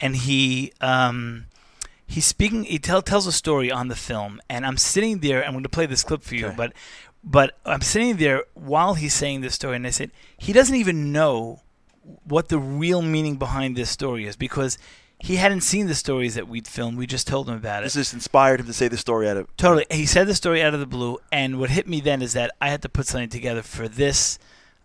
and 0.00 0.16
he 0.16 0.72
um 0.80 1.46
he's 2.06 2.26
speaking. 2.26 2.64
He 2.64 2.78
tell, 2.78 3.02
tells 3.02 3.26
a 3.26 3.32
story 3.32 3.70
on 3.70 3.88
the 3.88 3.96
film, 3.96 4.40
and 4.48 4.66
I'm 4.66 4.76
sitting 4.76 5.20
there. 5.20 5.44
I'm 5.44 5.52
going 5.52 5.62
to 5.62 5.68
play 5.68 5.86
this 5.86 6.02
clip 6.02 6.22
for 6.22 6.34
you, 6.34 6.46
Okay. 6.46 6.56
but 6.56 6.72
but 7.22 7.58
I'm 7.66 7.82
sitting 7.82 8.16
there 8.16 8.44
while 8.54 8.94
he's 8.94 9.14
saying 9.14 9.42
this 9.42 9.54
story, 9.54 9.76
and 9.76 9.86
I 9.86 9.90
said 9.90 10.10
he 10.38 10.52
doesn't 10.52 10.74
even 10.76 11.12
know 11.12 11.60
what 12.24 12.48
the 12.48 12.58
real 12.58 13.02
meaning 13.02 13.36
behind 13.36 13.76
this 13.76 13.90
story 13.90 14.26
is 14.26 14.36
because 14.36 14.78
he 15.22 15.36
hadn't 15.36 15.60
seen 15.60 15.86
the 15.86 15.94
stories 15.94 16.34
that 16.34 16.48
we'd 16.48 16.66
filmed. 16.66 16.96
We 16.96 17.06
just 17.06 17.26
told 17.26 17.48
him 17.48 17.54
about 17.54 17.82
it. 17.82 17.86
This 17.86 17.94
just 17.94 18.14
inspired 18.14 18.58
him 18.58 18.66
to 18.66 18.72
say 18.72 18.88
the 18.88 18.96
story 18.96 19.28
out 19.28 19.36
of. 19.36 19.54
Totally. 19.58 19.84
He 19.90 20.06
said 20.06 20.26
the 20.26 20.34
story 20.34 20.62
out 20.62 20.72
of 20.72 20.80
the 20.80 20.86
blue, 20.86 21.18
and 21.30 21.60
what 21.60 21.70
hit 21.70 21.86
me 21.86 22.00
then 22.00 22.22
is 22.22 22.32
that 22.32 22.52
I 22.60 22.70
had 22.70 22.80
to 22.82 22.88
put 22.88 23.06
something 23.06 23.28
together 23.28 23.62
for 23.62 23.86
this. 23.86 24.38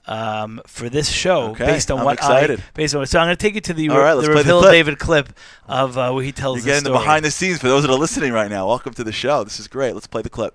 Um, 0.07 0.61
for 0.67 0.87
this 0.87 1.09
show, 1.09 1.51
Okay, 1.51 1.65
based 1.65 1.89
on 1.89 1.97
I'm 1.99 2.05
what 2.05 2.13
excited. 2.13 2.59
I, 2.59 2.63
based 2.75 2.93
on 2.93 3.03
so 3.07 3.17
I'm 3.19 3.25
going 3.25 3.35
to 3.35 3.41
take 3.41 3.55
you 3.55 3.61
to 3.61 3.73
the, 3.73 3.89
All 3.89 3.97
right, 3.97 4.13
let's 4.13 4.27
the 4.27 4.33
play 4.33 4.43
the 4.43 4.59
clip. 4.59 4.71
David 4.71 4.99
clip 4.99 5.33
of 5.67 5.97
uh, 5.97 6.11
where 6.11 6.23
he 6.23 6.31
tells 6.31 6.57
You're 6.57 6.75
the 6.75 6.81
getting 6.81 6.93
the 6.93 6.99
behind 6.99 7.25
the 7.25 7.31
scenes 7.31 7.59
for 7.59 7.67
those 7.67 7.81
that 7.81 7.89
are 7.89 7.97
listening 7.97 8.31
right 8.31 8.49
now. 8.49 8.67
Welcome 8.67 8.93
to 8.93 9.03
the 9.03 9.11
show. 9.11 9.43
This 9.43 9.59
is 9.59 9.67
great. 9.67 9.93
Let's 9.95 10.05
play 10.05 10.21
the 10.21 10.29
clip. 10.29 10.53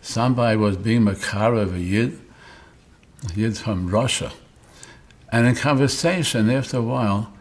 somebody 0.00 0.56
was 0.56 0.76
being 0.76 1.04
makar 1.04 1.54
of 1.54 1.74
a 1.74 1.78
yid, 1.78 2.18
yid 3.36 3.56
from 3.56 3.88
Russia. 3.88 4.32
And 5.30 5.46
in 5.46 5.54
conversation, 5.54 6.50
after 6.50 6.78
a 6.78 6.82
while, 6.82 7.32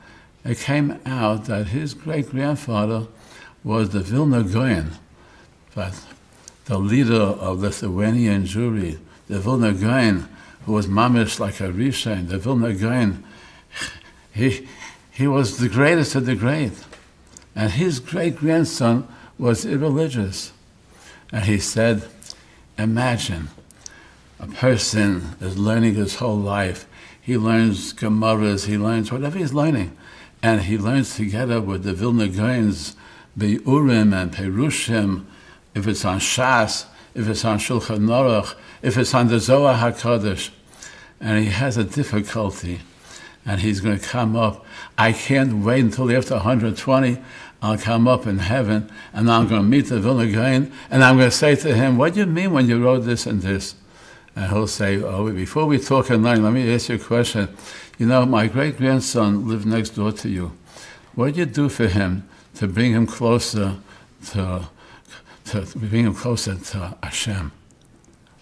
it 0.46 0.60
came 0.60 1.00
out 1.06 1.46
that 1.46 1.68
his 1.68 1.94
great 1.94 2.30
grandfather 2.30 3.08
was 3.64 3.90
the 3.90 4.00
Vilna 4.00 4.44
Gaon, 4.44 4.92
but 5.76 5.94
the 6.66 6.78
leader 6.78 7.14
of 7.16 7.60
Lithuanian 7.62 8.44
Jewry, 8.46 9.00
the 9.28 9.40
Vilna 9.40 9.74
Gaon, 9.74 10.28
who 10.66 10.74
was 10.74 10.88
mamish 10.88 11.40
like 11.40 11.60
a 11.60 11.72
Rishon, 11.72 12.30
the 12.30 12.38
Vilna 12.38 12.74
Gaon, 12.74 13.24
he, 14.34 14.68
he 15.12 15.28
was 15.28 15.58
the 15.58 15.70
greatest 15.70 16.16
of 16.16 16.26
the 16.26 16.36
great. 16.36 16.74
And 17.56 17.72
his 17.72 18.00
great 18.00 18.38
grandson 18.38 19.08
was 19.38 19.66
irreligious. 19.66 20.54
And 21.32 21.46
he 21.46 21.60
said, 21.60 22.04
Imagine 22.78 23.50
a 24.40 24.48
person 24.48 25.36
is 25.40 25.58
learning 25.58 25.96
his 25.96 26.16
whole 26.16 26.38
life. 26.38 26.88
He 27.22 27.38
learns 27.38 27.94
Gemaras, 27.94 28.66
he 28.66 28.78
learns 28.78 29.12
whatever 29.12 29.38
he's 29.38 29.54
learning. 29.54 29.96
And 30.42 30.62
he 30.62 30.78
learns 30.78 31.16
together 31.16 31.62
with 31.62 31.84
the 31.84 31.94
Vilna 31.94 32.28
Gaon's, 32.28 32.96
Beurim 33.38 34.14
and 34.14 34.34
Perushim, 34.34 35.26
if 35.74 35.88
it's 35.88 36.04
on 36.04 36.20
Shas, 36.20 36.86
if 37.14 37.28
it's 37.28 37.46
on 37.46 37.60
Shulchan 37.60 38.08
Aruch, 38.08 38.56
if 38.82 38.98
it's 38.98 39.14
on 39.14 39.28
the 39.28 39.40
Zohar 39.40 39.76
HaKadosh. 39.76 40.50
And 41.20 41.44
he 41.44 41.52
has 41.52 41.78
a 41.78 41.84
difficulty. 41.84 42.80
And 43.46 43.62
he's 43.62 43.82
going 43.82 44.00
to 44.00 44.06
come 44.06 44.36
up. 44.36 44.66
I 44.98 45.14
can't 45.14 45.64
wait 45.64 45.84
until 45.84 46.16
after 46.16 46.36
120. 46.36 47.18
I'll 47.62 47.78
come 47.78 48.08
up 48.08 48.26
in 48.26 48.40
heaven 48.40 48.92
and 49.14 49.30
I'm 49.30 49.48
going 49.48 49.62
to 49.62 49.68
meet 49.68 49.88
the 49.88 50.00
Vilna 50.00 50.28
Gaon 50.32 50.72
and 50.90 51.04
I'm 51.04 51.18
going 51.18 51.30
to 51.30 51.36
say 51.36 51.56
to 51.56 51.76
him, 51.76 51.98
What 51.98 52.16
do 52.16 52.22
you 52.22 52.26
mean 52.26 52.54
when 52.54 52.68
you 52.68 52.84
wrote 52.84 53.02
this 53.02 53.28
and 53.28 53.42
this? 53.42 53.76
And 54.36 54.52
he'll 54.52 54.66
say, 54.66 55.02
Oh, 55.02 55.32
before 55.32 55.68
we 55.68 55.78
talk 55.78 56.10
and 56.10 56.24
learn, 56.24 56.44
let 56.44 56.54
me 56.54 56.74
ask 56.74 56.90
you 56.90 56.96
a 56.96 57.00
question. 57.00 57.56
You 58.00 58.08
know, 58.08 58.26
my 58.26 58.48
great 58.48 58.78
grandson 58.78 59.48
lived 59.48 59.68
next 59.68 59.92
door 59.92 60.12
to 60.12 60.30
you. 60.30 60.54
What 61.14 61.28
did 61.28 61.38
you 61.38 61.46
do 61.46 61.70
for 61.70 61.88
him 61.88 62.28
to 62.56 62.68
bring 62.68 62.94
him 62.94 63.06
closer 63.06 63.76
to, 64.32 64.68
to 65.46 65.62
bring 65.76 66.06
him 66.06 66.16
closer 66.16 66.56
to 66.56 66.98
Hashem? 67.04 67.52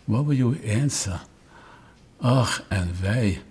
What 0.10 0.26
will 0.26 0.34
you 0.34 0.56
answer? 0.66 1.22
Ach 2.20 2.64
and 2.72 2.90
vey. 2.90 3.42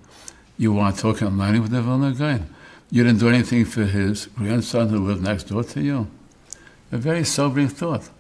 You 0.57 0.73
want 0.73 0.97
to 0.97 1.03
talk 1.03 1.21
learning 1.21 1.63
with 1.63 1.71
the 1.71 1.81
Vilna 1.81 2.11
Gaon. 2.11 2.53
You 2.91 3.05
didn't 3.05 3.21
do 3.21 3.29
anything 3.29 3.65
for 3.65 3.85
his 3.85 4.27
grandson 4.27 4.89
who 4.89 5.07
lived 5.07 5.23
next 5.23 5.45
door 5.45 5.63
to 5.63 5.81
you. 5.81 6.09
A 6.91 6.97
very 6.97 7.23
sobering 7.23 7.69
thought. 7.69 8.11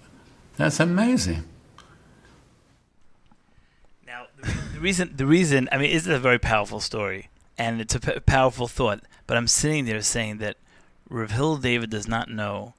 That's 0.56 0.78
amazing. 0.78 1.46
Now, 4.06 4.26
the, 4.40 4.54
the 4.74 4.80
reason, 4.80 5.16
the 5.16 5.26
reason, 5.26 5.68
I 5.72 5.78
mean, 5.78 5.90
it's 5.90 6.06
a 6.06 6.20
very 6.20 6.38
powerful 6.38 6.78
story, 6.78 7.30
and 7.58 7.80
it's 7.80 7.96
a 7.96 8.00
p- 8.00 8.20
powerful 8.20 8.68
thought. 8.68 9.00
But 9.26 9.36
I'm 9.36 9.48
sitting 9.48 9.84
there 9.84 10.00
saying 10.00 10.38
that 10.38 10.58
Rav 11.10 11.32
Hillel 11.32 11.56
David 11.56 11.90
does 11.90 12.06
not 12.06 12.30
know 12.30 12.74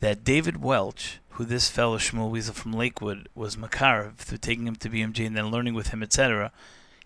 that 0.00 0.24
David 0.24 0.60
Welch, 0.60 1.20
who 1.36 1.44
this 1.44 1.68
fellow 1.68 1.98
Shmuel 1.98 2.30
Weasel 2.30 2.54
from 2.54 2.72
Lakewood 2.72 3.28
was 3.34 3.58
Makar 3.58 4.12
through 4.16 4.38
taking 4.38 4.66
him 4.66 4.76
to 4.76 4.88
BMG 4.88 5.26
and 5.26 5.36
then 5.36 5.50
learning 5.50 5.74
with 5.74 5.88
him, 5.88 6.02
etc., 6.02 6.50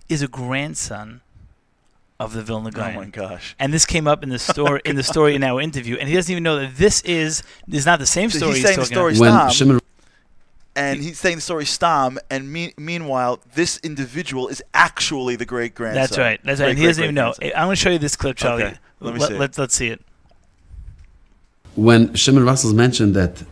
is 0.08 0.22
a 0.22 0.28
grandson 0.28 1.20
of 2.20 2.32
the 2.32 2.42
Vilna 2.42 2.70
Gaon. 2.70 2.96
Oh 2.96 3.00
my 3.00 3.06
gosh. 3.06 3.56
And 3.58 3.72
this 3.72 3.86
came 3.86 4.06
up 4.06 4.22
in 4.22 4.28
the 4.28 4.38
story 4.52 4.80
in 4.84 4.94
the 4.94 5.02
story 5.02 5.34
in 5.34 5.42
our 5.42 5.60
interview, 5.60 5.96
and 5.96 6.08
he 6.08 6.14
doesn't 6.14 6.30
even 6.30 6.44
know 6.44 6.60
that 6.60 6.76
this 6.76 7.00
is 7.02 7.42
is 7.68 7.86
not 7.86 7.98
the 7.98 8.06
same 8.06 8.30
So 8.30 8.38
story 8.38 8.50
he's 8.52 8.58
he's, 8.58 8.66
saying 8.66 8.76
the 8.88 8.94
talking 8.94 9.16
story 9.16 9.28
about. 9.28 9.52
Stam. 9.52 9.80
And 10.76 11.02
he's 11.02 11.18
saying 11.18 11.36
the 11.36 11.42
story 11.42 11.66
Stam, 11.66 12.18
and 12.30 12.52
me- 12.52 12.74
meanwhile, 12.78 13.40
this 13.54 13.78
individual 13.82 14.46
is 14.46 14.62
actually 14.72 15.34
the 15.34 15.44
great 15.44 15.74
grandson. 15.74 16.00
That's 16.02 16.18
right. 16.18 16.40
That's 16.44 16.60
right. 16.60 16.70
And 16.70 16.78
he 16.78 16.86
doesn't 16.86 17.02
even 17.02 17.16
know. 17.16 17.34
I'm 17.42 17.66
going 17.66 17.70
to 17.70 17.76
show 17.76 17.90
you 17.90 17.98
this 17.98 18.14
clip, 18.14 18.36
Charlie. 18.36 18.62
Okay, 18.64 18.76
Let 19.00 19.14
me 19.14 19.20
see. 19.20 19.34
Let's 19.36 19.58
let's 19.58 19.74
see 19.74 19.88
it. 19.88 20.00
when 21.74 22.14
Shimon 22.14 22.44
Russell's 22.44 22.74
mentioned 22.74 23.14
that 23.14 23.42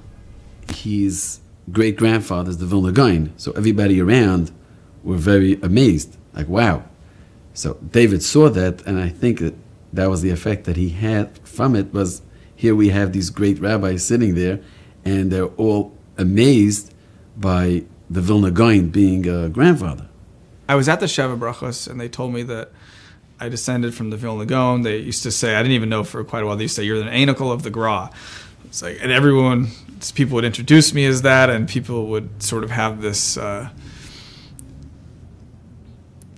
his 0.70 1.40
great 1.72 1.96
grandfather 1.96 2.50
is 2.50 2.58
the 2.58 2.66
Vilna 2.66 2.92
Gaon, 2.92 3.32
so 3.36 3.52
everybody 3.52 4.00
around 4.00 4.50
were 5.02 5.16
very 5.16 5.54
amazed, 5.62 6.16
like 6.34 6.48
wow. 6.48 6.84
So 7.54 7.74
David 7.90 8.22
saw 8.22 8.48
that, 8.50 8.86
and 8.86 9.00
I 9.00 9.08
think 9.08 9.40
that 9.40 9.54
that 9.92 10.08
was 10.08 10.22
the 10.22 10.30
effect 10.30 10.64
that 10.64 10.76
he 10.76 10.90
had 10.90 11.38
from 11.46 11.74
it. 11.74 11.92
Was 11.92 12.22
here 12.54 12.74
we 12.74 12.90
have 12.90 13.12
these 13.12 13.30
great 13.30 13.60
rabbis 13.60 14.04
sitting 14.04 14.34
there, 14.34 14.60
and 15.04 15.30
they're 15.30 15.46
all 15.56 15.96
amazed 16.16 16.94
by 17.36 17.84
the 18.10 18.20
Vilna 18.20 18.50
Gaon 18.50 18.88
being 18.88 19.28
a 19.28 19.48
grandfather. 19.48 20.08
I 20.68 20.74
was 20.74 20.88
at 20.88 21.00
the 21.00 21.06
Sheva 21.06 21.38
Brachos, 21.38 21.88
and 21.88 22.00
they 22.00 22.08
told 22.08 22.32
me 22.32 22.42
that 22.44 22.70
I 23.40 23.48
descended 23.48 23.94
from 23.94 24.10
the 24.10 24.16
Vilna 24.16 24.44
Gaon. 24.44 24.82
They 24.82 24.98
used 24.98 25.22
to 25.22 25.30
say, 25.30 25.54
I 25.54 25.62
didn't 25.62 25.74
even 25.74 25.88
know 25.88 26.04
for 26.04 26.22
quite 26.24 26.42
a 26.42 26.46
while, 26.46 26.56
they 26.56 26.64
used 26.64 26.76
to 26.76 26.82
say, 26.82 26.86
you're 26.86 26.98
the 26.98 27.10
einikel 27.10 27.52
of 27.52 27.62
the 27.62 27.70
Gra. 27.70 28.10
It's 28.64 28.82
like, 28.82 28.98
and 29.00 29.10
everyone, 29.12 29.68
people 30.14 30.34
would 30.36 30.44
introduce 30.44 30.94
me 30.94 31.04
as 31.06 31.22
that, 31.22 31.50
and 31.50 31.68
people 31.68 32.06
would 32.06 32.42
sort 32.42 32.64
of 32.64 32.70
have 32.70 33.00
this 33.00 33.36
uh, 33.36 33.68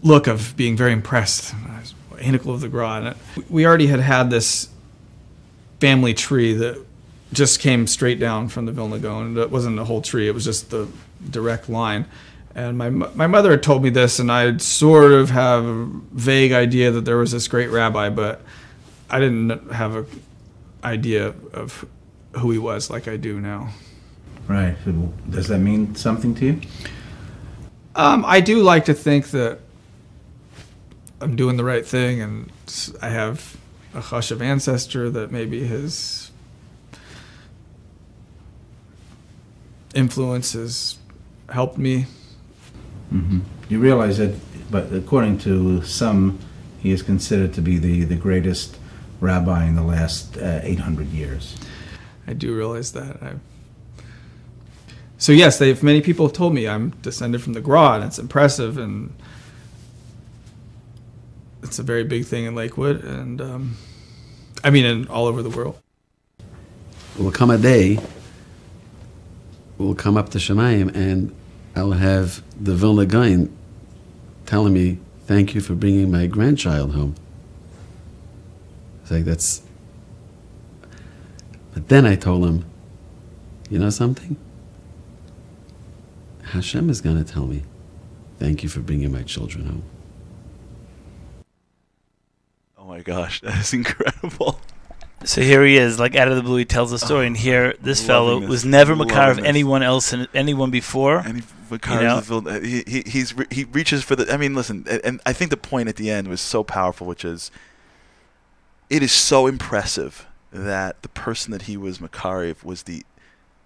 look 0.02 0.26
of 0.26 0.56
being 0.56 0.76
very 0.76 0.92
impressed. 0.92 1.54
Einikel 2.20 2.52
of 2.52 2.60
the 2.60 2.68
Gra. 2.68 3.16
We 3.48 3.66
already 3.66 3.86
had 3.86 4.00
had 4.00 4.30
this 4.30 4.68
family 5.80 6.12
tree 6.12 6.52
that 6.54 6.84
just 7.32 7.60
came 7.60 7.86
straight 7.86 8.20
down 8.20 8.48
from 8.48 8.66
the 8.66 8.72
Vilna 8.72 8.98
Gaon. 8.98 9.36
It 9.38 9.50
wasn't 9.50 9.78
a 9.78 9.84
whole 9.84 10.02
tree; 10.02 10.28
it 10.28 10.34
was 10.34 10.44
just 10.44 10.70
the 10.70 10.88
direct 11.30 11.68
line. 11.68 12.06
And 12.54 12.76
my 12.76 12.90
my 12.90 13.26
mother 13.26 13.52
had 13.52 13.62
told 13.62 13.82
me 13.82 13.90
this, 13.90 14.18
and 14.18 14.30
I 14.30 14.56
sort 14.58 15.12
of 15.12 15.30
have 15.30 15.64
a 15.64 15.84
vague 16.12 16.52
idea 16.52 16.90
that 16.90 17.04
there 17.04 17.16
was 17.16 17.32
this 17.32 17.48
great 17.48 17.70
rabbi, 17.70 18.10
but 18.10 18.42
I 19.08 19.18
didn't 19.18 19.72
have 19.72 19.96
a 19.96 20.04
idea 20.84 21.34
of 21.52 21.86
who 22.38 22.50
he 22.50 22.58
was 22.58 22.90
like 22.90 23.08
I 23.08 23.16
do 23.16 23.40
now. 23.40 23.70
Right. 24.48 24.76
Does 25.30 25.48
that 25.48 25.58
mean 25.58 25.94
something 25.94 26.34
to 26.36 26.46
you? 26.46 26.60
Um, 27.94 28.24
I 28.26 28.40
do 28.40 28.62
like 28.62 28.84
to 28.86 28.94
think 28.94 29.30
that 29.30 29.60
I'm 31.20 31.36
doing 31.36 31.56
the 31.56 31.64
right 31.64 31.86
thing, 31.86 32.20
and 32.20 32.50
I 33.02 33.10
have 33.10 33.56
a 33.94 34.00
hush 34.00 34.30
of 34.30 34.40
ancestor 34.40 35.10
that 35.10 35.30
maybe 35.30 35.64
his 35.64 36.30
influence 39.94 40.52
has 40.52 40.98
helped 41.48 41.78
me. 41.78 42.06
hmm 43.10 43.40
You 43.68 43.80
realize 43.80 44.18
that, 44.18 44.34
but 44.70 44.92
according 44.92 45.38
to 45.38 45.82
some, 45.82 46.38
he 46.80 46.92
is 46.92 47.02
considered 47.02 47.52
to 47.54 47.60
be 47.60 47.78
the, 47.78 48.04
the 48.04 48.16
greatest 48.16 48.76
rabbi 49.20 49.66
in 49.66 49.74
the 49.74 49.82
last 49.82 50.36
uh, 50.38 50.60
800 50.62 51.08
years. 51.08 51.56
I 52.30 52.32
do 52.32 52.54
realize 52.54 52.92
that. 52.92 53.20
I, 53.20 53.34
so 55.18 55.32
yes, 55.32 55.58
they've 55.58 55.82
many 55.82 56.00
people 56.00 56.24
have 56.26 56.32
told 56.32 56.54
me 56.54 56.68
I'm 56.68 56.90
descended 57.02 57.42
from 57.42 57.54
the 57.54 57.60
Gra, 57.60 57.94
and 57.94 58.04
it's 58.04 58.20
impressive, 58.20 58.78
and 58.78 59.12
it's 61.64 61.80
a 61.80 61.82
very 61.82 62.04
big 62.04 62.24
thing 62.24 62.44
in 62.44 62.54
Lakewood, 62.54 63.02
and 63.04 63.40
um, 63.40 63.76
I 64.62 64.70
mean, 64.70 64.84
in 64.84 65.08
all 65.08 65.26
over 65.26 65.42
the 65.42 65.50
world. 65.50 65.76
will 67.18 67.32
come 67.32 67.50
a 67.50 67.58
day, 67.58 67.98
we'll 69.76 69.96
come 69.96 70.16
up 70.16 70.28
to 70.30 70.38
Shemayim, 70.38 70.94
and 70.94 71.34
I'll 71.74 71.92
have 71.92 72.42
the 72.62 72.74
Vilna 72.76 73.06
Gaon 73.06 73.54
telling 74.46 74.72
me, 74.72 74.98
thank 75.26 75.54
you 75.54 75.60
for 75.60 75.74
bringing 75.74 76.10
my 76.10 76.26
grandchild 76.26 76.94
home. 76.94 77.16
It's 79.02 79.10
like, 79.10 79.24
that's... 79.24 79.62
But 81.72 81.88
then 81.88 82.06
I 82.06 82.16
told 82.16 82.44
him, 82.44 82.64
you 83.68 83.78
know 83.78 83.90
something? 83.90 84.36
Hashem 86.42 86.90
is 86.90 87.00
going 87.00 87.22
to 87.22 87.32
tell 87.32 87.46
me, 87.46 87.62
thank 88.38 88.62
you 88.62 88.68
for 88.68 88.80
bringing 88.80 89.12
my 89.12 89.22
children 89.22 89.66
home. 89.66 89.82
Oh 92.76 92.84
my 92.84 93.00
gosh, 93.00 93.40
that 93.42 93.60
is 93.60 93.72
incredible. 93.72 94.60
So 95.22 95.42
here 95.42 95.64
he 95.64 95.76
is, 95.76 96.00
like 96.00 96.16
out 96.16 96.28
of 96.28 96.36
the 96.36 96.42
blue, 96.42 96.56
he 96.56 96.64
tells 96.64 96.90
the 96.90 96.94
oh, 96.94 97.06
story, 97.06 97.26
and 97.26 97.36
here 97.36 97.74
this 97.80 98.04
fellow 98.04 98.40
this, 98.40 98.48
was 98.48 98.64
never 98.64 98.96
loving 98.96 99.14
Makar 99.14 99.30
of 99.32 99.38
anyone 99.40 99.82
else 99.82 100.14
and 100.14 100.26
anyone 100.34 100.70
before. 100.70 101.18
And 101.18 101.36
he, 101.36 101.42
You 101.42 101.66
Makar 101.70 102.02
know? 102.02 102.20
the 102.20 102.36
uh, 102.36 102.40
villain. 102.40 102.64
he, 102.64 102.82
he 102.86 103.02
he's 103.02 103.34
re- 103.36 103.46
he 103.50 103.64
reaches 103.64 104.02
for 104.02 104.16
the. 104.16 104.32
I 104.32 104.38
mean, 104.38 104.54
listen, 104.54 104.86
and, 104.88 105.04
and 105.04 105.20
I 105.26 105.34
think 105.34 105.50
the 105.50 105.58
point 105.58 105.90
at 105.90 105.96
the 105.96 106.10
end 106.10 106.26
was 106.26 106.40
so 106.40 106.64
powerful, 106.64 107.06
which 107.06 107.22
is, 107.22 107.50
it 108.88 109.02
is 109.02 109.12
so 109.12 109.46
impressive 109.46 110.26
that 110.52 111.02
the 111.02 111.08
person 111.08 111.52
that 111.52 111.62
he 111.62 111.76
was 111.76 111.98
Makarev 111.98 112.64
was 112.64 112.84
the 112.84 113.04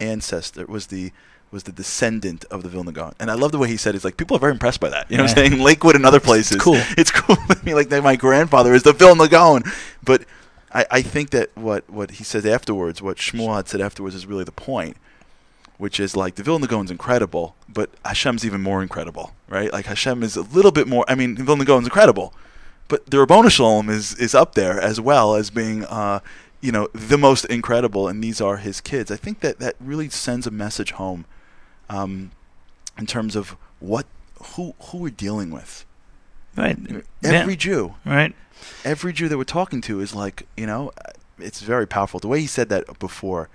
ancestor, 0.01 0.67
was 0.67 0.89
the 0.89 1.13
was 1.55 1.63
the 1.63 1.73
descendant 1.73 2.45
of 2.51 2.63
the 2.65 2.69
Vilna 2.69 2.93
Gaon. 2.93 3.15
And 3.21 3.31
I 3.31 3.35
love 3.35 3.53
the 3.53 3.59
way 3.59 3.69
he 3.69 3.77
said, 3.77 3.95
it. 3.95 3.97
it's 3.97 4.05
like, 4.05 4.17
people 4.17 4.37
are 4.37 4.41
very 4.41 4.53
impressed 4.53 4.81
by 4.81 4.91
that. 4.91 5.09
You 5.09 5.17
know 5.17 5.23
what 5.23 5.31
I'm 5.31 5.37
saying? 5.37 5.63
Lakewood 5.63 5.95
and 5.95 6.05
other 6.05 6.21
places. 6.21 6.61
cool. 6.61 6.75
It's 6.99 7.13
cool. 7.13 7.37
I 7.49 7.57
mean, 7.65 7.77
like, 7.77 7.89
that 7.91 8.03
my 8.03 8.17
grandfather 8.17 8.75
is 8.75 8.83
the 8.83 8.93
Vilna 8.93 9.29
Gaon. 9.29 9.63
But 10.03 10.25
I, 10.73 10.85
I 10.91 11.03
think 11.03 11.31
that 11.31 11.57
what, 11.57 11.89
what 11.89 12.13
he 12.13 12.25
said 12.25 12.45
afterwards, 12.45 13.01
what 13.01 13.19
Shmuel 13.19 13.55
had 13.55 13.69
said 13.69 13.81
afterwards 13.81 14.17
is 14.17 14.27
really 14.27 14.43
the 14.43 14.53
point, 14.53 14.97
which 15.79 16.01
is 16.01 16.17
like, 16.17 16.35
the 16.35 16.43
Vilna 16.43 16.67
Gaon's 16.67 16.91
incredible, 16.91 17.55
but 17.69 17.91
Hashem's 18.05 18.45
even 18.45 18.61
more 18.61 18.83
incredible, 18.83 19.33
right? 19.49 19.73
Like, 19.73 19.87
Hashem 19.87 20.25
is 20.25 20.37
a 20.37 20.43
little 20.43 20.73
bit 20.73 20.89
more, 20.89 21.05
I 21.07 21.15
mean, 21.15 21.37
the 21.37 21.45
Vilna 21.45 21.65
Gaon's 21.65 21.87
incredible, 21.87 22.35
but 22.89 23.07
the 23.07 23.19
Ribono 23.19 23.49
Shel 23.49 23.67
Olam 23.67 23.91
is, 23.91 24.15
is 24.17 24.35
up 24.35 24.57
there 24.57 24.81
as 24.81 25.01
well 25.01 25.37
as 25.37 25.51
being, 25.51 25.85
uh, 25.85 26.19
you 26.65 26.73
know, 26.73 26.89
the 26.95 27.19
most 27.19 27.45
incredible, 27.47 28.09
and 28.09 28.25
these 28.25 28.41
are 28.41 28.57
his 28.57 28.81
kids. 28.81 29.11
I 29.11 29.17
think 29.17 29.41
that 29.41 29.59
that 29.59 29.75
really 29.79 30.09
sends 30.09 30.47
a 30.47 30.51
message 30.51 30.93
home 30.93 31.27
um, 31.91 32.31
in 32.99 33.05
terms 33.05 33.37
of 33.37 33.57
what 33.81 34.07
who 34.55 34.75
who 34.87 34.97
we're 34.99 35.11
dealing 35.11 35.51
with. 35.51 35.85
Right. 36.57 36.79
Every 37.23 37.53
Yeah. 37.55 37.59
Jew, 37.67 37.95
Right. 38.07 38.35
every 38.83 39.13
Jew 39.13 39.29
that 39.29 39.37
we're 39.37 39.45
talking 39.45 39.83
to 39.83 40.01
is 40.01 40.15
like, 40.15 40.47
you 40.57 40.67
know, 40.67 40.93
it's 41.39 41.61
very 41.61 41.87
powerful. 41.87 42.19
The 42.19 42.29
way 42.29 42.41
he 42.41 42.47
said 42.47 42.71
that 42.71 42.99
before, 42.99 43.51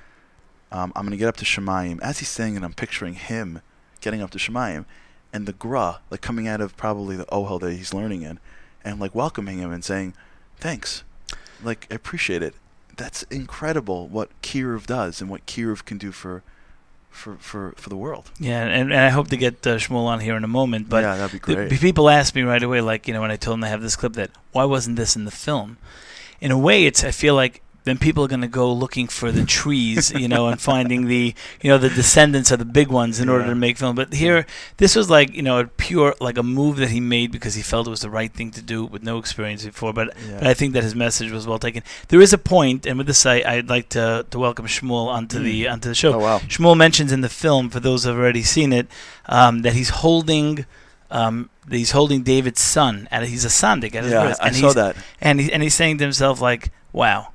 um, 0.71 0.91
I'm 0.95 1.03
going 1.05 1.11
to 1.11 1.17
get 1.17 1.29
up 1.29 1.37
to 1.37 1.45
Shemayim. 1.45 1.99
As 2.01 2.19
he's 2.19 2.29
saying 2.29 2.57
it, 2.57 2.63
I'm 2.63 2.73
picturing 2.73 3.15
him 3.15 3.61
getting 4.01 4.21
up 4.21 4.29
to 4.31 4.37
Shemayim, 4.37 4.85
and 5.33 5.47
the 5.47 5.53
gra 5.53 6.01
like 6.11 6.21
coming 6.21 6.47
out 6.47 6.61
of 6.61 6.77
probably 6.77 7.15
the 7.15 7.25
ohel 7.31 7.59
that 7.61 7.71
he's 7.73 7.91
learning 7.91 8.21
in, 8.21 8.39
and 8.83 8.99
like 8.99 9.15
welcoming 9.15 9.57
him 9.57 9.71
and 9.71 9.83
saying, 9.83 10.13
"Thanks, 10.59 11.03
like 11.63 11.87
I 11.89 11.95
appreciate 11.95 12.43
it." 12.43 12.53
That's 12.99 13.23
incredible 13.23 14.07
what 14.07 14.29
Kiruv 14.41 14.85
does 14.85 15.21
and 15.21 15.29
what 15.29 15.45
Kiruv 15.45 15.85
can 15.85 15.97
do 15.97 16.11
for, 16.11 16.43
for 17.09 17.37
for 17.37 17.73
for 17.77 17.89
the 17.89 17.95
world. 17.95 18.29
Yeah, 18.39 18.61
and, 18.63 18.91
and 18.91 19.01
I 19.01 19.09
hope 19.09 19.29
to 19.29 19.37
get 19.37 19.65
uh, 19.65 19.77
Shmuel 19.77 20.05
on 20.05 20.19
here 20.19 20.35
in 20.35 20.43
a 20.43 20.49
moment. 20.49 20.89
But 20.89 21.03
yeah, 21.03 21.15
that'd 21.15 21.31
be 21.31 21.39
great. 21.39 21.71
people 21.79 22.09
ask 22.09 22.35
me 22.35 22.41
right 22.41 22.61
away, 22.61 22.81
like 22.81 23.07
you 23.07 23.13
know, 23.13 23.21
when 23.21 23.31
I 23.31 23.37
told 23.37 23.55
them 23.55 23.63
I 23.63 23.69
have 23.69 23.81
this 23.81 23.95
clip, 23.95 24.13
that 24.13 24.31
why 24.51 24.65
wasn't 24.65 24.97
this 24.97 25.15
in 25.15 25.23
the 25.23 25.31
film? 25.31 25.77
In 26.41 26.51
a 26.51 26.57
way, 26.57 26.85
it's 26.85 27.03
I 27.03 27.11
feel 27.11 27.35
like 27.35 27.61
then 27.85 27.97
people 27.97 28.23
are 28.23 28.27
going 28.27 28.41
to 28.41 28.47
go 28.47 28.71
looking 28.71 29.07
for 29.07 29.31
the 29.31 29.45
trees, 29.45 30.11
you 30.11 30.27
know, 30.27 30.47
and 30.47 30.59
finding 30.61 31.07
the 31.07 31.33
you 31.61 31.69
know 31.69 31.77
the 31.77 31.89
descendants 31.89 32.51
of 32.51 32.59
the 32.59 32.65
big 32.65 32.89
ones 32.89 33.19
in 33.19 33.29
order 33.29 33.45
to 33.45 33.55
make 33.55 33.77
film. 33.77 33.95
But 33.95 34.13
here, 34.13 34.45
this 34.77 34.95
was 34.95 35.09
like 35.09 35.33
you 35.33 35.41
know 35.41 35.59
a 35.59 35.65
pure 35.65 36.13
like 36.19 36.37
a 36.37 36.43
move 36.43 36.77
that 36.77 36.89
he 36.89 36.99
made 36.99 37.31
because 37.31 37.55
he 37.55 37.61
felt 37.61 37.87
it 37.87 37.89
was 37.89 38.01
the 38.01 38.09
right 38.09 38.31
thing 38.33 38.51
to 38.51 38.61
do 38.61 38.85
with 38.85 39.01
no 39.03 39.17
experience 39.17 39.63
before. 39.65 39.93
But 39.93 40.13
Yeah. 40.27 40.37
but 40.39 40.47
I 40.47 40.53
think 40.53 40.73
that 40.73 40.83
his 40.83 40.93
message 40.95 41.31
was 41.31 41.47
well 41.47 41.59
taken. 41.59 41.83
There 42.09 42.21
is 42.21 42.33
a 42.33 42.37
point, 42.37 42.85
and 42.85 42.97
with 42.97 43.07
this, 43.07 43.25
I, 43.25 43.35
I'd 43.45 43.69
like 43.69 43.89
to, 43.89 44.25
to 44.29 44.39
welcome 44.39 44.65
Shmuel 44.67 45.07
onto 45.07 45.39
the 45.39 45.67
onto 45.67 45.89
the 45.89 45.95
show. 45.95 46.13
oh 46.13 46.19
wow. 46.19 46.39
Shmuel 46.39 46.75
mentions 46.77 47.11
in 47.11 47.21
the 47.21 47.29
film, 47.29 47.69
for 47.69 47.79
those 47.79 48.03
who 48.03 48.09
have 48.09 48.19
already 48.19 48.43
seen 48.43 48.73
it, 48.73 48.87
um, 49.27 49.61
that 49.63 49.73
he's 49.73 49.89
holding, 49.89 50.65
um, 51.11 51.49
that 51.67 51.77
he's 51.77 51.91
holding 51.91 52.23
David's 52.23 52.61
son. 52.61 53.07
and 53.11 53.25
he's 53.25 53.45
a 53.45 53.49
sandik 53.49 53.95
at 53.95 54.03
his 54.03 54.13
Yeah, 54.13 54.27
wrist, 54.27 54.39
I 54.43 54.51
saw 54.51 54.73
that. 54.73 54.95
and 55.21 55.39
he, 55.39 55.51
and 55.53 55.63
he's 55.63 55.73
saying 55.75 55.97
to 55.99 56.03
himself 56.03 56.41
like, 56.41 56.71
"Wow, 56.93 57.29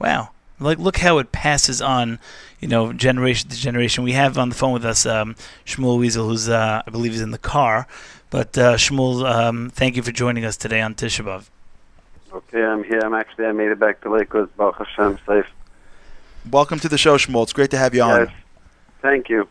wow, 0.00 0.30
like 0.58 0.78
look 0.78 0.98
how 0.98 1.18
it 1.18 1.32
passes 1.32 1.80
on, 1.80 2.18
you 2.58 2.68
know, 2.68 2.92
generation 2.92 3.50
to 3.50 3.56
generation." 3.56 4.02
We 4.02 4.12
have 4.12 4.38
on 4.38 4.48
the 4.48 4.54
phone 4.54 4.72
with 4.72 4.84
us 4.84 5.06
um, 5.06 5.36
Shmuel 5.64 5.98
Weasel, 5.98 6.28
who's 6.28 6.48
uh, 6.48 6.82
I 6.86 6.90
believe 6.90 7.12
is 7.12 7.20
in 7.20 7.30
the 7.30 7.38
car. 7.38 7.86
But 8.30 8.56
uh, 8.56 8.76
Shmuel, 8.76 9.28
um, 9.28 9.70
thank 9.70 9.96
you 9.96 10.02
for 10.02 10.12
joining 10.12 10.44
us 10.44 10.56
today 10.56 10.80
on 10.80 10.94
Tisha 10.94 11.24
B'av. 11.24 11.48
Okay, 12.32 12.62
I'm 12.62 12.84
here. 12.84 13.00
I'm 13.04 13.14
actually, 13.14 13.46
I 13.46 13.52
made 13.52 13.72
it 13.72 13.80
back 13.80 14.00
to 14.02 14.10
Lakewood. 14.10 14.56
Baruch 14.56 14.76
Hashem, 14.78 15.18
safe. 15.26 15.46
Welcome 16.48 16.78
to 16.78 16.88
the 16.88 16.96
show, 16.96 17.16
Shmuel. 17.16 17.42
It's 17.42 17.52
great 17.52 17.72
to 17.72 17.78
have 17.78 17.92
you 17.92 18.02
on. 18.02 18.20
Yes. 18.20 18.34
Thank 19.02 19.28
you. 19.28 19.48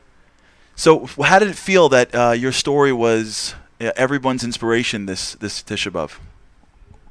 So, 0.75 1.07
how 1.21 1.39
did 1.39 1.49
it 1.49 1.57
feel 1.57 1.89
that 1.89 2.15
uh, 2.15 2.31
your 2.31 2.53
story 2.53 2.93
was 2.93 3.53
uh, 3.81 3.91
everyone's 3.97 4.45
inspiration 4.45 5.07
this 5.07 5.35
this 5.35 5.61
Tisha 5.61 5.91
B'av? 5.91 6.19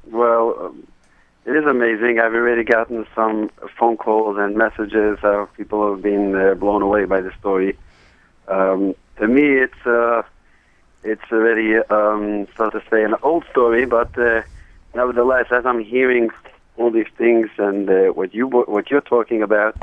Well, 0.05 0.55
um, 0.59 0.87
it 1.45 1.55
is 1.55 1.65
amazing. 1.65 2.19
I've 2.19 2.33
already 2.33 2.63
gotten 2.63 3.05
some 3.15 3.49
phone 3.77 3.97
calls 3.97 4.37
and 4.37 4.55
messages 4.55 5.17
of 5.23 5.53
people 5.55 5.81
who 5.83 5.91
have 5.93 6.01
been 6.01 6.35
uh, 6.35 6.53
blown 6.55 6.81
away 6.81 7.05
by 7.05 7.21
the 7.21 7.31
story. 7.39 7.77
Um, 8.47 8.95
to 9.17 9.27
me, 9.27 9.57
it's 9.57 9.85
uh, 9.85 10.23
it's 11.03 11.31
already, 11.31 11.77
um, 11.77 12.47
so 12.57 12.69
to 12.69 12.81
say, 12.89 13.03
an 13.03 13.15
old 13.23 13.45
story, 13.51 13.85
but 13.85 14.17
uh, 14.17 14.41
nevertheless, 14.93 15.47
as 15.51 15.65
I'm 15.65 15.83
hearing 15.83 16.29
all 16.77 16.91
these 16.91 17.07
things 17.17 17.49
and 17.57 17.89
uh, 17.89 18.07
what 18.07 18.33
you 18.33 18.47
what 18.47 18.89
you're 18.89 19.01
talking 19.01 19.41
about, 19.41 19.75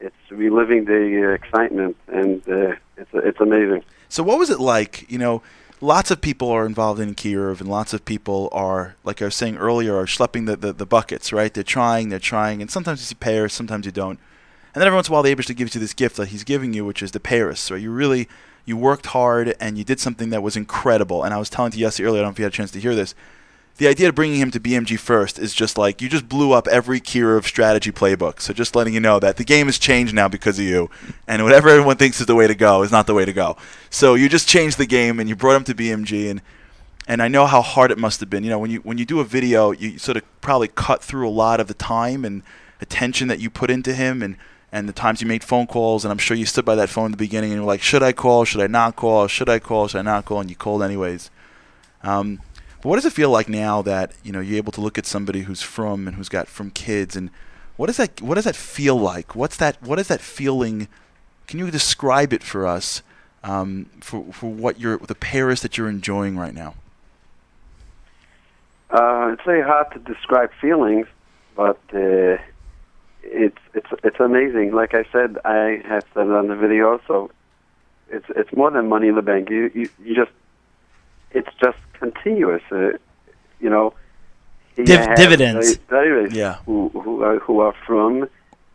it's 0.00 0.16
reliving 0.30 0.84
the 0.84 1.28
uh, 1.28 1.30
excitement, 1.32 1.96
and 2.08 2.42
uh, 2.48 2.74
it's 2.96 3.10
it's 3.12 3.40
amazing. 3.40 3.82
So, 4.08 4.22
what 4.22 4.38
was 4.38 4.50
it 4.50 4.60
like? 4.60 5.10
You 5.10 5.18
know, 5.18 5.42
lots 5.80 6.10
of 6.10 6.20
people 6.20 6.50
are 6.50 6.66
involved 6.66 7.00
in 7.00 7.14
Kiruv, 7.14 7.60
and 7.60 7.68
lots 7.68 7.92
of 7.92 8.04
people 8.04 8.48
are, 8.52 8.96
like 9.04 9.20
I 9.20 9.26
was 9.26 9.34
saying 9.34 9.56
earlier, 9.56 9.96
are 9.96 10.06
schlepping 10.06 10.46
the, 10.46 10.56
the, 10.56 10.72
the 10.72 10.86
buckets, 10.86 11.32
right? 11.32 11.52
They're 11.52 11.62
trying, 11.62 12.08
they're 12.08 12.18
trying, 12.18 12.60
and 12.60 12.70
sometimes 12.70 13.00
you 13.00 13.04
see 13.04 13.14
peiros, 13.14 13.52
sometimes 13.52 13.86
you 13.86 13.92
don't. 13.92 14.18
And 14.74 14.80
then 14.80 14.86
every 14.86 14.96
once 14.96 15.08
in 15.08 15.12
a 15.12 15.14
while, 15.14 15.22
the 15.22 15.34
Aibishter 15.34 15.56
gives 15.56 15.74
you 15.74 15.80
this 15.80 15.94
gift 15.94 16.16
that 16.16 16.28
he's 16.28 16.44
giving 16.44 16.74
you, 16.74 16.84
which 16.84 17.02
is 17.02 17.12
the 17.12 17.20
peiros. 17.20 17.70
Right? 17.70 17.80
You 17.80 17.90
really, 17.90 18.28
you 18.64 18.76
worked 18.76 19.06
hard, 19.06 19.54
and 19.58 19.78
you 19.78 19.84
did 19.84 20.00
something 20.00 20.30
that 20.30 20.42
was 20.42 20.56
incredible. 20.56 21.24
And 21.24 21.32
I 21.32 21.38
was 21.38 21.48
telling 21.48 21.72
to 21.72 21.78
Yossi 21.78 22.04
earlier, 22.04 22.20
I 22.20 22.22
don't 22.22 22.28
know 22.28 22.32
if 22.32 22.38
you 22.38 22.44
had 22.44 22.52
a 22.52 22.56
chance 22.56 22.70
to 22.72 22.80
hear 22.80 22.94
this. 22.94 23.14
The 23.78 23.88
idea 23.88 24.08
of 24.08 24.14
bringing 24.14 24.40
him 24.40 24.50
to 24.52 24.60
BMG 24.60 24.98
first 24.98 25.38
is 25.38 25.52
just 25.52 25.76
like 25.76 26.00
you 26.00 26.08
just 26.08 26.30
blew 26.30 26.52
up 26.52 26.66
every 26.66 26.98
Kiruv 26.98 27.44
strategy 27.44 27.92
playbook. 27.92 28.40
So 28.40 28.54
just 28.54 28.74
letting 28.74 28.94
you 28.94 29.00
know 29.00 29.18
that 29.20 29.36
the 29.36 29.44
game 29.44 29.66
has 29.66 29.78
changed 29.78 30.14
now 30.14 30.28
because 30.28 30.58
of 30.58 30.64
you, 30.64 30.88
and 31.28 31.44
whatever 31.44 31.68
everyone 31.68 31.96
thinks 31.96 32.18
is 32.18 32.26
the 32.26 32.34
way 32.34 32.46
to 32.46 32.54
go 32.54 32.82
is 32.82 32.90
not 32.90 33.06
the 33.06 33.12
way 33.12 33.26
to 33.26 33.34
go. 33.34 33.58
So 33.90 34.14
you 34.14 34.30
just 34.30 34.48
changed 34.48 34.78
the 34.78 34.86
game 34.86 35.20
and 35.20 35.28
you 35.28 35.36
brought 35.36 35.56
him 35.56 35.64
to 35.64 35.74
BMG, 35.74 36.30
and 36.30 36.40
and 37.06 37.20
I 37.20 37.28
know 37.28 37.44
how 37.44 37.60
hard 37.60 37.90
it 37.90 37.98
must 37.98 38.20
have 38.20 38.30
been. 38.30 38.44
You 38.44 38.50
know, 38.50 38.58
when 38.58 38.70
you 38.70 38.78
when 38.78 38.96
you 38.96 39.04
do 39.04 39.20
a 39.20 39.24
video, 39.24 39.72
you 39.72 39.98
sort 39.98 40.16
of 40.16 40.40
probably 40.40 40.68
cut 40.68 41.02
through 41.02 41.28
a 41.28 41.30
lot 41.30 41.60
of 41.60 41.68
the 41.68 41.74
time 41.74 42.24
and 42.24 42.42
attention 42.80 43.28
that 43.28 43.40
you 43.40 43.50
put 43.50 43.70
into 43.70 43.92
him, 43.92 44.22
and 44.22 44.38
and 44.72 44.88
the 44.88 44.94
times 44.94 45.20
you 45.20 45.26
made 45.26 45.44
phone 45.44 45.66
calls, 45.66 46.02
and 46.02 46.10
I'm 46.10 46.18
sure 46.18 46.34
you 46.34 46.46
stood 46.46 46.64
by 46.64 46.76
that 46.76 46.88
phone 46.88 47.06
in 47.06 47.10
the 47.10 47.18
beginning 47.18 47.52
and 47.52 47.60
you're 47.60 47.66
like, 47.66 47.82
should 47.82 48.02
I 48.02 48.12
call? 48.12 48.46
Should 48.46 48.62
I 48.62 48.68
not 48.68 48.96
call? 48.96 49.26
Should 49.26 49.50
I 49.50 49.58
call? 49.58 49.88
Should 49.88 49.98
I 49.98 50.02
not 50.02 50.24
call? 50.24 50.40
And 50.40 50.48
you 50.48 50.56
called 50.56 50.82
anyways. 50.82 51.30
Um, 52.02 52.40
but 52.86 52.90
what 52.90 52.96
does 52.98 53.04
it 53.06 53.14
feel 53.14 53.30
like 53.30 53.48
now 53.48 53.82
that 53.82 54.12
you 54.22 54.30
know 54.30 54.38
you're 54.38 54.58
able 54.58 54.70
to 54.70 54.80
look 54.80 54.96
at 54.96 55.06
somebody 55.06 55.40
who's 55.40 55.60
from 55.60 56.06
and 56.06 56.16
who's 56.16 56.28
got 56.28 56.46
from 56.46 56.70
kids, 56.70 57.16
and 57.16 57.30
what 57.76 57.88
does 57.88 57.96
that 57.96 58.22
what 58.22 58.36
does 58.36 58.44
that 58.44 58.54
feel 58.54 58.94
like? 58.94 59.34
What's 59.34 59.56
that? 59.56 59.82
What 59.82 59.98
is 59.98 60.06
that 60.06 60.20
feeling? 60.20 60.86
Can 61.48 61.58
you 61.58 61.68
describe 61.72 62.32
it 62.32 62.44
for 62.44 62.64
us? 62.64 63.02
Um, 63.42 63.90
for 64.00 64.32
for 64.32 64.46
what 64.52 64.78
you're 64.78 64.98
the 64.98 65.16
peiros 65.16 65.62
that 65.62 65.76
you're 65.76 65.88
enjoying 65.88 66.38
right 66.38 66.54
now. 66.54 66.76
Uh, 68.88 69.30
it's 69.32 69.42
very 69.42 69.62
hard 69.62 69.90
to 69.90 69.98
describe 69.98 70.52
feelings, 70.60 71.08
but 71.56 71.80
uh, 71.92 72.38
it's 73.24 73.58
it's 73.74 73.90
it's 74.04 74.20
amazing. 74.20 74.70
Like 74.70 74.94
I 74.94 75.06
said, 75.10 75.38
I 75.44 75.82
have 75.88 76.04
said 76.14 76.28
on 76.28 76.46
the 76.46 76.54
video, 76.54 77.00
so 77.08 77.32
it's 78.10 78.26
it's 78.36 78.52
more 78.52 78.70
than 78.70 78.88
money 78.88 79.08
in 79.08 79.16
the 79.16 79.22
bank. 79.22 79.50
You 79.50 79.72
you, 79.74 79.90
you 80.04 80.14
just 80.14 80.30
it's 81.32 81.50
just 81.60 81.78
continuous. 81.98 82.62
Uh, 82.70 82.92
you 83.60 83.70
know, 83.70 83.94
Div- 84.76 85.14
dividends. 85.16 85.76
David, 85.88 86.32
Yeah. 86.34 86.56
who 86.66 86.88
who 86.90 87.22
are, 87.22 87.38
who 87.38 87.60
are 87.60 87.74
from 87.86 88.28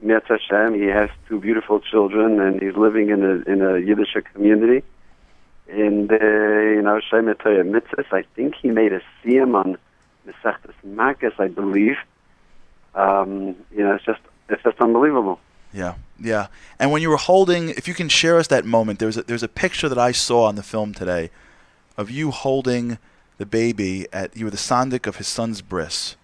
Mirz 0.04 0.24
Hashem. 0.28 0.74
He 0.74 0.88
has 0.88 1.10
two 1.28 1.40
beautiful 1.40 1.80
children, 1.80 2.40
and 2.40 2.62
he's 2.62 2.76
living 2.76 3.10
in 3.10 3.24
a 3.24 3.52
in 3.52 3.62
a 3.62 3.78
Yiddish 3.78 4.16
community. 4.34 4.84
And 5.70 6.12
uh, 6.12 6.16
you 6.16 6.82
know, 6.82 7.00
Shem 7.00 7.26
Torah 7.36 7.64
Mitzvahs. 7.64 8.12
I 8.12 8.24
think 8.36 8.56
he 8.56 8.70
made 8.70 8.94
a 8.94 9.02
siyam 9.24 9.56
on 9.56 9.78
Mesechtes 10.28 10.74
Makkos, 10.86 11.40
I 11.40 11.48
believe. 11.48 11.98
Um, 12.96 13.56
you 13.72 13.84
know, 13.84 13.96
it's 13.96 14.04
just 14.06 14.20
it's 14.50 14.64
just 14.64 14.80
unbelievable. 14.82 15.40
Yeah, 15.74 15.94
yeah. 16.20 16.48
And 16.80 16.92
when 16.92 17.02
you 17.02 17.10
were 17.10 17.18
holding, 17.18 17.70
if 17.70 17.88
you 17.88 17.94
can 17.94 18.10
share 18.10 18.38
us 18.38 18.48
that 18.48 18.66
moment, 18.66 19.00
there's 19.00 19.16
a, 19.18 19.24
there's 19.24 19.44
a 19.44 19.48
picture 19.48 19.88
that 19.88 19.98
I 19.98 20.12
saw 20.12 20.44
on 20.46 20.56
the 20.56 20.64
film 20.64 20.94
today, 20.94 21.30
of 21.96 22.10
you 22.12 22.32
holding 22.32 22.98
the 23.42 23.46
baby 23.62 23.94
at 24.20 24.28
you 24.38 24.46
were 24.46 24.56
the 24.58 24.66
sandik 24.70 25.08
of 25.08 25.16
his 25.22 25.30
son's 25.38 25.62
bris. 25.72 26.16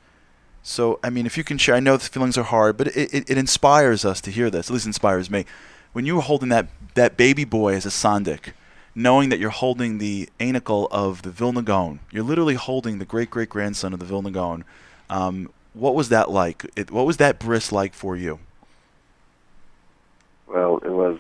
So 0.62 1.00
I 1.06 1.10
mean, 1.10 1.26
if 1.26 1.36
you 1.38 1.44
can 1.44 1.58
share, 1.58 1.76
I 1.80 1.80
know 1.86 1.98
the 1.98 2.14
feelings 2.16 2.38
are 2.38 2.50
hard, 2.56 2.78
but 2.78 2.88
it, 2.88 3.14
it, 3.18 3.24
it 3.32 3.38
inspires 3.46 4.02
us 4.12 4.20
to 4.22 4.32
hear 4.38 4.50
this. 4.50 4.70
At 4.70 4.74
least 4.74 4.86
inspires 4.86 5.28
me. 5.36 5.46
When 5.94 6.06
you 6.06 6.16
were 6.18 6.26
holding 6.32 6.50
that 6.50 6.68
that 6.94 7.12
baby 7.18 7.46
boy 7.46 7.72
as 7.80 7.86
a 7.86 7.94
sandik, 8.04 8.54
knowing 8.94 9.30
that 9.30 9.40
you're 9.40 9.60
holding 9.66 9.98
the 9.98 10.30
einikel 10.40 10.88
of 10.92 11.22
the 11.26 11.32
Vilna 11.40 11.64
Gaon, 11.64 12.00
you're 12.12 12.30
literally 12.32 12.56
holding 12.70 13.00
the 13.00 13.06
great 13.14 13.30
great 13.30 13.50
grandson 13.50 13.94
of 13.94 14.00
the 14.00 14.06
Vilna 14.06 14.32
Gaon. 14.32 14.64
Um, 15.10 15.50
What 15.74 15.96
was 15.96 16.10
that 16.10 16.28
like? 16.32 16.60
It, 16.76 16.92
what 16.92 17.06
was 17.06 17.18
that 17.18 17.40
bris 17.40 17.72
like 17.72 17.94
for 17.94 18.16
you? 18.16 18.40
Well, 20.48 20.74
it 20.90 20.96
was 21.02 21.18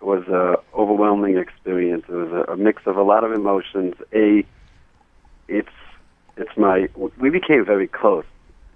it 0.00 0.06
was 0.14 0.24
a 0.28 0.58
overwhelming 0.72 1.36
experience. 1.36 2.04
It 2.08 2.14
was 2.14 2.32
a, 2.32 2.52
a 2.52 2.56
mix 2.56 2.86
of 2.86 2.96
a 2.96 3.02
lot 3.02 3.24
of 3.24 3.32
emotions. 3.32 3.94
A, 4.12 4.44
it's 5.48 5.68
it's 6.36 6.56
my 6.56 6.88
we 7.18 7.30
became 7.30 7.64
very 7.64 7.88
close. 7.88 8.24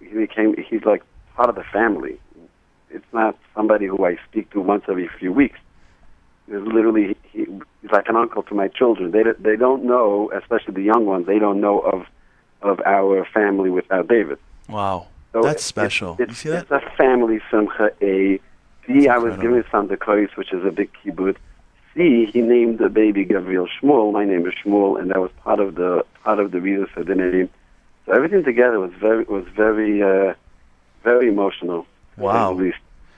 He 0.01 0.07
became 0.09 0.55
he's 0.57 0.85
like 0.85 1.03
part 1.37 1.49
of 1.49 1.55
the 1.55 1.65
family. 1.65 2.19
It's 2.91 3.05
not 3.13 3.37
somebody 3.55 3.87
who 3.87 4.05
I 4.05 4.19
speak 4.29 4.51
to 4.51 4.61
once 4.61 4.85
every 4.89 5.09
few 5.19 5.33
weeks. 5.33 5.59
It's 6.49 6.67
literally 6.67 7.17
he, 7.33 7.47
he's 7.83 7.91
like 7.93 8.09
an 8.09 8.17
uncle 8.17 8.43
to 8.45 8.55
my 8.55 8.69
children. 8.69 9.13
They 9.13 9.23
don't- 9.23 9.41
they 9.43 9.57
don't 9.57 9.85
know, 9.85 10.31
especially 10.35 10.75
the 10.75 10.83
young 10.83 11.07
ones. 11.07 11.27
They 11.27 11.39
don't 11.39 11.61
know 11.61 11.81
of 11.81 12.07
of 12.63 12.81
our 12.85 13.25
family 13.27 13.71
without 13.71 14.09
David. 14.09 14.39
Wow, 14.69 15.07
So 15.33 15.41
that's 15.43 15.63
it- 15.63 15.67
special. 15.67 16.17
It's, 16.19 16.29
you 16.31 16.35
see 16.35 16.49
that? 16.51 16.63
it's 16.63 16.71
a 16.71 16.83
family 16.97 17.41
simcha. 17.51 17.91
A 18.03 18.39
B, 18.87 19.09
I 19.09 19.19
was 19.19 19.37
giving 19.37 19.63
some 19.71 19.87
the 19.89 19.97
which 20.37 20.53
is 20.53 20.65
a 20.65 20.71
big 20.71 20.91
kibbud. 21.05 21.37
C, 21.95 22.27
he 22.27 22.41
named 22.41 22.79
the 22.79 22.89
baby 22.89 23.25
Gabriel 23.25 23.67
Shmuel. 23.67 24.13
My 24.13 24.25
name 24.25 24.47
is 24.47 24.55
Shmuel, 24.65 25.01
and 25.01 25.11
that 25.11 25.21
was 25.21 25.31
part 25.43 25.61
of 25.61 25.75
the 25.75 26.05
part 26.23 26.39
of 26.39 26.53
the 26.53 26.61
reason 26.61 26.87
for 26.87 27.03
the 27.03 27.15
name. 27.15 27.51
So 28.07 28.13
everything 28.13 28.45
together 28.45 28.79
was 28.79 28.93
very 29.01 29.25
was 29.25 29.45
very 29.57 30.03
uh, 30.03 30.35
very 31.03 31.29
emotional. 31.29 31.87
Wow. 32.17 32.59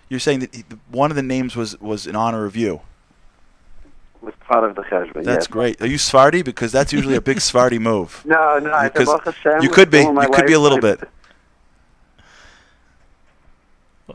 You're 0.08 0.20
saying 0.20 0.40
that 0.40 0.54
he, 0.54 0.64
one 0.90 1.10
of 1.10 1.16
the 1.16 1.22
names 1.22 1.56
was 1.56 1.78
was 1.80 2.06
in 2.06 2.16
honor 2.16 2.44
of 2.44 2.56
you. 2.56 2.80
was 4.20 4.34
part 4.40 4.64
of 4.64 4.76
the 4.76 4.82
cheshbon. 4.82 5.24
That's 5.24 5.44
yes. 5.44 5.46
great. 5.46 5.82
Are 5.82 5.86
you 5.86 5.96
Sfardi? 5.96 6.44
Because 6.44 6.72
that's 6.72 6.92
usually 6.92 7.16
a 7.16 7.20
big 7.20 7.36
Sfardi 7.48 7.78
move. 7.78 8.22
No, 8.24 8.58
no, 8.58 8.82
Because 8.84 9.08
you 9.62 9.68
could 9.70 9.90
be. 9.90 10.00
You 10.00 10.28
could 10.32 10.46
be 10.46 10.54
a 10.54 10.60
little 10.60 10.80
bit. 10.80 11.00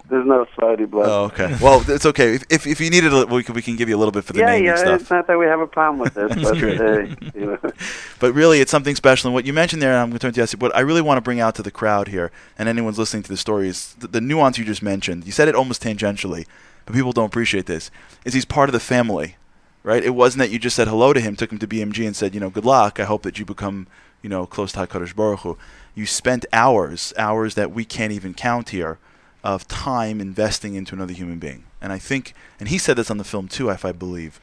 There's 0.09 0.25
no 0.25 0.45
Saudi 0.59 0.85
blood. 0.85 1.09
Oh, 1.09 1.23
okay. 1.25 1.55
Well, 1.61 1.83
it's 1.87 2.05
okay. 2.05 2.35
If, 2.35 2.43
if, 2.49 2.67
if 2.67 2.81
you 2.81 2.89
needed, 2.89 3.13
a, 3.13 3.25
we 3.25 3.43
can, 3.43 3.55
we 3.55 3.61
can 3.61 3.75
give 3.75 3.89
you 3.89 3.95
a 3.95 3.99
little 3.99 4.11
bit 4.11 4.23
for 4.23 4.33
the 4.33 4.39
yeah, 4.39 4.47
name 4.47 4.65
yeah. 4.65 4.71
and 4.71 4.79
stuff. 4.79 5.01
It's 5.01 5.09
not 5.09 5.27
that 5.27 5.37
we 5.37 5.45
have 5.45 5.59
a 5.59 5.67
problem 5.67 5.99
with 5.99 6.17
it, 6.17 6.29
but 6.41 6.57
uh, 6.57 7.39
you 7.39 7.45
know. 7.45 7.71
But 8.19 8.33
really, 8.33 8.61
it's 8.61 8.71
something 8.71 8.95
special. 8.95 9.29
And 9.29 9.33
what 9.33 9.45
you 9.45 9.53
mentioned 9.53 9.81
there, 9.81 9.91
and 9.91 9.99
I'm 9.99 10.09
going 10.09 10.19
to 10.19 10.19
turn 10.19 10.33
to 10.33 10.41
you. 10.41 10.43
I 10.43 10.57
What 10.57 10.75
I 10.75 10.79
really 10.81 11.01
want 11.01 11.17
to 11.17 11.21
bring 11.21 11.39
out 11.39 11.55
to 11.55 11.63
the 11.63 11.71
crowd 11.71 12.07
here, 12.07 12.31
and 12.57 12.69
anyone's 12.69 12.97
listening 12.97 13.23
to 13.23 13.29
the 13.29 13.37
story, 13.37 13.67
is 13.67 13.93
the, 13.95 14.07
the 14.07 14.21
nuance 14.21 14.57
you 14.57 14.65
just 14.65 14.81
mentioned. 14.81 15.25
You 15.25 15.31
said 15.31 15.47
it 15.47 15.55
almost 15.55 15.83
tangentially, 15.83 16.45
but 16.85 16.95
people 16.95 17.11
don't 17.11 17.25
appreciate 17.25 17.65
this. 17.65 17.91
Is 18.25 18.33
he's 18.33 18.45
part 18.45 18.69
of 18.69 18.73
the 18.73 18.79
family, 18.79 19.35
right? 19.83 20.03
It 20.03 20.15
wasn't 20.15 20.39
that 20.39 20.51
you 20.51 20.59
just 20.59 20.75
said 20.75 20.87
hello 20.87 21.13
to 21.13 21.19
him, 21.19 21.35
took 21.35 21.51
him 21.51 21.59
to 21.59 21.67
BMG, 21.67 22.05
and 22.05 22.15
said, 22.15 22.33
you 22.33 22.39
know, 22.39 22.49
good 22.49 22.65
luck. 22.65 22.99
I 22.99 23.05
hope 23.05 23.23
that 23.23 23.39
you 23.39 23.45
become, 23.45 23.87
you 24.21 24.29
know, 24.29 24.45
close 24.45 24.71
to 24.73 24.79
Hakadosh 24.79 25.15
Baruch 25.15 25.41
Hu. 25.41 25.57
You 25.95 26.05
spent 26.05 26.45
hours, 26.53 27.13
hours 27.17 27.55
that 27.55 27.71
we 27.71 27.83
can't 27.83 28.11
even 28.11 28.33
count 28.33 28.69
here, 28.69 28.99
of 29.47 29.65
time 29.69 30.19
investing 30.19 30.73
into 30.75 30.93
another 30.93 31.13
human 31.13 31.39
being. 31.39 31.63
And 31.79 31.93
I 31.93 31.99
think, 31.99 32.33
and 32.59 32.67
he 32.67 32.77
said 32.77 32.97
this 32.97 33.09
on 33.09 33.17
the 33.17 33.23
film 33.23 33.47
too, 33.47 33.69
if 33.69 33.85
I 33.85 33.93
believe. 33.93 34.41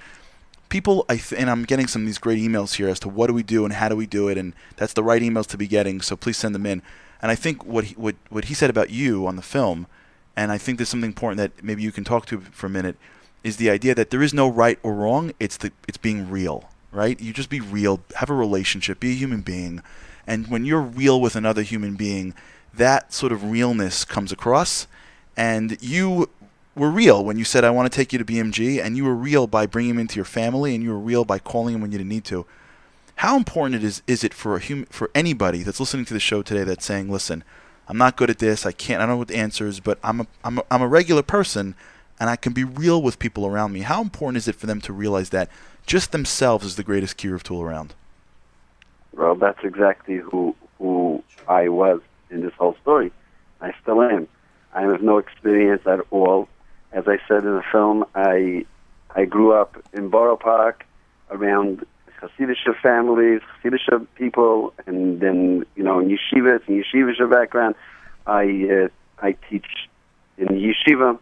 People 0.70 1.04
I 1.10 1.20
and 1.36 1.50
I'm 1.50 1.64
getting 1.64 1.86
some 1.86 2.02
of 2.02 2.06
these 2.06 2.16
great 2.16 2.38
emails 2.38 2.76
here 2.76 2.88
as 2.88 2.98
to 3.00 3.10
what 3.10 3.26
do 3.26 3.34
we 3.34 3.42
do 3.42 3.66
and 3.66 3.74
how 3.74 3.90
do 3.90 3.96
we 3.96 4.06
do 4.06 4.28
it 4.28 4.38
and 4.38 4.54
that's 4.76 4.94
the 4.94 5.02
right 5.02 5.20
emails 5.20 5.46
to 5.48 5.58
be 5.58 5.68
getting 5.68 6.00
so 6.00 6.16
please 6.16 6.38
send 6.38 6.54
them 6.54 6.64
in. 6.64 6.80
And 7.20 7.30
I 7.30 7.34
think 7.34 7.66
what 7.66 7.84
he, 7.84 7.94
what 7.96 8.16
what 8.30 8.46
he 8.46 8.54
said 8.54 8.70
about 8.70 8.88
you 8.88 9.26
on 9.26 9.36
the 9.36 9.42
film 9.42 9.86
and 10.36 10.50
I 10.50 10.56
think 10.56 10.78
there's 10.78 10.88
something 10.88 11.10
important 11.10 11.36
that 11.36 11.62
maybe 11.62 11.82
you 11.82 11.92
can 11.92 12.02
talk 12.02 12.24
to 12.26 12.40
for 12.40 12.66
a 12.66 12.70
minute 12.70 12.96
is 13.44 13.58
the 13.58 13.68
idea 13.68 13.94
that 13.94 14.08
there 14.08 14.22
is 14.22 14.32
no 14.32 14.48
right 14.48 14.78
or 14.82 14.94
wrong. 14.94 15.32
It's 15.38 15.58
the 15.58 15.70
it's 15.86 15.98
being 15.98 16.30
real 16.30 16.70
right? 16.90 17.20
You 17.20 17.32
just 17.32 17.50
be 17.50 17.60
real. 17.60 18.00
Have 18.14 18.30
a 18.30 18.34
relationship. 18.34 19.00
Be 19.00 19.10
a 19.10 19.16
human 19.16 19.40
being. 19.40 19.82
And 20.28 20.46
when 20.46 20.64
you're 20.64 20.80
real 20.80 21.20
with 21.20 21.34
another 21.34 21.62
human 21.62 21.96
being 21.96 22.34
that 22.76 23.12
sort 23.12 23.32
of 23.32 23.44
realness 23.50 24.04
comes 24.04 24.32
across 24.32 24.86
and 25.36 25.76
you 25.82 26.28
were 26.74 26.90
real 26.90 27.24
when 27.24 27.38
you 27.38 27.44
said 27.44 27.64
I 27.64 27.70
want 27.70 27.90
to 27.90 27.96
take 27.96 28.12
you 28.12 28.18
to 28.18 28.24
BMG, 28.24 28.82
and 28.82 28.96
you 28.96 29.04
were 29.04 29.14
real 29.14 29.46
by 29.46 29.66
bringing 29.66 29.92
him 29.92 29.98
into 29.98 30.16
your 30.16 30.24
family, 30.24 30.74
and 30.74 30.82
you 30.82 30.90
were 30.90 30.98
real 30.98 31.24
by 31.24 31.38
calling 31.38 31.74
him 31.74 31.80
when 31.80 31.92
you 31.92 31.98
didn't 31.98 32.10
need 32.10 32.24
to. 32.24 32.46
How 33.16 33.36
important 33.36 33.76
it 33.76 33.84
is 33.84 34.02
is 34.06 34.24
it 34.24 34.34
for 34.34 34.56
a 34.56 34.60
human 34.60 34.86
for 34.86 35.10
anybody 35.14 35.62
that's 35.62 35.78
listening 35.78 36.04
to 36.06 36.14
the 36.14 36.20
show 36.20 36.42
today 36.42 36.64
that's 36.64 36.84
saying, 36.84 37.10
"Listen, 37.10 37.44
I'm 37.88 37.96
not 37.96 38.16
good 38.16 38.30
at 38.30 38.38
this. 38.38 38.66
I 38.66 38.72
can't. 38.72 39.00
I 39.00 39.06
don't 39.06 39.14
know 39.14 39.18
what 39.18 39.28
the 39.28 39.36
answer 39.36 39.66
is, 39.66 39.78
but 39.78 39.98
I'm 40.02 40.22
a 40.22 40.26
I'm 40.42 40.58
a, 40.58 40.64
I'm 40.70 40.82
a 40.82 40.88
regular 40.88 41.22
person, 41.22 41.76
and 42.18 42.28
I 42.28 42.36
can 42.36 42.52
be 42.52 42.64
real 42.64 43.00
with 43.00 43.20
people 43.20 43.46
around 43.46 43.72
me." 43.72 43.80
How 43.80 44.02
important 44.02 44.38
is 44.38 44.48
it 44.48 44.56
for 44.56 44.66
them 44.66 44.80
to 44.80 44.92
realize 44.92 45.30
that 45.30 45.48
just 45.86 46.10
themselves 46.10 46.66
is 46.66 46.76
the 46.76 46.82
greatest 46.82 47.16
kiruv 47.16 47.44
tool 47.44 47.62
around? 47.62 47.94
Well, 49.12 49.36
that's 49.36 49.62
exactly 49.62 50.16
who 50.16 50.56
who 50.78 51.22
I 51.46 51.68
was 51.68 52.00
in 52.34 52.42
this 52.42 52.52
whole 52.58 52.76
story. 52.82 53.12
I 53.60 53.72
still 53.80 54.02
am. 54.02 54.28
I 54.74 54.82
have 54.82 55.00
no 55.00 55.18
experience 55.18 55.82
at 55.86 56.00
all. 56.10 56.48
As 56.92 57.04
I 57.06 57.18
said 57.26 57.44
in 57.44 57.54
the 57.54 57.64
film, 57.72 58.04
I 58.14 58.66
I 59.14 59.24
grew 59.24 59.52
up 59.52 59.76
in 59.92 60.08
Borough 60.08 60.36
Park 60.36 60.84
around 61.30 61.86
Hasidic 62.20 62.56
families, 62.82 63.40
Hasidic 63.62 64.06
people, 64.16 64.74
and 64.86 65.20
then 65.20 65.64
you 65.76 65.84
know 65.84 66.00
in 66.00 66.08
yeshivas 66.08 66.66
and 66.66 66.84
yeshivish 66.84 67.30
background. 67.30 67.74
I 68.26 68.44
uh, 68.84 68.88
I 69.26 69.36
teach 69.48 69.88
in 70.36 70.48
yeshiva, 70.48 71.18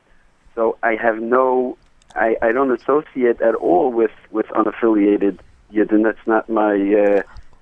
so 0.54 0.78
I 0.82 0.96
have 0.96 1.20
no. 1.20 1.76
I, 2.14 2.36
I 2.42 2.52
don't 2.52 2.70
associate 2.70 3.40
at 3.40 3.54
all 3.54 3.90
with 3.90 4.12
with 4.30 4.46
unaffiliated 4.48 5.38
yidden. 5.72 6.04
That's 6.04 6.26
not 6.26 6.48
my. 6.48 6.74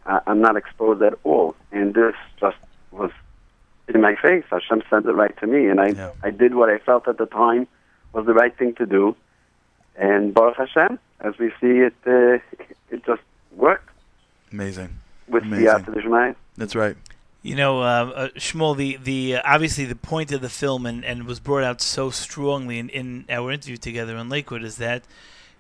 Uh, 0.07 0.21
I'm 0.27 0.41
not 0.41 0.57
exposed 0.57 1.03
at 1.03 1.15
all, 1.25 1.55
and 1.71 1.95
this 1.95 2.15
just 2.41 2.57
was 2.91 3.13
in 3.95 4.01
my 4.01 4.15
face. 4.17 4.45
Hashem 4.51 4.83
sent 4.91 5.07
it 5.07 5.13
right 5.13 5.37
to 5.41 5.47
me, 5.47 5.67
and 5.69 5.81
I 5.81 5.89
Yeah. 5.89 6.11
I 6.23 6.31
did 6.31 6.55
what 6.55 6.69
I 6.69 6.79
felt 6.79 7.09
at 7.09 7.19
the 7.19 7.27
time 7.27 7.67
was 8.13 8.27
the 8.27 8.35
right 8.35 8.57
thing 8.57 8.75
to 8.75 8.87
do, 8.87 9.17
and 9.97 10.35
Baruch 10.35 10.57
Hashem, 10.57 10.99
as 11.21 11.39
we 11.39 11.51
see 11.61 11.81
it, 11.89 11.95
uh, 12.07 12.39
it 12.91 13.05
just 13.05 13.23
worked 13.53 13.89
Amazing. 14.53 14.91
with 15.29 15.45
Amazing. 15.45 15.67
Siyata 15.67 15.95
D'Shmaya. 15.95 16.35
That's 16.57 16.75
right. 16.75 16.97
You 17.43 17.55
know, 17.55 17.81
uh, 17.81 18.13
uh, 18.15 18.29
Shmuel, 18.37 18.77
the 18.77 18.99
the 19.03 19.37
uh, 19.37 19.43
obviously 19.45 19.85
the 19.87 19.97
point 19.97 20.31
of 20.33 20.41
the 20.43 20.51
film 20.51 20.85
and, 20.87 21.05
and 21.05 21.25
was 21.25 21.41
brought 21.41 21.65
out 21.65 21.81
so 21.81 22.11
strongly 22.11 22.79
in, 22.79 22.89
in 22.91 23.25
our 23.31 23.51
interview 23.51 23.77
together 23.79 24.17
in 24.17 24.29
Lakewood 24.29 24.63
is 24.63 24.77
that 24.77 25.05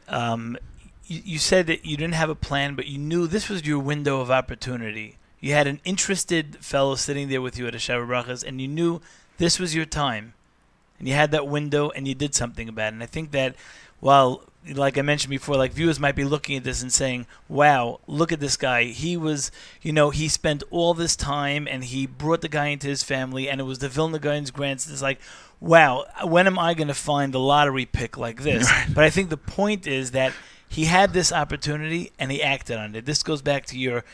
um, 0.08 0.58
you, 1.06 1.22
you 1.24 1.38
said 1.38 1.66
that 1.68 1.86
you 1.86 1.96
didn't 1.96 2.14
have 2.14 2.28
a 2.28 2.34
plan, 2.34 2.74
but 2.74 2.86
you 2.86 2.98
knew 2.98 3.26
this 3.26 3.48
was 3.48 3.66
your 3.66 3.78
window 3.78 4.20
of 4.20 4.30
opportunity. 4.30 5.16
You 5.40 5.52
had 5.54 5.66
an 5.66 5.80
interested 5.84 6.58
fellow 6.64 6.94
sitting 6.94 7.28
there 7.28 7.42
with 7.42 7.58
you 7.58 7.66
at 7.66 7.74
a 7.74 7.78
Sheva 7.78 8.06
Brachos, 8.06 8.44
and 8.44 8.60
you 8.60 8.68
knew 8.68 9.00
this 9.38 9.58
was 9.58 9.74
your 9.74 9.86
time, 9.86 10.34
and 10.98 11.08
you 11.08 11.14
had 11.14 11.30
that 11.30 11.46
window, 11.46 11.90
and 11.90 12.06
you 12.06 12.14
did 12.14 12.34
something 12.34 12.68
about 12.68 12.88
it. 12.88 12.94
And 12.94 13.02
I 13.02 13.06
think 13.06 13.30
that 13.32 13.54
while 14.00 14.44
like 14.74 14.98
I 14.98 15.02
mentioned 15.02 15.30
before, 15.30 15.56
like 15.56 15.72
viewers 15.72 15.98
might 15.98 16.14
be 16.14 16.24
looking 16.24 16.56
at 16.56 16.64
this 16.64 16.82
and 16.82 16.92
saying, 16.92 17.26
"Wow, 17.48 18.00
look 18.06 18.30
at 18.30 18.40
this 18.40 18.58
guy. 18.58 18.84
He 18.84 19.16
was, 19.16 19.50
you 19.80 19.92
know, 19.92 20.10
he 20.10 20.28
spent 20.28 20.62
all 20.70 20.92
this 20.92 21.16
time 21.16 21.66
and 21.66 21.82
he 21.84 22.06
brought 22.06 22.42
the 22.42 22.48
guy 22.48 22.66
into 22.66 22.86
his 22.86 23.02
family, 23.02 23.48
and 23.48 23.58
it 23.60 23.64
was 23.64 23.78
the 23.78 23.88
Vilna 23.88 24.18
Gaon's 24.18 24.50
grandson." 24.50 24.92
It's 24.92 25.00
like, 25.00 25.20
wow, 25.60 26.06
when 26.24 26.46
am 26.46 26.58
I 26.58 26.74
going 26.74 26.88
to 26.88 26.94
find 26.94 27.32
the 27.32 27.40
lottery 27.40 27.86
pick 27.86 28.16
like 28.16 28.42
this? 28.42 28.70
But 28.94 29.04
I 29.04 29.10
think 29.10 29.30
the 29.30 29.36
point 29.36 29.86
is 29.86 30.10
that 30.12 30.32
he 30.68 30.86
had 30.86 31.12
this 31.12 31.32
opportunity 31.32 32.12
and 32.18 32.30
he 32.30 32.42
acted 32.42 32.76
on 32.76 32.94
it. 32.94 33.04
This 33.04 33.22
goes 33.22 33.42
back 33.42 33.66
to 33.66 33.78
your 33.78 34.04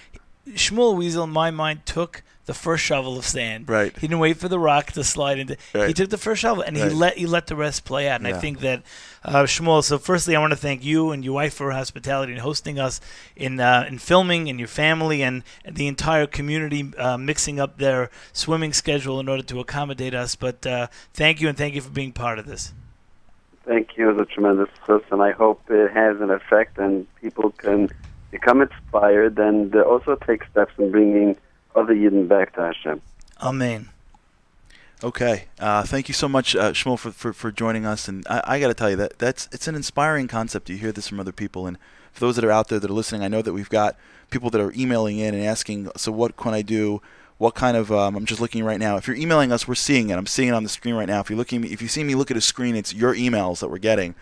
Shmuel 0.48 0.96
Weasel, 0.96 1.24
in 1.24 1.30
my 1.30 1.50
mind, 1.50 1.86
took 1.86 2.22
the 2.46 2.54
first 2.54 2.84
shovel 2.84 3.18
of 3.18 3.24
sand. 3.24 3.68
Right. 3.68 3.92
He 3.94 4.02
didn't 4.06 4.20
wait 4.20 4.36
for 4.36 4.48
the 4.48 4.58
rock 4.58 4.92
to 4.92 5.02
slide 5.02 5.40
into. 5.40 5.56
Right. 5.74 5.88
He 5.88 5.94
took 5.94 6.10
the 6.10 6.16
first 6.18 6.40
shovel 6.42 6.62
and 6.62 6.76
Right. 6.76 6.88
he 6.88 6.94
let 6.94 7.18
he 7.18 7.26
let 7.26 7.48
the 7.48 7.56
rest 7.56 7.84
play 7.84 8.08
out. 8.08 8.20
And 8.20 8.28
Yeah. 8.28 8.36
I 8.36 8.38
think 8.38 8.60
that 8.60 8.82
uh, 9.24 9.42
Shmuel. 9.42 9.82
So, 9.82 9.98
firstly, 9.98 10.36
I 10.36 10.40
want 10.40 10.52
to 10.52 10.56
thank 10.56 10.84
you 10.84 11.10
and 11.10 11.24
your 11.24 11.34
wife 11.34 11.54
for 11.54 11.72
hospitality 11.72 12.32
and 12.32 12.40
hosting 12.40 12.78
us 12.78 13.00
in 13.34 13.58
uh, 13.58 13.86
in 13.88 13.98
filming 13.98 14.48
and 14.48 14.60
your 14.60 14.68
family 14.68 15.22
and 15.22 15.42
the 15.68 15.88
entire 15.88 16.28
community 16.28 16.92
uh, 16.96 17.18
mixing 17.18 17.58
up 17.58 17.78
their 17.78 18.10
swimming 18.32 18.72
schedule 18.72 19.18
in 19.18 19.28
order 19.28 19.42
to 19.42 19.58
accommodate 19.58 20.14
us. 20.14 20.36
But 20.36 20.64
uh, 20.64 20.86
thank 21.12 21.40
you 21.40 21.48
and 21.48 21.58
thank 21.58 21.74
you 21.74 21.80
for 21.80 21.90
being 21.90 22.12
part 22.12 22.38
of 22.38 22.46
this. 22.46 22.72
Thank 23.64 23.96
you. 23.96 24.08
It's 24.10 24.20
a 24.20 24.32
tremendous 24.32 24.68
success, 24.76 25.02
and 25.10 25.20
I 25.20 25.32
hope 25.32 25.60
it 25.68 25.90
has 25.90 26.20
an 26.20 26.30
effect 26.30 26.78
and 26.78 27.12
people 27.16 27.50
can 27.50 27.90
become 28.36 28.60
inspired 28.60 29.38
and 29.38 29.74
also 29.76 30.14
take 30.14 30.44
steps 30.50 30.72
in 30.78 30.90
bringing 30.90 31.36
other 31.74 31.94
Yidden 31.94 32.28
back 32.28 32.54
to 32.54 32.60
Hashem. 32.60 33.00
Amen. 33.40 33.88
Okay. 35.02 35.46
Uh, 35.58 35.82
thank 35.82 36.08
you 36.08 36.14
so 36.14 36.28
much, 36.28 36.54
uh, 36.54 36.72
Shmuel, 36.72 36.98
for, 36.98 37.10
for, 37.10 37.32
for 37.32 37.50
joining 37.50 37.86
us. 37.86 38.08
And 38.08 38.26
I, 38.28 38.42
I 38.44 38.60
got 38.60 38.68
to 38.68 38.74
tell 38.74 38.90
you 38.90 38.96
that 38.96 39.18
that's 39.18 39.48
it's 39.52 39.68
an 39.68 39.74
inspiring 39.74 40.28
concept. 40.28 40.68
You 40.68 40.76
hear 40.76 40.92
this 40.92 41.08
from 41.08 41.20
other 41.20 41.32
people, 41.32 41.66
and 41.66 41.78
for 42.12 42.20
those 42.20 42.36
that 42.36 42.44
are 42.44 42.50
out 42.50 42.68
there 42.68 42.78
that 42.78 42.90
are 42.90 42.94
listening, 42.94 43.22
I 43.22 43.28
know 43.28 43.42
that 43.42 43.52
we've 43.52 43.68
got 43.68 43.96
people 44.30 44.50
that 44.50 44.60
are 44.60 44.72
emailing 44.76 45.18
in 45.18 45.34
and 45.34 45.44
asking, 45.44 45.90
so 45.96 46.12
what 46.12 46.36
can 46.36 46.54
I 46.54 46.62
do? 46.62 47.00
What 47.38 47.54
kind 47.54 47.76
of? 47.76 47.90
Um, 47.92 48.16
I'm 48.16 48.26
just 48.26 48.40
looking 48.40 48.64
right 48.64 48.80
now. 48.80 48.96
If 48.96 49.06
you're 49.06 49.16
emailing 49.16 49.52
us, 49.52 49.68
we're 49.68 49.74
seeing 49.74 50.10
it. 50.10 50.16
I'm 50.16 50.26
seeing 50.26 50.48
it 50.48 50.54
on 50.54 50.62
the 50.62 50.70
screen 50.70 50.94
right 50.94 51.08
now. 51.08 51.20
If 51.20 51.28
you're 51.28 51.38
looking, 51.38 51.64
if 51.64 51.82
you 51.82 51.88
see 51.88 52.04
me 52.04 52.14
look 52.14 52.30
at 52.30 52.36
a 52.36 52.42
screen, 52.42 52.74
it's 52.74 52.94
your 52.94 53.14
emails 53.14 53.60
that 53.60 53.68
we're 53.68 53.78
getting. 53.78 54.14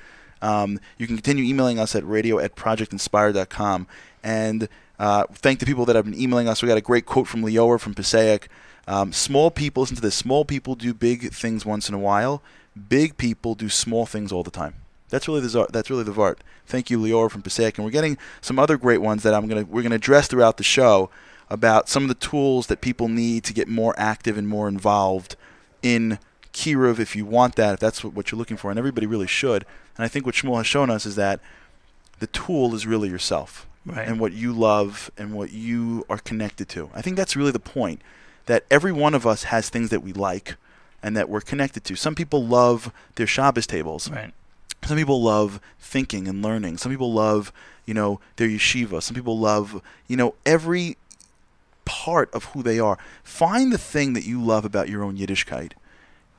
Um, 0.44 0.78
you 0.98 1.06
can 1.06 1.16
continue 1.16 1.42
emailing 1.42 1.78
us 1.78 1.96
at 1.96 2.06
radio 2.06 2.38
at 2.38 2.54
projectinspire.com. 2.54 3.86
And 4.22 4.68
uh, 4.98 5.24
thank 5.32 5.58
the 5.58 5.66
people 5.66 5.86
that 5.86 5.96
have 5.96 6.04
been 6.04 6.20
emailing 6.20 6.48
us. 6.48 6.62
We 6.62 6.68
got 6.68 6.76
a 6.76 6.82
great 6.82 7.06
quote 7.06 7.26
from 7.26 7.42
Lior 7.42 7.80
from 7.80 7.94
Passaic. 7.94 8.48
Um, 8.86 9.14
small 9.14 9.50
people, 9.50 9.80
listen 9.80 9.96
to 9.96 10.02
this. 10.02 10.14
Small 10.14 10.44
people 10.44 10.74
do 10.74 10.92
big 10.92 11.32
things 11.32 11.64
once 11.64 11.88
in 11.88 11.94
a 11.94 11.98
while. 11.98 12.42
Big 12.88 13.16
people 13.16 13.54
do 13.54 13.70
small 13.70 14.04
things 14.04 14.32
all 14.32 14.42
the 14.42 14.50
time. 14.50 14.74
That's 15.08 15.28
really 15.28 15.40
the. 15.40 15.66
That's 15.72 15.90
really 15.90 16.02
the 16.02 16.12
Vart. 16.12 16.38
Thank 16.66 16.90
you, 16.90 16.98
Lior 16.98 17.30
from 17.30 17.42
Passaic, 17.42 17.78
and 17.78 17.84
we're 17.84 17.92
getting 17.92 18.18
some 18.40 18.58
other 18.58 18.76
great 18.76 19.00
ones 19.00 19.22
that 19.22 19.32
I'm 19.32 19.46
gonna 19.46 19.64
we're 19.64 19.82
gonna 19.82 19.94
address 19.94 20.26
throughout 20.26 20.56
the 20.56 20.64
show 20.64 21.08
about 21.48 21.88
some 21.88 22.02
of 22.02 22.08
the 22.08 22.14
tools 22.14 22.66
that 22.66 22.80
people 22.80 23.08
need 23.08 23.44
to 23.44 23.52
get 23.52 23.68
more 23.68 23.94
active 23.96 24.36
and 24.36 24.48
more 24.48 24.66
involved 24.66 25.36
in 25.82 26.18
Kiruv 26.54 26.98
if 26.98 27.14
you 27.14 27.26
want 27.26 27.56
that, 27.56 27.74
if 27.74 27.80
that's 27.80 28.02
what, 28.02 28.14
what 28.14 28.30
you're 28.30 28.38
looking 28.38 28.56
for, 28.56 28.70
and 28.70 28.78
everybody 28.78 29.06
really 29.06 29.26
should. 29.26 29.66
And 29.96 30.04
I 30.04 30.08
think 30.08 30.24
what 30.24 30.34
Shmuel 30.36 30.56
has 30.56 30.66
shown 30.66 30.88
us 30.88 31.04
is 31.04 31.16
that 31.16 31.40
the 32.20 32.26
tool 32.28 32.74
is 32.74 32.86
really 32.86 33.10
yourself 33.10 33.66
Right. 33.86 34.08
and 34.08 34.18
what 34.18 34.32
you 34.32 34.54
love 34.54 35.10
and 35.18 35.34
what 35.34 35.52
you 35.52 36.06
are 36.08 36.16
connected 36.16 36.70
to. 36.70 36.88
I 36.94 37.02
think 37.02 37.16
that's 37.18 37.36
really 37.36 37.50
the 37.50 37.58
point. 37.58 38.00
That 38.46 38.64
every 38.70 38.92
one 38.92 39.12
of 39.14 39.26
us 39.26 39.44
has 39.44 39.68
things 39.68 39.90
that 39.90 40.00
we 40.02 40.14
like 40.14 40.56
and 41.02 41.14
that 41.18 41.28
we're 41.28 41.42
connected 41.42 41.84
to. 41.84 41.96
Some 41.96 42.14
people 42.14 42.46
love 42.46 42.90
their 43.16 43.26
Shabbos 43.26 43.66
tables. 43.66 44.10
Right. 44.10 44.32
Some 44.84 44.96
people 44.96 45.22
love 45.22 45.60
thinking 45.78 46.28
and 46.28 46.42
learning. 46.42 46.78
Some 46.78 46.92
people 46.92 47.12
love, 47.12 47.52
you 47.84 47.92
know, 47.92 48.20
their 48.36 48.48
yeshiva. 48.48 49.02
Some 49.02 49.14
people 49.14 49.38
love, 49.38 49.82
you 50.08 50.16
know, 50.16 50.34
every 50.46 50.96
part 51.84 52.32
of 52.32 52.44
who 52.46 52.62
they 52.62 52.78
are. 52.78 52.98
Find 53.22 53.70
the 53.72 53.78
thing 53.78 54.14
that 54.14 54.24
you 54.24 54.42
love 54.42 54.64
about 54.64 54.88
your 54.88 55.02
own 55.04 55.16
Yiddishkeit 55.18 55.72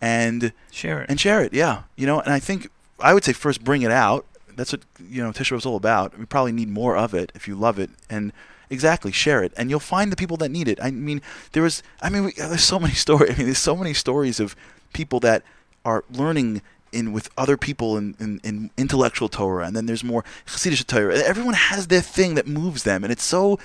and 0.02 0.52
Share 0.72 1.02
it. 1.02 1.10
and 1.10 1.20
share 1.20 1.42
it. 1.42 1.54
Yeah, 1.54 1.84
you 1.96 2.06
know, 2.06 2.20
and 2.20 2.32
I 2.34 2.40
think 2.40 2.70
I 3.00 3.14
would 3.14 3.24
say 3.24 3.34
first 3.34 3.64
bring 3.64 3.82
it 3.82 3.92
out. 3.92 4.26
That's 4.56 4.72
what 4.72 4.82
you 5.10 5.24
know 5.24 5.32
Tisha 5.32 5.56
is 5.58 5.66
all 5.66 5.76
about. 5.76 6.18
We 6.18 6.26
probably 6.26 6.52
need 6.52 6.70
more 6.70 6.96
of 6.96 7.14
it 7.14 7.32
if 7.36 7.48
you 7.48 7.56
love 7.56 7.80
it, 7.80 7.90
and 8.10 8.32
exactly 8.70 9.12
share 9.12 9.44
it, 9.44 9.54
and 9.58 9.70
you'll 9.70 9.80
find 9.80 10.12
the 10.12 10.16
people 10.16 10.38
that 10.38 10.50
need 10.50 10.68
it. 10.68 10.80
I 10.82 10.92
mean, 10.92 11.22
there 11.52 11.62
was, 11.64 11.84
I 12.02 12.10
mean, 12.10 12.26
we, 12.26 12.32
there's 12.38 12.64
so 12.64 12.80
many 12.80 12.94
stories. 12.94 13.32
I 13.34 13.38
mean, 13.38 13.46
there's 13.48 13.58
so 13.58 13.76
many 13.76 13.94
stories 13.94 14.40
of 14.40 14.56
people 14.94 15.20
that 15.22 15.44
are 15.84 16.04
learning 16.12 16.62
in 16.92 17.12
with 17.12 17.30
other 17.38 17.58
people 17.58 17.98
in, 17.98 18.16
in, 18.20 18.40
in 18.44 18.72
intellectual 18.78 19.28
Torah, 19.28 19.66
and 19.66 19.76
then 19.76 19.86
there's 19.86 20.04
more 20.04 20.24
Chassidish 20.48 20.86
Torah. 20.88 21.18
Everyone 21.18 21.54
has 21.54 21.88
their 21.88 22.02
thing 22.02 22.36
that 22.36 22.48
moves 22.48 22.84
them, 22.84 23.04
and 23.04 23.12
it's 23.12 23.24
so 23.24 23.60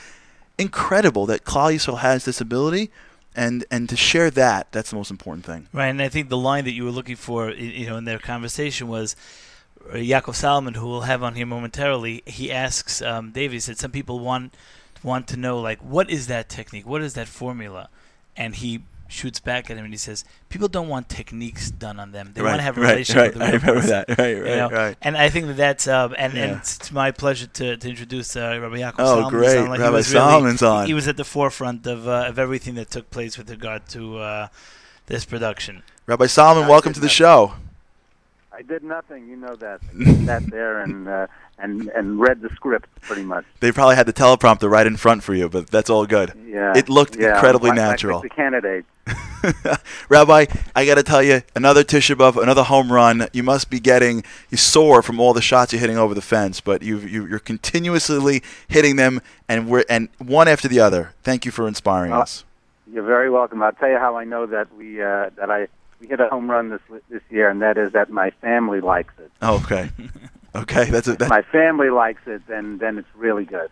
incredible 0.58 1.24
that 1.26 1.44
Klal 1.44 1.72
Yisrael 1.74 1.98
has 2.00 2.24
this 2.24 2.40
ability, 2.40 2.90
and 3.34 3.64
and 3.70 3.88
to 3.88 3.96
share 3.96 4.30
that, 4.30 4.72
that's 4.72 4.90
the 4.90 4.96
most 4.96 5.10
important 5.10 5.44
thing. 5.46 5.68
Right, 5.72 5.88
and 5.88 6.02
I 6.02 6.08
think 6.08 6.28
the 6.28 6.36
line 6.36 6.64
that 6.64 6.72
you 6.72 6.84
were 6.84 6.90
looking 6.90 7.16
for, 7.16 7.50
you 7.50 7.86
know, 7.86 7.96
in 7.96 8.04
their 8.04 8.18
conversation 8.18 8.88
was 8.88 9.16
uh, 9.88 9.94
Yaakov 9.94 10.34
Salomon, 10.34 10.74
who 10.74 10.88
we'll 10.88 11.02
have 11.02 11.22
on 11.22 11.34
here 11.34 11.46
momentarily. 11.46 12.22
He 12.26 12.50
asks 12.50 13.00
um. 13.02 13.32
He 13.34 13.60
said 13.60 13.78
some 13.78 13.90
people 13.90 14.18
want 14.18 14.54
want 15.02 15.28
to 15.28 15.36
know 15.36 15.60
like 15.60 15.78
what 15.80 16.10
is 16.10 16.26
that 16.26 16.48
technique, 16.48 16.86
what 16.86 17.02
is 17.02 17.14
that 17.14 17.28
formula, 17.28 17.88
and 18.36 18.56
he 18.56 18.82
shoots 19.10 19.40
back 19.40 19.70
at 19.70 19.76
him 19.76 19.84
and 19.84 19.92
he 19.92 19.98
says 19.98 20.24
people 20.48 20.68
don't 20.68 20.88
want 20.88 21.08
techniques 21.08 21.70
done 21.70 21.98
on 21.98 22.12
them. 22.12 22.30
They 22.32 22.42
want 22.42 22.56
to 22.56 22.62
have 22.62 22.78
a 22.78 22.80
relationship 22.80 23.16
right, 23.16 23.34
with 23.34 23.38
the 23.38 23.44
I 23.44 23.50
real 23.50 23.60
remember 23.60 23.80
person. 23.80 24.04
that. 24.08 24.18
Right, 24.18 24.36
You 24.36 24.42
right, 24.44 24.56
know? 24.56 24.70
right. 24.70 24.96
And 25.02 25.16
I 25.16 25.28
think 25.28 25.46
that 25.48 25.56
that's 25.56 25.88
um, 25.88 26.14
and, 26.16 26.32
and 26.32 26.52
Yeah. 26.52 26.58
it's, 26.58 26.76
it's 26.76 26.92
my 26.92 27.10
pleasure 27.10 27.46
to, 27.46 27.76
to 27.76 27.88
introduce 27.88 28.36
uh, 28.36 28.58
Rabbi 28.62 28.76
Yaakov 28.78 28.94
Oh, 29.00 29.04
Salomon. 29.06 29.30
great. 29.30 29.58
Like 29.68 29.80
Rabbi 29.80 29.90
really- 29.90 30.02
Salomon's 30.04 30.62
on. 30.62 30.86
He 30.86 30.94
was 30.94 31.08
at 31.08 31.16
the 31.16 31.24
forefront 31.24 31.86
of 31.86 32.06
uh, 32.08 32.26
of 32.28 32.38
everything 32.38 32.76
that 32.76 32.90
took 32.90 33.10
place 33.10 33.36
with 33.36 33.50
regard 33.50 33.86
to 33.90 34.18
uh, 34.18 34.48
this 35.06 35.24
production. 35.24 35.82
Rabbi 36.06 36.26
Salomon, 36.26 36.68
welcome 36.68 36.92
to 36.92 37.00
the 37.00 37.08
show. 37.08 37.54
I 38.60 38.62
did 38.62 38.84
nothing. 38.84 39.26
You 39.26 39.36
know 39.36 39.56
that. 39.56 39.80
Sat 40.26 40.44
there 40.50 40.80
and 40.82 41.08
uh, 41.08 41.28
and 41.58 41.88
and 41.96 42.20
read 42.20 42.42
the 42.42 42.50
script 42.50 42.90
pretty 43.00 43.22
much. 43.22 43.46
They 43.60 43.72
probably 43.72 43.96
had 43.96 44.04
the 44.04 44.12
teleprompter 44.12 44.70
right 44.70 44.86
in 44.86 44.98
front 44.98 45.22
for 45.22 45.32
you, 45.32 45.48
but 45.48 45.68
that's 45.68 45.88
all 45.88 46.04
good. 46.04 46.34
Yeah. 46.46 46.76
It 46.76 46.90
looked 46.90 47.16
yeah, 47.16 47.32
incredibly 47.32 47.70
like 47.70 47.78
natural. 47.78 48.20
the 48.20 48.28
candidate. 48.28 48.84
Rabbi, 50.10 50.44
I 50.76 50.84
got 50.84 50.96
to 50.96 51.02
tell 51.02 51.22
you, 51.22 51.40
another 51.56 51.82
Tisha 51.82 52.14
B'Av, 52.14 52.40
another 52.40 52.62
home 52.64 52.92
run. 52.92 53.28
You 53.32 53.42
must 53.42 53.70
be 53.70 53.80
getting 53.80 54.24
you 54.50 54.58
sore 54.58 55.00
from 55.00 55.18
all 55.18 55.32
the 55.32 55.40
shots 55.40 55.72
you're 55.72 55.80
hitting 55.80 55.96
over 55.96 56.12
the 56.12 56.20
fence, 56.20 56.60
but 56.60 56.82
you, 56.82 56.98
you 56.98 57.26
you're 57.26 57.38
continuously 57.38 58.42
hitting 58.68 58.96
them, 58.96 59.22
and 59.48 59.68
we're 59.68 59.84
and 59.88 60.10
one 60.18 60.48
after 60.48 60.68
the 60.68 60.80
other. 60.80 61.14
Thank 61.22 61.46
you 61.46 61.50
for 61.50 61.66
inspiring 61.66 62.10
Well, 62.10 62.20
us. 62.20 62.44
You're 62.92 63.06
very 63.06 63.30
welcome. 63.30 63.62
I'll 63.62 63.72
tell 63.72 63.88
you 63.88 63.98
how 63.98 64.18
I 64.18 64.24
know 64.24 64.44
that 64.44 64.74
we 64.76 65.00
uh, 65.00 65.30
that 65.36 65.50
I 65.50 65.68
we 66.00 66.06
hit 66.06 66.20
a 66.20 66.28
home 66.28 66.50
run 66.50 66.70
this 66.70 66.80
this 67.08 67.22
year, 67.30 67.48
and 67.50 67.62
that 67.62 67.76
is 67.76 67.92
that 67.92 68.10
my 68.10 68.30
family 68.40 68.80
likes 68.80 69.12
it. 69.18 69.30
Okay, 69.42 69.90
okay, 70.54 70.84
that's 70.84 71.08
it. 71.08 71.18
That, 71.18 71.28
my 71.28 71.42
family 71.42 71.90
likes 71.90 72.22
it, 72.26 72.42
then 72.48 72.78
then 72.78 72.98
it's 72.98 73.08
really 73.14 73.44
good. 73.44 73.70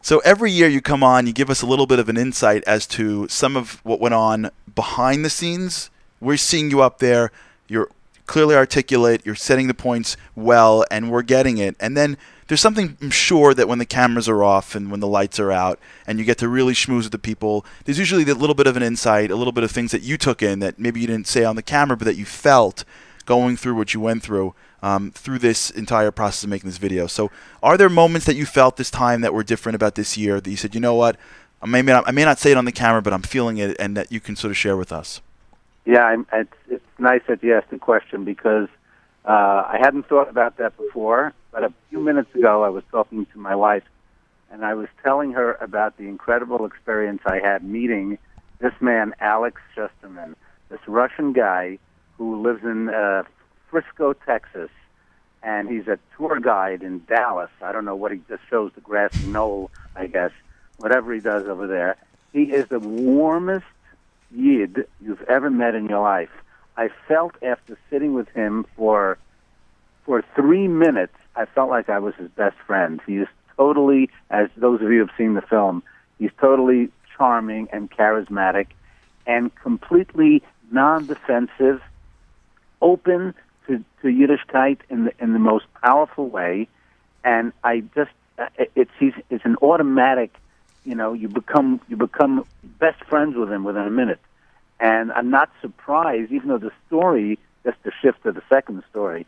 So 0.00 0.20
every 0.20 0.52
year 0.52 0.68
you 0.68 0.80
come 0.80 1.02
on, 1.02 1.26
you 1.26 1.32
give 1.32 1.50
us 1.50 1.62
a 1.62 1.66
little 1.66 1.86
bit 1.86 1.98
of 1.98 2.08
an 2.08 2.16
insight 2.16 2.62
as 2.64 2.86
to 2.88 3.26
some 3.28 3.56
of 3.56 3.84
what 3.84 4.00
went 4.00 4.14
on 4.14 4.50
behind 4.74 5.24
the 5.24 5.30
scenes. 5.30 5.90
We're 6.20 6.36
seeing 6.36 6.70
you 6.70 6.80
up 6.80 6.98
there. 6.98 7.32
You're 7.66 7.90
clearly 8.26 8.54
articulate. 8.54 9.22
You're 9.24 9.34
setting 9.34 9.68
the 9.68 9.74
points 9.74 10.16
well, 10.34 10.84
and 10.90 11.10
we're 11.10 11.22
getting 11.22 11.58
it. 11.58 11.76
And 11.80 11.96
then 11.96 12.16
there's 12.48 12.60
something 12.60 12.96
I'm 13.00 13.10
sure 13.10 13.54
that 13.54 13.68
when 13.68 13.78
the 13.78 13.86
cameras 13.86 14.28
are 14.28 14.44
off 14.44 14.74
and 14.74 14.90
when 14.90 15.00
the 15.00 15.08
lights 15.08 15.40
are 15.40 15.52
out, 15.52 15.78
and 16.06 16.18
you 16.18 16.24
get 16.24 16.38
to 16.38 16.48
really 16.48 16.74
schmooze 16.74 17.04
with 17.04 17.12
the 17.12 17.18
people, 17.18 17.64
there's 17.84 17.98
usually 17.98 18.22
a 18.24 18.34
little 18.34 18.54
bit 18.54 18.66
of 18.66 18.76
an 18.76 18.82
insight, 18.82 19.30
a 19.30 19.36
little 19.36 19.52
bit 19.52 19.64
of 19.64 19.70
things 19.70 19.90
that 19.92 20.02
you 20.02 20.16
took 20.16 20.42
in 20.42 20.60
that 20.60 20.78
maybe 20.78 21.00
you 21.00 21.06
didn't 21.06 21.28
say 21.28 21.44
on 21.44 21.56
the 21.56 21.62
camera, 21.62 21.96
but 21.96 22.04
that 22.04 22.16
you 22.16 22.24
felt 22.24 22.84
going 23.24 23.56
through 23.56 23.74
what 23.74 23.92
you 23.92 24.00
went 24.00 24.22
through 24.22 24.54
um, 24.82 25.10
through 25.10 25.38
this 25.38 25.70
entire 25.70 26.10
process 26.10 26.44
of 26.44 26.50
making 26.50 26.68
this 26.68 26.78
video. 26.78 27.06
So, 27.06 27.30
are 27.62 27.76
there 27.76 27.88
moments 27.88 28.26
that 28.26 28.36
you 28.36 28.46
felt 28.46 28.76
this 28.76 28.90
time 28.90 29.20
that 29.22 29.34
were 29.34 29.42
different 29.42 29.74
about 29.74 29.96
this 29.96 30.16
year 30.16 30.40
that 30.40 30.48
you 30.48 30.56
said, 30.56 30.74
you 30.74 30.80
know 30.80 30.94
what, 30.94 31.16
I 31.60 31.66
may 31.66 31.82
not, 31.82 32.06
I 32.06 32.12
may 32.12 32.24
not 32.24 32.38
say 32.38 32.52
it 32.52 32.56
on 32.56 32.64
the 32.64 32.72
camera, 32.72 33.02
but 33.02 33.12
I'm 33.12 33.22
feeling 33.22 33.58
it, 33.58 33.76
and 33.80 33.96
that 33.96 34.12
you 34.12 34.20
can 34.20 34.36
sort 34.36 34.50
of 34.50 34.56
share 34.56 34.76
with 34.76 34.92
us? 34.92 35.20
Yeah, 35.86 36.02
I'm, 36.02 36.26
it's 36.32 36.52
it's 36.68 36.84
nice 36.98 37.22
that 37.28 37.42
you 37.42 37.54
asked 37.54 37.70
the 37.70 37.78
question 37.78 38.24
because 38.24 38.68
uh, 39.24 39.30
I 39.30 39.78
hadn't 39.80 40.08
thought 40.08 40.28
about 40.28 40.58
that 40.58 40.76
before. 40.76 41.32
But 41.52 41.62
a 41.62 41.72
few 41.88 42.00
minutes 42.00 42.34
ago, 42.34 42.64
I 42.64 42.68
was 42.68 42.82
talking 42.90 43.24
to 43.26 43.38
my 43.38 43.54
wife, 43.54 43.84
and 44.50 44.64
I 44.64 44.74
was 44.74 44.88
telling 45.02 45.32
her 45.32 45.54
about 45.54 45.96
the 45.96 46.04
incredible 46.04 46.66
experience 46.66 47.22
I 47.24 47.38
had 47.38 47.64
meeting 47.64 48.18
this 48.58 48.72
man, 48.80 49.14
Alex 49.20 49.60
Shusterman, 49.74 50.34
this 50.70 50.80
Russian 50.86 51.32
guy 51.32 51.78
who 52.18 52.42
lives 52.42 52.64
in 52.64 52.88
uh, 52.88 53.22
Frisco, 53.70 54.12
Texas, 54.12 54.70
and 55.42 55.68
he's 55.68 55.86
a 55.86 55.98
tour 56.16 56.40
guide 56.40 56.82
in 56.82 57.04
Dallas. 57.04 57.50
I 57.62 57.70
don't 57.72 57.84
know 57.84 57.94
what 57.96 58.10
he 58.10 58.20
just 58.28 58.42
shows 58.50 58.72
the 58.74 58.80
grassy 58.80 59.26
knoll, 59.28 59.70
I 59.94 60.08
guess, 60.08 60.32
whatever 60.78 61.14
he 61.14 61.20
does 61.20 61.46
over 61.46 61.66
there. 61.66 61.96
He 62.32 62.44
is 62.44 62.66
the 62.68 62.80
warmest 62.80 63.66
Yid 64.30 64.86
you've 65.00 65.22
ever 65.22 65.50
met 65.50 65.74
in 65.74 65.86
your 65.88 66.02
life. 66.02 66.30
I 66.76 66.90
felt 67.08 67.34
after 67.42 67.78
sitting 67.90 68.14
with 68.14 68.28
him 68.30 68.66
for 68.76 69.18
for 70.04 70.22
three 70.36 70.68
minutes, 70.68 71.14
I 71.34 71.46
felt 71.46 71.68
like 71.68 71.88
I 71.88 71.98
was 71.98 72.14
his 72.14 72.30
best 72.30 72.56
friend. 72.64 73.00
He 73.06 73.16
is 73.16 73.28
totally, 73.56 74.08
as 74.30 74.48
those 74.56 74.80
of 74.80 74.92
you 74.92 75.00
have 75.00 75.10
seen 75.18 75.34
the 75.34 75.42
film, 75.42 75.82
he's 76.18 76.30
totally 76.40 76.90
charming 77.16 77.68
and 77.72 77.90
charismatic, 77.90 78.68
and 79.26 79.52
completely 79.56 80.42
non-defensive, 80.70 81.82
open 82.80 83.34
to, 83.66 83.84
to 84.02 84.06
Yiddishkeit 84.06 84.78
in 84.88 85.06
the 85.06 85.12
in 85.18 85.32
the 85.32 85.38
most 85.38 85.66
powerful 85.82 86.28
way. 86.28 86.68
And 87.24 87.52
I 87.64 87.80
just, 87.96 88.12
it's 88.76 88.90
he's, 89.00 89.14
it's 89.30 89.44
an 89.44 89.56
automatic 89.60 90.32
you 90.86 90.94
know 90.94 91.12
you 91.12 91.28
become 91.28 91.80
you 91.88 91.96
become 91.96 92.46
best 92.78 93.02
friends 93.04 93.36
with 93.36 93.50
him 93.50 93.64
within 93.64 93.82
a 93.82 93.90
minute 93.90 94.20
and 94.80 95.12
i'm 95.12 95.30
not 95.30 95.50
surprised 95.60 96.32
even 96.32 96.48
though 96.48 96.58
the 96.58 96.72
story 96.86 97.38
just 97.64 97.82
to 97.84 97.90
shift 98.02 98.22
to 98.22 98.32
the 98.32 98.42
second 98.48 98.82
story 98.90 99.26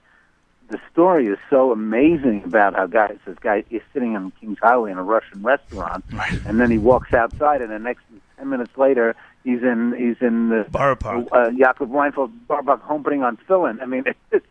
the 0.70 0.78
story 0.92 1.26
is 1.26 1.38
so 1.48 1.72
amazing 1.72 2.42
about 2.44 2.74
how 2.74 2.86
guys 2.86 3.16
this 3.26 3.38
guy 3.40 3.64
is 3.70 3.82
sitting 3.92 4.14
on 4.16 4.30
king's 4.40 4.58
highway 4.58 4.90
in 4.90 4.98
a 4.98 5.02
russian 5.02 5.42
restaurant 5.42 6.04
and 6.46 6.60
then 6.60 6.70
he 6.70 6.78
walks 6.78 7.12
outside 7.14 7.62
and 7.62 7.70
the 7.70 7.78
next 7.78 8.02
ten 8.36 8.48
minutes 8.48 8.76
later 8.76 9.16
he's 9.44 9.62
in 9.62 9.94
he's 9.96 10.20
in 10.20 10.50
the 10.50 10.66
Park. 10.70 11.02
uh, 11.32 11.50
Yaakov 11.50 11.88
Weinfeld 11.88 12.32
Barbach 12.48 12.80
home 12.82 13.02
putting 13.02 13.22
on 13.22 13.36
tefillin. 13.38 13.80
I 13.82 13.86
mean, 13.86 14.04
it's 14.30 14.46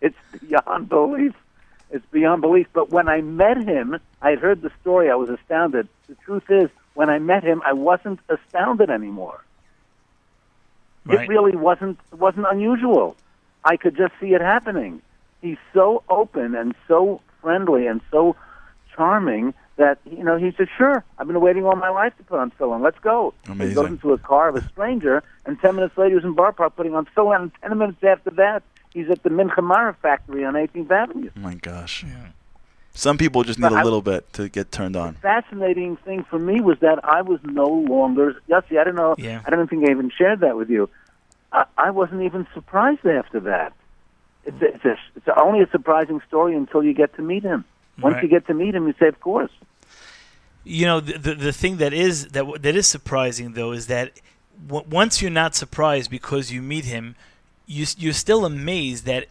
it's 0.00 0.16
beyond 0.40 0.88
belief. 0.88 1.34
It's 1.90 2.06
beyond 2.10 2.40
belief. 2.40 2.66
But 2.72 2.90
when 2.90 3.08
I 3.08 3.20
met 3.20 3.58
him, 3.58 3.98
I 4.22 4.30
had 4.30 4.38
heard 4.38 4.62
the 4.62 4.70
story. 4.80 5.10
I 5.10 5.14
was 5.14 5.28
astounded. 5.28 5.88
The 6.08 6.14
truth 6.16 6.44
is, 6.48 6.70
when 6.94 7.10
I 7.10 7.18
met 7.18 7.44
him, 7.44 7.62
I 7.64 7.72
wasn't 7.72 8.20
astounded 8.28 8.90
anymore. 8.90 9.44
Right. 11.04 11.22
It 11.22 11.28
really 11.28 11.56
wasn't 11.56 11.98
wasn't 12.12 12.46
unusual. 12.50 13.16
I 13.64 13.76
could 13.76 13.96
just 13.96 14.12
see 14.20 14.34
it 14.34 14.40
happening. 14.40 15.02
He's 15.40 15.58
so 15.72 16.02
open 16.08 16.54
and 16.54 16.74
so 16.86 17.20
friendly 17.40 17.86
and 17.86 18.00
so 18.10 18.36
charming 18.94 19.54
that 19.76 19.98
you 20.04 20.22
know 20.22 20.36
he 20.36 20.52
said, 20.56 20.68
"Sure, 20.76 21.02
I've 21.18 21.26
been 21.26 21.40
waiting 21.40 21.64
all 21.64 21.76
my 21.76 21.88
life 21.88 22.14
to 22.18 22.22
put 22.24 22.38
on 22.38 22.50
tefillin. 22.50 22.82
Let's 22.82 22.98
go." 22.98 23.32
He 23.46 23.74
goes 23.74 23.88
into 23.88 24.12
a 24.12 24.18
car 24.18 24.50
of 24.50 24.56
a 24.56 24.68
stranger, 24.68 25.22
and 25.46 25.58
ten 25.58 25.74
minutes 25.76 25.96
later, 25.96 26.16
he's 26.16 26.24
in 26.24 26.34
Boro 26.34 26.52
Park 26.52 26.76
putting 26.76 26.94
on 26.94 27.06
tefillin. 27.06 27.42
And 27.42 27.52
ten 27.62 27.78
minutes 27.78 28.04
after 28.04 28.30
that, 28.32 28.62
he's 28.92 29.08
at 29.08 29.22
the 29.22 29.30
Mincha 29.30 29.62
Mara 29.62 29.94
factory 29.94 30.44
on 30.44 30.54
18th 30.54 30.90
Avenue. 30.90 31.30
Oh 31.34 31.40
my 31.40 31.54
gosh. 31.54 32.04
Some 32.92 33.16
people 33.18 33.44
just 33.44 33.58
need 33.58 33.68
But 33.70 33.72
a 33.72 33.76
I- 33.76 33.82
little 33.84 34.02
bit 34.02 34.30
to 34.34 34.48
get 34.48 34.72
turned 34.72 34.96
on. 34.96 35.14
fascinating 35.14 35.96
thing 35.96 36.24
for 36.24 36.38
me 36.38 36.60
was 36.60 36.78
that 36.80 37.02
I 37.04 37.22
was 37.22 37.40
no 37.44 37.66
longer 37.68 38.40
Yossi. 38.48 38.78
I 38.78 38.84
don't 38.84 38.96
know. 38.96 39.14
Yeah. 39.16 39.40
I 39.46 39.50
don't 39.50 39.68
think 39.70 39.88
I 39.88 39.92
even 39.92 40.10
shared 40.10 40.40
that 40.40 40.56
with 40.56 40.68
you. 40.70 40.88
I, 41.52 41.64
I 41.78 41.90
wasn't 41.90 42.22
even 42.22 42.46
surprised 42.54 43.06
after 43.06 43.40
that. 43.40 43.72
It's 44.44 44.60
a, 44.60 44.66
it's, 44.74 44.84
a, 44.84 44.96
it's 45.16 45.26
a, 45.28 45.40
only 45.40 45.60
a 45.62 45.68
surprising 45.70 46.20
story 46.26 46.54
until 46.54 46.82
you 46.82 46.92
get 46.94 47.14
to 47.16 47.22
meet 47.22 47.42
him. 47.42 47.64
Once 48.00 48.14
Right. 48.14 48.22
you 48.24 48.28
get 48.28 48.46
to 48.46 48.54
meet 48.54 48.74
him, 48.74 48.86
you 48.86 48.94
say, 48.98 49.08
"Of 49.08 49.20
course." 49.20 49.50
You 50.64 50.86
know, 50.86 51.00
the, 51.00 51.18
the 51.18 51.34
the 51.34 51.52
thing 51.52 51.76
that 51.78 51.92
is 51.92 52.28
that 52.28 52.44
that 52.62 52.74
is 52.76 52.86
surprising 52.86 53.52
though 53.52 53.72
is 53.72 53.86
that 53.88 54.12
w- 54.66 54.86
once 54.88 55.20
you're 55.20 55.30
not 55.30 55.54
surprised 55.54 56.10
because 56.10 56.50
you 56.50 56.62
meet 56.62 56.86
him, 56.86 57.14
you 57.66 57.84
you're 57.98 58.14
still 58.14 58.44
amazed 58.46 59.04
that 59.06 59.26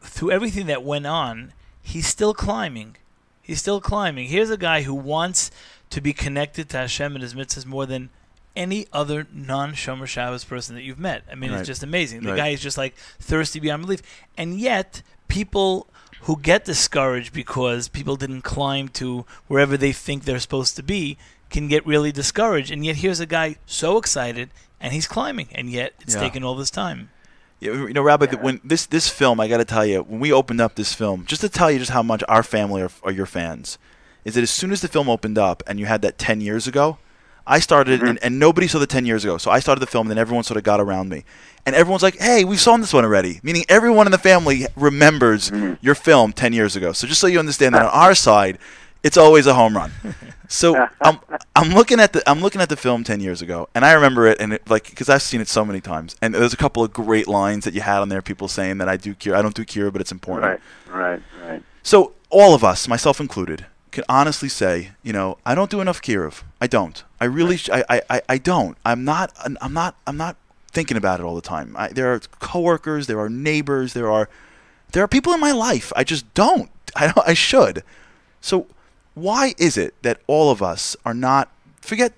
through 0.00 0.32
everything 0.32 0.66
that 0.66 0.82
went 0.82 1.06
on, 1.06 1.52
he's 1.82 2.06
still 2.06 2.32
climbing. 2.34 2.96
He's 3.42 3.58
still 3.60 3.80
climbing. 3.80 4.28
Here's 4.28 4.50
a 4.50 4.56
guy 4.56 4.82
who 4.82 4.94
wants 4.94 5.50
to 5.90 6.00
be 6.00 6.12
connected 6.12 6.68
to 6.70 6.78
Hashem 6.78 7.14
and 7.14 7.22
His 7.22 7.34
mitzvahs 7.34 7.66
more 7.66 7.86
than 7.86 8.10
any 8.54 8.86
other 8.92 9.26
non-Shomer 9.32 10.06
Shabbos 10.06 10.44
person 10.44 10.74
that 10.74 10.82
you've 10.82 10.98
met. 10.98 11.24
I 11.30 11.34
mean, 11.34 11.50
Right. 11.50 11.60
it's 11.60 11.66
just 11.66 11.82
amazing. 11.82 12.22
The 12.22 12.30
Right. 12.30 12.36
guy 12.36 12.48
is 12.48 12.60
just 12.60 12.78
like 12.78 12.94
thirsty 13.18 13.58
beyond 13.60 13.82
belief, 13.82 14.02
and 14.38 14.58
yet 14.60 15.02
people 15.28 15.86
who 16.22 16.38
get 16.40 16.64
discouraged 16.66 17.32
because 17.32 17.88
people 17.88 18.14
didn't 18.16 18.42
climb 18.42 18.88
to 18.88 19.24
wherever 19.48 19.76
they 19.76 19.92
think 19.92 20.24
they're 20.24 20.38
supposed 20.38 20.76
to 20.76 20.82
be 20.82 21.16
can 21.50 21.66
get 21.66 21.84
really 21.86 22.12
discouraged. 22.12 22.70
And 22.70 22.84
yet 22.84 22.96
here's 22.96 23.20
a 23.20 23.26
guy 23.26 23.56
so 23.66 23.98
excited 23.98 24.50
and 24.80 24.92
he's 24.92 25.06
climbing, 25.06 25.48
and 25.52 25.68
yet 25.70 25.94
it's 26.00 26.14
Yeah. 26.14 26.20
taken 26.20 26.44
all 26.44 26.54
this 26.54 26.70
time. 26.70 27.10
Yeah, 27.62 27.74
you 27.86 27.92
know, 27.92 28.02
Rabbi, 28.02 28.26
when 28.34 28.60
this 28.64 28.86
this 28.86 29.08
film, 29.08 29.38
I 29.38 29.46
got 29.46 29.58
to 29.58 29.64
tell 29.64 29.86
you, 29.86 30.02
when 30.02 30.18
we 30.18 30.32
opened 30.32 30.60
up 30.60 30.74
this 30.74 30.94
film, 30.94 31.24
just 31.26 31.42
to 31.42 31.48
tell 31.48 31.70
you 31.70 31.78
just 31.78 31.92
how 31.92 32.02
much 32.02 32.24
our 32.28 32.42
family 32.42 32.82
are, 32.82 32.90
are 33.04 33.12
your 33.12 33.24
fans, 33.24 33.78
is 34.24 34.34
that 34.34 34.42
as 34.42 34.50
soon 34.50 34.72
as 34.72 34.80
the 34.80 34.88
film 34.88 35.08
opened 35.08 35.38
up 35.38 35.62
and 35.68 35.78
you 35.78 35.86
had 35.86 36.02
that 36.02 36.18
ten 36.18 36.40
years 36.40 36.66
ago, 36.66 36.98
I 37.46 37.60
started, 37.60 38.00
mm-hmm. 38.00 38.08
and, 38.08 38.18
and 38.24 38.38
nobody 38.40 38.66
saw 38.66 38.80
the 38.80 38.88
ten 38.88 39.06
years 39.06 39.24
ago, 39.24 39.38
so 39.38 39.52
I 39.52 39.60
started 39.60 39.78
the 39.78 39.86
film, 39.86 40.08
and 40.08 40.10
then 40.10 40.18
everyone 40.18 40.42
sort 40.42 40.58
of 40.58 40.64
got 40.64 40.80
around 40.80 41.08
me, 41.08 41.22
and 41.64 41.76
everyone's 41.76 42.02
like, 42.02 42.18
"Hey, 42.18 42.42
we've 42.42 42.60
seen 42.60 42.80
this 42.80 42.92
one 42.92 43.04
already," 43.04 43.38
meaning 43.44 43.64
everyone 43.68 44.08
in 44.08 44.10
the 44.10 44.18
family 44.18 44.66
remembers 44.74 45.50
mm-hmm. 45.50 45.74
your 45.80 45.94
film 45.94 46.32
ten 46.32 46.52
years 46.52 46.74
ago. 46.74 46.92
So 46.92 47.06
just 47.06 47.20
so 47.20 47.28
you 47.28 47.38
understand 47.38 47.76
that 47.76 47.82
on 47.82 47.92
our 47.92 48.16
side, 48.16 48.58
it's 49.02 49.16
always 49.16 49.46
a 49.46 49.54
home 49.54 49.76
run. 49.76 49.92
So 50.48 50.86
I'm 51.00 51.18
I'm 51.56 51.70
looking 51.70 51.98
at 51.98 52.12
the 52.12 52.22
I'm 52.28 52.42
looking 52.42 52.60
at 52.60 52.68
the 52.68 52.76
film 52.76 53.04
ten 53.04 53.20
years 53.20 53.40
ago, 53.40 53.70
and 53.74 53.86
I 53.86 53.94
remember 53.94 54.26
it, 54.26 54.38
and 54.38 54.52
it 54.52 54.68
like 54.68 54.90
because 54.90 55.08
I've 55.08 55.22
seen 55.22 55.40
it 55.40 55.48
so 55.48 55.64
many 55.64 55.80
times, 55.80 56.14
and 56.20 56.34
there's 56.34 56.52
a 56.52 56.58
couple 56.58 56.84
of 56.84 56.92
great 56.92 57.26
lines 57.26 57.64
that 57.64 57.72
you 57.72 57.80
had 57.80 58.02
on 58.02 58.10
there, 58.10 58.20
people 58.20 58.48
saying 58.48 58.76
that 58.76 58.86
I 58.86 58.98
do 58.98 59.14
kiruv, 59.14 59.34
I 59.34 59.40
don't 59.40 59.54
do 59.54 59.64
kiruv, 59.64 59.92
but 59.92 60.02
it's 60.02 60.12
important. 60.12 60.60
Right, 60.90 60.94
right, 60.94 61.22
right. 61.42 61.62
So 61.82 62.12
all 62.28 62.54
of 62.54 62.62
us, 62.62 62.86
myself 62.86 63.18
included, 63.18 63.64
can 63.92 64.04
honestly 64.08 64.48
say, 64.48 64.92
you 65.02 65.12
know, 65.12 65.38
I 65.46 65.54
don't 65.54 65.70
do 65.70 65.80
enough 65.80 66.02
Kiruv. 66.02 66.42
I 66.60 66.66
don't. 66.66 67.04
I 67.20 67.26
really, 67.26 67.58
sh- 67.58 67.70
I, 67.70 67.84
I, 67.88 68.02
I, 68.10 68.22
I 68.30 68.38
don't. 68.38 68.76
I'm 68.84 69.04
not. 69.04 69.32
I'm 69.44 69.72
not. 69.72 69.94
I'm 70.06 70.16
not 70.16 70.36
thinking 70.72 70.96
about 70.96 71.20
it 71.20 71.24
all 71.24 71.34
the 71.34 71.42
time. 71.42 71.76
I, 71.78 71.88
there 71.88 72.12
are 72.12 72.20
coworkers, 72.40 73.06
there 73.06 73.20
are 73.20 73.28
neighbors, 73.28 73.92
there 73.92 74.10
are, 74.10 74.30
there 74.92 75.04
are 75.04 75.08
people 75.08 75.34
in 75.34 75.40
my 75.40 75.52
life. 75.52 75.92
I 75.94 76.02
just 76.04 76.32
don't. 76.34 76.70
I 76.96 77.12
don't. 77.12 77.28
I 77.28 77.34
should. 77.34 77.84
So 78.40 78.66
why 79.14 79.54
is 79.58 79.76
it 79.76 79.94
that 80.02 80.20
all 80.26 80.50
of 80.50 80.62
us 80.62 80.96
are 81.04 81.14
not? 81.14 81.50
Forget 81.80 82.12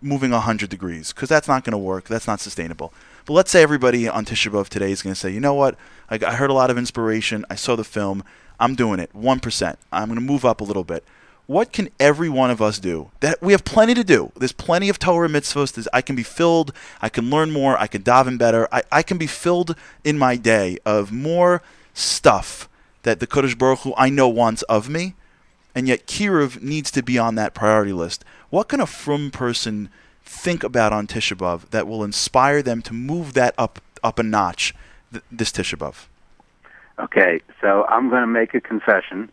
moving 0.00 0.30
100 0.30 0.68
degrees 0.68 1.12
because 1.12 1.28
that's 1.28 1.48
not 1.48 1.64
going 1.64 1.72
to 1.72 1.78
work. 1.78 2.04
That's 2.04 2.26
not 2.26 2.40
sustainable. 2.40 2.92
But 3.26 3.34
let's 3.34 3.50
say 3.50 3.62
everybody 3.62 4.08
on 4.08 4.24
Tisha 4.24 4.50
B'Av 4.50 4.68
today 4.68 4.90
is 4.90 5.02
going 5.02 5.14
to 5.14 5.20
say, 5.20 5.30
you 5.30 5.40
know 5.40 5.54
what? 5.54 5.76
I, 6.08 6.18
I 6.26 6.34
heard 6.34 6.50
a 6.50 6.54
lot 6.54 6.70
of 6.70 6.78
inspiration. 6.78 7.44
I 7.50 7.54
saw 7.54 7.76
the 7.76 7.84
film. 7.84 8.24
I'm 8.58 8.74
doing 8.74 9.00
it. 9.00 9.12
1%. 9.14 9.76
I'm 9.92 10.08
going 10.08 10.18
to 10.18 10.24
move 10.24 10.44
up 10.44 10.60
a 10.60 10.64
little 10.64 10.84
bit. 10.84 11.04
What 11.46 11.72
can 11.72 11.88
every 11.98 12.28
one 12.28 12.50
of 12.50 12.60
us 12.60 12.78
do? 12.78 13.10
That 13.20 13.40
we 13.40 13.52
have 13.52 13.64
plenty 13.64 13.94
to 13.94 14.04
do. 14.04 14.32
There's 14.36 14.52
plenty 14.52 14.88
of 14.88 14.98
Torah 14.98 15.28
mitzvahs. 15.28 15.86
I 15.92 16.02
can 16.02 16.14
be 16.14 16.22
filled. 16.22 16.72
I 17.00 17.08
can 17.08 17.30
learn 17.30 17.50
more. 17.50 17.78
I 17.78 17.86
can 17.86 18.02
daven 18.02 18.36
better. 18.36 18.68
I, 18.70 18.82
I 18.92 19.02
can 19.02 19.16
be 19.16 19.26
filled 19.26 19.74
in 20.04 20.18
my 20.18 20.36
day 20.36 20.76
of 20.84 21.10
more 21.10 21.62
stuff 21.94 22.68
that 23.02 23.20
the 23.20 23.26
Kodesh 23.26 23.56
Baruch 23.56 23.80
Hu 23.80 23.94
I 23.96 24.10
know 24.10 24.28
wants 24.28 24.62
of 24.62 24.90
me 24.90 25.14
and 25.74 25.86
yet 25.88 26.06
Kiruv 26.06 26.62
needs 26.62 26.90
to 26.92 27.02
be 27.02 27.18
on 27.18 27.34
that 27.36 27.54
priority 27.54 27.92
list. 27.92 28.24
What 28.50 28.68
can 28.68 28.80
a 28.80 28.86
frum 28.86 29.30
person 29.30 29.90
think 30.24 30.62
about 30.62 30.92
on 30.92 31.06
Tisha 31.06 31.36
B'Av 31.36 31.70
that 31.70 31.86
will 31.86 32.02
inspire 32.04 32.62
them 32.62 32.82
to 32.82 32.92
move 32.94 33.34
that 33.34 33.54
up 33.58 33.80
up 34.02 34.18
a 34.18 34.22
notch 34.22 34.74
th- 35.12 35.24
this 35.30 35.50
Tisha 35.52 35.76
B'Av? 35.78 36.06
Okay, 36.98 37.40
so 37.60 37.84
I'm 37.88 38.08
going 38.10 38.22
to 38.22 38.26
make 38.26 38.54
a 38.54 38.60
confession, 38.60 39.30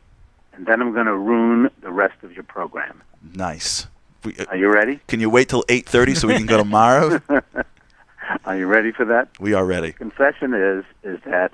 and 0.53 0.65
then 0.67 0.81
I'm 0.81 0.93
going 0.93 1.07
to 1.07 1.15
ruin 1.17 1.69
the 1.81 1.91
rest 1.91 2.15
of 2.23 2.31
your 2.33 2.43
program. 2.43 3.01
Nice. 3.33 3.87
We, 4.23 4.35
uh, 4.37 4.45
Are 4.49 4.57
you 4.57 4.71
ready? 4.71 4.99
can 5.07 5.19
you 5.19 5.29
wait 5.29 5.49
till 5.49 5.63
8:30 5.63 6.15
so 6.17 6.27
we 6.27 6.35
can 6.35 6.45
go 6.45 6.57
tomorrow? 6.57 7.21
Are 8.45 8.57
you 8.57 8.65
ready 8.67 8.91
for 8.91 9.05
that? 9.05 9.29
we 9.39 9.53
are 9.53 9.65
ready. 9.65 9.91
confession 9.91 10.53
is 10.53 10.83
is 11.03 11.19
that 11.25 11.51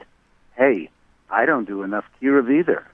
hey, 0.55 0.89
I 1.29 1.45
don't 1.45 1.65
do 1.65 1.83
enough 1.83 2.05
Kiruv 2.21 2.49
either. 2.51 2.85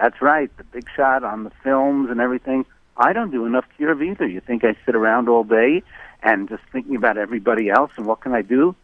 That's 0.00 0.22
right, 0.22 0.50
the 0.56 0.64
big 0.64 0.86
shot 0.96 1.24
on 1.24 1.44
the 1.44 1.50
films 1.62 2.08
and 2.10 2.20
everything. 2.20 2.64
I 2.96 3.12
don't 3.12 3.30
do 3.30 3.44
enough 3.44 3.66
Kiruv 3.78 4.02
either. 4.02 4.26
You 4.26 4.40
think 4.40 4.64
I 4.64 4.74
sit 4.86 4.94
around 4.94 5.28
all 5.28 5.44
day 5.44 5.82
and 6.22 6.48
just 6.48 6.62
thinking 6.72 6.96
about 6.96 7.18
everybody 7.18 7.68
else 7.68 7.90
and 7.98 8.06
what 8.06 8.22
can 8.22 8.32
I 8.32 8.40
do? 8.40 8.74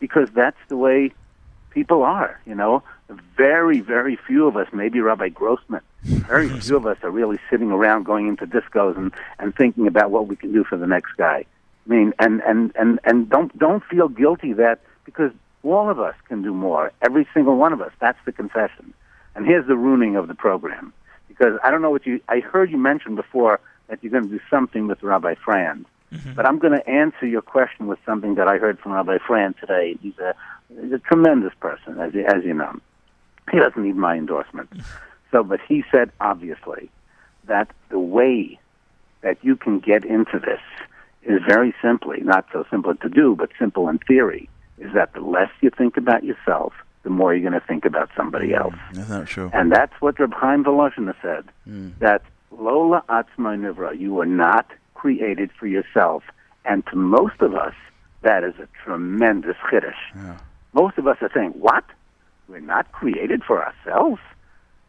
Because 0.00 0.28
that's 0.34 0.58
the 0.68 0.76
way 0.76 1.14
people 1.70 2.02
are, 2.02 2.38
you 2.44 2.54
know. 2.54 2.82
Very, 3.38 3.80
very 3.80 4.16
few 4.26 4.46
of 4.46 4.58
us, 4.58 4.68
maybe 4.70 5.00
Rabbi 5.00 5.30
Grossman, 5.30 5.80
very 6.02 6.48
few 6.60 6.76
of 6.76 6.86
us 6.86 6.98
are 7.02 7.10
really 7.10 7.38
sitting 7.48 7.70
around 7.70 8.04
going 8.04 8.28
into 8.28 8.46
discos 8.46 8.98
and, 8.98 9.12
and 9.38 9.54
thinking 9.56 9.86
about 9.86 10.10
what 10.10 10.26
we 10.26 10.36
can 10.36 10.52
do 10.52 10.62
for 10.62 10.76
the 10.76 10.86
next 10.86 11.12
guy. 11.16 11.46
I 11.86 11.88
mean, 11.88 12.12
and, 12.18 12.42
and, 12.42 12.70
and, 12.76 13.00
and 13.04 13.30
don't 13.30 13.56
don't 13.58 13.82
feel 13.84 14.08
guilty 14.08 14.52
that 14.54 14.80
because 15.06 15.32
all 15.62 15.88
of 15.88 15.98
us 15.98 16.16
can 16.28 16.42
do 16.42 16.52
more. 16.52 16.92
Every 17.00 17.26
single 17.32 17.56
one 17.56 17.72
of 17.72 17.80
us. 17.80 17.92
That's 17.98 18.18
the 18.26 18.32
confession. 18.32 18.92
And 19.36 19.46
here's 19.46 19.66
the 19.66 19.76
ruining 19.76 20.16
of 20.16 20.26
the 20.26 20.34
program. 20.34 20.92
Because 21.28 21.58
I 21.62 21.70
don't 21.70 21.82
know 21.82 21.90
what 21.90 22.06
you 22.06 22.20
I 22.28 22.40
heard 22.40 22.70
you 22.70 22.78
mention 22.78 23.14
before 23.14 23.60
that 23.88 24.02
you're 24.02 24.10
going 24.10 24.24
to 24.24 24.30
do 24.30 24.40
something 24.50 24.88
with 24.88 25.02
Rabbi 25.02 25.34
Frand. 25.34 25.84
Mm-hmm. 26.12 26.32
But 26.34 26.46
I'm 26.46 26.58
going 26.58 26.72
to 26.72 26.88
answer 26.88 27.26
your 27.26 27.42
question 27.42 27.86
with 27.86 27.98
something 28.06 28.36
that 28.36 28.48
I 28.48 28.58
heard 28.58 28.78
from 28.78 28.92
Rabbi 28.92 29.18
Frand 29.18 29.58
today. 29.60 29.96
He's 30.00 30.18
a, 30.18 30.34
he's 30.80 30.92
a 30.92 30.98
tremendous 30.98 31.52
person, 31.60 32.00
as 32.00 32.14
you, 32.14 32.24
as 32.24 32.44
you 32.44 32.54
know. 32.54 32.80
He 33.52 33.58
doesn't 33.58 33.82
need 33.82 33.96
my 33.96 34.16
endorsement. 34.16 34.70
So, 35.32 35.42
but 35.42 35.60
he 35.68 35.84
said 35.90 36.12
obviously 36.20 36.88
that 37.46 37.68
the 37.88 37.98
way 37.98 38.60
that 39.22 39.36
you 39.42 39.56
can 39.56 39.80
get 39.80 40.04
into 40.04 40.38
this 40.38 40.60
is 41.24 41.40
very 41.46 41.74
simply, 41.82 42.20
not 42.20 42.46
so 42.52 42.64
simple 42.70 42.94
to 42.94 43.08
do, 43.08 43.34
but 43.34 43.50
simple 43.58 43.88
in 43.88 43.98
theory, 43.98 44.48
is 44.78 44.94
that 44.94 45.12
the 45.14 45.20
less 45.20 45.50
you 45.60 45.70
think 45.70 45.96
about 45.96 46.22
yourself, 46.22 46.72
the 47.06 47.10
more 47.10 47.32
you're 47.32 47.48
going 47.48 47.58
to 47.58 47.64
think 47.64 47.84
about 47.84 48.10
somebody 48.16 48.48
hmm. 48.48 48.56
else. 48.56 48.74
Isn't 48.92 49.26
true? 49.26 49.48
And 49.54 49.70
that's 49.70 49.92
what 50.00 50.18
Reb 50.18 50.34
Chaim 50.34 50.64
Volozhiner 50.64 51.14
said, 51.22 51.44
hmm. 51.62 51.90
that 52.00 52.22
Lola 52.50 53.04
Atzma 53.08 53.54
Nivra, 53.56 53.96
you 53.96 54.12
were 54.12 54.26
not 54.26 54.66
created 54.94 55.52
for 55.56 55.68
yourself. 55.68 56.24
And 56.64 56.84
to 56.88 56.96
most 56.96 57.40
of 57.40 57.54
us, 57.54 57.74
that 58.22 58.42
is 58.42 58.54
a 58.58 58.66
tremendous 58.82 59.54
chiddush. 59.70 60.36
Most 60.72 60.98
of 60.98 61.06
us 61.06 61.16
are 61.20 61.30
saying, 61.32 61.52
what? 61.52 61.84
We're 62.48 62.58
not 62.58 62.90
created 62.90 63.44
for 63.44 63.64
ourselves? 63.64 64.20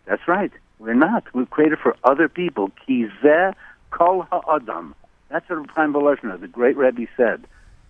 That's 0.06 0.28
right. 0.28 0.52
We're 0.80 0.96
not. 0.96 1.24
We're 1.36 1.46
created 1.46 1.78
for 1.78 1.96
other 2.04 2.28
people. 2.28 2.72
Ki 2.84 3.06
zeh 3.22 3.54
kol 3.92 4.24
ha'adam. 4.32 4.96
That's 5.30 5.48
what 5.48 5.60
Reb 5.60 5.94
Chaim 5.94 5.94
the 6.42 6.48
great 6.48 6.78
Rebbe, 6.78 7.06
said. 7.16 7.46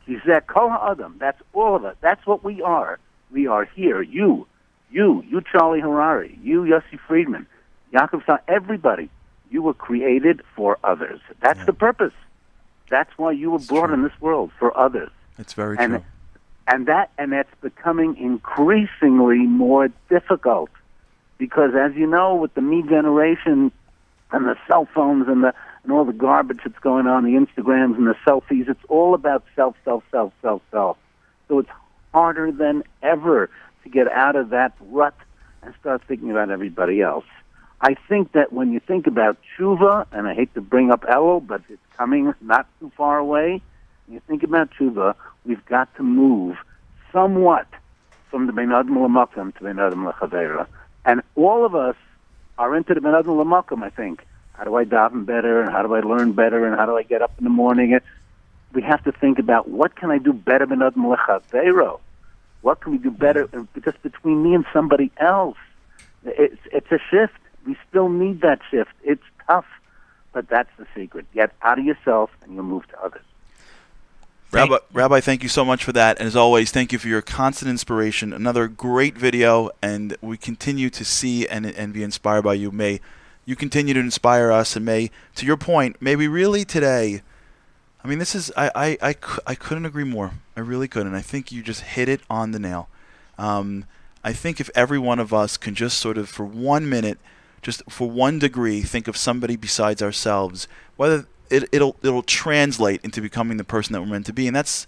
Ki 0.06 0.18
zeh 0.26 0.46
kol 0.48 0.70
ha'adam. 0.70 1.16
That's 1.18 1.42
all 1.54 1.78
of 1.78 1.86
us. 1.86 1.96
That's 2.02 2.28
what 2.28 2.44
we 2.44 2.62
are. 2.62 3.00
We 3.32 3.48
are 3.48 3.66
here. 3.66 4.02
You, 4.02 4.48
you, 4.90 5.24
you, 5.28 5.42
Charlie 5.52 5.82
Harary, 5.82 6.38
you, 6.44 6.62
Yossi 6.64 7.00
Friedman, 7.08 7.46
Yaakov 7.94 8.26
Sa, 8.26 8.38
everybody. 8.48 9.10
You 9.50 9.62
were 9.62 9.74
created 9.74 10.42
for 10.56 10.78
others. 10.84 11.22
That's 11.40 11.66
the 11.66 11.72
purpose. 11.74 12.14
That's 12.90 13.10
why 13.18 13.32
you 13.32 13.52
were 13.52 13.60
brought 13.60 13.92
in 13.92 14.04
this 14.04 14.12
world 14.20 14.52
for 14.60 14.78
others. 14.78 15.10
It's 15.38 15.54
very 15.54 15.78
And 15.78 15.94
true. 15.94 16.04
and 16.68 16.86
that 16.88 17.12
and 17.18 17.32
that's 17.32 17.54
becoming 17.62 18.18
increasingly 18.18 19.40
more 19.46 19.90
difficult 20.10 20.70
because 21.38 21.72
as 21.76 21.96
you 21.96 22.08
know 22.08 22.36
with 22.36 22.54
the 22.56 22.62
me 22.62 22.82
generation 22.82 23.72
and 24.32 24.46
the 24.46 24.56
cell 24.68 24.88
phones 24.94 25.28
and 25.30 25.44
the 25.44 25.54
and 25.84 25.94
all 25.94 26.04
the 26.04 26.12
garbage 26.12 26.60
that's 26.66 26.80
going 26.80 27.08
on 27.08 27.24
the 27.24 27.32
instagrams 27.34 27.96
and 27.96 28.08
the 28.08 28.16
selfies 28.26 28.68
it's 28.68 28.84
all 28.90 29.14
about 29.14 29.44
self 29.56 29.76
self 29.86 30.04
self 30.12 30.34
self 30.42 30.62
self 30.72 30.98
so 31.48 31.60
it's 31.60 31.70
harder 32.18 32.52
than 32.52 32.84
ever 33.02 33.50
to 33.84 33.90
get 33.90 34.08
out 34.12 34.36
of 34.36 34.50
that 34.50 34.72
rut 34.98 35.18
and 35.62 35.74
start 35.80 36.02
thinking 36.08 36.32
about 36.32 36.50
everybody 36.58 36.98
else 37.02 37.30
i 37.90 37.92
think 38.10 38.32
that 38.38 38.52
when 38.58 38.72
you 38.74 38.80
think 38.92 39.08
about 39.14 39.38
tshuva 39.46 39.94
and 40.12 40.28
i 40.28 40.34
hate 40.34 40.52
to 40.54 40.62
bring 40.62 40.88
up 40.96 41.02
elul 41.16 41.40
but 41.52 41.62
it's 41.70 41.90
coming 41.96 42.34
not 42.42 42.66
too 42.80 42.92
far 42.98 43.16
away 43.18 43.62
when 44.06 44.14
you 44.16 44.22
think 44.28 44.42
about 44.44 44.70
tshuva 44.72 45.16
we've 45.46 45.66
got 45.66 45.88
to 45.98 46.04
move 46.04 46.58
somewhat 47.12 47.68
from 48.30 48.48
the 48.48 48.54
Ben 48.54 48.72
Adam 48.72 48.96
Lamakim 48.96 49.56
to 49.58 49.64
Ben 49.64 49.80
Adam 49.80 50.04
Lachavera. 50.06 50.68
And 51.06 51.22
all 51.36 51.66
of 51.66 51.76
us 51.76 51.96
are 52.58 52.76
into 52.76 52.94
the 52.94 53.00
Benadon 53.00 53.44
Lamakum, 53.44 53.84
I 53.84 53.90
think. 53.90 54.26
How 54.54 54.64
do 54.64 54.76
I 54.76 54.86
daven 54.86 55.26
better, 55.26 55.62
and 55.62 55.72
how 55.72 55.84
do 55.84 55.94
I 55.94 56.02
learn 56.02 56.34
better, 56.34 56.66
and 56.66 56.76
how 56.76 56.86
do 56.86 56.98
I 56.98 57.04
get 57.04 57.22
up 57.22 57.32
in 57.38 57.44
the 57.44 57.50
morning? 57.50 58.00
We 58.74 58.82
have 58.82 59.04
to 59.06 59.12
think 59.12 59.40
about 59.40 59.70
what 59.70 59.96
can 59.96 60.12
I 60.12 60.18
do 60.18 60.34
better 60.34 60.66
Benadon 60.66 61.16
Lechavero? 61.16 62.00
What 62.68 62.82
can 62.82 62.92
we 62.92 62.98
do 62.98 63.12
better 63.12 63.48
mm-hmm. 63.48 63.80
just 63.80 64.04
between 64.04 64.44
me 64.44 64.54
and 64.54 64.66
somebody 64.74 65.10
else? 65.16 65.56
It's, 66.26 66.60
it's 66.74 66.92
a 66.92 67.00
shift. 67.10 67.40
We 67.66 67.78
still 67.88 68.10
need 68.10 68.42
that 68.42 68.60
shift. 68.70 68.92
It's 69.06 69.24
tough, 69.48 69.64
but 70.34 70.50
that's 70.50 70.70
the 70.78 70.86
secret. 70.94 71.28
Get 71.34 71.54
out 71.62 71.80
of 71.80 71.86
yourself, 71.86 72.30
and 72.42 72.56
you'll 72.56 72.66
move 72.66 72.86
to 72.90 73.02
others. 73.02 73.24
Rabbi, 74.52 74.80
Rabbi, 74.92 75.22
thank 75.22 75.44
you 75.44 75.50
so 75.50 75.64
much 75.64 75.86
for 75.86 75.94
that. 75.94 76.20
And 76.20 76.28
as 76.28 76.36
always, 76.36 76.70
thank 76.70 76.92
you 76.92 77.00
for 77.00 77.08
your 77.08 77.22
constant 77.22 77.70
inspiration. 77.70 78.34
Another 78.34 78.68
great 78.68 79.18
video, 79.18 79.70
and 79.82 80.18
we 80.20 80.36
continue 80.36 80.90
to 80.90 81.06
see 81.06 81.48
and, 81.48 81.66
and 81.66 81.94
be 81.94 82.04
inspired 82.04 82.42
by 82.42 82.56
you. 82.56 82.70
May 82.70 83.00
you 83.46 83.56
continue 83.56 83.94
to 83.94 84.00
inspire 84.02 84.52
us, 84.52 84.76
and 84.76 84.84
may, 84.84 85.10
to 85.36 85.46
your 85.46 85.56
point, 85.56 86.02
may 86.02 86.18
we 86.18 86.28
really 86.28 86.66
today. 86.66 87.22
I 88.08 88.10
mean, 88.10 88.20
this 88.20 88.36
is, 88.36 88.54
I, 88.56 88.72
I, 88.74 88.98
I, 89.10 89.16
I 89.48 89.56
couldn't 89.56 89.86
agree 89.86 90.06
more. 90.06 90.32
I 90.56 90.62
really 90.62 90.88
couldn't. 90.88 91.14
I 91.14 91.20
think 91.20 91.52
you 91.52 91.62
just 91.62 91.82
hit 91.82 92.08
it 92.08 92.22
on 92.30 92.52
the 92.52 92.60
nail. 92.60 92.88
Um, 93.38 93.84
I 94.24 94.32
think 94.32 94.62
if 94.62 94.70
every 94.74 94.98
one 94.98 95.20
of 95.20 95.34
us 95.34 95.58
can 95.58 95.76
just 95.76 95.98
sort 95.98 96.18
of, 96.18 96.30
for 96.30 96.46
one 96.46 96.88
minute, 96.88 97.20
just 97.62 97.84
for 97.90 98.10
one 98.10 98.40
degree, 98.40 98.82
think 98.82 99.10
of 99.10 99.18
somebody 99.18 99.58
besides 99.58 100.02
ourselves, 100.02 100.70
whether 100.96 101.28
it, 101.50 101.68
it'll 101.74 101.98
it'll 102.02 102.24
translate 102.24 103.02
into 103.04 103.20
becoming 103.20 103.58
the 103.58 103.66
person 103.66 103.92
that 103.92 104.00
we're 104.00 104.08
meant 104.08 104.26
to 104.28 104.34
be, 104.34 104.48
and 104.48 104.56
that's 104.56 104.88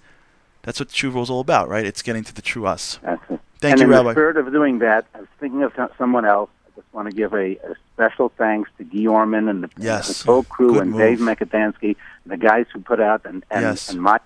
that's 0.61 0.79
what 0.79 0.87
tshuva 0.87 1.21
is 1.21 1.29
all 1.29 1.41
about, 1.41 1.67
right? 1.67 1.85
It's 1.85 2.01
getting 2.01 2.23
to 2.23 2.33
the 2.33 2.41
true 2.41 2.65
us. 2.65 2.99
That's 3.03 3.21
it. 3.29 3.39
Thank 3.59 3.73
and 3.73 3.81
you, 3.81 3.85
in 3.87 3.91
Rabbi. 3.91 4.03
the 4.03 4.13
spirit 4.13 4.37
of 4.37 4.49
doing 4.53 4.79
that, 4.79 5.05
I 5.13 5.19
was 5.19 5.27
thinking 5.41 5.63
of 5.63 5.73
someone 5.97 6.23
else. 6.23 6.49
Want 6.91 7.07
to 7.09 7.15
give 7.15 7.33
a, 7.33 7.51
a 7.57 7.75
special 7.93 8.29
thanks 8.29 8.69
to 8.79 8.83
Guy 8.83 9.05
Orman 9.05 9.47
and 9.47 9.63
the, 9.63 9.69
Yes. 9.77 10.23
the 10.23 10.31
whole 10.31 10.43
crew 10.43 10.73
Good 10.73 10.81
and 10.83 10.91
move. 10.91 10.99
Dave 10.99 11.19
Mekadansky, 11.19 11.95
the 12.25 12.35
guys 12.37 12.65
who 12.73 12.79
put 12.79 12.99
out 12.99 13.21
and 13.25 13.45
and, 13.51 13.61
Yes. 13.61 13.89
and 13.91 14.01
my 14.01 14.19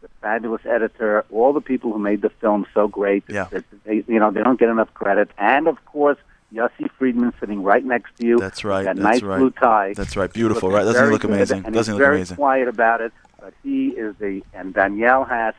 the 0.00 0.08
fabulous 0.20 0.62
editor, 0.66 1.24
all 1.30 1.52
the 1.52 1.60
people 1.60 1.92
who 1.92 1.98
made 2.00 2.20
the 2.22 2.30
film 2.30 2.66
so 2.74 2.88
great. 2.88 3.22
Yeah. 3.28 3.44
That 3.52 3.64
they, 3.84 4.02
you 4.08 4.18
know, 4.18 4.32
they 4.32 4.42
don't 4.42 4.58
get 4.58 4.68
enough 4.70 4.92
credit. 4.94 5.30
And 5.38 5.68
of 5.68 5.84
course, 5.84 6.18
Yossi 6.52 6.90
Friedman 6.98 7.32
sitting 7.38 7.62
right 7.62 7.84
next 7.84 8.16
to 8.18 8.26
you. 8.26 8.38
That's 8.40 8.64
right. 8.64 8.82
That 8.84 8.96
That's 8.96 9.04
nice 9.04 9.22
right. 9.22 9.38
blue 9.38 9.50
tie. 9.52 9.94
That's 9.94 10.16
right. 10.16 10.32
Beautiful, 10.32 10.68
right? 10.70 10.82
Doesn't 10.82 11.04
he 11.04 11.10
look 11.12 11.22
amazing? 11.24 11.62
Doesn't 11.62 11.94
look 11.94 12.00
very 12.02 12.16
amazing? 12.16 12.36
quiet 12.36 12.66
about 12.66 13.00
it, 13.00 13.12
but 13.40 13.54
he 13.62 13.88
is 13.90 14.16
the 14.18 14.42
and 14.52 14.74
Danielle 14.74 15.24
has 15.24 15.54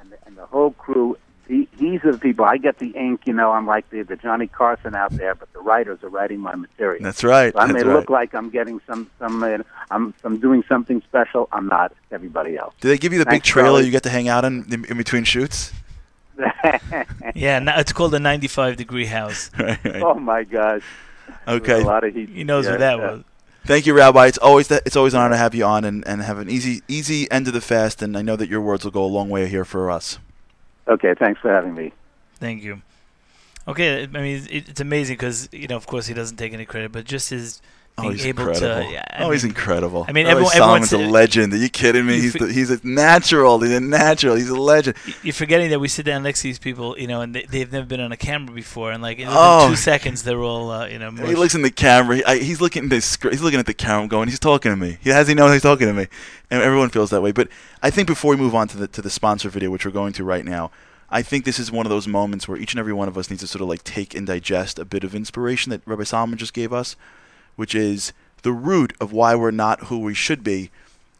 and 0.00 0.12
the, 0.12 0.16
and 0.26 0.36
the 0.36 0.46
whole 0.46 0.70
crew. 0.70 1.16
He, 1.48 1.66
these 1.78 2.04
are 2.04 2.12
the 2.12 2.18
people. 2.18 2.44
I 2.44 2.58
get 2.58 2.78
the 2.78 2.90
ink, 2.90 3.22
you 3.24 3.32
know. 3.32 3.52
I'm 3.52 3.66
like 3.66 3.88
the, 3.88 4.02
the 4.02 4.16
Johnny 4.16 4.46
Carson 4.46 4.94
out 4.94 5.12
there, 5.12 5.34
but 5.34 5.50
the 5.54 5.60
writers 5.60 5.98
are 6.02 6.10
writing 6.10 6.40
my 6.40 6.54
material. 6.54 7.02
That's 7.02 7.24
right. 7.24 7.54
So 7.54 7.58
I 7.58 7.66
may 7.66 7.82
That's 7.82 7.86
look 7.86 8.10
like 8.10 8.34
I'm 8.34 8.50
getting 8.50 8.80
some 8.86 9.10
some. 9.18 9.42
Uh, 9.42 9.58
I'm 9.90 10.12
I'm 10.24 10.38
doing 10.38 10.62
something 10.68 11.00
special. 11.02 11.48
I'm 11.50 11.66
not. 11.66 11.94
Everybody 12.10 12.58
else. 12.58 12.74
Do 12.80 12.88
they 12.88 12.98
give 12.98 13.14
you 13.14 13.18
the 13.18 13.26
big 13.26 13.42
trailer 13.42 13.68
Charlie. 13.68 13.86
you 13.86 13.90
get 13.90 14.02
to 14.02 14.10
hang 14.10 14.28
out 14.28 14.44
in 14.44 14.70
in, 14.72 14.84
in 14.84 14.96
between 14.98 15.24
shoots? 15.24 15.72
Yeah, 17.34 17.58
no, 17.58 17.72
it's 17.76 17.92
called 17.92 18.14
a 18.14 18.18
95 18.18 18.76
degree 18.76 19.06
house. 19.06 19.50
right, 19.58 19.82
right. 19.84 20.02
oh 20.02 20.14
my 20.14 20.44
gosh. 20.44 20.82
Okay. 21.46 21.80
A 21.82 21.84
lot 21.84 22.04
of 22.04 22.14
heat. 22.14 22.28
He 22.28 22.44
knows 22.44 22.64
Yeah, 22.64 22.72
what 22.72 22.80
that 22.80 22.98
yeah. 22.98 23.10
was. 23.10 23.24
Thank 23.64 23.86
you, 23.86 23.94
Rabbi. 23.94 24.26
It's 24.26 24.38
always 24.38 24.68
that, 24.68 24.82
it's 24.86 24.96
always 24.96 25.14
an 25.14 25.20
honor 25.20 25.34
to 25.34 25.36
have 25.36 25.54
you 25.54 25.64
on 25.64 25.84
and, 25.84 26.06
and 26.06 26.22
have 26.22 26.38
an 26.38 26.48
easy 26.48 26.82
easy 26.88 27.30
end 27.30 27.48
of 27.48 27.54
the 27.54 27.60
fast. 27.60 28.02
And 28.02 28.16
I 28.16 28.22
know 28.22 28.34
that 28.36 28.48
your 28.48 28.60
words 28.60 28.84
will 28.84 28.90
go 28.92 29.04
a 29.04 29.06
long 29.06 29.28
way 29.28 29.46
here 29.46 29.64
for 29.64 29.90
us. 29.90 30.18
Okay. 30.88 31.14
Thanks 31.14 31.40
for 31.40 31.50
having 31.50 31.74
me. 31.74 31.92
Thank 32.36 32.62
you. 32.62 32.82
Okay, 33.66 34.04
I 34.04 34.06
mean, 34.06 34.46
it's 34.50 34.80
amazing 34.80 35.16
because, 35.16 35.46
you 35.52 35.68
know, 35.68 35.76
of 35.76 35.86
course, 35.86 36.06
he 36.06 36.14
doesn't 36.14 36.38
take 36.38 36.54
any 36.54 36.64
credit, 36.64 36.90
but 36.90 37.04
just 37.04 37.28
his 37.28 37.60
Oh, 38.00 38.10
he's 38.10 38.24
able 38.26 38.48
incredible. 38.48 38.86
to. 38.88 38.92
Yeah, 38.92 39.04
I 39.10 39.24
oh, 39.24 39.30
he's 39.30 39.44
incredible. 39.44 40.04
I 40.08 40.12
mean, 40.12 40.26
Rabbi 40.26 40.32
everyone- 40.40 40.52
everyone's- 40.56 40.88
Salomon's 40.90 41.08
a 41.08 41.12
legend. 41.12 41.52
Are 41.52 41.56
you 41.56 41.68
kidding 41.68 42.06
me? 42.06 42.20
He's 42.20 42.32
the, 42.32 42.46
he's 42.52 42.70
a 42.70 42.78
natural. 42.86 43.58
He's 43.60 43.72
a 43.72 43.80
natural. 43.80 44.36
He's 44.36 44.48
a 44.48 44.54
legend. 44.54 44.96
You're 45.22 45.32
forgetting 45.34 45.70
that 45.70 45.80
we 45.80 45.88
sit 45.88 46.06
down 46.06 46.22
next 46.22 46.40
to 46.42 46.48
these 46.48 46.58
people, 46.58 46.96
you 46.98 47.06
know, 47.06 47.20
and 47.20 47.34
they, 47.34 47.42
they've 47.44 47.70
never 47.72 47.86
been 47.86 48.00
on 48.00 48.12
a 48.12 48.16
camera 48.16 48.54
before, 48.54 48.92
and 48.92 49.02
like 49.02 49.18
in 49.18 49.26
Oh. 49.30 49.68
two 49.70 49.76
seconds 49.76 50.22
they're 50.22 50.38
all, 50.42 50.70
uh, 50.70 50.86
you 50.86 50.98
know, 50.98 51.10
He 51.10 51.34
looks 51.34 51.54
in 51.54 51.62
the 51.62 51.70
camera. 51.70 52.16
He, 52.16 52.24
I, 52.24 52.38
he's 52.38 52.60
looking 52.60 52.84
at 52.84 52.90
this. 52.90 53.18
He's 53.22 53.42
looking 53.42 53.58
at 53.60 53.66
the 53.66 53.74
camera, 53.74 54.06
going, 54.08 54.28
"He's 54.28 54.38
talking 54.38 54.70
to 54.72 54.76
me." 54.76 54.98
He 55.00 55.10
has 55.10 55.26
he 55.28 55.34
knows 55.34 55.52
he's 55.52 55.62
talking 55.62 55.86
to 55.88 55.92
me, 55.92 56.06
and 56.50 56.62
everyone 56.62 56.90
feels 56.90 57.10
that 57.10 57.20
way. 57.22 57.32
But 57.32 57.48
I 57.82 57.90
think 57.90 58.06
before 58.06 58.30
we 58.30 58.36
move 58.36 58.54
on 58.54 58.68
to 58.68 58.76
the 58.76 58.86
to 58.88 59.02
the 59.02 59.10
sponsor 59.10 59.48
video, 59.48 59.70
which 59.70 59.84
we're 59.84 59.90
going 59.92 60.12
to 60.14 60.24
right 60.24 60.44
now, 60.44 60.70
I 61.10 61.22
think 61.22 61.44
this 61.44 61.58
is 61.58 61.72
one 61.72 61.86
of 61.86 61.90
those 61.90 62.06
moments 62.06 62.46
where 62.46 62.58
each 62.58 62.72
and 62.74 62.78
every 62.80 62.92
one 62.92 63.08
of 63.08 63.16
us 63.16 63.30
needs 63.30 63.40
to 63.40 63.46
sort 63.48 63.62
of 63.62 63.68
like 63.68 63.82
take 63.82 64.14
and 64.14 64.26
digest 64.26 64.78
a 64.78 64.84
bit 64.84 65.04
of 65.04 65.14
inspiration 65.14 65.70
that 65.70 65.80
Rabbi 65.86 66.04
Salomon 66.04 66.36
just 66.38 66.52
gave 66.52 66.72
us, 66.72 66.96
which 67.58 67.74
is 67.74 68.12
the 68.42 68.52
root 68.52 68.92
of 69.00 69.10
why 69.10 69.34
we're 69.34 69.50
not 69.50 69.86
who 69.86 69.98
we 69.98 70.14
should 70.14 70.44
be, 70.44 70.70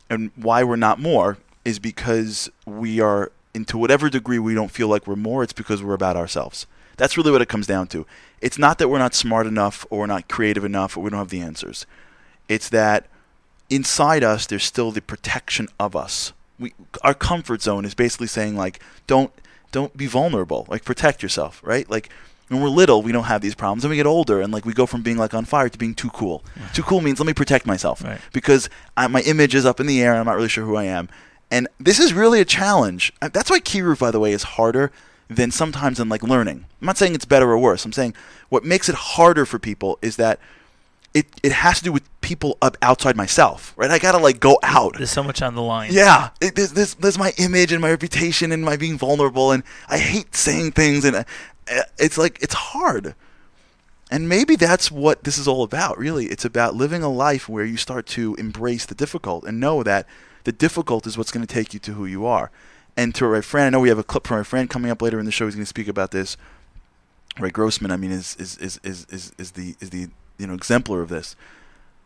and 0.08 0.30
why 0.36 0.62
we're 0.62 0.76
not 0.76 1.00
more 1.00 1.36
is 1.64 1.80
because 1.80 2.48
we 2.64 3.00
are, 3.00 3.32
and 3.56 3.66
to 3.66 3.76
whatever 3.76 4.08
degree 4.08 4.38
we 4.38 4.54
don't 4.54 4.70
feel 4.70 4.86
like 4.86 5.08
we're 5.08 5.16
more, 5.16 5.42
it's 5.42 5.52
because 5.52 5.82
we're 5.82 5.94
about 5.94 6.16
ourselves. 6.16 6.64
That's 6.96 7.16
really 7.16 7.32
what 7.32 7.42
it 7.42 7.48
comes 7.48 7.66
down 7.66 7.88
to. 7.88 8.06
It's 8.40 8.56
not 8.56 8.78
that 8.78 8.86
we're 8.86 8.98
not 8.98 9.14
smart 9.14 9.48
enough 9.48 9.84
or 9.90 9.98
we're 9.98 10.06
not 10.06 10.28
creative 10.28 10.64
enough 10.64 10.96
or 10.96 11.00
we 11.00 11.10
don't 11.10 11.18
have 11.18 11.30
the 11.30 11.40
answers. 11.40 11.86
It's 12.48 12.68
that 12.68 13.08
inside 13.68 14.22
us 14.22 14.46
there's 14.46 14.64
still 14.64 14.92
the 14.92 15.02
protection 15.02 15.68
of 15.80 15.96
us. 15.96 16.32
We 16.56 16.72
our 17.02 17.14
comfort 17.14 17.62
zone 17.62 17.84
is 17.84 17.94
basically 17.94 18.28
saying 18.28 18.56
like 18.56 18.80
don't 19.08 19.32
don't 19.72 19.96
be 19.96 20.06
vulnerable. 20.06 20.66
Like 20.68 20.84
protect 20.84 21.22
yourself, 21.22 21.60
right? 21.64 21.88
Like 21.90 22.10
when 22.48 22.60
we're 22.60 22.68
little, 22.68 23.02
we 23.02 23.12
don't 23.12 23.24
have 23.24 23.40
these 23.40 23.54
problems. 23.54 23.84
And 23.84 23.90
we 23.90 23.96
get 23.96 24.06
older, 24.06 24.40
and 24.40 24.52
like 24.52 24.64
we 24.64 24.72
go 24.72 24.86
from 24.86 25.02
being 25.02 25.16
like 25.18 25.34
on 25.34 25.44
fire 25.44 25.68
to 25.68 25.78
being 25.78 25.94
too 25.94 26.10
cool. 26.10 26.42
Too 26.74 26.82
cool 26.82 27.00
means 27.00 27.18
let 27.20 27.26
me 27.26 27.34
protect 27.34 27.66
myself 27.66 28.02
Right. 28.02 28.20
because 28.32 28.68
I, 28.96 29.06
my 29.06 29.20
image 29.22 29.54
is 29.54 29.64
up 29.66 29.80
in 29.80 29.86
the 29.86 30.02
air, 30.02 30.10
and 30.12 30.20
I'm 30.20 30.26
not 30.26 30.36
really 30.36 30.48
sure 30.48 30.64
who 30.64 30.76
I 30.76 30.84
am. 30.84 31.08
And 31.50 31.66
this 31.80 31.98
is 31.98 32.12
really 32.12 32.40
a 32.40 32.44
challenge. 32.44 33.12
Uh, 33.22 33.28
That's 33.32 33.48
why 33.50 33.60
Kiruv, 33.60 33.98
by 34.00 34.10
the 34.10 34.20
way, 34.20 34.32
is 34.32 34.42
harder 34.42 34.90
than 35.28 35.50
sometimes 35.50 36.00
in 36.00 36.08
like 36.08 36.22
learning. 36.22 36.64
I'm 36.80 36.86
not 36.86 36.96
saying 36.98 37.14
it's 37.14 37.24
better 37.26 37.50
or 37.50 37.58
worse. 37.58 37.84
I'm 37.84 37.92
saying 37.92 38.14
what 38.48 38.64
makes 38.64 38.88
it 38.88 38.94
harder 38.94 39.44
for 39.46 39.58
people 39.58 39.98
is 40.02 40.16
that 40.16 40.38
it, 41.14 41.26
it 41.42 41.52
has 41.52 41.78
to 41.78 41.84
do 41.84 41.92
with 41.92 42.02
people 42.20 42.58
up 42.60 42.76
outside 42.82 43.16
myself, 43.16 43.72
right? 43.76 43.90
I 43.90 43.98
gotta 43.98 44.18
like 44.18 44.40
go 44.40 44.58
out. 44.62 44.96
There's 44.98 45.10
so 45.10 45.22
much 45.22 45.40
on 45.42 45.54
the 45.54 45.62
line. 45.62 45.90
Yeah, 45.92 46.30
it, 46.40 46.54
there's, 46.54 46.72
there's, 46.72 46.94
there's 46.94 47.18
my 47.18 47.32
image 47.38 47.72
and 47.72 47.80
my 47.80 47.90
reputation 47.90 48.52
and 48.52 48.62
my 48.62 48.76
being 48.76 48.98
vulnerable, 48.98 49.50
and 49.52 49.62
I 49.88 49.98
hate 49.98 50.34
saying 50.34 50.72
things, 50.72 51.04
and 51.06 51.16
uh, 51.16 51.24
Uh, 51.70 51.82
it's 51.98 52.18
like 52.18 52.38
it's 52.42 52.54
hard. 52.54 53.14
And 54.10 54.28
maybe 54.28 54.56
that's 54.56 54.90
what 54.90 55.24
this 55.24 55.36
is 55.36 55.46
all 55.46 55.62
about, 55.62 55.98
really. 55.98 56.26
It's 56.26 56.44
about 56.44 56.74
living 56.74 57.02
a 57.02 57.10
life 57.10 57.48
where 57.48 57.64
you 57.64 57.76
start 57.76 58.06
to 58.06 58.34
embrace 58.36 58.86
the 58.86 58.94
difficult 58.94 59.44
and 59.44 59.60
know 59.60 59.82
that 59.82 60.06
the 60.44 60.52
difficult 60.52 61.06
is 61.06 61.18
what's 61.18 61.30
going 61.30 61.46
to 61.46 61.54
take 61.54 61.74
you 61.74 61.80
to 61.80 61.92
who 61.92 62.06
you 62.06 62.24
are. 62.24 62.50
And 62.96 63.14
to 63.16 63.30
my 63.30 63.42
friend, 63.42 63.66
I 63.66 63.70
know 63.70 63.80
we 63.80 63.90
have 63.90 63.98
a 63.98 64.02
clip 64.02 64.26
from 64.26 64.38
my 64.38 64.44
friend 64.44 64.70
coming 64.70 64.90
up 64.90 65.02
later 65.02 65.20
in 65.20 65.26
the 65.26 65.30
show. 65.30 65.44
He's 65.44 65.54
going 65.54 65.62
to 65.62 65.68
speak 65.68 65.88
about 65.88 66.10
this. 66.10 66.36
Rav 67.38 67.52
Grossman, 67.52 67.90
I 67.90 67.96
mean, 67.96 68.10
is 68.10 68.34
is, 68.36 68.56
is, 68.56 68.80
is, 68.82 69.06
is 69.10 69.32
is 69.38 69.50
the 69.52 69.76
is 69.80 69.90
the 69.90 70.08
you 70.38 70.46
know 70.46 70.54
exemplar 70.54 71.02
of 71.02 71.08
this. 71.08 71.36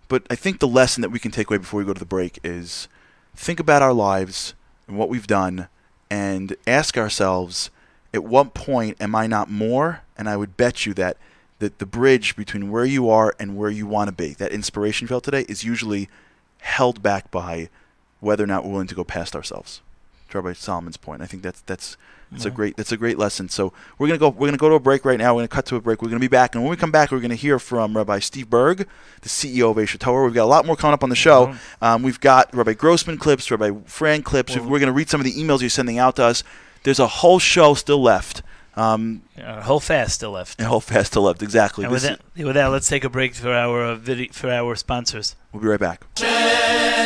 But 0.08 0.26
I 0.28 0.34
think 0.34 0.58
the 0.58 0.68
lesson 0.68 1.00
that 1.02 1.10
we 1.10 1.18
can 1.18 1.30
take 1.30 1.48
away 1.48 1.58
before 1.58 1.78
we 1.78 1.86
go 1.86 1.94
to 1.94 1.98
the 1.98 2.04
break 2.04 2.38
is 2.44 2.88
think 3.34 3.60
about 3.60 3.80
our 3.80 3.94
lives 3.94 4.54
and 4.86 4.98
what 4.98 5.08
we've 5.08 5.26
done 5.26 5.68
and 6.10 6.54
ask 6.66 6.98
ourselves 6.98 7.70
at 8.14 8.24
what 8.24 8.54
point 8.54 8.96
am 9.00 9.14
I 9.14 9.26
not 9.26 9.50
more? 9.50 10.02
And 10.16 10.28
I 10.28 10.36
would 10.36 10.56
bet 10.56 10.86
you 10.86 10.94
that 10.94 11.16
that 11.58 11.78
the 11.78 11.86
bridge 11.86 12.34
between 12.34 12.70
where 12.72 12.84
you 12.84 13.08
are 13.08 13.34
and 13.38 13.56
where 13.56 13.70
you 13.70 13.86
want 13.86 14.08
to 14.08 14.12
be, 14.12 14.34
that 14.34 14.50
inspiration 14.50 15.04
you 15.04 15.08
felt 15.08 15.22
today, 15.22 15.46
is 15.48 15.62
usually 15.62 16.08
held 16.58 17.02
back 17.02 17.30
by 17.30 17.68
whether 18.20 18.42
or 18.42 18.48
not 18.48 18.64
we're 18.64 18.72
willing 18.72 18.86
to 18.88 18.94
go 18.96 19.04
past 19.04 19.36
ourselves. 19.36 19.80
To 20.30 20.40
Rabbi 20.40 20.54
Salomon's 20.54 20.96
point, 20.96 21.22
I 21.22 21.26
think 21.26 21.42
that's 21.42 21.60
that's 21.62 21.96
that's 22.32 22.46
a 22.46 22.50
great 22.50 22.76
that's 22.78 22.90
a 22.92 22.96
great 22.96 23.18
lesson. 23.18 23.48
So 23.50 23.72
we're 23.98 24.06
gonna 24.08 24.18
go 24.18 24.30
we're 24.30 24.46
gonna 24.48 24.56
go 24.56 24.70
to 24.70 24.74
a 24.76 24.80
break 24.80 25.04
right 25.04 25.18
now. 25.18 25.34
We're 25.34 25.40
gonna 25.42 25.48
cut 25.48 25.66
to 25.66 25.76
a 25.76 25.80
break. 25.80 26.00
We're 26.02 26.08
gonna 26.08 26.20
be 26.20 26.26
back, 26.28 26.54
and 26.54 26.64
when 26.64 26.70
we 26.70 26.76
come 26.76 26.90
back, 26.90 27.10
we're 27.12 27.20
gonna 27.20 27.34
hear 27.34 27.58
from 27.58 27.94
Rabbi 27.96 28.18
Steve 28.20 28.48
Burg, 28.50 28.88
the 29.20 29.28
CEO 29.28 29.70
of 29.70 29.76
Aish 29.76 29.96
HaTorah. 29.98 30.24
We've 30.24 30.34
got 30.34 30.44
a 30.44 30.46
lot 30.46 30.64
more 30.66 30.74
coming 30.74 30.94
up 30.94 31.02
on 31.04 31.10
the 31.10 31.16
show. 31.16 31.54
Um, 31.82 32.02
we've 32.02 32.18
got 32.20 32.54
Rabbi 32.54 32.72
Grossman 32.72 33.18
clips, 33.18 33.50
Rabbi 33.50 33.70
Frand 33.86 34.24
clips. 34.24 34.56
Well- 34.56 34.70
we're 34.70 34.78
gonna 34.80 34.92
read 34.92 35.10
some 35.10 35.20
of 35.20 35.26
the 35.26 35.34
emails 35.34 35.60
you're 35.60 35.68
sending 35.70 35.98
out 35.98 36.16
to 36.16 36.24
us. 36.24 36.42
There's 36.83 36.99
a 36.99 37.07
whole 37.07 37.39
show 37.39 37.73
still 37.73 38.01
left. 38.01 38.41
Um, 38.75 39.23
A 39.37 39.63
whole 39.63 39.79
fast 39.79 40.13
still 40.15 40.31
left. 40.31 40.61
a 40.61 40.65
whole 40.65 40.79
fast 40.79 41.07
still 41.11 41.23
left. 41.23 41.41
Exactly. 41.41 41.83
And 41.85 41.91
with 41.91 42.03
This- 42.03 42.17
that, 42.35 42.45
with 42.45 42.53
that, 42.55 42.67
let's 42.67 42.87
take 42.87 43.03
a 43.03 43.09
break 43.09 43.33
for 43.35 43.51
our 43.51 43.77
uh, 43.83 43.95
vid- 43.95 44.33
for 44.35 44.49
our 44.51 44.75
sponsors. 44.75 45.35
we'll 45.51 45.61
be 45.63 45.67
right 45.67 45.79
back. 45.79 45.99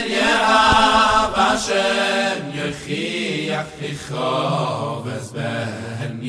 ירב 0.08 1.34
השם 1.36 2.50
יוכיח 2.54 3.66
לכובס 3.82 5.32
בהם 5.32 6.20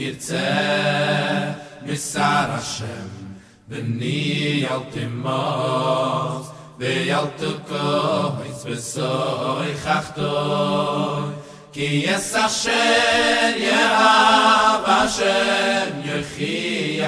כי 11.72 12.05
yes 12.07 12.34
shen 12.61 13.53
ye 13.65 13.82
ava 14.09 14.99
shen 15.15 15.91
ye 16.07 16.18
khi 16.34 17.01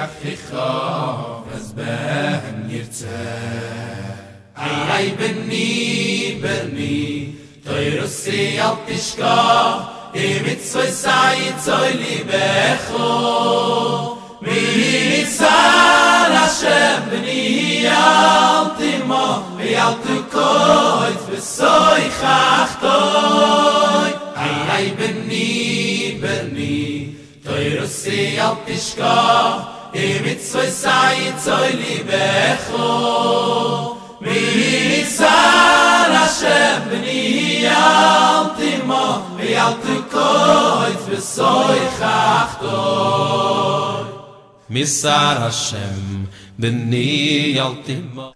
ירצה. 2.68 3.06
היי 4.56 5.10
בני 5.10 6.38
בני 6.40 7.32
ben 7.64 7.70
אל 7.70 8.00
ay 8.00 8.00
אם 8.00 8.02
ben 8.02 8.06
סי 8.06 8.06
צוי 8.06 8.06
ni 8.06 8.06
toyr 8.06 8.06
si 8.06 8.58
al 8.58 8.76
tishka 8.86 9.38
e 10.14 10.26
mit 10.44 10.60
so 10.70 10.82
sai 11.02 11.40
so 11.64 11.78
libe 12.00 12.50
kho 12.86 13.10
mi 14.44 15.24
so 15.24 15.56
תשכח, 28.64 29.56
אם 29.94 30.16
מצווה 30.24 30.70
סי 30.70 31.32
צוי 31.36 31.72
לי 31.72 32.02
בכו. 32.06 33.96
מי 34.20 34.88
ניסן 34.88 36.12
השם 36.12 36.80
בני 36.90 37.64
אל 37.68 38.48
תימו, 38.56 39.18
ואל 39.36 39.72
תקוץ 39.72 41.08
בסוי 41.10 41.78
חכתו. 41.98 43.10
מי 44.70 44.86
שר 44.86 45.36
השם 45.38 46.19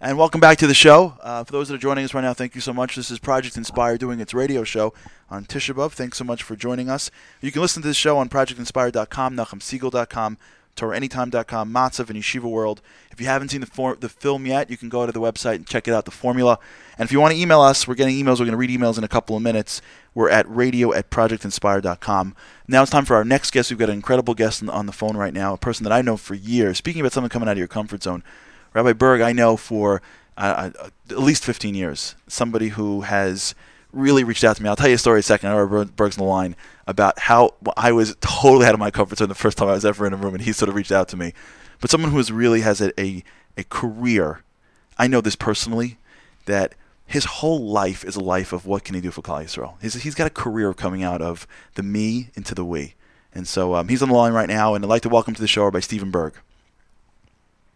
And 0.00 0.16
welcome 0.16 0.40
back 0.40 0.56
to 0.58 0.66
the 0.66 0.74
show. 0.74 1.14
Uh, 1.20 1.44
for 1.44 1.52
those 1.52 1.68
that 1.68 1.74
are 1.74 1.78
joining 1.78 2.04
us 2.04 2.14
right 2.14 2.22
now, 2.22 2.32
thank 2.32 2.54
you 2.54 2.60
so 2.62 2.72
much. 2.72 2.96
This 2.96 3.10
is 3.10 3.18
Project 3.18 3.56
Inspire 3.56 3.98
doing 3.98 4.18
its 4.18 4.32
radio 4.32 4.64
show 4.64 4.94
on 5.28 5.44
Tisha 5.44 5.74
B'Av. 5.74 5.92
Thanks 5.92 6.16
so 6.16 6.24
much 6.24 6.42
for 6.42 6.56
joining 6.56 6.88
us. 6.88 7.10
You 7.42 7.52
can 7.52 7.60
listen 7.60 7.82
to 7.82 7.88
this 7.88 7.98
show 7.98 8.16
on 8.16 8.30
ProjectInspire.com, 8.30 9.36
NachumSegal.com, 9.36 10.38
TorahAnytime.com, 10.76 11.72
Matzav, 11.72 12.10
and 12.10 12.18
Yeshiva 12.18 12.44
World. 12.50 12.80
If 13.10 13.20
you 13.20 13.26
haven't 13.26 13.50
seen 13.50 13.60
the, 13.60 13.66
for- 13.66 13.96
the 13.96 14.08
film 14.08 14.46
yet, 14.46 14.70
you 14.70 14.76
can 14.76 14.88
go 14.88 15.06
to 15.06 15.12
the 15.12 15.20
website 15.20 15.56
and 15.56 15.66
check 15.66 15.86
it 15.86 15.94
out, 15.94 16.04
the 16.04 16.10
formula. 16.10 16.58
And 16.98 17.06
if 17.06 17.12
you 17.12 17.20
want 17.20 17.34
to 17.34 17.40
email 17.40 17.60
us, 17.60 17.86
we're 17.86 17.94
getting 17.94 18.16
emails. 18.16 18.40
We're 18.40 18.46
going 18.46 18.52
to 18.52 18.56
read 18.56 18.70
emails 18.70 18.98
in 18.98 19.04
a 19.04 19.08
couple 19.08 19.36
of 19.36 19.42
minutes. 19.42 19.80
We're 20.14 20.30
at 20.30 20.48
radio 20.48 20.92
at 20.92 21.10
projectinspire.com. 21.10 22.34
Now 22.68 22.82
it's 22.82 22.90
time 22.90 23.04
for 23.04 23.16
our 23.16 23.24
next 23.24 23.50
guest. 23.50 23.70
We've 23.70 23.78
got 23.78 23.88
an 23.88 23.96
incredible 23.96 24.34
guest 24.34 24.66
on, 24.68 24.86
the 24.86 24.92
phone 24.92 25.16
right 25.16 25.32
now, 25.32 25.54
a 25.54 25.58
person 25.58 25.84
that 25.84 25.92
I 25.92 26.02
know 26.02 26.16
for 26.16 26.34
years. 26.34 26.78
Speaking 26.78 27.00
about 27.00 27.12
someone 27.12 27.30
coming 27.30 27.48
out 27.48 27.52
of 27.52 27.58
your 27.58 27.66
comfort 27.68 28.02
zone, 28.02 28.22
Rabbi 28.72 28.92
Burg, 28.92 29.20
I 29.20 29.32
know 29.32 29.56
for 29.56 30.02
uh, 30.36 30.70
uh, 30.80 30.88
at 31.10 31.18
least 31.18 31.44
15 31.44 31.74
years, 31.74 32.16
somebody 32.26 32.68
who 32.70 33.02
has 33.02 33.54
really 33.94 34.24
reached 34.24 34.44
out 34.44 34.56
to 34.56 34.62
me. 34.62 34.68
I'll 34.68 34.76
tell 34.76 34.88
you 34.88 34.94
a 34.94 34.98
story 34.98 35.18
in 35.18 35.20
a 35.20 35.22
second. 35.22 35.50
I 35.50 35.58
Rabbi 35.58 35.90
Burg's 35.96 36.18
on 36.18 36.24
the 36.24 36.30
line 36.30 36.56
about 36.86 37.18
how 37.18 37.54
I 37.76 37.92
was 37.92 38.16
totally 38.20 38.66
out 38.66 38.74
of 38.74 38.80
my 38.80 38.90
comfort 38.90 39.18
zone 39.18 39.28
the 39.28 39.34
first 39.34 39.58
time 39.58 39.68
I 39.68 39.72
was 39.72 39.84
ever 39.84 40.06
in 40.06 40.12
a 40.12 40.16
room, 40.16 40.34
and 40.34 40.42
he 40.42 40.52
sort 40.52 40.68
of 40.68 40.74
reached 40.74 40.92
out 40.92 41.08
to 41.08 41.16
me. 41.16 41.32
But 41.80 41.90
someone 41.90 42.10
who 42.10 42.18
is 42.18 42.32
really 42.32 42.60
has 42.62 42.80
a, 42.80 42.98
a, 43.00 43.22
a 43.56 43.64
career, 43.64 44.42
I 44.98 45.06
know 45.06 45.20
this 45.20 45.36
personally, 45.36 45.98
that 46.46 46.74
his 47.06 47.24
whole 47.24 47.66
life 47.66 48.04
is 48.04 48.16
a 48.16 48.20
life 48.20 48.52
of 48.52 48.66
what 48.66 48.84
can 48.84 48.94
he 48.94 49.00
do 49.00 49.10
for 49.10 49.22
Klal 49.22 49.44
Yisrael. 49.44 49.74
He's, 49.80 49.94
he's 49.94 50.14
got 50.14 50.26
a 50.26 50.30
career 50.30 50.72
coming 50.72 51.02
out 51.02 51.20
of 51.20 51.46
the 51.74 51.82
me 51.82 52.30
into 52.34 52.54
the 52.54 52.64
we. 52.64 52.94
And 53.34 53.48
so 53.48 53.74
um, 53.74 53.88
he's 53.88 54.02
on 54.02 54.08
the 54.08 54.14
line 54.14 54.32
right 54.32 54.48
now, 54.48 54.74
and 54.74 54.84
I'd 54.84 54.88
like 54.88 55.02
to 55.02 55.08
welcome 55.08 55.34
to 55.34 55.40
the 55.40 55.48
show 55.48 55.70
by 55.70 55.80
Stephen 55.80 56.10
Burg. 56.10 56.34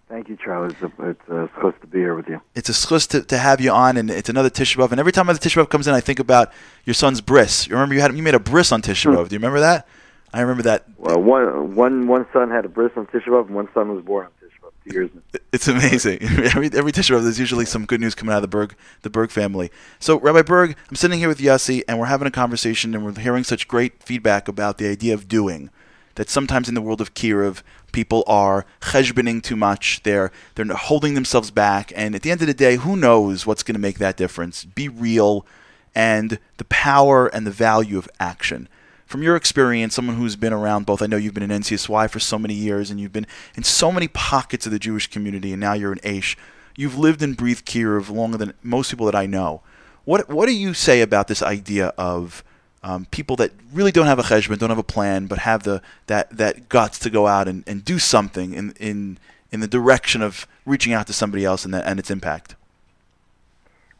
Thank 0.08 0.28
you, 0.30 0.36
Charlie. 0.42 0.74
It's, 0.74 0.82
a, 0.82 1.10
it's 1.10 1.54
supposed 1.54 1.80
to 1.82 1.86
be 1.86 1.98
here 1.98 2.14
with 2.14 2.28
you. 2.28 2.40
It's 2.54 2.70
a 2.70 2.72
schus 2.72 3.06
to, 3.08 3.22
to 3.22 3.36
have 3.36 3.60
you 3.60 3.70
on, 3.70 3.98
and 3.98 4.10
it's 4.10 4.30
another 4.30 4.48
Tisha 4.48 4.76
B'Av. 4.76 4.90
And 4.90 4.98
every 4.98 5.12
time 5.12 5.26
the 5.26 5.34
Tisha 5.34 5.62
B'Av 5.62 5.68
comes 5.68 5.86
in, 5.86 5.94
I 5.94 6.00
think 6.00 6.18
about 6.18 6.50
your 6.84 6.94
son's 6.94 7.20
bris. 7.20 7.66
You 7.66 7.74
remember 7.74 7.94
you 7.94 8.00
had 8.00 8.16
you 8.16 8.22
made 8.22 8.34
a 8.34 8.40
bris 8.40 8.72
on 8.72 8.80
Tisha 8.80 9.12
B'Av. 9.12 9.28
Do 9.28 9.34
you 9.34 9.38
remember 9.38 9.60
that? 9.60 9.86
I 10.32 10.40
remember 10.40 10.62
that. 10.62 10.84
Well, 10.96 11.20
one, 11.22 11.74
one, 11.74 12.06
one 12.06 12.26
son 12.32 12.50
had 12.50 12.64
a 12.64 12.68
bris 12.68 12.92
on 12.96 13.06
Tisha 13.06 13.26
B'Av, 13.26 13.46
and 13.46 13.54
one 13.54 13.68
son 13.74 13.94
was 13.94 14.02
born 14.02 14.26
on 14.26 14.32
Tisha 14.32 14.62
B'Av 14.62 14.72
two 14.88 14.94
years. 14.94 15.10
ago. 15.10 15.20
It's 15.52 15.68
amazing. 15.68 16.22
every 16.22 16.70
every 16.72 16.92
Tisha 16.92 17.14
B'Av, 17.14 17.22
there's 17.22 17.38
usually 17.38 17.66
some 17.66 17.84
good 17.84 18.00
news 18.00 18.14
coming 18.14 18.32
out 18.32 18.38
of 18.38 18.42
the 18.42 18.48
Burg 18.48 18.74
the 19.02 19.10
Burg 19.10 19.30
family. 19.30 19.70
So 20.00 20.18
Rabbi 20.18 20.40
Burg, 20.40 20.74
I'm 20.88 20.96
sitting 20.96 21.18
here 21.18 21.28
with 21.28 21.38
Yossi, 21.38 21.82
and 21.86 21.98
we're 21.98 22.06
having 22.06 22.28
a 22.28 22.30
conversation, 22.30 22.94
and 22.94 23.04
we're 23.04 23.20
hearing 23.20 23.44
such 23.44 23.68
great 23.68 24.02
feedback 24.02 24.48
about 24.48 24.78
the 24.78 24.88
idea 24.88 25.12
of 25.12 25.28
doing. 25.28 25.68
That 26.14 26.28
sometimes 26.28 26.68
in 26.68 26.74
the 26.74 26.82
world 26.82 27.00
of 27.00 27.14
Kiruv, 27.14 27.62
people 27.92 28.24
are 28.26 28.66
cheshbening 28.80 29.42
too 29.42 29.56
much. 29.56 30.02
They're 30.02 30.30
they're 30.54 30.66
holding 30.66 31.14
themselves 31.14 31.50
back, 31.50 31.92
and 31.96 32.14
at 32.14 32.22
the 32.22 32.30
end 32.30 32.40
of 32.40 32.46
the 32.46 32.54
day, 32.54 32.76
who 32.76 32.96
knows 32.96 33.46
what's 33.46 33.62
going 33.62 33.74
to 33.74 33.80
make 33.80 33.98
that 33.98 34.16
difference? 34.16 34.64
Be 34.64 34.88
real, 34.88 35.46
and 35.94 36.38
the 36.56 36.64
power 36.64 37.26
and 37.26 37.46
the 37.46 37.50
value 37.50 37.98
of 37.98 38.08
action. 38.20 38.68
From 39.06 39.22
your 39.22 39.36
experience, 39.36 39.94
someone 39.94 40.16
who's 40.16 40.36
been 40.36 40.52
around 40.52 40.84
both, 40.84 41.00
I 41.00 41.06
know 41.06 41.16
you've 41.16 41.32
been 41.32 41.50
in 41.50 41.62
NCSY 41.62 42.10
for 42.10 42.18
so 42.20 42.38
many 42.38 42.52
years, 42.52 42.90
and 42.90 43.00
you've 43.00 43.12
been 43.12 43.26
in 43.56 43.64
so 43.64 43.90
many 43.90 44.06
pockets 44.08 44.66
of 44.66 44.72
the 44.72 44.78
Jewish 44.78 45.06
community, 45.08 45.52
and 45.52 45.60
now 45.60 45.72
you're 45.72 45.92
in 45.92 45.98
Aish. 46.00 46.36
You've 46.76 46.98
lived 46.98 47.22
and 47.22 47.36
breathed 47.36 47.66
Kiruv 47.66 48.10
longer 48.10 48.36
than 48.36 48.52
most 48.62 48.90
people 48.90 49.06
that 49.06 49.14
I 49.14 49.26
know. 49.26 49.62
What 50.04 50.28
what 50.28 50.46
do 50.46 50.54
you 50.54 50.74
say 50.74 51.00
about 51.00 51.28
this 51.28 51.42
idea 51.42 51.88
of 51.98 52.44
um, 52.82 53.06
people 53.10 53.36
that 53.36 53.52
really 53.72 53.92
don't 53.92 54.06
have 54.06 54.18
a 54.18 54.22
cheshbon, 54.22 54.58
don't 54.58 54.70
have 54.70 54.78
a 54.78 54.82
plan, 54.82 55.26
but 55.26 55.38
have 55.38 55.62
the 55.62 55.82
that 56.06 56.30
that 56.36 56.68
guts 56.68 56.98
to 57.00 57.10
go 57.10 57.26
out 57.26 57.48
and, 57.48 57.64
and 57.66 57.84
do 57.84 57.98
something 57.98 58.54
in 58.54 58.72
in 58.78 59.18
in 59.50 59.60
the 59.60 59.68
direction 59.68 60.22
of 60.22 60.46
reaching 60.64 60.92
out 60.92 61.06
to 61.06 61.12
somebody 61.12 61.44
else 61.44 61.64
and 61.64 61.74
that 61.74 61.84
and 61.86 61.98
its 61.98 62.10
impact. 62.10 62.54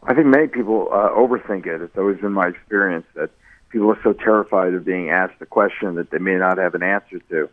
I 0.05 0.15
think 0.15 0.27
many 0.27 0.47
people 0.47 0.89
uh, 0.93 1.11
overthink 1.11 1.67
it. 1.67 1.83
It's 1.83 1.97
always 1.99 2.19
been 2.19 2.33
my 2.33 2.49
experience 2.49 3.07
that 3.15 3.31
people 3.69 3.91
are 3.91 4.01
so 4.03 4.13
terrified 4.13 4.75
of 4.75 4.85
being 4.85 5.11
asked 5.11 5.35
a 5.41 5.47
question 5.47 5.97
that 5.97 6.11
they 6.11 6.19
may 6.19 6.37
not 6.37 6.59
have 6.59 6.75
an 6.75 6.83
answer 6.83 7.19
to. 7.31 7.49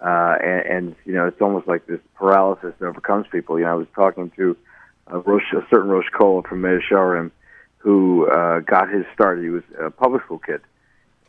Uh, 0.00 0.36
and, 0.42 0.66
and, 0.66 0.96
you 1.04 1.12
know, 1.12 1.26
it's 1.26 1.40
almost 1.42 1.68
like 1.68 1.86
this 1.86 2.00
paralysis 2.14 2.72
that 2.78 2.86
overcomes 2.86 3.26
people. 3.30 3.58
You 3.58 3.66
know, 3.66 3.72
I 3.72 3.74
was 3.74 3.88
talking 3.94 4.30
to 4.36 4.56
a, 5.08 5.18
Rosh, 5.18 5.52
a 5.52 5.66
certain 5.68 5.90
Rosh 5.90 6.08
Kola 6.16 6.42
from 6.42 6.62
Sharim 6.62 7.32
who 7.82 8.28
uh, 8.30 8.60
got 8.60 8.88
his 8.88 9.04
start. 9.14 9.40
He 9.40 9.50
was 9.50 9.64
a 9.78 9.90
public 9.90 10.22
school 10.24 10.38
kid. 10.38 10.60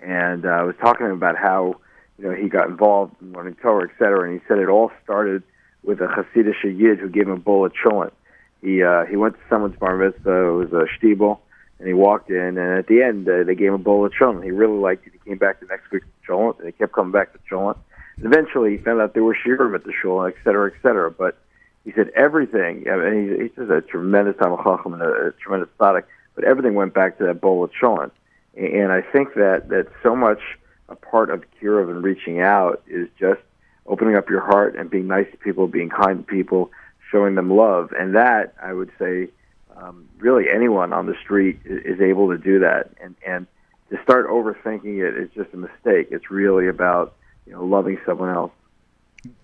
And 0.02 0.46
uh, 0.46 0.50
I 0.50 0.64
was 0.64 0.76
talking 0.80 1.06
to 1.06 1.12
him 1.12 1.18
about 1.18 1.38
how, 1.38 1.76
you 2.18 2.26
know, 2.26 2.36
he 2.36 2.48
got 2.48 2.68
involved 2.68 3.16
in 3.22 3.34
learning 3.34 3.58
Torah, 3.62 3.88
et 3.90 3.96
cetera. 4.00 4.30
And 4.30 4.40
he 4.40 4.46
said 4.48 4.58
it 4.60 4.70
all 4.70 4.92
started 5.04 5.44
with 5.84 6.00
a 6.02 6.08
Hasidic 6.08 6.64
Yid 6.64 7.00
who 7.00 7.10
gave 7.10 7.28
him 7.28 7.34
a 7.34 7.38
bowl 7.38 7.66
of 7.66 7.74
cholent. 7.74 8.14
He, 8.62 8.84
uh, 8.84 9.06
he 9.06 9.16
went 9.16 9.36
to 9.36 9.42
someone's 9.50 9.78
bar 9.78 9.98
mitzvah. 9.98 10.50
It 10.50 10.58
was 10.64 10.74
a 10.74 10.86
shtibel 10.98 11.40
and 11.82 11.88
he 11.88 11.96
walked 11.96 12.30
in, 12.30 12.60
and 12.60 12.78
at 12.78 12.86
the 12.86 13.02
end, 13.02 13.28
uh, 13.28 13.44
they 13.44 13.56
gave 13.56 13.70
him 13.70 13.74
a 13.74 13.80
bowl 13.80 14.06
of 14.06 14.12
cholent. 14.14 14.44
He 14.44 14.52
really 14.52 14.78
liked 14.78 15.08
it. 15.08 15.14
He 15.14 15.30
came 15.30 15.40
back 15.40 15.62
the 15.62 15.66
next 15.66 15.90
week 15.92 16.04
to 16.04 16.32
cholent, 16.32 16.60
and 16.60 16.68
he 16.68 16.74
kept 16.74 16.94
coming 16.94 17.12
back 17.12 17.34
to 17.34 17.40
cholent. 17.50 17.80
And 18.18 18.26
eventually, 18.28 18.78
he 18.78 18.84
found 18.84 19.02
out 19.02 19.16
there 19.16 19.24
were 19.24 19.36
shiurim 19.36 19.74
at 19.74 19.84
the 19.84 19.92
shul, 20.00 20.24
et 20.28 20.36
cetera, 20.44 20.72
et 20.72 20.78
cetera. 20.84 21.10
But 21.10 21.40
he 21.84 21.92
said 21.94 22.10
everything, 22.16 22.86
I 22.88 22.98
mean, 22.98 23.36
he, 23.36 23.44
he's 23.44 23.56
just 23.56 23.72
a 23.72 23.82
tremendous 23.82 24.36
Talmud 24.38 24.60
Chacham 24.64 24.94
and 24.94 25.02
a, 25.02 25.08
a 25.08 25.32
tremendous 25.32 25.70
tzaddik, 25.80 26.04
but 26.36 26.44
everything 26.44 26.76
went 26.76 26.94
back 26.94 27.18
to 27.18 27.26
that 27.26 27.42
bowl 27.42 27.64
of 27.64 27.72
cholent. 27.80 28.12
And, 28.56 28.92
I 28.92 29.02
think 29.02 29.36
that, 29.36 29.70
that 29.70 29.88
so 30.04 30.16
much 30.16 30.42
a 30.90 30.96
part 30.96 31.30
of 31.30 31.44
Kiruv 31.62 31.90
and 31.90 32.04
reaching 32.04 32.42
out 32.42 32.82
is 32.88 33.08
just 33.18 33.40
opening 33.86 34.16
up 34.16 34.30
your 34.30 34.42
heart 34.42 34.76
and 34.76 34.90
being 34.90 35.08
nice 35.08 35.30
to 35.32 35.38
people, 35.38 35.68
being 35.68 35.90
kind 35.90 36.20
to 36.20 36.24
people, 36.24 36.72
showing 37.12 37.36
them 37.36 37.50
love. 37.50 37.94
And 37.98 38.16
that, 38.16 38.54
I 38.62 38.74
would 38.74 38.92
say, 39.00 39.30
um, 39.78 40.10
really 40.18 40.46
anyone 40.54 40.92
on 40.92 41.06
the 41.06 41.16
street 41.24 41.60
is, 41.64 41.96
is 41.96 42.02
able 42.02 42.30
to 42.32 42.38
do 42.38 42.60
that. 42.60 42.92
And, 43.02 43.16
and 43.26 43.48
to 43.92 44.02
start 44.04 44.28
overthinking 44.30 45.00
it 45.00 45.18
is 45.18 45.30
just 45.36 45.54
a 45.54 45.58
mistake. 45.58 46.08
It's 46.12 46.32
really 46.32 46.68
about 46.68 47.14
you 47.46 47.54
know 47.54 47.64
loving 47.64 48.00
someone 48.06 48.30
else. 48.30 48.52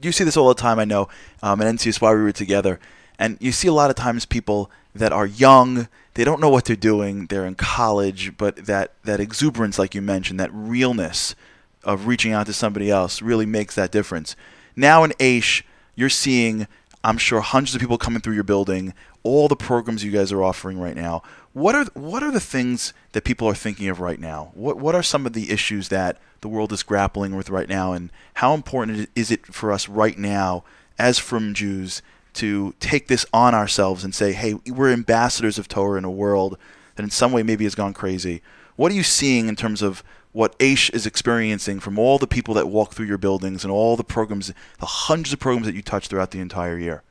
You 0.02 0.12
see 0.12 0.24
this 0.24 0.38
all 0.38 0.48
the 0.48 0.56
time. 0.56 0.80
I 0.80 0.86
know. 0.86 1.10
Um, 1.44 1.62
at 1.62 1.74
NCSY 1.76 2.18
we 2.18 2.24
were 2.24 2.32
together, 2.32 2.80
and 3.20 3.38
you 3.40 3.52
see 3.52 3.68
a 3.68 3.74
lot 3.74 3.90
of 3.90 3.96
times 3.96 4.26
people 4.26 4.72
that 4.96 5.12
are 5.12 5.28
young. 5.28 5.88
They 6.18 6.24
don't 6.24 6.42
know 6.42 6.50
what 6.50 6.66
they're 6.66 6.76
doing. 6.76 7.28
They're 7.28 7.46
in 7.46 7.54
college, 7.54 8.38
but 8.38 8.66
that 8.66 8.94
that 9.04 9.20
exuberance, 9.20 9.78
like 9.78 9.94
you 9.94 10.02
mentioned, 10.02 10.40
that 10.40 10.50
realness 10.52 11.36
of 11.84 12.08
reaching 12.08 12.34
out 12.34 12.48
to 12.48 12.54
somebody 12.54 12.90
else 12.90 13.22
really 13.22 13.46
makes 13.46 13.76
that 13.76 13.92
difference. 13.92 14.36
Now 14.76 15.04
in 15.04 15.12
Aish, 15.20 15.62
you're 15.94 16.10
seeing, 16.10 16.66
I'm 17.04 17.20
sure, 17.20 17.42
hundreds 17.42 17.76
of 17.76 17.82
people 17.82 18.00
coming 18.00 18.20
through 18.20 18.34
your 18.34 18.44
building, 18.44 18.96
all 19.22 19.48
the 19.48 19.56
programs 19.56 20.04
you 20.04 20.10
guys 20.10 20.32
are 20.32 20.44
offering 20.44 20.80
right 20.80 20.96
now. 20.96 21.22
What 21.54 21.76
are 21.76 21.86
what 21.94 22.24
are 22.24 22.32
the 22.32 22.40
things 22.40 22.94
that 23.12 23.24
people 23.24 23.48
are 23.48 23.54
thinking 23.54 23.88
of 23.88 24.00
right 24.00 24.20
now? 24.20 24.50
What 24.56 24.78
what 24.78 24.96
are 24.96 25.04
some 25.04 25.28
of 25.28 25.34
the 25.34 25.52
issues 25.52 25.90
that 25.90 26.18
the 26.42 26.48
world 26.48 26.74
is 26.74 26.82
grappling 26.82 27.36
with 27.36 27.52
right 27.52 27.70
now, 27.70 27.94
and 27.94 28.10
how 28.34 28.56
important 28.56 29.08
is 29.16 29.30
it 29.30 29.46
for 29.54 29.72
us 29.72 29.88
right 29.88 30.18
now, 30.18 30.64
as 30.98 31.20
frum 31.20 31.54
Jews, 31.54 32.02
to 32.38 32.74
take 32.80 33.08
this 33.08 33.26
on 33.34 33.54
ourselves 33.54 34.04
and 34.04 34.14
say, 34.14 34.34
hey, 34.34 34.56
we're 34.68 34.92
ambassadors 34.92 35.58
of 35.58 35.68
Torah 35.68 35.98
in 35.98 36.06
a 36.06 36.12
world 36.12 36.58
that 36.96 37.04
in 37.04 37.10
some 37.10 37.32
way 37.32 37.44
maybe 37.44 37.64
has 37.64 37.76
gone 37.76 37.94
crazy. 37.94 38.42
What 38.76 38.92
are 38.92 38.96
you 38.96 39.04
seeing 39.04 39.48
in 39.48 39.56
terms 39.56 39.82
of 39.82 40.04
what 40.34 40.58
Aish 40.60 40.94
is 40.94 41.06
experiencing 41.06 41.80
from 41.80 41.98
all 41.98 42.20
the 42.20 42.28
people 42.28 42.54
that 42.54 42.68
walk 42.68 42.94
through 42.94 43.08
your 43.08 43.18
buildings 43.18 43.64
and 43.64 43.72
all 43.72 43.96
the 43.96 44.04
programs, 44.04 44.54
the 44.80 44.86
hundreds 44.86 45.34
of 45.34 45.40
programs 45.40 45.66
that 45.66 45.76
you 45.76 45.82
touch 45.82 46.08
throughout 46.08 46.32
the 46.32 46.40
entire 46.40 46.78
year? 46.78 47.02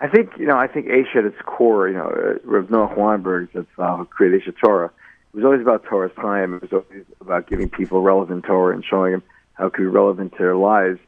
I 0.00 0.08
think 0.08 0.30
you 0.36 0.46
know. 0.46 0.56
I 0.56 0.66
think 0.66 0.86
Aish 0.86 1.14
at 1.14 1.24
its 1.24 1.40
core, 1.46 1.88
you 1.88 1.94
know, 1.94 2.08
uh, 2.08 2.38
Rav 2.44 2.66
Noach 2.66 2.96
Weinberg 2.96 3.52
that 3.52 3.66
uh, 3.78 4.04
created 4.04 4.42
Aish 4.42 4.52
HaTorah. 4.52 4.86
It 4.86 5.36
was 5.36 5.44
always 5.44 5.62
about 5.62 5.84
Torah's 5.84 6.14
time. 6.16 6.54
It 6.54 6.62
was 6.62 6.72
always 6.72 7.06
about 7.20 7.46
giving 7.46 7.70
people 7.70 8.02
relevant 8.02 8.44
Torah 8.44 8.74
and 8.74 8.84
showing 8.84 9.12
them 9.12 9.22
how 9.54 9.66
it 9.66 9.74
could 9.74 9.82
be 9.82 9.86
relevant 9.86 10.32
to 10.32 10.38
their 10.38 10.56
lives. 10.56 10.98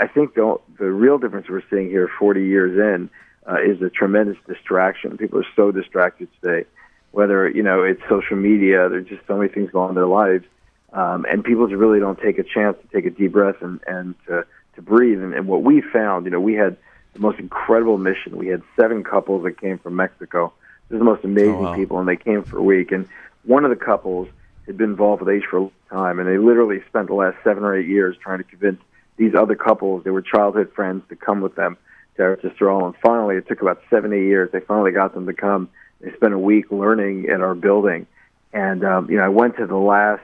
I, 0.00 0.06
think 0.06 0.34
the 0.34 0.58
the 0.78 0.90
real 0.90 1.18
difference 1.18 1.48
we're 1.48 1.62
seeing 1.70 1.88
here, 1.88 2.10
40 2.18 2.44
years 2.44 2.78
in, 2.78 3.10
uh, 3.50 3.56
is 3.62 3.80
a 3.82 3.90
tremendous 3.90 4.36
distraction. 4.46 5.16
People 5.16 5.40
are 5.40 5.46
so 5.56 5.70
distracted 5.72 6.28
today, 6.40 6.68
whether 7.12 7.48
you 7.48 7.62
know 7.62 7.82
it's 7.82 8.00
social 8.08 8.36
media. 8.36 8.88
There's 8.88 9.06
just 9.08 9.26
so 9.26 9.36
many 9.36 9.48
things 9.48 9.70
going 9.70 9.84
on 9.84 9.88
in 9.90 9.94
their 9.94 10.06
lives, 10.06 10.44
um, 10.92 11.24
and 11.30 11.44
people 11.44 11.66
just 11.66 11.78
really 11.78 12.00
don't 12.00 12.18
take 12.20 12.38
a 12.38 12.44
chance 12.44 12.76
to 12.82 12.88
take 12.94 13.06
a 13.06 13.10
deep 13.10 13.32
breath 13.32 13.62
and 13.62 13.80
and 13.86 14.14
to 14.26 14.44
to 14.74 14.82
breathe. 14.82 15.22
And, 15.22 15.34
and 15.34 15.46
what 15.46 15.62
we 15.62 15.80
found, 15.80 16.24
you 16.24 16.30
know, 16.30 16.40
we 16.40 16.54
had 16.54 16.76
the 17.14 17.20
most 17.20 17.38
incredible 17.38 17.98
mission. 17.98 18.36
We 18.36 18.48
had 18.48 18.62
seven 18.78 19.04
couples 19.04 19.44
that 19.44 19.60
came 19.60 19.78
from 19.78 19.96
Mexico. 19.96 20.52
They're 20.88 20.98
the 20.98 21.04
most 21.04 21.24
amazing 21.24 21.54
Oh, 21.54 21.62
wow. 21.62 21.74
people, 21.76 21.98
and 21.98 22.08
they 22.08 22.16
came 22.16 22.42
for 22.44 22.58
a 22.58 22.62
week. 22.62 22.92
And 22.92 23.08
one 23.44 23.64
of 23.64 23.70
the 23.70 23.76
couples 23.76 24.28
had 24.66 24.76
been 24.76 24.90
involved 24.90 25.22
with 25.22 25.28
Aish 25.34 25.46
for 25.48 25.56
a 25.56 25.60
long 25.60 25.72
time, 25.90 26.18
and 26.18 26.28
they 26.28 26.38
literally 26.38 26.82
spent 26.88 27.08
the 27.08 27.14
last 27.14 27.36
seven 27.42 27.62
or 27.64 27.74
eight 27.76 27.86
years 27.88 28.16
trying 28.22 28.38
to 28.38 28.44
convince 28.44 28.80
these 29.18 29.34
other 29.34 29.56
couples, 29.56 30.04
they 30.04 30.10
were 30.10 30.22
childhood 30.22 30.72
friends, 30.74 31.02
to 31.10 31.16
come 31.16 31.40
with 31.40 31.54
them 31.56 31.76
to 32.16 32.22
Yisrael. 32.22 32.86
And 32.86 32.94
finally, 33.02 33.36
it 33.36 33.46
took 33.46 33.60
about 33.60 33.82
seven, 33.90 34.12
eight 34.12 34.26
years. 34.26 34.50
They 34.52 34.60
finally 34.60 34.92
got 34.92 35.12
them 35.12 35.26
to 35.26 35.34
come. 35.34 35.68
They 36.00 36.12
spent 36.14 36.32
a 36.32 36.38
week 36.38 36.70
learning 36.70 37.26
in 37.26 37.42
our 37.42 37.54
building. 37.54 38.06
And, 38.52 38.84
um, 38.84 39.10
you 39.10 39.16
know, 39.16 39.24
I 39.24 39.28
went 39.28 39.56
to 39.56 39.66
the 39.66 39.76
last 39.76 40.22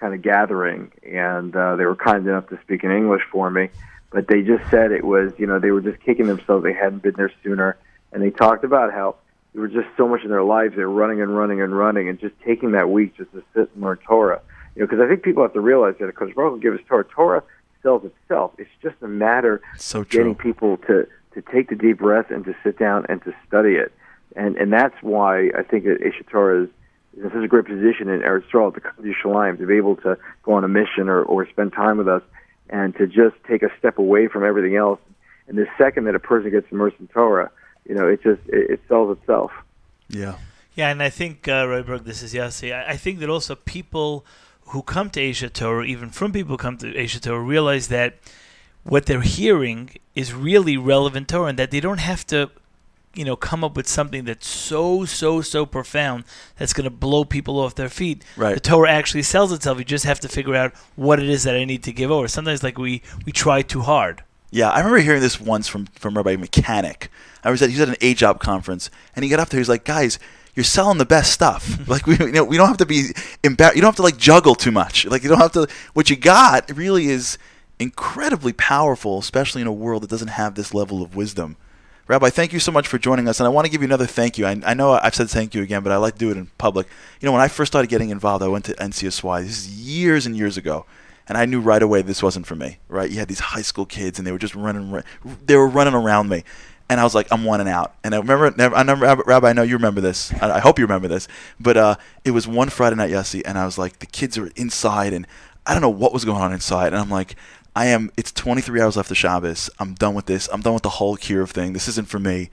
kind 0.00 0.14
of 0.14 0.22
gathering, 0.22 0.90
and 1.04 1.54
uh, 1.54 1.76
they 1.76 1.84
were 1.84 1.94
kind 1.94 2.26
enough 2.26 2.48
to 2.48 2.58
speak 2.62 2.82
in 2.82 2.90
English 2.90 3.22
for 3.30 3.50
me. 3.50 3.68
But 4.10 4.26
they 4.26 4.42
just 4.42 4.68
said 4.70 4.92
it 4.92 5.04
was, 5.04 5.32
you 5.38 5.46
know, 5.46 5.58
they 5.58 5.70
were 5.70 5.80
just 5.80 6.00
kicking 6.00 6.26
themselves. 6.26 6.64
They 6.64 6.72
hadn't 6.72 7.02
been 7.02 7.14
there 7.16 7.32
sooner. 7.42 7.78
And 8.12 8.22
they 8.22 8.30
talked 8.30 8.64
about 8.64 8.92
how 8.92 9.16
there 9.52 9.62
was 9.62 9.72
just 9.72 9.88
so 9.96 10.08
much 10.08 10.22
in 10.22 10.30
their 10.30 10.42
lives. 10.42 10.74
They 10.76 10.82
were 10.82 10.90
running 10.90 11.22
and 11.22 11.34
running 11.36 11.62
and 11.62 11.76
running, 11.76 12.08
and 12.08 12.18
just 12.18 12.34
taking 12.44 12.72
that 12.72 12.90
week 12.90 13.16
just 13.16 13.32
to 13.32 13.42
sit 13.54 13.70
and 13.74 13.82
learn 13.82 13.98
Torah. 13.98 14.40
You 14.74 14.80
know, 14.80 14.86
because 14.86 15.00
I 15.00 15.08
think 15.08 15.22
people 15.22 15.42
have 15.42 15.52
to 15.52 15.60
realize 15.60 15.94
that 16.00 16.06
because 16.06 16.30
Baruch 16.34 16.54
Hu 16.54 16.60
gives 16.60 16.78
us 16.78 16.84
Torah, 16.88 17.04
Torah 17.04 17.42
sells 17.82 18.04
itself. 18.04 18.52
It's 18.58 18.70
just 18.80 18.96
a 19.02 19.08
matter 19.08 19.60
So 19.76 20.00
of 20.00 20.08
getting 20.08 20.34
people 20.34 20.76
to 20.88 21.06
to 21.34 21.42
take 21.52 21.68
the 21.70 21.74
deep 21.76 21.98
breath 21.98 22.30
and 22.30 22.44
to 22.44 22.54
sit 22.62 22.78
down 22.78 23.06
and 23.08 23.22
to 23.24 23.34
study 23.46 23.74
it. 23.74 23.92
And 24.36 24.56
and 24.56 24.72
that's 24.72 24.94
why 25.02 25.50
I 25.56 25.62
think 25.62 25.84
that 25.84 26.00
Aish 26.00 26.62
is, 26.62 26.68
is 27.16 27.24
in 27.24 27.30
such 27.30 27.44
a 27.44 27.48
great 27.48 27.66
position 27.66 28.08
in 28.08 28.20
Eretz 28.20 28.44
Yisrael 28.50 28.74
to 28.74 28.80
come 28.80 28.94
to 28.96 29.02
Yerushalayim, 29.02 29.58
to 29.58 29.66
be 29.66 29.76
able 29.76 29.96
to 29.96 30.16
go 30.42 30.52
on 30.52 30.64
a 30.64 30.68
mission 30.68 31.08
or, 31.08 31.22
or 31.22 31.48
spend 31.48 31.72
time 31.72 31.98
with 31.98 32.08
us 32.08 32.22
and 32.70 32.96
to 32.96 33.06
just 33.06 33.36
take 33.48 33.62
a 33.62 33.70
step 33.78 33.98
away 33.98 34.28
from 34.28 34.44
everything 34.44 34.76
else. 34.76 35.00
And 35.48 35.58
the 35.58 35.66
second 35.76 36.04
that 36.04 36.14
a 36.14 36.20
person 36.20 36.50
gets 36.50 36.70
immersed 36.70 36.96
in 37.00 37.08
Torah, 37.08 37.50
you 37.86 37.94
know, 37.94 38.06
it 38.08 38.22
just 38.22 38.40
it, 38.48 38.70
it 38.70 38.80
sells 38.88 39.16
itself. 39.18 39.52
Yeah. 40.08 40.36
Yeah, 40.74 40.88
and 40.88 41.02
I 41.02 41.10
think, 41.10 41.48
uh, 41.48 41.66
Royberg, 41.66 42.04
this 42.04 42.22
is 42.22 42.32
Yossi. 42.32 42.74
I, 42.74 42.92
I 42.92 42.96
think 42.96 43.18
that 43.18 43.28
also 43.28 43.54
people 43.54 44.24
who 44.68 44.82
come 44.82 45.10
to 45.10 45.20
Aish 45.20 45.48
HaTorah, 45.48 45.86
even 45.86 46.10
from 46.10 46.32
people 46.32 46.52
who 46.52 46.56
come 46.56 46.76
to 46.78 46.92
Aish 46.92 47.18
HaTorah, 47.18 47.46
realize 47.46 47.88
that 47.88 48.14
what 48.84 49.06
they're 49.06 49.20
hearing 49.20 49.90
is 50.14 50.32
really 50.32 50.76
relevant 50.76 51.28
Torah 51.28 51.46
and 51.46 51.58
that 51.58 51.70
they 51.70 51.80
don't 51.80 52.00
have 52.00 52.26
to, 52.28 52.50
you 53.14 53.24
know, 53.24 53.36
come 53.36 53.62
up 53.62 53.76
with 53.76 53.86
something 53.86 54.24
that's 54.24 54.46
so, 54.46 55.04
so, 55.04 55.40
so 55.40 55.66
profound 55.66 56.24
that's 56.56 56.72
going 56.72 56.84
to 56.84 56.90
blow 56.90 57.24
people 57.24 57.60
off 57.60 57.74
their 57.74 57.88
feet. 57.88 58.24
Right. 58.36 58.54
The 58.54 58.60
Torah 58.60 58.90
actually 58.90 59.22
sells 59.22 59.52
itself. 59.52 59.78
You 59.78 59.84
just 59.84 60.04
have 60.04 60.20
to 60.20 60.28
figure 60.28 60.54
out 60.54 60.74
what 60.96 61.20
it 61.20 61.28
is 61.28 61.44
that 61.44 61.54
I 61.54 61.64
need 61.64 61.82
to 61.84 61.92
give 61.92 62.10
over. 62.10 62.26
Sometimes, 62.28 62.62
like, 62.62 62.78
we, 62.78 63.02
we 63.24 63.32
try 63.32 63.62
too 63.62 63.82
hard. 63.82 64.24
Yeah, 64.50 64.70
I 64.70 64.78
remember 64.78 64.98
hearing 64.98 65.22
this 65.22 65.40
once 65.40 65.66
from, 65.66 65.86
from 65.86 66.14
Rabbi 66.14 66.36
Mechanic. 66.36 67.10
I 67.44 67.50
was 67.50 67.62
at 67.62 67.70
he 67.70 67.74
was 67.74 67.88
at 67.88 67.88
an 67.88 67.96
A 68.00 68.14
job 68.14 68.38
conference, 68.38 68.90
and 69.16 69.24
he 69.24 69.30
got 69.30 69.40
up 69.40 69.48
there. 69.48 69.58
He's 69.58 69.68
like, 69.68 69.84
"Guys, 69.84 70.18
you're 70.54 70.64
selling 70.64 70.98
the 70.98 71.06
best 71.06 71.32
stuff. 71.32 71.78
like 71.88 72.06
we, 72.06 72.16
you 72.18 72.32
know, 72.32 72.44
we 72.44 72.56
don't 72.56 72.68
have 72.68 72.78
to 72.78 72.86
be 72.86 73.10
embarrassed. 73.42 73.76
You 73.76 73.82
don't 73.82 73.88
have 73.88 73.96
to 73.96 74.02
like 74.02 74.16
juggle 74.16 74.54
too 74.54 74.70
much. 74.70 75.04
Like 75.06 75.22
you 75.22 75.28
don't 75.28 75.38
have 75.38 75.52
to. 75.52 75.66
What 75.94 76.10
you 76.10 76.16
got 76.16 76.70
really 76.76 77.06
is 77.06 77.38
incredibly 77.78 78.52
powerful, 78.52 79.18
especially 79.18 79.60
in 79.60 79.66
a 79.66 79.72
world 79.72 80.02
that 80.02 80.10
doesn't 80.10 80.28
have 80.28 80.54
this 80.54 80.74
level 80.74 81.02
of 81.02 81.16
wisdom." 81.16 81.56
Rabbi, 82.08 82.30
thank 82.30 82.52
you 82.52 82.58
so 82.58 82.72
much 82.72 82.88
for 82.88 82.98
joining 82.98 83.28
us, 83.28 83.38
and 83.38 83.46
I 83.46 83.50
want 83.50 83.64
to 83.64 83.70
give 83.70 83.80
you 83.80 83.86
another 83.86 84.06
thank 84.06 84.36
you. 84.36 84.44
I, 84.44 84.60
I 84.66 84.74
know 84.74 84.92
I've 84.92 85.14
said 85.14 85.30
thank 85.30 85.54
you 85.54 85.62
again, 85.62 85.84
but 85.84 85.92
I 85.92 85.96
like 85.96 86.14
to 86.14 86.18
do 86.18 86.30
it 86.30 86.36
in 86.36 86.46
public. 86.58 86.88
You 87.20 87.26
know, 87.26 87.32
when 87.32 87.40
I 87.40 87.46
first 87.46 87.70
started 87.70 87.88
getting 87.88 88.10
involved, 88.10 88.42
I 88.42 88.48
went 88.48 88.64
to 88.64 88.74
NCSY. 88.74 89.42
This 89.42 89.50
is 89.50 89.70
years 89.70 90.26
and 90.26 90.36
years 90.36 90.56
ago, 90.56 90.84
and 91.28 91.38
I 91.38 91.46
knew 91.46 91.60
right 91.60 91.80
away 91.80 92.02
this 92.02 92.20
wasn't 92.20 92.46
for 92.46 92.56
me. 92.56 92.78
Right? 92.88 93.08
You 93.08 93.18
had 93.18 93.28
these 93.28 93.38
high 93.40 93.62
school 93.62 93.86
kids, 93.86 94.18
and 94.18 94.26
they 94.26 94.32
were 94.32 94.38
just 94.38 94.56
running. 94.56 95.02
They 95.46 95.56
were 95.56 95.68
running 95.68 95.94
around 95.94 96.28
me, 96.28 96.42
and 96.92 97.00
I 97.00 97.04
was 97.04 97.14
like, 97.14 97.26
I'm 97.32 97.44
one 97.44 97.60
and 97.60 97.68
out. 97.68 97.94
And 98.04 98.14
I 98.14 98.18
remember, 98.18 98.54
I 98.74 98.80
remember, 98.80 99.24
Rabbi, 99.26 99.48
I 99.48 99.52
know 99.52 99.62
you 99.62 99.74
remember 99.76 100.00
this. 100.00 100.32
I, 100.34 100.56
I 100.56 100.60
hope 100.60 100.78
you 100.78 100.84
remember 100.84 101.08
this. 101.08 101.26
But 101.58 101.76
uh, 101.76 101.96
it 102.24 102.30
was 102.30 102.46
one 102.46 102.68
Friday 102.68 102.96
night, 102.96 103.10
Yossi, 103.10 103.42
and 103.44 103.58
I 103.58 103.64
was 103.64 103.78
like, 103.78 103.98
the 103.98 104.06
kids 104.06 104.38
are 104.38 104.48
inside, 104.54 105.12
and 105.12 105.26
I 105.66 105.72
don't 105.72 105.82
know 105.82 105.90
what 105.90 106.12
was 106.12 106.24
going 106.24 106.40
on 106.40 106.52
inside, 106.52 106.88
and 106.88 106.96
I'm 106.96 107.10
like. 107.10 107.34
I 107.74 107.86
am. 107.86 108.10
It's 108.18 108.30
23 108.32 108.82
hours 108.82 108.98
left 108.98 109.10
of 109.10 109.16
Shabbos. 109.16 109.70
I'm 109.78 109.94
done 109.94 110.12
with 110.12 110.26
this. 110.26 110.46
I'm 110.52 110.60
done 110.60 110.74
with 110.74 110.82
the 110.82 110.90
whole 110.90 111.16
Kiruv 111.16 111.48
thing. 111.48 111.72
This 111.72 111.88
isn't 111.88 112.06
for 112.06 112.18
me. 112.18 112.50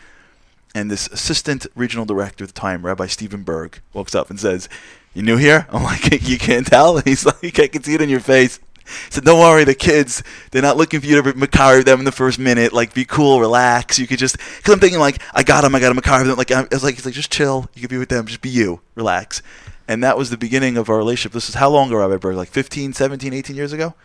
And 0.74 0.90
this 0.90 1.08
assistant 1.08 1.68
regional 1.76 2.06
director 2.06 2.46
at 2.46 2.54
the 2.54 2.58
time, 2.58 2.86
Rabbi 2.86 3.08
Steven 3.08 3.44
Burg, 3.44 3.82
walks 3.92 4.16
up 4.16 4.30
and 4.30 4.40
says, 4.40 4.70
"You 5.14 5.22
new 5.22 5.36
here?" 5.36 5.68
I'm 5.72 5.84
like, 5.84 6.22
"You 6.28 6.38
can't 6.38 6.66
tell." 6.66 6.98
He's 7.06 7.26
like, 7.26 7.60
"I 7.60 7.68
can 7.68 7.84
see 7.84 7.96
it 7.96 8.02
in 8.02 8.08
your 8.08 8.22
face." 8.22 8.62
Said, 9.10 9.24
"Don't 9.24 9.40
worry, 9.40 9.64
the 9.64 9.76
kids, 9.76 10.24
they're 10.52 10.62
not 10.62 10.78
looking 10.78 11.00
for 11.00 11.06
you 11.06 11.22
to 11.22 11.34
makari 11.34 11.84
them 11.84 12.00
in 12.00 12.06
the 12.06 12.12
first 12.12 12.40
minute. 12.40 12.74
Like, 12.74 12.94
be 12.94 13.06
cool, 13.06 13.40
relax. 13.40 14.00
You 14.00 14.08
could 14.08 14.20
just." 14.20 14.38
Because 14.38 14.74
I'm 14.74 14.80
thinking, 14.80 15.00
like, 15.00 15.22
I 15.34 15.44
got 15.44 15.64
him, 15.64 15.76
I 15.76 15.80
got 15.80 15.92
him 15.92 15.98
makari 15.98 16.26
them. 16.26 16.36
Like, 16.36 16.52
I 16.52 16.64
was 16.72 16.84
like, 16.84 16.96
he's 16.96 17.06
like, 17.06 17.14
just 17.14 17.32
chill. 17.32 17.70
You 17.74 17.82
could 17.82 17.90
be 17.90 17.98
with 17.98 18.10
them. 18.10 18.26
Just 18.26 18.42
be 18.42 18.50
you, 18.50 18.82
relax. 18.96 19.42
And 19.88 20.04
that 20.04 20.18
was 20.18 20.30
the 20.30 20.38
beginning 20.38 20.78
of 20.78 20.88
our 20.88 20.98
relationship. 20.98 21.32
This 21.32 21.50
is 21.50 21.56
how 21.56 21.70
long 21.70 21.88
ago, 21.88 21.98
Rabbi 21.98 22.18
Burg? 22.18 22.36
Like 22.36 22.50
15, 22.50 22.94
17, 22.94 23.34
18 23.34 23.56
years 23.56 23.74
ago. 23.74 23.96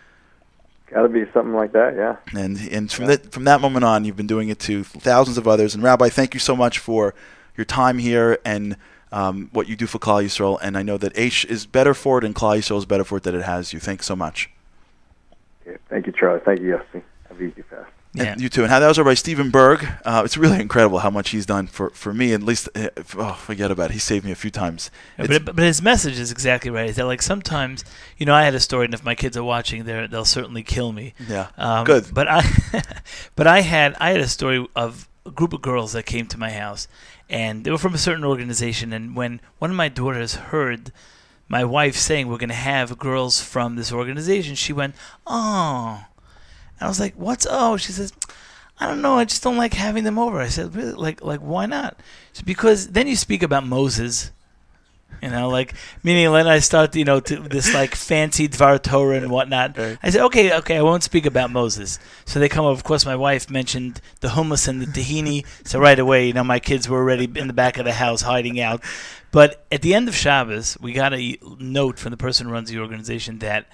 Got 0.91 1.03
to 1.03 1.09
be 1.09 1.24
something 1.32 1.55
like 1.55 1.72
that, 1.72 1.95
yeah. 1.97 2.16
And 2.39 2.57
and 2.70 2.91
from 2.91 3.07
that 3.07 3.32
from 3.32 3.45
that 3.45 3.61
moment 3.61 3.85
on, 3.85 4.05
you've 4.05 4.16
been 4.16 4.26
doing 4.26 4.49
it 4.49 4.59
to 4.61 4.85
thousands 4.85 5.37
of 5.39 5.49
others. 5.49 5.74
And 5.74 5.82
Rabbi, 5.82 6.09
thank 6.09 6.35
you 6.35 6.41
so 6.41 6.55
much 6.55 6.78
for 6.78 7.14
your 7.57 7.64
time 7.64 7.99
here 7.99 8.39
and 8.45 8.76
um, 9.12 9.49
what 9.53 9.68
you 9.68 9.76
do 9.76 9.87
for 9.87 9.99
Klal 9.99 10.24
Yisrael. 10.24 10.59
And 10.62 10.78
I 10.78 10.82
know 10.82 10.97
that 10.99 11.14
Aish 11.14 11.45
is 11.45 11.66
better 11.66 11.95
for 11.95 12.18
it, 12.18 12.24
and 12.24 12.35
Klal 12.35 12.59
Yisrael 12.59 12.78
is 12.78 12.87
better 12.87 13.05
for 13.05 13.18
it 13.18 13.24
that 13.24 13.35
it 13.35 13.43
has 13.43 13.72
you. 13.72 13.80
Thanks 13.80 14.07
so 14.07 14.16
much. 14.16 14.51
Okay. 15.67 15.79
Thank 15.89 16.07
you, 16.07 16.12
Charlie. 16.12 16.41
Thank 16.45 16.61
you, 16.61 16.77
Yossi. 16.77 17.03
Have 17.29 17.41
a 17.41 17.43
easy 17.43 17.62
fast. 17.62 17.91
And 18.17 18.41
you 18.41 18.49
too. 18.49 18.62
And 18.62 18.71
how 18.71 18.79
that 18.79 18.87
was 18.87 18.99
by 18.99 19.15
Stephen 19.15 19.51
Burg. 19.51 19.85
Uh, 20.05 20.23
it's 20.25 20.37
really 20.37 20.61
incredible 20.61 21.01
how 21.01 21.11
much 21.11 21.31
he's 21.31 21.47
done 21.47 21.67
for, 21.67 21.91
for 21.91 22.15
me. 22.15 22.33
At 22.33 22.43
least, 22.43 22.69
uh, 22.77 22.91
oh, 23.17 23.33
forget 23.33 23.73
about 23.73 23.91
it. 23.91 23.95
He 23.95 23.99
saved 23.99 24.25
me 24.25 24.31
a 24.31 24.37
few 24.37 24.51
times. 24.51 24.91
Yeah, 25.19 25.27
but, 25.27 25.57
but 25.57 25.59
his 25.59 25.83
message 25.83 26.19
is 26.19 26.31
exactly 26.31 26.71
right. 26.71 26.89
Is 26.89 26.97
that 26.97 27.07
like 27.07 27.23
sometimes, 27.23 27.85
you 28.17 28.25
know, 28.25 28.35
I 28.35 28.45
had 28.45 28.55
a 28.55 28.61
story, 28.61 28.85
and 28.85 28.95
if 28.95 29.05
my 29.05 29.17
kids 29.17 29.37
are 29.37 29.43
watching, 29.43 29.85
they 29.85 30.07
they'll 30.07 30.25
certainly 30.25 30.62
kill 30.62 30.93
me. 30.93 31.15
Yeah. 31.29 31.49
Um, 31.57 31.85
Good. 31.85 32.07
But 32.12 32.29
I, 32.29 32.43
but 33.37 33.47
I 33.49 33.62
had 33.62 33.97
I 33.99 34.11
had 34.12 34.21
a 34.21 34.29
story 34.29 34.65
of 34.77 35.09
a 35.27 35.31
group 35.31 35.53
of 35.53 35.62
girls 35.62 35.93
that 35.95 36.07
came 36.07 36.27
to 36.29 36.39
my 36.39 36.51
house, 36.51 36.87
and 37.29 37.65
they 37.65 37.71
were 37.73 37.79
from 37.79 37.95
a 37.95 37.99
certain 37.99 38.25
organization. 38.25 38.93
And 38.93 39.16
when 39.16 39.41
one 39.59 39.70
of 39.70 39.77
my 39.77 39.89
daughters 39.89 40.35
heard 40.35 40.93
my 41.49 41.65
wife 41.65 41.97
saying 41.97 42.29
we're 42.29 42.39
going 42.39 42.49
to 42.49 42.55
have 42.55 42.99
girls 42.99 43.41
from 43.41 43.77
this 43.77 43.93
organization, 43.93 44.55
she 44.55 44.73
went, 44.73 44.95
"Oh," 45.27 46.05
and 46.79 46.83
I 46.83 46.89
was 46.89 47.01
like, 47.01 47.15
"What's 47.15 47.47
oh?" 47.49 47.77
She 47.77 47.93
says. 47.93 48.12
I 48.81 48.89
don't 48.89 49.03
know. 49.03 49.19
I 49.19 49.25
just 49.25 49.45
don't 49.45 49.57
like 49.57 49.75
having 49.75 50.03
them 50.03 50.19
over. 50.19 50.41
I 50.41 50.49
said, 50.49 50.75
really? 50.75 50.95
Like, 50.95 51.23
like, 51.23 51.39
why 51.39 51.65
not? 51.66 52.01
Said, 52.33 52.45
because 52.45 52.89
then 52.89 53.07
you 53.07 53.15
speak 53.15 53.45
about 53.45 53.65
Moses, 53.65 54.33
you 55.23 55.31
know, 55.31 55.49
like 55.49 55.75
meaning 56.03 56.31
when 56.33 56.47
I 56.47 56.59
start, 56.59 56.95
you 56.97 57.05
know, 57.05 57.21
to 57.21 57.37
this 57.37 57.73
like 57.73 57.95
fancy 57.95 58.49
Dvar 58.49 58.83
Torah 58.83 59.16
and 59.16 59.31
whatnot. 59.31 59.79
I 59.79 60.11
said, 60.11 60.23
okay, 60.23 60.55
okay, 60.59 60.77
I 60.77 60.83
won't 60.83 61.03
speak 61.03 61.25
about 61.25 61.51
Moses. 61.51 61.99
So 62.25 62.39
they 62.39 62.49
come 62.49 62.65
over. 62.65 62.75
Of 62.75 62.85
course, 62.85 63.07
my 63.07 63.16
wife 63.16 63.49
mentioned 63.49 64.01
the 64.21 64.29
hummus 64.29 64.69
and 64.69 64.83
the 64.83 64.87
tahini. 64.87 65.47
So 65.65 65.79
right 65.79 65.99
away, 65.99 66.27
you 66.27 66.33
know, 66.33 66.45
my 66.45 66.59
kids 66.59 66.89
were 66.89 66.99
already 66.99 67.31
in 67.37 67.47
the 67.47 67.55
back 67.55 67.79
of 67.79 67.85
the 67.85 67.93
house 67.93 68.23
hiding 68.23 68.61
out. 68.61 68.83
But 69.35 69.66
at 69.73 69.82
the 69.82 69.94
end 69.94 70.06
of 70.06 70.15
Shabbos, 70.15 70.78
we 70.81 70.93
got 70.93 71.12
a 71.12 71.36
note 71.59 71.98
from 71.98 72.12
the 72.12 72.16
person 72.16 72.47
who 72.47 72.52
runs 72.52 72.70
the 72.70 72.78
organization 72.78 73.40
that 73.40 73.66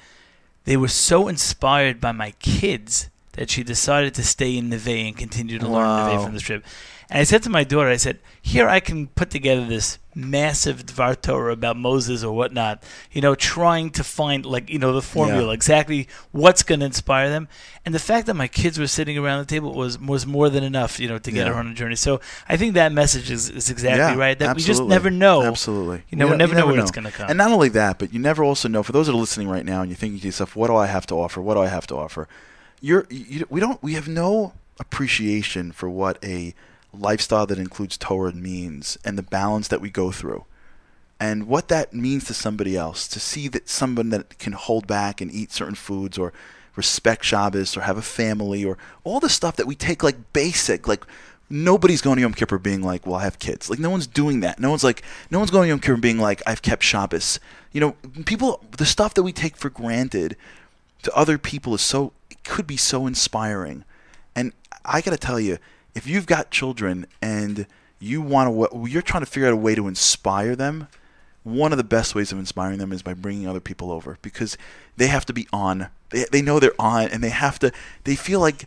they 0.65 0.75
were 0.75 0.89
so 0.89 1.29
inspired 1.29 2.01
by 2.01 2.13
my 2.13 2.31
kids 2.39 3.11
that 3.33 3.51
she 3.51 3.63
decided 3.63 4.15
to 4.15 4.25
stay 4.25 4.57
in 4.57 4.71
Neve 4.71 4.89
and 4.89 5.15
continue 5.15 5.59
to 5.59 5.69
learn 5.69 6.15
Neve 6.15 6.25
from 6.25 6.33
the 6.33 6.41
trip. 6.41 6.65
And 7.11 7.19
I 7.19 7.25
said 7.25 7.43
to 7.43 7.51
my 7.51 7.65
daughter, 7.65 7.89
I 7.89 7.97
said, 7.97 8.21
here 8.41 8.69
I 8.69 8.79
can 8.79 9.09
put 9.09 9.31
together 9.31 9.67
this 9.67 9.99
massive 10.15 10.87
Dvar 10.87 11.21
Torah 11.21 11.53
about 11.53 11.77
Moses 11.77 12.23
or 12.23 12.33
whatnot, 12.33 12.85
you 13.11 13.21
know, 13.21 13.35
trying 13.35 13.91
to 13.91 14.05
find, 14.05 14.47
like, 14.47 14.71
you 14.71 14.79
know, 14.79 14.93
the 14.93 15.03
formula, 15.03 15.49
Yeah. 15.49 15.53
exactly 15.55 16.07
what's 16.31 16.63
going 16.63 16.81
to 16.81 16.87
inspire 16.87 17.29
them. 17.29 17.49
And 17.85 17.93
the 17.95 17.99
fact 17.99 18.27
that 18.29 18.35
my 18.35 18.47
kids 18.47 18.79
were 18.79 18.87
sitting 18.87 19.19
around 19.19 19.41
the 19.41 19.45
table 19.47 19.75
was, 19.75 19.99
was 19.99 20.25
more 20.25 20.49
than 20.51 20.63
enough, 20.63 21.01
you 21.01 21.09
know, 21.09 21.19
to 21.19 21.31
get 21.33 21.47
Yeah. 21.47 21.53
her 21.53 21.59
on 21.59 21.67
a 21.67 21.75
journey. 21.75 21.97
So 21.97 22.21
I 22.49 22.57
think 22.57 22.75
that 22.75 22.93
message 22.93 23.29
is, 23.29 23.51
is 23.51 23.71
exactly 23.71 23.99
Yeah, 23.99 24.15
right. 24.15 24.39
That 24.39 24.55
we 24.55 24.63
just 24.63 24.85
never 24.85 25.11
know. 25.11 25.43
Absolutely. 25.43 26.05
You 26.11 26.17
know, 26.19 26.29
we 26.29 26.37
never 26.37 26.55
know 26.55 26.61
never 26.61 26.73
when 26.73 26.81
it's 26.81 26.93
going 26.93 27.07
to 27.07 27.13
come. 27.13 27.29
And 27.29 27.37
not 27.39 27.51
only 27.51 27.71
that, 27.71 27.99
but 27.99 28.13
you 28.15 28.21
never 28.21 28.45
also 28.45 28.69
know. 28.69 28.85
For 28.85 28.93
those 28.93 29.07
that 29.09 29.15
are 29.15 29.17
listening 29.17 29.49
right 29.49 29.65
now, 29.67 29.81
and 29.81 29.91
you're 29.91 29.97
thinking 29.97 30.21
to 30.21 30.27
yourself, 30.27 30.55
"What 30.55 30.69
do 30.69 30.77
I 30.77 30.87
have 30.87 31.07
to 31.09 31.15
offer? 31.17 31.41
What 31.41 31.55
do 31.55 31.61
I 31.61 31.67
have 31.69 31.87
to 31.89 31.97
offer?" 31.97 32.29
You're, 32.81 33.07
you, 33.11 33.47
we 33.51 33.59
don't. 33.61 33.83
We 33.83 33.95
have 33.95 34.07
no 34.09 34.53
appreciation 34.79 35.73
for 35.73 35.89
what 35.91 36.19
a 36.25 36.55
lifestyle 36.93 37.47
that 37.47 37.59
includes 37.59 37.97
Torah 37.97 38.33
means, 38.33 38.99
and 39.05 39.17
the 39.17 39.23
balance 39.23 39.69
that 39.69 39.81
we 39.81 39.91
go 39.91 40.11
through, 40.11 40.45
and 41.19 41.47
what 41.47 41.69
that 41.69 41.93
means 41.93 42.25
to 42.27 42.35
somebody 42.35 42.77
else. 42.77 43.07
To 43.09 43.21
see 43.21 43.49
that 43.49 43.69
someone 43.69 44.11
that 44.11 44.39
can 44.39 44.53
hold 44.53 44.87
back 44.87 45.21
and 45.21 45.31
eat 45.31 45.53
certain 45.53 45.75
foods, 45.75 46.19
or 46.19 46.33
respect 46.77 47.25
Shabbos 47.25 47.77
or 47.77 47.83
have 47.83 47.99
a 47.99 48.03
family 48.03 48.65
or 48.65 48.79
all 49.05 49.21
the 49.21 49.29
stuff 49.29 49.57
that 49.57 49.67
we 49.67 49.75
take 49.75 50.03
like 50.03 50.33
basic, 50.33 50.89
like 50.89 51.05
nobody's 51.49 52.01
going 52.01 52.17
to 52.17 52.23
Yom 52.23 52.33
Kippur 52.33 52.59
being 52.59 52.83
like, 52.83 53.07
well, 53.07 53.17
I 53.17 53.25
have 53.25 53.39
kids. 53.39 53.69
Like 53.69 53.79
no 53.79 53.91
one's 53.91 54.07
doing 54.07 54.41
that. 54.41 54.59
No 54.59 54.71
one's 54.71 54.85
like, 54.85 55.03
no 55.31 55.39
one's 55.39 55.51
going 55.51 55.65
to 55.65 55.69
Yom 55.69 55.81
Kippur 55.81 55.97
being 55.97 56.19
like, 56.19 56.43
I've 56.47 56.63
kept 56.63 56.83
Shabbos. 56.83 57.41
You 57.73 57.81
know, 57.81 57.97
people, 58.25 58.65
the 58.79 58.87
stuff 58.87 59.15
that 59.15 59.23
we 59.23 59.33
take 59.33 59.57
for 59.57 59.71
granted 59.71 60.37
to 61.03 61.13
other 61.15 61.39
people 61.39 61.75
is 61.75 61.83
so, 61.83 62.13
it 62.31 62.43
could 62.45 62.67
be 62.67 62.77
so 62.77 63.07
inspiring. 63.07 63.85
And 64.35 64.53
I 64.85 65.01
got 65.01 65.11
to 65.11 65.17
tell 65.19 65.41
you, 65.41 65.59
if 65.95 66.07
you've 66.07 66.27
got 66.27 66.51
children 66.51 67.07
and 67.21 67.67
you 67.99 68.23
want 68.23 68.73
to, 68.73 68.87
you're 68.87 69.03
trying 69.03 69.23
to 69.23 69.31
figure 69.31 69.49
out 69.49 69.53
a 69.53 69.57
way 69.57 69.75
to 69.75 69.89
inspire 69.89 70.57
them, 70.57 70.89
one 71.43 71.73
of 71.73 71.79
the 71.79 71.85
best 71.85 72.15
ways 72.15 72.33
of 72.33 72.39
inspiring 72.39 72.79
them 72.79 72.93
is 72.93 73.03
by 73.03 73.15
bringing 73.15 73.47
other 73.47 73.61
people 73.61 73.91
over 73.91 74.19
because 74.23 74.57
they 74.97 75.07
have 75.07 75.27
to 75.27 75.33
be 75.33 75.47
on. 75.53 75.89
They, 76.11 76.25
they 76.31 76.43
know 76.43 76.59
they're 76.59 76.73
on 76.79 77.09
and 77.09 77.23
they 77.23 77.31
have 77.31 77.59
to, 77.61 77.73
they 78.05 78.17
feel 78.17 78.41
like, 78.41 78.67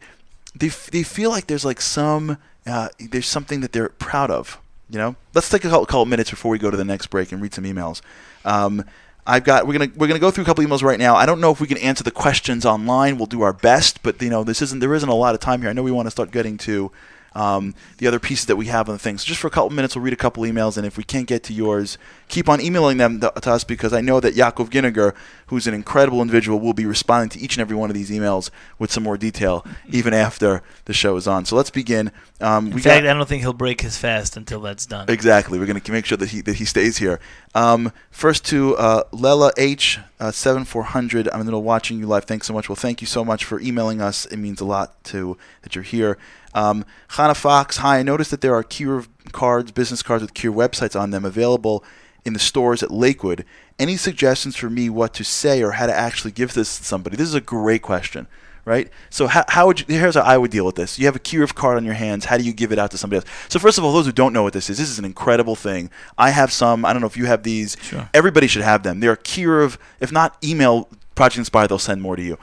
they, 0.56 0.68
they 0.68 1.04
feel 1.04 1.30
like 1.30 1.48
there's 1.48 1.66
like 1.66 1.82
some, 1.82 2.38
uh, 2.66 2.90
there's 3.00 3.28
something 3.28 3.62
that 3.62 3.72
they're 3.72 3.90
proud 3.90 4.32
of. 4.32 4.60
You 4.90 5.00
know, 5.00 5.16
let's 5.34 5.50
take 5.50 5.66
a 5.66 5.70
couple, 5.70 6.06
minutes 6.06 6.30
before 6.30 6.52
we 6.52 6.60
go 6.60 6.70
to 6.70 6.78
the 6.78 6.86
next 6.86 7.08
break 7.08 7.32
and 7.32 7.41
read 7.41 7.54
some 7.54 7.64
emails. 7.64 8.02
Um, 8.45 8.86
I've 9.26 9.45
got 9.45 9.66
we're 9.66 9.74
gonna 9.74 9.91
we're 9.95 10.08
gonna 10.08 10.20
go 10.20 10.32
through 10.32 10.44
a 10.44 10.45
couple 10.45 10.64
emails 10.64 10.84
right 10.84 11.00
now. 11.00 11.16
I 11.16 11.26
don't 11.26 11.40
know 11.40 11.52
if 11.52 11.62
we 11.62 11.68
can 11.68 11.78
answer 11.78 12.04
the 12.04 12.12
questions 12.12 12.66
online. 12.66 13.18
We'll 13.18 13.26
do 13.26 13.41
our 13.41 13.54
best, 13.54 14.04
but 14.04 14.22
you 14.22 14.30
know 14.30 14.44
this 14.44 14.62
isn't 14.62 14.80
there 14.80 14.94
isn't 14.94 15.08
a 15.08 15.16
lot 15.16 15.34
of 15.34 15.40
time 15.40 15.62
here. 15.62 15.70
I 15.70 15.74
know 15.74 15.82
we 15.82 15.91
want 15.91 16.08
to 16.08 16.12
start 16.12 16.32
getting 16.32 16.58
to 16.60 16.91
um, 17.36 17.74
the 17.98 18.08
other 18.08 18.20
pieces 18.20 18.46
that 18.46 18.56
we 18.56 18.68
have 18.68 18.90
on 18.90 18.96
the 18.96 19.00
thing. 19.00 19.18
So 19.18 19.26
just 19.26 19.40
for 19.40 19.48
a 19.48 19.52
couple 19.52 19.70
minutes, 19.72 19.96
we'll 19.96 20.04
read 20.04 20.14
a 20.14 20.18
couple 20.18 20.44
emails, 20.44 20.78
and 20.78 20.86
if 20.86 20.98
we 20.98 21.04
can't 21.04 21.28
get 21.28 21.44
to 21.44 21.54
yours, 21.54 21.98
keep 22.28 22.50
on 22.50 22.62
emailing 22.62 22.98
them 22.98 23.20
to, 23.20 23.50
us 23.50 23.64
because 23.64 23.94
I 23.94 24.02
know 24.02 24.20
that 24.20 24.36
Yaakov 24.36 24.70
Ginniger, 24.70 25.14
who's 25.54 25.68
an 25.68 25.74
incredible 25.74 26.22
individual, 26.22 26.60
will 26.60 26.74
be 26.74 26.86
responding 26.86 27.30
to 27.30 27.40
each 27.40 27.56
and 27.56 27.62
every 27.62 27.76
one 27.76 27.90
of 27.90 27.94
these 27.94 28.10
emails 28.10 28.50
with 28.80 28.92
some 28.92 29.04
more 29.04 29.18
detail 29.18 29.66
even 29.90 30.14
after 30.14 30.62
the 30.86 30.94
show 30.94 31.16
is 31.16 31.28
on. 31.28 31.46
So 31.46 31.56
let's 31.56 31.70
begin. 31.70 32.12
Um, 32.42 32.72
In 32.72 32.80
fact, 32.80 33.06
I 33.06 33.14
don't 33.14 33.28
think 33.28 33.42
he'll 33.42 33.54
break 33.54 33.82
his 33.82 33.98
fast 33.98 34.36
until 34.36 34.60
that's 34.60 34.86
done. 34.86 35.06
Exactly. 35.10 35.60
We're 35.60 35.66
going 35.66 35.80
to 35.80 35.92
make 35.92 36.06
sure 36.06 36.18
that 36.18 36.30
he 36.30 36.42
that 36.42 36.56
he 36.56 36.66
stays 36.66 36.98
here. 36.98 37.20
Um, 37.56 37.92
first 38.12 38.46
to 38.48 38.76
uh, 38.78 39.04
Lela 39.12 39.52
H 39.58 40.00
uh, 40.20 40.32
seven 40.32 40.66
four 40.66 40.84
hundred. 40.84 41.28
I'm 41.30 41.36
in 41.36 41.40
the 41.40 41.46
middle 41.46 41.60
of 41.60 41.66
watching 41.66 42.00
you 42.00 42.08
live. 42.08 42.26
Thanks 42.26 42.48
so 42.48 42.54
much. 42.54 42.68
Well, 42.68 42.76
thank 42.76 43.00
you 43.00 43.08
so 43.08 43.24
much 43.24 43.46
for 43.46 43.60
emailing 43.62 44.02
us. 44.02 44.26
It 44.26 44.38
means 44.38 44.60
a 44.60 44.66
lot 44.66 45.04
to 45.06 45.38
that 45.62 45.76
you're 45.76 45.84
here. 45.84 46.18
Um, 46.54 46.86
Hannah 47.10 47.36
Fox. 47.36 47.78
Hi. 47.78 48.00
I 48.00 48.04
noticed 48.04 48.32
that 48.32 48.42
there 48.42 48.56
are 48.56 48.64
Kiruv 48.64 49.08
cards, 49.32 49.72
business 49.72 50.04
cards 50.04 50.22
with 50.22 50.34
Kiruv 50.34 50.56
websites 50.56 51.00
on 51.00 51.12
them 51.12 51.26
available 51.26 51.84
in 52.26 52.34
the 52.34 52.40
stores 52.40 52.82
at 52.82 52.92
Lakewood. 52.92 53.46
Any 53.80 53.98
suggestions 53.98 54.56
for 54.56 54.70
me 54.70 54.90
what 54.90 55.14
to 55.16 55.24
say 55.24 55.64
or 55.64 55.72
how 55.72 55.88
to 55.88 55.94
actually 55.94 56.32
give 56.32 56.54
this 56.54 56.78
to 56.78 56.84
somebody? 56.84 57.16
This 57.18 57.28
is 57.28 57.36
a 57.36 57.41
great 57.41 57.82
question 57.82 58.28
right? 58.66 58.90
So 59.10 59.28
how, 59.28 59.44
how 59.48 59.68
would 59.68 59.82
you, 59.82 59.86
here's 59.88 60.16
how 60.16 60.22
I 60.22 60.38
would 60.38 60.52
deal 60.52 60.66
with 60.66 60.76
this. 60.76 60.98
You 60.98 61.06
have 61.06 61.16
a 61.16 61.20
Kiruv 61.20 61.56
card 61.56 61.78
on 61.78 61.86
your 61.86 61.94
hands. 61.94 62.26
How 62.26 62.38
do 62.38 62.44
you 62.44 62.54
give 62.54 62.72
it 62.72 62.80
out 62.80 62.91
to 62.91 62.98
somebody 62.98 63.18
else? 63.18 63.26
So 63.50 63.60
first 63.60 63.78
of 63.78 63.84
all, 63.84 63.94
those 63.94 64.06
who 64.06 64.12
don't 64.12 64.34
know 64.34 64.44
what 64.44 64.54
this 64.54 64.70
is, 64.70 64.78
this 64.78 64.90
is 64.90 65.00
an 65.00 65.06
incredible 65.06 65.56
thing. 65.56 65.90
I 66.18 66.30
have 66.30 66.52
some. 66.52 66.86
I 66.86 66.94
don't 66.94 67.02
know 67.02 67.08
if 67.08 67.18
you 67.18 67.26
have 67.26 67.44
these. 67.44 67.76
Sure. 67.82 68.10
Everybody 68.14 68.48
should 68.48 68.62
have 68.62 68.84
them. 68.84 69.00
They're 69.00 69.16
Kiruv. 69.16 69.78
If 70.00 70.12
not, 70.12 70.38
email 70.44 70.90
Project 71.16 71.40
Inspire. 71.40 71.68
They'll 71.68 71.80
send 71.80 72.02
more 72.02 72.16
to 72.16 72.24
you. 72.24 72.38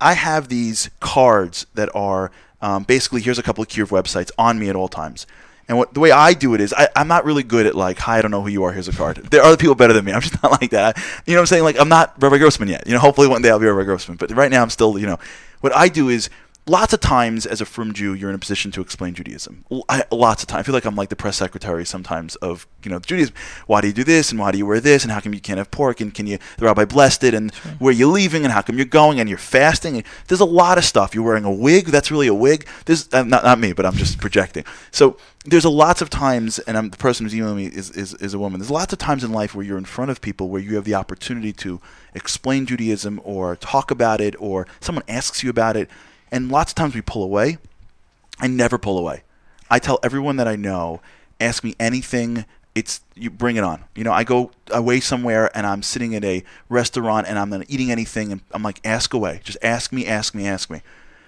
I 0.00 0.14
have 0.14 0.48
these 0.48 0.90
cards 1.00 1.66
that 1.74 1.94
are 1.94 2.32
um, 2.62 2.84
basically 2.84 3.20
here's 3.20 3.38
a 3.38 3.42
couple 3.42 3.62
of 3.62 3.68
Kiruv 3.68 3.90
websites 3.90 4.30
on 4.38 4.58
me 4.58 4.68
at 4.68 4.76
all 4.76 4.88
times. 4.88 5.26
And 5.70 5.78
what 5.78 5.94
the 5.94 6.00
way 6.00 6.10
I 6.10 6.32
do 6.32 6.54
it 6.54 6.60
is 6.60 6.74
I, 6.76 6.88
I'm 6.96 7.06
not 7.06 7.24
really 7.24 7.44
good 7.44 7.64
at 7.64 7.76
like, 7.76 7.96
hi, 7.96 8.18
I 8.18 8.22
don't 8.22 8.32
know 8.32 8.42
who 8.42 8.48
you 8.48 8.64
are. 8.64 8.72
Here's 8.72 8.88
a 8.88 8.92
card. 8.92 9.18
There 9.18 9.40
are 9.40 9.46
other 9.46 9.56
people 9.56 9.76
better 9.76 9.92
than 9.92 10.04
me. 10.04 10.12
I'm 10.12 10.20
just 10.28 10.42
not 10.42 10.60
like 10.60 10.70
that. 10.70 10.96
you 11.26 11.32
know 11.32 11.38
what 11.38 11.42
I'm 11.42 11.46
saying? 11.46 11.62
Like 11.62 11.78
I'm 11.78 11.88
not 11.88 12.12
Rabbi 12.20 12.38
Grossman 12.38 12.68
yet. 12.68 12.88
You 12.88 12.92
know, 12.92 12.98
hopefully 12.98 13.28
one 13.28 13.40
day 13.40 13.50
I'll 13.50 13.60
be 13.60 13.66
Rabbi 13.66 13.84
Grossman. 13.84 14.16
But 14.16 14.32
right 14.32 14.50
now 14.50 14.62
I'm 14.62 14.70
still, 14.70 14.98
you 14.98 15.06
know, 15.06 15.20
what 15.60 15.72
I 15.76 15.88
do 15.88 16.08
is 16.08 16.28
lots 16.70 16.92
of 16.92 17.00
times 17.00 17.46
as 17.46 17.60
a 17.60 17.66
frum 17.66 17.92
Jew, 17.92 18.14
you're 18.14 18.30
in 18.30 18.36
a 18.36 18.38
position 18.38 18.70
to 18.72 18.80
explain 18.80 19.14
Judaism. 19.14 19.64
I, 19.88 20.04
lots 20.12 20.42
of 20.42 20.46
times, 20.46 20.60
I 20.60 20.62
feel 20.62 20.72
like 20.72 20.84
I'm 20.84 20.94
like 20.94 21.08
the 21.08 21.16
press 21.16 21.36
secretary 21.36 21.84
sometimes 21.84 22.36
of 22.36 22.66
you 22.84 22.90
know 22.90 23.00
Judaism. 23.00 23.34
Why 23.66 23.80
do 23.80 23.88
you 23.88 23.92
do 23.92 24.04
this 24.04 24.30
and 24.30 24.38
why 24.38 24.52
do 24.52 24.58
you 24.58 24.66
wear 24.66 24.78
this 24.78 25.02
and 25.02 25.10
how 25.10 25.20
come 25.20 25.34
you 25.34 25.40
can't 25.40 25.58
have 25.58 25.70
pork 25.70 26.00
and 26.00 26.14
can 26.14 26.26
you 26.28 26.38
the 26.58 26.66
rabbi 26.66 26.84
blessed 26.84 27.24
it 27.24 27.34
and 27.34 27.52
where 27.80 27.90
are 27.90 27.96
you 27.96 28.08
leaving 28.08 28.44
and 28.44 28.52
how 28.52 28.62
come 28.62 28.76
you're 28.76 28.86
going 28.86 29.18
and 29.18 29.28
you're 29.28 29.38
fasting. 29.38 29.96
And 29.96 30.04
there's 30.28 30.40
a 30.40 30.44
lot 30.44 30.78
of 30.78 30.84
stuff. 30.84 31.14
You're 31.14 31.24
wearing 31.24 31.44
a 31.44 31.50
wig. 31.50 31.86
That's 31.86 32.10
really 32.10 32.28
a 32.28 32.34
wig. 32.34 32.66
There's 32.86 33.12
uh, 33.12 33.24
not 33.24 33.42
not 33.42 33.58
me, 33.58 33.72
but 33.72 33.84
I'm 33.84 33.94
just 33.94 34.18
projecting. 34.18 34.64
So 34.92 35.16
there's 35.44 35.64
a 35.64 35.70
lots 35.70 36.02
of 36.02 36.10
times, 36.10 36.58
and 36.60 36.76
I'm 36.76 36.90
the 36.90 36.98
person 36.98 37.24
who's 37.24 37.34
emailing 37.34 37.56
me 37.56 37.66
is, 37.66 37.90
is, 37.92 38.12
is 38.14 38.34
a 38.34 38.38
woman. 38.38 38.60
There's 38.60 38.70
lots 38.70 38.92
of 38.92 38.98
times 38.98 39.24
in 39.24 39.32
life 39.32 39.54
where 39.54 39.64
you're 39.64 39.78
in 39.78 39.86
front 39.86 40.10
of 40.10 40.20
people 40.20 40.50
where 40.50 40.60
you 40.60 40.74
have 40.76 40.84
the 40.84 40.94
opportunity 40.94 41.52
to 41.54 41.80
explain 42.14 42.66
Judaism 42.66 43.20
or 43.24 43.56
talk 43.56 43.90
about 43.90 44.20
it 44.20 44.34
or 44.38 44.66
someone 44.80 45.02
asks 45.08 45.42
you 45.42 45.48
about 45.48 45.76
it, 45.78 45.88
and 46.32 46.50
lots 46.50 46.72
of 46.72 46.76
times 46.76 46.94
we 46.94 47.00
pull 47.00 47.22
away. 47.22 47.58
I 48.38 48.46
never 48.46 48.78
pull 48.78 48.98
away. 48.98 49.22
I 49.70 49.78
tell 49.78 49.98
everyone 50.02 50.36
that 50.36 50.48
I 50.48 50.56
know, 50.56 51.00
ask 51.40 51.62
me 51.62 51.74
anything. 51.78 52.44
It's 52.74 53.00
you 53.14 53.30
bring 53.30 53.56
it 53.56 53.64
on. 53.64 53.84
You 53.94 54.04
know, 54.04 54.12
I 54.12 54.24
go 54.24 54.52
away 54.70 55.00
somewhere 55.00 55.50
and 55.56 55.66
I'm 55.66 55.82
sitting 55.82 56.14
at 56.14 56.24
a 56.24 56.44
restaurant 56.68 57.26
and 57.26 57.38
I'm 57.38 57.50
not 57.50 57.66
eating 57.68 57.90
anything 57.90 58.32
and 58.32 58.40
I'm 58.52 58.62
like, 58.62 58.80
ask 58.84 59.12
away. 59.12 59.40
Just 59.44 59.58
ask 59.62 59.92
me, 59.92 60.06
ask 60.06 60.34
me, 60.34 60.46
ask 60.46 60.70
me, 60.70 60.82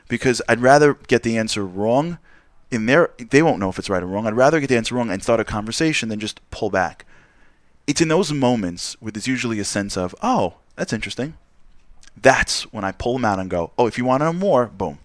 because 0.08 0.40
I'd 0.48 0.60
rather 0.60 0.94
get 0.94 1.22
the 1.22 1.36
answer 1.38 1.64
wrong. 1.64 2.18
In 2.70 2.86
their, 2.86 3.10
they 3.18 3.42
won't 3.42 3.58
know 3.58 3.68
if 3.68 3.78
it's 3.78 3.90
right 3.90 4.02
or 4.02 4.06
wrong. 4.06 4.26
I'd 4.26 4.34
rather 4.34 4.58
get 4.58 4.68
the 4.68 4.76
answer 4.76 4.94
wrong 4.94 5.10
and 5.10 5.22
start 5.22 5.40
a 5.40 5.44
conversation 5.44 6.08
than 6.08 6.20
just 6.20 6.40
pull 6.50 6.70
back. 6.70 7.04
It's 7.86 8.00
in 8.00 8.08
those 8.08 8.32
moments 8.32 8.96
where 9.00 9.12
there's 9.12 9.26
usually 9.26 9.58
a 9.58 9.64
sense 9.64 9.96
of, 9.96 10.14
oh, 10.22 10.54
that's 10.76 10.92
interesting. 10.92 11.34
That's 12.16 12.62
when 12.72 12.84
I 12.84 12.92
pull 12.92 13.14
them 13.14 13.24
out 13.24 13.38
and 13.38 13.50
go, 13.50 13.72
oh, 13.78 13.86
if 13.86 13.98
you 13.98 14.04
want 14.04 14.20
to 14.20 14.26
know 14.26 14.32
more, 14.32 14.66
boom. 14.66 14.98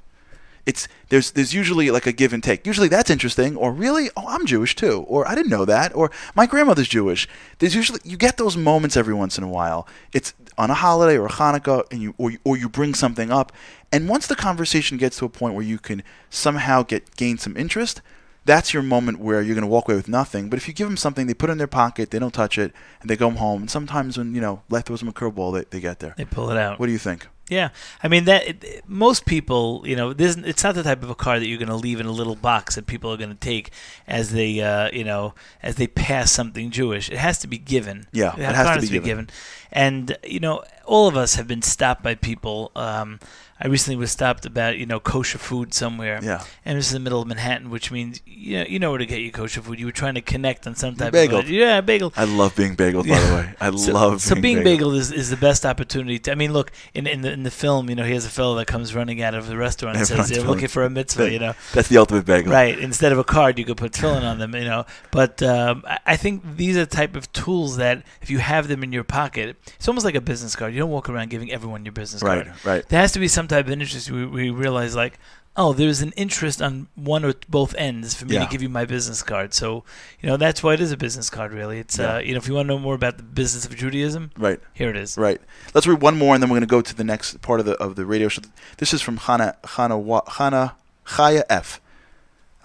It's 0.65 0.89
there's 1.07 1.31
there's 1.31 1.53
usually 1.53 1.89
like 1.91 2.05
a 2.05 2.11
give 2.11 2.33
and 2.33 2.43
take. 2.43 2.67
Usually 2.67 2.89
that's 2.89 3.09
interesting, 3.09 3.55
or 3.55 3.71
really, 3.71 4.09
oh, 4.17 4.25
I'm 4.27 4.45
Jewish 4.45 4.75
too, 4.75 5.05
or 5.07 5.25
I 5.25 5.33
didn't 5.33 5.49
know 5.49 5.63
that, 5.63 5.95
or 5.95 6.11
my 6.35 6.45
grandmother's 6.45 6.89
Jewish. 6.89 7.25
There's 7.59 7.73
usually 7.73 8.01
you 8.03 8.17
get 8.17 8.35
those 8.35 8.57
moments 8.57 8.97
every 8.97 9.13
once 9.13 9.37
in 9.37 9.45
a 9.45 9.47
while. 9.47 9.87
It's 10.11 10.33
on 10.57 10.69
a 10.69 10.73
holiday 10.73 11.17
or 11.17 11.27
a 11.27 11.29
Hanukkah, 11.29 11.89
and 11.89 12.01
you 12.01 12.15
or 12.17 12.33
or 12.43 12.57
you 12.57 12.67
bring 12.67 12.93
something 12.95 13.31
up, 13.31 13.53
and 13.93 14.09
once 14.09 14.27
the 14.27 14.35
conversation 14.35 14.97
gets 14.97 15.19
to 15.19 15.25
a 15.25 15.29
point 15.29 15.53
where 15.53 15.63
you 15.63 15.79
can 15.79 16.03
somehow 16.29 16.83
get 16.83 17.15
gain 17.15 17.37
some 17.37 17.55
interest, 17.55 18.01
that's 18.47 18.73
your 18.73 18.81
moment 18.81 19.19
where 19.19 19.41
you're 19.43 19.53
going 19.55 19.61
to 19.61 19.67
walk 19.67 19.87
away 19.87 19.95
with 19.95 20.07
nothing. 20.07 20.49
But 20.49 20.57
if 20.57 20.67
you 20.67 20.73
give 20.73 20.87
them 20.87 20.97
something, 20.97 21.27
they 21.27 21.35
put 21.35 21.49
it 21.49 21.53
in 21.53 21.57
their 21.59 21.67
pocket, 21.67 22.09
they 22.09 22.17
don't 22.19 22.33
touch 22.33 22.57
it, 22.57 22.73
and 23.01 23.09
they 23.09 23.15
go 23.15 23.29
home. 23.29 23.61
And 23.61 23.69
sometimes 23.71 24.17
when 24.17 24.33
you 24.33 24.41
know 24.41 24.63
life 24.69 24.85
throws 24.85 25.01
them 25.01 25.09
a 25.09 25.13
curveball, 25.13 25.53
they, 25.53 25.65
they 25.69 25.79
get 25.79 25.99
there. 25.99 26.15
They 26.17 26.25
pull 26.25 26.49
it 26.49 26.57
out. 26.57 26.79
What 26.79 26.87
do 26.87 26.91
you 26.91 26.97
think? 26.97 27.27
Yeah, 27.49 27.69
I 28.03 28.09
mean 28.09 28.25
that 28.25 28.45
it, 28.45 28.63
it- 28.63 28.83
most 28.89 29.25
people, 29.25 29.81
you 29.85 29.95
know, 29.95 30.11
this 30.11 30.35
it's 30.35 30.63
not 30.65 30.75
the 30.75 30.83
type 30.83 31.01
of 31.01 31.09
a 31.09 31.15
car 31.15 31.39
that 31.39 31.47
you're 31.47 31.57
going 31.57 31.69
to 31.69 31.75
leave 31.77 32.01
in 32.01 32.05
a 32.05 32.11
little 32.11 32.35
box 32.35 32.75
that 32.75 32.87
people 32.87 33.09
are 33.13 33.15
going 33.15 33.29
to 33.29 33.35
take 33.35 33.71
as 34.05 34.31
they, 34.33 34.59
uh, 34.59 34.89
you 34.91 35.05
know, 35.05 35.33
as 35.63 35.75
they 35.75 35.87
pass 35.87 36.29
something 36.29 36.71
Jewish. 36.71 37.09
It 37.09 37.17
has 37.17 37.37
to 37.39 37.47
be 37.47 37.57
given. 37.57 38.05
Yeah, 38.11 38.31
The 38.35 38.41
it 38.49 38.55
has 38.55 38.65
car 38.67 38.75
to 38.75 38.81
be 38.81 38.99
given. 38.99 39.29
And 39.71 40.17
you 40.23 40.39
know, 40.39 40.63
all 40.85 41.07
of 41.07 41.17
us 41.17 41.35
have 41.35 41.47
been 41.47 41.61
stopped 41.61 42.03
by 42.03 42.15
people. 42.15 42.71
Um, 42.75 43.19
I 43.59 43.65
recently 43.67 43.95
was 43.97 44.11
stopped 44.11 44.45
about 44.45 44.77
you 44.77 44.85
know 44.85 44.99
kosher 44.99 45.39
food 45.39 45.73
somewhere. 45.73 46.19
Yeah. 46.21 46.43
And 46.63 46.77
this 46.77 46.85
is 46.87 46.91
the 46.93 46.99
middle 46.99 47.21
of 47.23 47.27
Manhattan, 47.27 47.71
which 47.71 47.91
means 47.91 48.21
you 48.25 48.59
know, 48.59 48.65
you 48.69 48.77
know 48.79 48.91
where 48.91 48.99
to 48.99 49.05
get 49.07 49.19
your 49.21 49.31
kosher 49.31 49.61
food. 49.63 49.79
You 49.79 49.87
were 49.87 49.91
trying 49.91 50.13
to 50.13 50.21
connect 50.21 50.67
on 50.67 50.75
some 50.75 50.95
type 50.95 51.11
Bagel. 51.11 51.39
of 51.39 51.49
yeah 51.49 51.81
bagel. 51.81 52.13
I 52.15 52.25
love 52.25 52.55
being 52.55 52.75
bageled, 52.75 53.09
by 53.09 53.19
the 53.19 53.35
way. 53.35 53.53
I 53.59 53.75
So- 53.75 53.93
love 53.93 54.21
so 54.21 54.35
being 54.35 54.61
being 54.63 54.79
bageled. 54.79 54.91
bageled 54.93 54.97
is, 54.97 55.11
is 55.11 55.29
the 55.31 55.37
best 55.37 55.65
opportunity. 55.65 56.19
To, 56.19 56.31
I 56.31 56.35
mean, 56.35 56.53
look 56.53 56.71
in 56.93 57.07
in 57.07 57.21
the 57.21 57.31
in 57.31 57.41
the 57.43 57.51
film, 57.51 57.89
you 57.89 57.95
know, 57.95 58.03
here's 58.03 58.25
a 58.25 58.29
fellow 58.29 58.55
that 58.57 58.67
comes 58.67 58.93
running 58.93 59.21
out 59.23 59.33
of 59.33 59.47
the 59.47 59.57
restaurant 59.57 59.95
and 59.97 60.03
Everyone's 60.03 60.29
says 60.29 60.37
they're 60.37 60.47
looking 60.47 60.67
for 60.67 60.83
a 60.83 60.89
mitzvah. 60.89 61.31
You 61.31 61.39
know, 61.39 61.53
That's 61.73 61.87
the 61.89 61.97
ultimate 61.97 62.25
bagel. 62.27 62.51
right? 62.53 62.77
Instead 62.77 63.11
of 63.11 63.17
a 63.17 63.23
card, 63.23 63.57
you 63.59 63.65
could 63.65 63.77
put 63.77 63.91
tefillin 63.93 64.21
on 64.23 64.37
them. 64.37 64.53
You 64.55 64.65
know, 64.65 64.85
but 65.11 65.41
um, 65.41 65.83
I, 65.87 65.97
I 66.05 66.15
think 66.15 66.57
these 66.57 66.77
are 66.77 66.85
the 66.85 66.95
type 66.95 67.15
of 67.15 67.31
tools 67.33 67.77
that 67.77 68.03
if 68.21 68.29
you 68.29 68.37
have 68.37 68.67
them 68.67 68.83
in 68.83 68.93
your 68.93 69.03
pocket, 69.03 69.56
it's 69.75 69.87
almost 69.87 70.05
like 70.05 70.15
a 70.15 70.21
business 70.21 70.55
card. 70.55 70.73
You 70.73 70.79
don't 70.79 70.89
walk 70.91 71.09
around 71.09 71.29
giving 71.29 71.51
everyone 71.51 71.85
your 71.85 71.91
business 71.93 72.21
Right, 72.23 72.45
card. 72.45 72.47
right. 72.65 72.65
right. 72.65 72.89
There 72.89 72.99
has 73.01 73.11
to 73.13 73.19
be 73.19 73.27
some 73.27 73.47
type 73.47 73.65
of 73.65 73.71
interest. 73.71 74.09
We, 74.11 74.25
we 74.25 74.49
realize 74.49 74.95
like. 74.95 75.19
Oh, 75.59 75.73
there's 75.73 76.03
an 76.03 76.13
interest 76.15 76.61
on 76.61 76.85
one 76.93 77.25
or 77.25 77.33
both 77.49 77.73
ends 77.79 78.13
for 78.13 78.25
me 78.27 78.35
Yeah. 78.35 78.45
to 78.45 78.51
give 78.51 78.61
you 78.61 78.69
my 78.69 78.85
business 78.85 79.23
card. 79.23 79.55
So, 79.55 79.83
you 80.21 80.29
know, 80.29 80.37
that's 80.37 80.61
why 80.61 80.75
it 80.75 80.81
is 80.81 80.91
a 80.91 80.97
business 80.97 81.31
card. 81.31 81.51
Really, 81.51 81.79
it's 81.79 81.97
Yeah. 81.97 82.17
uh, 82.17 82.19
you 82.19 82.33
know, 82.33 82.37
if 82.37 82.47
you 82.47 82.53
want 82.53 82.67
to 82.67 82.75
know 82.75 82.79
more 82.79 82.93
about 82.93 83.17
the 83.17 83.23
business 83.23 83.65
of 83.65 83.75
Judaism, 83.75 84.29
Right. 84.37 84.59
here 84.75 84.91
it 84.91 84.95
is. 84.95 85.17
Right. 85.17 85.41
Let's 85.73 85.87
read 85.87 85.99
one 85.99 86.15
more, 86.15 86.35
and 86.35 86.43
then 86.43 86.51
we're 86.51 86.57
going 86.59 86.67
to 86.69 86.75
go 86.77 86.81
to 86.81 86.95
the 86.95 87.03
next 87.03 87.41
part 87.41 87.59
of 87.59 87.65
the 87.65 87.73
of 87.77 87.95
the 87.95 88.05
radio 88.05 88.27
show. 88.27 88.43
This 88.77 88.93
is 88.93 89.01
from 89.01 89.17
Hana 89.17 89.55
Hana 89.65 89.97
Wa- 89.97 90.29
Hana 90.29 90.75
Chaya 91.07 91.41
F. 91.49 91.81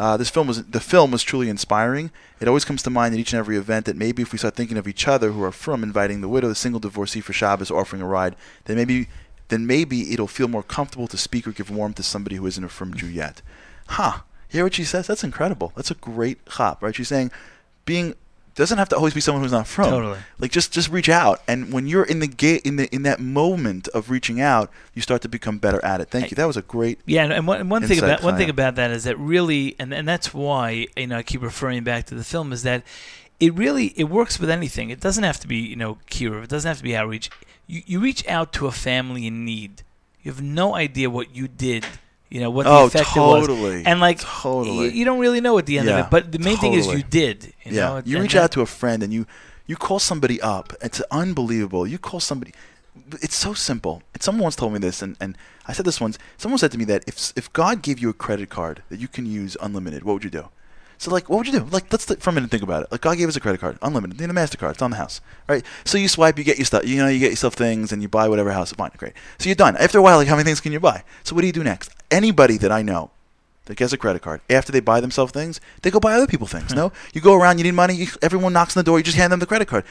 Uh, 0.03 0.17
this 0.17 0.31
film 0.31 0.49
was 0.49 0.65
the 0.65 0.81
film 0.81 1.13
was 1.13 1.23
truly 1.23 1.49
inspiring. 1.49 2.11
It 2.41 2.49
always 2.49 2.65
comes 2.65 2.83
to 2.83 2.91
mind 2.91 3.15
at 3.15 3.21
each 3.21 3.33
and 3.33 3.39
every 3.39 3.57
event 3.57 3.87
that 3.87 3.95
maybe 3.95 4.21
if 4.21 4.33
we 4.33 4.39
start 4.39 4.57
thinking 4.57 4.77
of 4.77 4.89
each 4.89 5.07
other 5.07 5.31
who 5.31 5.45
are 5.45 5.53
frum 5.53 5.85
inviting 5.85 6.23
the 6.23 6.29
widow, 6.29 6.49
the 6.49 6.57
single 6.57 6.81
divorcee 6.81 7.21
for 7.21 7.33
Shabbos, 7.33 7.71
offering 7.71 8.03
a 8.03 8.07
ride, 8.07 8.35
then 8.65 8.75
maybe 8.75 9.07
then 9.47 9.65
maybe 9.65 10.13
it'll 10.13 10.27
feel 10.27 10.49
more 10.49 10.65
comfortable 10.65 11.07
to 11.07 11.17
speak 11.17 11.47
or 11.47 11.53
give 11.53 11.71
warmth 11.71 11.95
to 11.99 12.03
somebody 12.03 12.35
who 12.35 12.47
isn't 12.47 12.65
a 12.65 12.69
frum 12.69 12.95
Jew 12.95 13.07
yet. 13.07 13.43
Huh. 13.91 14.23
Hear 14.49 14.65
what 14.65 14.75
she 14.75 14.83
says? 14.83 15.07
That's 15.07 15.23
incredible. 15.23 15.73
That's 15.77 15.93
a 15.93 15.95
great 15.95 16.45
chop, 16.47 16.83
right? 16.83 16.97
She's 16.97 17.07
saying 17.07 17.31
being 17.85 18.17
doesn't 18.55 18.79
have 18.79 18.89
to 18.91 18.97
always 18.97 19.15
be 19.15 19.21
someone 19.21 19.43
who's 19.43 19.53
not 19.53 19.67
frum. 19.67 19.91
Totally. 19.91 20.19
Like 20.39 20.51
just 20.51 20.73
just 20.73 20.91
reach 20.91 21.09
out, 21.09 21.43
and 21.49 21.73
when 21.73 21.87
you're 21.87 22.05
in 22.05 22.19
the 22.19 22.27
ga- 22.27 22.61
in 22.65 22.77
the 22.77 22.93
in 22.95 23.03
that 23.03 23.21
moment 23.21 23.89
of 23.89 24.11
reaching 24.11 24.41
out, 24.41 24.71
you 24.95 25.03
start 25.03 25.23
to 25.23 25.29
become 25.29 25.59
better 25.59 25.83
at 25.85 26.01
it. 26.01 26.11
Thank 26.11 26.31
you. 26.31 26.35
That 26.35 26.47
was 26.47 26.57
a 26.57 26.63
great. 26.63 27.01
Yeah, 27.07 27.25
and, 27.25 27.33
and 27.33 27.47
one, 27.47 27.61
and 27.61 27.71
one 27.71 27.83
thing 27.83 27.99
about 27.99 28.23
one 28.23 28.37
thing 28.37 28.51
about 28.51 28.75
that 28.77 28.91
is 28.91 29.05
that 29.05 29.19
really, 29.19 29.75
and 29.79 29.93
and 29.95 30.07
that's 30.07 30.35
why 30.35 30.87
you 30.97 31.07
know 31.07 31.19
I 31.19 31.23
keep 31.23 31.43
referring 31.43 31.85
back 31.85 32.07
to 32.07 32.15
the 32.15 32.25
film 32.25 32.53
is 32.53 32.63
that 32.63 32.83
it 33.41 33.55
really 33.55 33.87
it 33.97 34.05
works 34.05 34.39
with 34.39 34.51
anything. 34.51 34.91
It 34.91 35.01
doesn't 35.01 35.25
have 35.25 35.41
to 35.41 35.49
be 35.49 35.57
you 35.57 35.77
know 35.77 35.99
kiruv. 36.11 36.45
It 36.45 36.51
doesn't 36.51 36.69
have 36.69 36.79
to 36.79 36.85
be 36.85 36.95
outreach. 36.95 37.31
You 37.67 37.83
you 37.87 38.01
reach 38.01 38.27
out 38.29 38.53
to 38.55 38.67
a 38.67 38.73
family 38.73 39.27
in 39.27 39.45
need. 39.45 39.83
You 40.23 40.31
have 40.31 40.43
no 40.43 40.75
idea 40.75 41.11
what 41.11 41.35
you 41.35 41.49
did. 41.49 41.85
You 42.33 42.41
know 42.41 42.51
what 42.57 42.65
the 42.65 42.71
Oh, 42.71 42.87
effect 42.87 43.11
it 43.11 43.15
totally. 43.15 43.77
was, 43.79 43.85
and 43.89 44.01
like 44.01 44.19
Totally. 44.21 44.87
you, 44.87 44.91
you 44.99 45.05
don't 45.05 45.19
really 45.27 45.41
know 45.47 45.59
at 45.59 45.67
the 45.67 45.77
end 45.79 45.87
Yeah, 45.89 45.99
of 46.01 46.07
it. 46.07 46.11
But 46.11 46.33
the 46.33 46.39
main 46.39 46.57
thing 46.57 46.73
is 46.73 46.87
you 46.87 47.03
did. 47.03 47.53
You 47.65 47.73
yeah, 47.77 47.89
know, 47.89 48.03
you 48.05 48.17
and 48.17 48.23
reach 48.23 48.33
that- 48.33 48.45
out 48.45 48.53
to 48.53 48.63
a 48.63 48.67
friend 48.81 49.03
and 49.03 49.13
you 49.13 49.27
you 49.67 49.77
call 49.77 49.99
somebody 49.99 50.41
up. 50.41 50.73
It's 50.81 51.01
unbelievable. 51.11 51.87
You 51.87 51.99
call 51.99 52.21
somebody. 52.21 52.53
It's 53.27 53.37
so 53.37 53.53
simple. 53.55 54.03
And 54.15 54.23
someone 54.23 54.43
once 54.45 54.57
told 54.57 54.73
me 54.73 54.79
this, 54.79 55.03
and, 55.03 55.17
and 55.21 55.37
I 55.69 55.73
said 55.75 55.85
this 55.87 56.01
once. 56.01 56.19
Someone 56.39 56.59
said 56.59 56.73
to 56.73 56.79
me 56.79 56.85
that 56.87 57.05
if 57.07 57.17
if 57.37 57.53
God 57.53 57.83
gave 57.83 57.99
you 58.03 58.09
a 58.09 58.15
credit 58.25 58.49
card 58.49 58.83
that 58.89 58.99
you 58.99 59.09
can 59.09 59.27
use 59.27 59.53
unlimited, 59.61 60.03
what 60.05 60.15
would 60.15 60.25
you 60.25 60.31
do? 60.41 60.49
So 61.03 61.11
like, 61.11 61.29
what 61.29 61.39
would 61.39 61.49
you 61.49 61.59
do? 61.59 61.65
Like, 61.65 61.91
let's 61.91 62.07
th- 62.07 62.21
for 62.21 62.31
a 62.31 62.33
minute 62.33 62.49
think 62.49 62.63
about 62.63 62.85
it. 62.85 62.93
Like, 62.93 63.01
God 63.01 63.19
gave 63.19 63.29
us 63.29 63.35
a 63.35 63.41
credit 63.41 63.61
card, 63.61 63.77
unlimited. 63.83 64.21
You 64.21 64.29
know, 64.29 64.35
Mastercard, 64.35 64.71
it's 64.71 64.83
on 64.83 64.93
the 64.93 64.99
house, 64.99 65.21
right? 65.49 65.65
So 65.85 65.99
you 65.99 66.07
swipe, 66.07 66.39
you 66.39 66.45
get 66.45 66.59
your 66.59 66.65
stuff. 66.65 66.87
You 66.87 66.99
know, 66.99 67.09
you 67.09 67.19
get 67.19 67.31
yourself 67.31 67.55
things, 67.55 67.91
and 67.91 68.01
you 68.03 68.09
buy 68.09 68.29
whatever 68.29 68.53
house. 68.53 68.73
Fine, 68.73 68.93
great. 68.99 69.15
So 69.41 69.49
you're 69.49 69.57
done. 69.57 69.77
After 69.79 69.99
a 69.99 70.03
while, 70.03 70.17
like, 70.17 70.29
how 70.29 70.37
many 70.37 70.45
things 70.45 70.61
can 70.61 70.71
you 70.71 70.79
buy? 70.79 71.03
So 71.25 71.35
what 71.35 71.41
do 71.41 71.49
you 71.49 71.53
do 71.53 71.65
next? 71.65 71.91
Anybody 72.13 72.57
that 72.59 72.71
I 72.71 72.83
know 72.83 73.11
that 73.65 73.77
gets 73.77 73.93
a 73.93 73.99
credit 73.99 74.23
card 74.23 74.43
after 74.49 74.71
they 74.71 74.79
buy 74.79 75.01
themselves 75.01 75.33
things, 75.33 75.61
they 75.83 75.91
go 75.91 75.99
buy 75.99 76.13
other 76.13 76.29
people 76.29 76.47
things. 76.47 76.71
Hmm. 76.71 76.77
No, 76.77 76.93
you 77.13 77.21
go 77.21 77.35
around, 77.35 77.59
you 77.59 77.65
need 77.65 77.75
money. 77.75 77.95
You, 77.95 78.07
everyone 78.23 78.53
knocks 78.53 78.77
on 78.77 78.83
the 78.83 78.85
door. 78.85 78.99
You 78.99 79.03
just 79.03 79.17
hand 79.17 79.33
them 79.33 79.41
the 79.41 79.47
credit 79.47 79.67
card. 79.67 79.85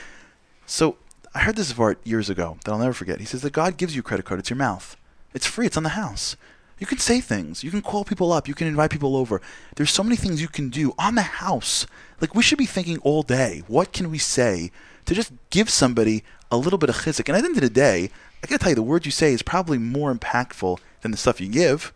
So 0.66 0.96
I 1.36 1.40
heard 1.40 1.58
this 1.58 1.74
Vart 1.74 1.98
years 2.06 2.30
ago 2.30 2.58
that 2.64 2.72
I'll 2.72 2.80
never 2.80 2.94
forget. 2.94 3.20
He 3.20 3.26
says 3.26 3.42
that 3.42 3.52
God 3.52 3.76
gives 3.76 3.96
you 3.96 4.00
a 4.00 4.04
credit 4.04 4.24
card. 4.24 4.40
It's 4.40 4.50
your 4.50 4.56
mouth. 4.56 4.96
It's 5.34 5.46
free. 5.46 5.66
It's 5.66 5.76
on 5.76 5.84
the 5.84 5.90
house. 5.90 6.38
You 6.82 6.88
can 6.88 6.98
say 6.98 7.22
things. 7.22 7.64
You 7.64 7.70
can 7.70 7.84
call 7.84 8.04
people 8.04 8.34
up. 8.34 8.48
You 8.48 8.56
can 8.56 8.66
invite 8.66 8.90
people 8.90 9.16
over. 9.16 9.40
There's 9.76 9.92
so 9.92 10.02
many 10.02 10.16
things 10.16 10.42
you 10.42 10.48
can 10.48 10.70
do 10.70 10.96
on 10.98 11.14
the 11.14 11.22
house. 11.22 11.86
Like 12.20 12.34
we 12.34 12.42
should 12.42 12.58
be 12.58 12.66
thinking 12.66 12.98
all 13.04 13.22
day. 13.22 13.62
What 13.68 13.94
can 13.94 14.10
we 14.10 14.18
say 14.18 14.72
to 15.06 15.14
just 15.14 15.32
give 15.52 15.70
somebody 15.70 16.24
a 16.50 16.58
little 16.58 16.80
bit 16.80 16.90
of 16.90 16.96
chizuk? 16.96 17.30
And 17.30 17.38
at 17.38 17.42
the 17.42 17.50
end 17.50 17.58
of 17.58 17.62
the 17.62 17.70
day, 17.70 18.10
I 18.44 18.48
gotta 18.48 18.58
tell 18.58 18.70
you, 18.72 18.76
the 18.76 18.82
word 18.82 19.06
you 19.06 19.12
say 19.12 19.32
is 19.32 19.44
probably 19.44 19.78
more 19.78 20.12
impactful 20.12 20.80
than 21.02 21.12
the 21.12 21.18
stuff 21.18 21.40
you 21.40 21.50
give. 21.50 21.94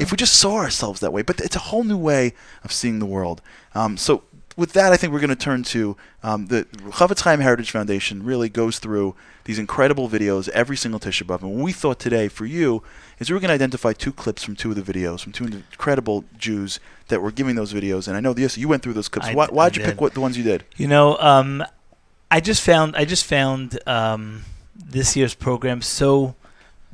If 0.00 0.10
we 0.10 0.16
just 0.16 0.34
saw 0.34 0.56
ourselves 0.56 0.98
that 0.98 1.12
way, 1.12 1.22
but 1.22 1.40
it's 1.40 1.54
a 1.54 1.60
whole 1.60 1.84
new 1.84 1.96
way 1.96 2.32
of 2.64 2.72
seeing 2.72 2.98
the 2.98 3.06
world. 3.06 3.42
Um, 3.76 3.96
so, 3.96 4.24
with 4.56 4.72
that, 4.74 4.92
I 4.92 4.96
think 4.96 5.12
we're 5.12 5.20
going 5.20 5.30
to 5.30 5.36
turn 5.36 5.62
to 5.64 5.96
um, 6.22 6.46
the 6.46 6.64
Chafetz 6.90 7.22
Chaim 7.22 7.40
Heritage 7.40 7.70
Foundation. 7.70 8.24
Really 8.24 8.48
goes 8.48 8.78
through 8.78 9.14
these 9.44 9.58
incredible 9.58 10.08
videos 10.08 10.48
every 10.50 10.76
single 10.76 11.00
Tisha 11.00 11.24
B'av. 11.26 11.42
And 11.42 11.56
what 11.56 11.64
we 11.64 11.72
thought 11.72 11.98
today 11.98 12.28
for 12.28 12.46
you 12.46 12.82
is 13.18 13.30
we 13.30 13.34
were 13.34 13.40
going 13.40 13.48
to 13.48 13.54
identify 13.54 13.92
two 13.92 14.12
clips 14.12 14.42
from 14.42 14.56
two 14.56 14.70
of 14.70 14.76
the 14.76 14.92
videos 14.92 15.20
from 15.20 15.32
two 15.32 15.44
incredible 15.44 16.24
Jews 16.38 16.80
that 17.08 17.20
were 17.20 17.32
giving 17.32 17.56
those 17.56 17.72
videos. 17.72 18.08
And 18.08 18.16
I 18.16 18.20
know 18.20 18.34
yes, 18.36 18.56
you 18.56 18.68
went 18.68 18.82
through 18.82 18.94
those 18.94 19.08
clips. 19.08 19.26
I 19.26 19.34
Why, 19.34 19.46
d- 19.46 19.52
why'd 19.52 19.76
you 19.76 19.84
pick 19.84 20.00
what 20.00 20.14
the 20.14 20.20
ones 20.20 20.38
you 20.38 20.44
did? 20.44 20.64
You 20.76 20.88
know, 20.88 21.16
um, 21.18 21.64
I 22.30 22.40
just 22.40 22.62
found 22.62 22.96
I 22.96 23.04
just 23.04 23.24
found 23.24 23.78
um, 23.86 24.44
this 24.74 25.16
year's 25.16 25.34
program 25.34 25.82
so 25.82 26.34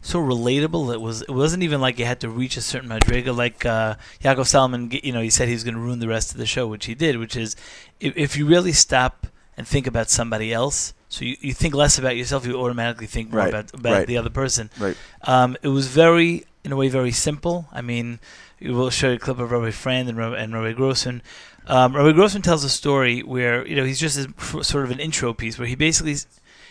so 0.03 0.19
relatable. 0.19 0.93
It 0.93 1.01
was 1.01 1.23
it 1.23 1.31
wasn't 1.31 1.63
even 1.63 1.81
like 1.81 1.99
you 1.99 2.05
had 2.05 2.21
to 2.21 2.29
reach 2.29 2.57
a 2.57 2.61
certain 2.61 2.89
madriga. 2.89 3.37
Like 3.37 3.65
uh, 3.67 3.97
Yaakov 4.23 4.47
Salomon, 4.47 4.91
you 5.03 5.13
know, 5.13 5.21
he 5.21 5.31
said 5.31 5.49
he 5.49 5.55
was 5.55 5.65
going 5.65 5.75
to 5.75 5.81
ruin 5.81 5.99
the 5.99 6.09
rest 6.09 6.33
of 6.33 6.39
the 6.39 6.47
show, 6.47 6.67
which 6.67 6.87
he 6.87 6.95
did. 6.95 7.19
Which 7.19 7.37
is, 7.37 7.57
if, 8.01 8.17
if 8.17 8.37
you 8.37 8.47
really 8.47 8.73
stop 8.73 9.27
and 9.57 9.67
think 9.67 9.87
about 9.87 10.09
somebody 10.11 10.53
else, 10.53 10.95
so 11.09 11.25
you, 11.25 11.37
you 11.41 11.53
think 11.53 11.75
less 11.75 11.99
about 11.99 12.17
yourself, 12.17 12.47
you 12.47 12.55
automatically 12.55 13.07
think 13.07 13.31
more 13.31 13.41
Right, 13.41 13.49
about 13.49 13.75
about 13.75 13.93
right. 13.93 14.07
the 14.07 14.17
other 14.17 14.31
person. 14.31 14.71
Right. 14.79 14.97
Um, 15.23 15.57
it 15.63 15.69
was 15.69 15.89
very, 15.89 16.45
in 16.65 16.73
a 16.73 16.77
way, 16.77 16.89
very 16.89 17.13
simple. 17.13 17.67
I 17.73 17.83
mean, 17.83 18.21
we 18.61 18.71
will 18.71 18.91
show 18.91 19.09
you 19.09 19.17
a 19.17 19.19
clip 19.19 19.39
of 19.39 19.51
Rabbi 19.51 19.71
Frand 19.71 20.09
and 20.09 20.17
Rabbi, 20.17 20.39
and 20.39 20.55
Rabbi 20.55 20.73
Grossman. 20.73 21.23
Um, 21.67 21.95
Rabbi 21.95 22.13
Grossman 22.13 22.43
tells 22.43 22.65
a 22.65 22.69
story 22.69 23.21
where 23.21 23.67
you 23.67 23.77
know 23.77 23.85
he's 23.85 24.01
just 24.01 24.19
a, 24.19 24.65
sort 24.65 24.85
of 24.85 24.91
an 24.91 24.99
intro 24.99 25.35
piece 25.35 25.59
where 25.59 25.69
he 25.69 25.75
basically 25.75 26.17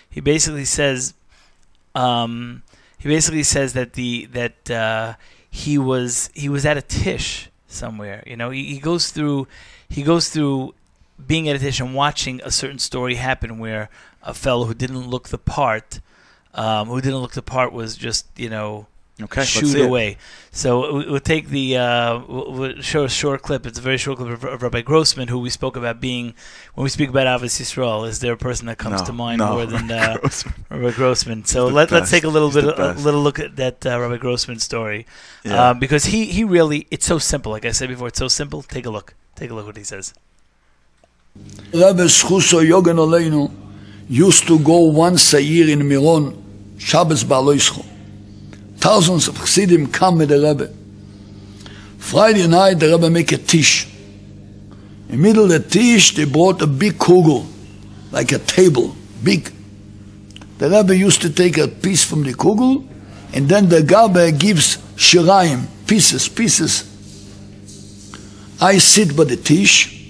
he 0.10 0.20
basically 0.20 0.66
says 0.66 1.14
um, 1.96 2.64
he 3.00 3.08
basically 3.08 3.44
says 3.44 3.74
that 3.74 3.94
the 3.94 4.26
that 4.28 4.70
uh, 4.70 5.14
he 5.50 5.78
was 5.78 6.30
he 6.36 6.50
was 6.50 6.66
at 6.66 6.78
a 6.78 6.82
tish 6.82 7.50
somewhere. 7.68 8.24
You 8.28 8.36
know, 8.36 8.50
he, 8.50 8.66
he 8.66 8.80
goes 8.80 9.10
through 9.10 9.48
he 9.90 10.04
goes 10.04 10.30
through 10.30 10.76
being 11.26 11.50
at 11.50 11.56
a 11.56 11.60
tish 11.60 11.80
and 11.80 11.96
watching 11.96 12.42
a 12.44 12.52
certain 12.52 12.80
story 12.80 13.16
happen 13.16 13.58
where 13.58 13.90
a 14.22 14.34
fellow 14.34 14.66
who 14.66 14.74
didn't 14.74 15.10
look 15.10 15.30
the 15.30 15.38
part, 15.38 16.02
um, 16.54 16.90
who 16.90 17.02
didn't 17.02 17.20
look 17.20 17.34
the 17.34 17.42
part, 17.42 17.72
was 17.72 17.96
just 17.96 18.28
you 18.36 18.50
know 18.50 18.88
Okay, 19.22 19.42
let's 19.42 19.50
shoot 19.52 19.68
see 19.68 19.82
it. 19.82 19.86
away. 19.86 20.18
So 20.52 20.94
we- 20.96 21.10
we'll 21.10 21.20
take 21.20 21.50
the 21.50 21.78
uh, 21.78 22.20
we'll 22.28 22.52
we'll 22.54 22.82
show 22.82 23.04
a 23.04 23.10
short 23.10 23.42
clip. 23.42 23.66
It's 23.66 23.78
a 23.78 23.82
very 23.82 23.98
short 23.98 24.18
clip 24.18 24.30
of, 24.32 24.44
of 24.46 24.62
Rabbi 24.64 24.82
Grossman, 24.82 25.28
who 25.28 25.40
we 25.40 25.50
spoke 25.50 25.76
about 25.76 26.00
being 26.00 26.34
when 26.76 26.84
we 26.84 26.90
speak 26.90 27.10
about 27.10 27.28
Ahavas 27.28 27.60
Yisrael. 27.60 28.08
Is 28.08 28.20
there 28.22 28.32
a 28.34 28.38
person 28.38 28.68
that 28.68 28.78
comes 28.78 29.02
No, 29.02 29.06
to 29.08 29.14
mind 29.14 29.40
no, 29.40 29.54
more 29.54 29.66
than 29.66 29.88
Rabbi 29.88 30.14
uh, 30.14 30.18
Grossman. 30.20 30.54
Rabbi 30.70 30.92
Grossman? 30.96 31.44
So 31.46 31.68
the 31.68 31.74
let, 31.76 31.92
let's 31.92 32.10
take 32.10 32.24
a 32.24 32.30
little 32.30 32.50
He's 32.50 32.64
bit 32.64 32.80
a 32.80 32.94
little 32.94 33.22
look 33.22 33.40
at 33.40 33.58
that 33.58 33.86
uh, 33.86 34.00
Rabbi 34.00 34.18
Grossman 34.18 34.60
story, 34.60 35.06
Yeah. 35.44 35.72
um, 35.72 35.80
because 35.80 36.06
he 36.06 36.26
he 36.26 36.44
really 36.46 36.88
it's 36.90 37.06
so 37.06 37.20
simple. 37.20 37.52
Like 37.52 37.66
I 37.66 37.72
said 37.72 37.90
before, 37.90 38.08
it's 38.08 38.20
so 38.20 38.30
simple. 38.30 38.64
Take 38.64 38.86
a 38.86 38.90
look. 38.90 39.16
Take 39.36 39.52
a 39.52 39.54
look 39.54 39.66
what 39.66 39.76
he 39.78 39.84
says. 39.84 40.14
Rabbi 41.74 42.04
Schuso 42.04 42.66
Yogan 42.66 42.98
Aleinu 42.98 43.52
used 44.08 44.48
to 44.48 44.58
go 44.60 44.80
once 44.80 45.34
a 45.34 45.42
year 45.44 45.70
in 45.70 45.88
Miron, 45.88 46.36
Shabbos 46.78 47.24
Beha'aloscha. 47.24 47.86
Thousands 48.80 49.28
of 49.28 49.38
Chassidim 49.38 49.88
come 49.88 50.20
with 50.20 50.30
the 50.30 50.40
Rebbe. 50.40 50.74
Friday 51.98 52.48
night, 52.48 52.76
the 52.76 52.90
Rebbe 52.90 53.10
make 53.10 53.32
a 53.34 53.38
tish. 53.38 53.88
In 55.10 55.22
middle 55.22 55.44
of 55.44 55.50
the 55.50 55.60
tish, 55.60 56.16
they 56.16 56.24
brought 56.24 56.62
a 56.62 56.68
big 56.68 56.94
kugel, 56.94 57.46
like 58.12 58.32
a 58.32 58.40
table, 58.40 58.96
big. 59.22 59.52
The 60.60 60.70
Rebbe 60.70 60.96
used 60.96 61.22
to 61.24 61.30
take 61.30 61.58
a 61.58 61.68
piece 61.68 62.06
from 62.06 62.24
the 62.24 62.34
kugel, 62.34 62.88
and 63.34 63.50
then 63.50 63.68
the 63.68 63.82
Gabbai 63.82 64.40
gives 64.40 64.78
shirayim, 64.96 65.68
pieces, 65.86 66.30
pieces. 66.30 66.86
I 68.62 68.78
sit 68.78 69.16
by 69.16 69.26
the 69.26 69.36
tish, 69.36 70.06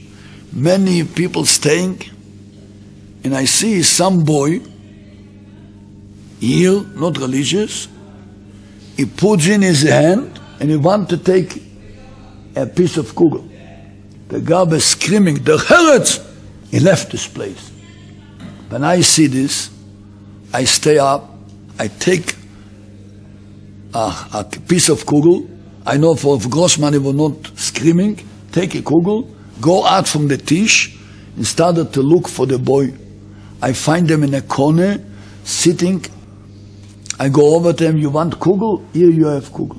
many 0.53 1.03
people 1.03 1.45
staying, 1.45 2.03
and 3.23 3.35
I 3.35 3.45
see 3.45 3.81
some 3.81 4.23
boy 4.23 4.61
here, 6.39 6.83
not 6.95 7.17
religious. 7.17 7.87
He 8.99 9.05
puts 9.05 9.47
in 9.47 9.61
his 9.61 9.83
hand 9.83 10.37
and 10.59 10.69
he 10.69 10.75
want 10.75 11.07
to 11.11 11.17
take 11.17 11.63
a 12.53 12.65
piece 12.65 12.97
of 12.97 13.05
kugel. 13.15 13.49
The 14.27 14.41
guy 14.41 14.63
is 14.75 14.83
screaming, 14.83 15.35
the 15.35 15.55
Heretz! 15.55 16.19
He 16.69 16.81
left 16.81 17.09
this 17.13 17.25
place. 17.25 17.71
When 18.67 18.83
I 18.83 18.99
see 18.99 19.27
this, 19.27 19.69
I 20.53 20.65
stay 20.65 20.97
up, 20.97 21.33
I 21.79 21.87
take 21.87 22.35
a, 23.93 24.13
a 24.33 24.43
piece 24.67 24.89
of 24.89 25.05
kugel. 25.05 25.47
I 25.85 25.95
know 25.95 26.13
for 26.15 26.37
Grossman 26.37 26.91
he 26.91 26.99
was 26.99 27.15
not 27.15 27.57
screaming, 27.57 28.19
take 28.51 28.75
a 28.75 28.81
kugel, 28.81 29.33
go 29.61 29.85
out 29.85 30.09
from 30.09 30.27
the 30.27 30.35
tish, 30.35 30.99
and 31.37 31.47
started 31.47 31.93
to 31.93 32.01
look 32.01 32.27
for 32.27 32.45
the 32.45 32.59
boy. 32.59 32.91
I 33.61 33.71
find 33.71 34.09
them 34.09 34.23
in 34.23 34.33
a 34.33 34.41
corner, 34.41 34.99
sitting. 35.45 36.05
I 37.19 37.27
go 37.27 37.55
over 37.55 37.73
to 37.73 37.85
him, 37.85 37.97
you 37.97 38.09
want 38.09 38.39
kugel? 38.39 38.85
Here 38.93 39.09
you 39.09 39.25
have 39.25 39.49
kugel. 39.49 39.77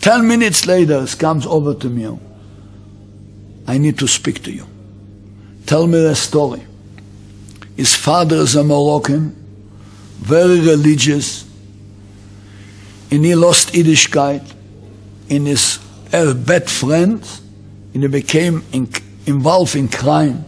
Ten 0.00 0.26
minutes 0.26 0.66
later, 0.66 1.04
he 1.04 1.16
comes 1.16 1.44
over 1.44 1.74
to 1.74 1.88
me. 1.90 2.18
I 3.66 3.76
need 3.78 3.98
to 3.98 4.06
speak 4.06 4.42
to 4.44 4.52
you. 4.52 4.66
Tell 5.66 5.86
me 5.86 6.00
the 6.00 6.14
story. 6.14 6.62
His 7.76 7.94
father 7.94 8.36
is 8.36 8.54
a 8.54 8.64
Moroccan, 8.64 9.34
very 10.18 10.60
religious, 10.60 11.44
and 13.10 13.24
he 13.24 13.34
lost 13.34 13.72
Yiddishkeit 13.72 14.54
in 15.28 15.46
his 15.46 15.78
bad 16.10 16.70
friend, 16.70 17.22
and 17.94 18.02
he 18.02 18.08
became 18.08 18.64
in, 18.72 18.88
involved 19.26 19.76
in 19.76 19.88
crime. 19.88 20.44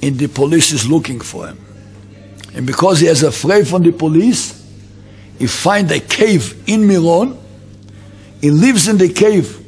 And 0.00 0.18
the 0.18 0.28
police 0.28 0.72
is 0.72 0.88
looking 0.88 1.20
for 1.20 1.46
him. 1.46 1.61
And 2.54 2.66
because 2.66 3.00
he 3.00 3.06
is 3.06 3.22
afraid 3.22 3.66
from 3.66 3.82
the 3.82 3.92
police, 3.92 4.60
he 5.38 5.46
find 5.46 5.90
a 5.90 6.00
cave 6.00 6.62
in 6.68 6.86
Miron. 6.86 7.38
He 8.40 8.50
lives 8.50 8.88
in 8.88 8.98
the 8.98 9.08
cave 9.08 9.58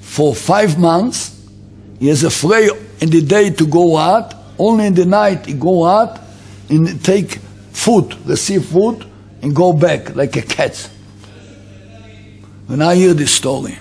for 0.00 0.34
five 0.34 0.78
months. 0.78 1.30
He 1.98 2.08
is 2.08 2.24
afraid 2.24 2.70
in 3.00 3.10
the 3.10 3.20
day 3.20 3.50
to 3.50 3.66
go 3.66 3.96
out. 3.96 4.34
Only 4.58 4.86
in 4.86 4.94
the 4.94 5.04
night 5.04 5.46
he 5.46 5.54
go 5.54 5.84
out 5.84 6.20
and 6.68 7.04
take 7.04 7.38
food, 7.72 8.14
receive 8.26 8.64
food, 8.66 9.04
and 9.42 9.54
go 9.54 9.72
back 9.72 10.14
like 10.16 10.36
a 10.36 10.42
cat. 10.42 10.90
When 12.66 12.80
I 12.80 12.94
hear 12.94 13.12
this 13.12 13.32
story, 13.32 13.78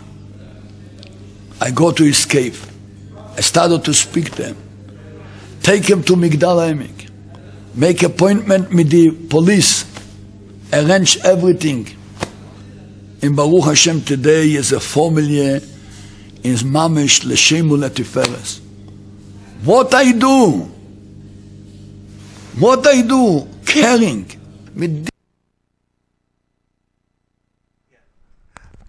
I 1.61 1.72
go 1.72 1.91
to 1.91 2.03
his 2.03 2.26
cave. 2.26 2.70
I 3.38 3.41
started 3.41 3.86
to 3.86 3.94
speak 3.94 4.32
to 4.32 4.48
him. 4.48 4.57
Take 5.61 5.90
him 5.90 6.03
to 6.03 6.14
Migdal 6.14 6.60
Emek. 6.74 7.03
Make 7.76 8.04
appointment 8.04 8.74
with 8.74 8.90
the 8.90 9.12
police. 9.30 9.86
Arrange 10.72 11.18
everything. 11.24 11.88
In 13.22 13.36
Baruch 13.36 13.66
Hashem 13.66 14.02
today 14.02 14.54
is 14.54 14.72
a 14.72 14.80
formula 14.80 15.62
is 16.44 16.62
Mamish 16.64 17.24
L'Shemu 17.26 17.78
Letiferes. 17.78 18.60
What 19.64 19.94
I 19.94 20.12
do? 20.12 20.70
What 22.60 22.86
I 22.86 23.02
do? 23.02 23.48
Caring. 23.66 24.30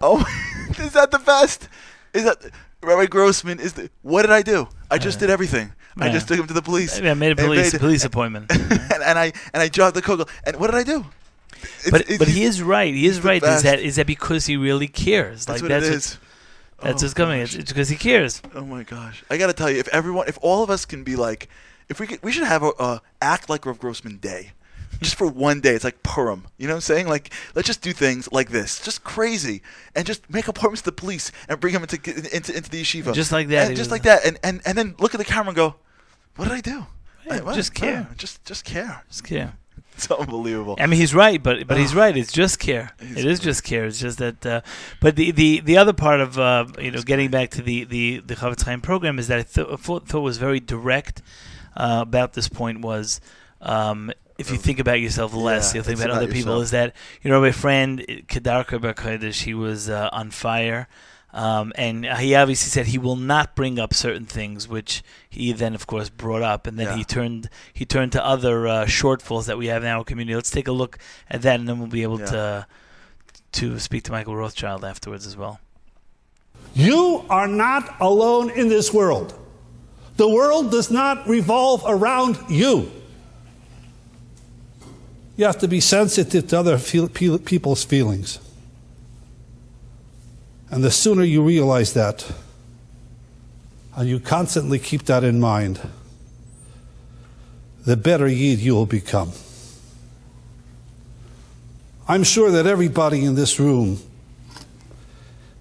Oh, 0.01 0.19
is 0.77 0.91
that 0.93 1.09
the 1.09 1.19
best? 1.19 1.69
Is 2.13 2.25
that 2.25 2.37
Rabbi 2.83 3.05
Grossman? 3.07 3.59
Is 3.59 3.73
the 3.73 3.89
what 4.01 4.23
did 4.23 4.31
I 4.31 4.41
do? 4.41 4.67
I 4.91 4.97
just 4.97 5.17
uh, 5.17 5.21
did 5.21 5.29
everything. 5.29 5.71
I 5.97 6.09
just 6.09 6.27
took 6.27 6.39
him 6.39 6.47
to 6.47 6.53
the 6.53 6.61
police. 6.61 6.99
I 6.99 7.13
made 7.13 7.31
a 7.31 7.35
police 7.35 7.73
made- 7.73 7.79
police 7.79 8.03
appointment. 8.03 8.51
and, 8.51 8.71
and 9.03 9.17
I 9.19 9.31
and 9.53 9.61
I 9.63 9.69
jogged 9.69 9.95
the 9.95 10.01
kogel. 10.01 10.27
And 10.45 10.57
what 10.57 10.67
did 10.71 10.75
I 10.75 10.83
do? 10.83 11.05
It's- 11.61 11.89
but 11.91 12.01
it's- 12.01 12.17
but 12.17 12.27
he 12.27 12.43
is 12.43 12.61
right. 12.61 12.93
He 12.93 13.05
is 13.05 13.23
right. 13.23 13.41
Is 13.41 13.63
that 13.63 13.79
is 13.79 13.95
that 13.95 14.07
because 14.07 14.45
he 14.45 14.57
really 14.57 14.87
cares? 14.87 15.45
That's 15.45 15.61
like 15.61 15.69
what 15.69 15.77
it 15.77 15.81
that's 15.81 15.95
is. 15.95 16.17
That's 16.81 17.01
Oh, 17.01 17.05
what's 17.05 17.13
coming. 17.13 17.41
It's, 17.41 17.55
it's 17.55 17.71
because 17.71 17.87
he 17.89 17.95
cares. 17.95 18.41
Oh 18.53 18.65
my 18.65 18.83
gosh! 18.83 19.23
I 19.29 19.37
gotta 19.37 19.53
tell 19.53 19.71
you, 19.71 19.79
if 19.79 19.87
everyone, 19.89 20.27
if 20.27 20.37
all 20.41 20.61
of 20.61 20.69
us 20.69 20.85
can 20.85 21.03
be 21.05 21.15
like, 21.15 21.47
if 21.87 21.99
we 22.01 22.07
could, 22.07 22.21
we 22.21 22.31
should 22.33 22.43
have 22.43 22.63
a, 22.63 23.01
act 23.21 23.49
like 23.49 23.65
Rav 23.65 23.79
Grossman 23.79 24.17
day, 24.17 24.51
just 25.01 25.15
for 25.15 25.25
one 25.25 25.61
day. 25.61 25.73
It's 25.73 25.85
like 25.85 26.03
Purim. 26.03 26.47
You 26.57 26.67
know 26.67 26.73
what 26.73 26.77
I'm 26.79 26.81
saying? 26.81 27.07
Like, 27.07 27.31
let's 27.55 27.65
just 27.65 27.81
do 27.81 27.93
things 27.93 28.29
like 28.33 28.49
this, 28.49 28.81
just 28.83 29.05
crazy, 29.05 29.61
and 29.95 30.05
just 30.05 30.29
make 30.29 30.49
appointments 30.49 30.81
to 30.81 30.87
the 30.87 30.91
police 30.91 31.31
and 31.47 31.59
bring 31.61 31.73
them 31.73 31.83
into 31.83 31.95
into, 32.35 32.53
into 32.55 32.69
the 32.69 32.81
yeshiva, 32.81 33.13
Just 33.13 33.31
like 33.31 33.47
that, 33.47 33.67
and 33.69 33.77
just 33.77 33.89
like 33.89 34.03
that, 34.03 34.25
and, 34.25 34.37
and 34.43 34.61
and 34.65 34.77
then 34.77 34.95
look 34.99 35.13
at 35.15 35.17
the 35.17 35.25
camera 35.25 35.49
and 35.49 35.55
go, 35.55 35.75
what 36.35 36.45
did 36.45 36.53
I 36.53 36.61
do? 36.61 36.85
Yeah, 37.25 37.35
I- 37.35 37.41
what? 37.41 37.55
just 37.55 37.73
care. 37.73 38.07
Oh, 38.09 38.13
just 38.17 38.43
just 38.45 38.65
care. 38.65 39.03
Just 39.09 39.23
care. 39.23 39.53
It's 39.97 40.11
unbelievable. 40.11 40.75
I 40.77 40.87
mean, 40.87 40.99
he's 40.99 41.15
right, 41.15 41.41
but 41.41 41.67
but 41.67 41.77
he's 41.77 41.95
right. 41.95 42.15
It's 42.17 42.33
just 42.33 42.59
care. 42.59 42.91
He's 42.99 43.17
It 43.19 43.25
is 43.25 43.39
just 43.39 43.63
care. 43.63 43.85
It's 43.85 43.97
just 43.99 44.17
that. 44.17 44.45
Uh, 44.45 44.59
but 44.99 45.15
the, 45.15 45.31
the 45.31 45.61
the 45.61 45.77
other 45.77 45.93
part 45.93 46.19
of 46.19 46.37
uh, 46.37 46.65
you 46.79 46.91
know 46.91 47.01
getting 47.01 47.31
back 47.31 47.49
to 47.51 47.61
the 47.61 47.85
the 47.85 48.19
the 48.19 48.35
Chafetz 48.35 48.63
Chaim 48.63 48.81
program 48.81 49.19
is 49.19 49.27
that 49.29 49.39
I 49.39 49.43
th- 49.43 49.79
thought, 49.79 50.05
thought 50.07 50.19
was 50.21 50.37
very 50.37 50.59
direct 50.59 51.21
uh, 51.77 51.99
about 52.01 52.33
this 52.33 52.49
point 52.49 52.81
was. 52.81 53.21
Um, 53.61 54.11
if 54.37 54.51
you 54.51 54.57
think 54.57 54.79
about 54.79 54.99
yourself 54.99 55.33
less, 55.33 55.71
Yeah, 55.71 55.75
you'll 55.77 55.85
think 55.85 55.97
about, 55.99 56.09
about 56.09 56.23
other 56.23 56.31
people. 56.33 56.59
Is 56.59 56.71
that 56.71 56.93
you 57.21 57.31
know 57.31 57.39
my 57.39 57.51
friend 57.53 57.99
Kedarka 58.27 58.81
Barkodesh? 58.81 59.43
He 59.43 59.53
was 59.53 59.89
uh, 59.89 60.09
on 60.11 60.29
fire, 60.29 60.89
um, 61.35 61.73
and 61.75 62.05
he 62.05 62.33
obviously 62.33 62.69
said 62.69 62.87
he 62.87 62.97
will 62.97 63.17
not 63.17 63.55
bring 63.55 63.77
up 63.77 63.93
certain 63.93 64.25
things, 64.25 64.67
which 64.67 65.03
he 65.29 65.51
then, 65.51 65.75
of 65.75 65.85
course, 65.85 66.09
brought 66.09 66.41
up, 66.41 66.65
and 66.65 66.79
then 66.79 66.87
Yeah. 66.87 66.95
he 66.97 67.03
turned 67.03 67.49
he 67.73 67.85
turned 67.85 68.13
to 68.13 68.25
other 68.25 68.67
uh, 68.67 68.85
shortfalls 68.85 69.45
that 69.45 69.57
we 69.57 69.67
have 69.67 69.83
in 69.83 69.89
our 69.89 70.03
community. 70.03 70.33
Let's 70.33 70.49
take 70.49 70.67
a 70.67 70.71
look 70.71 70.97
at 71.29 71.41
that, 71.43 71.59
and 71.59 71.67
then 71.67 71.77
we'll 71.77 71.89
be 71.89 72.03
able 72.03 72.19
Yeah. 72.21 72.25
to 72.27 72.67
to 73.53 73.79
speak 73.79 74.03
to 74.03 74.11
Michael 74.11 74.35
Rothschild 74.35 74.83
afterwards 74.83 75.27
as 75.27 75.35
well. 75.37 75.59
You 76.73 77.23
are 77.29 77.47
not 77.47 77.95
alone 78.01 78.49
in 78.49 78.67
this 78.69 78.93
world. 78.93 79.33
The 80.17 80.27
world 80.29 80.71
does 80.71 80.89
not 80.89 81.27
revolve 81.27 81.83
around 81.85 82.37
you. 82.49 82.91
You 85.37 85.45
have 85.45 85.57
to 85.59 85.67
be 85.67 85.81
sensitive 85.81 86.47
to 86.47 86.59
other 86.59 86.77
feel, 86.77 87.07
people's 87.09 87.83
feelings. 87.83 88.39
And 90.75 90.83
the 90.83 90.91
sooner 90.91 91.23
you 91.23 91.41
realize 91.41 91.93
that, 91.93 92.29
and 93.95 94.09
you 94.09 94.19
constantly 94.19 94.77
keep 94.77 95.03
that 95.03 95.23
in 95.23 95.39
mind, 95.39 95.79
the 97.85 97.95
better 97.95 98.27
Yid 98.27 98.59
you 98.59 98.73
will 98.73 98.85
become. 98.85 99.31
I'm 102.09 102.23
sure 102.23 102.51
that 102.51 102.67
everybody 102.67 103.23
in 103.23 103.35
this 103.35 103.57
room 103.57 103.99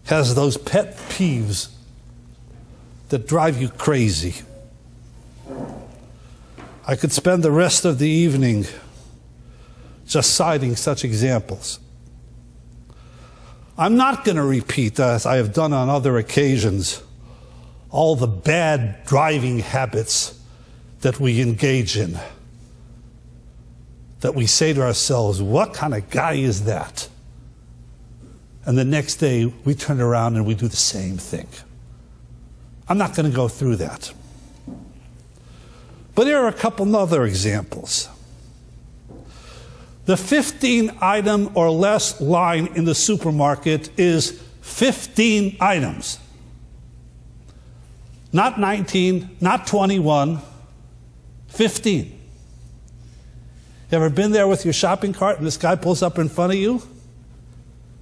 has 0.07 0.35
those 0.35 0.57
pet 0.57 0.97
peeves 1.11 1.69
that 3.11 3.29
drive 3.29 3.63
you 3.63 3.69
crazy. 3.69 4.43
I 6.89 6.97
could 6.97 7.13
spend 7.13 7.45
the 7.45 7.53
rest 7.53 7.85
of 7.85 8.01
the 8.01 8.11
evening 8.11 8.67
just 10.09 10.35
citing 10.35 10.75
such 10.75 11.05
examples. 11.05 11.79
I'm 13.77 13.97
not 13.97 14.25
going 14.25 14.37
to 14.37 14.45
repeat, 14.45 15.01
as 15.01 15.27
I 15.27 15.37
have 15.37 15.53
done 15.53 15.73
on 15.73 15.89
other 15.89 16.17
occasions, 16.17 17.03
all 17.91 18.15
the 18.15 18.29
bad 18.29 19.05
driving 19.05 19.59
habits 19.59 20.41
that 21.01 21.19
we 21.19 21.41
engage 21.41 21.97
in. 21.97 22.19
That 24.21 24.35
we 24.35 24.47
say 24.47 24.73
to 24.73 24.83
ourselves, 24.83 25.43
what 25.43 25.75
kind 25.75 25.93
of 25.93 26.09
guy 26.09 26.35
is 26.35 26.65
that? 26.65 27.09
And 28.65 28.79
the 28.79 28.85
next 28.85 29.17
day, 29.17 29.53
we 29.65 29.75
turn 29.75 30.01
around 30.01 30.37
and 30.37 30.47
we 30.47 30.55
do 30.55 30.69
the 30.69 30.77
same 30.77 31.19
thing. 31.19 31.49
I'm 32.89 32.97
not 32.97 33.15
going 33.15 33.29
to 33.29 33.35
go 33.35 33.49
through 33.49 33.77
that. 33.77 34.13
But 36.15 36.27
here 36.27 36.39
are 36.39 36.49
a 36.49 36.53
couple 36.53 36.95
other 36.97 37.25
examples. 37.25 38.09
The 40.07 40.17
15 40.17 40.99
item 41.01 41.51
or 41.55 41.71
less 41.71 42.21
line 42.21 42.69
in 42.75 42.85
the 42.85 42.95
supermarket 42.95 43.99
is 43.99 44.43
15 44.61 45.57
items. 45.61 46.19
Not 48.33 48.59
19, 48.59 49.37
not 49.41 49.67
21, 49.67 50.41
15. 51.49 52.07
You 52.07 53.97
ever 53.97 54.11
been 54.11 54.33
there 54.33 54.49
with 54.49 54.65
your 54.65 54.73
shopping 54.73 55.13
cart 55.13 55.39
and 55.39 55.47
this 55.47 55.57
guy 55.57 55.77
pulls 55.77 56.03
up 56.03 56.19
in 56.19 56.29
front 56.29 56.53
of 56.53 56.59
you? 56.59 56.83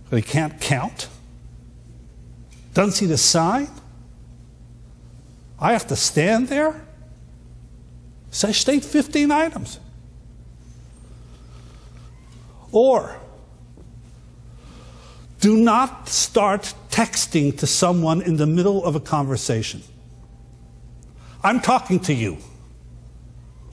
But 0.09 0.17
he 0.17 0.23
can't 0.23 0.61
count? 0.61 1.09
Doesn't 2.75 2.93
see 2.93 3.07
the 3.07 3.19
sign? 3.19 3.69
I 5.61 5.73
have 5.73 5.87
to 5.89 5.97
stand 5.97 6.49
there? 6.49 6.83
Say, 8.31 8.53
state 8.53 8.85
15 8.85 9.31
items. 9.31 9.79
Or, 12.73 13.17
do 15.41 15.57
not 15.57 16.09
start 16.09 16.75
texting 16.91 17.57
to 17.59 17.67
someone 17.67 18.23
in 18.23 18.37
the 18.37 18.47
middle 18.47 18.85
of 18.85 18.97
a 18.97 19.01
conversation. 19.01 19.83
I'm 21.43 21.61
talking 21.61 22.01
to 22.01 22.15
you. 22.15 22.39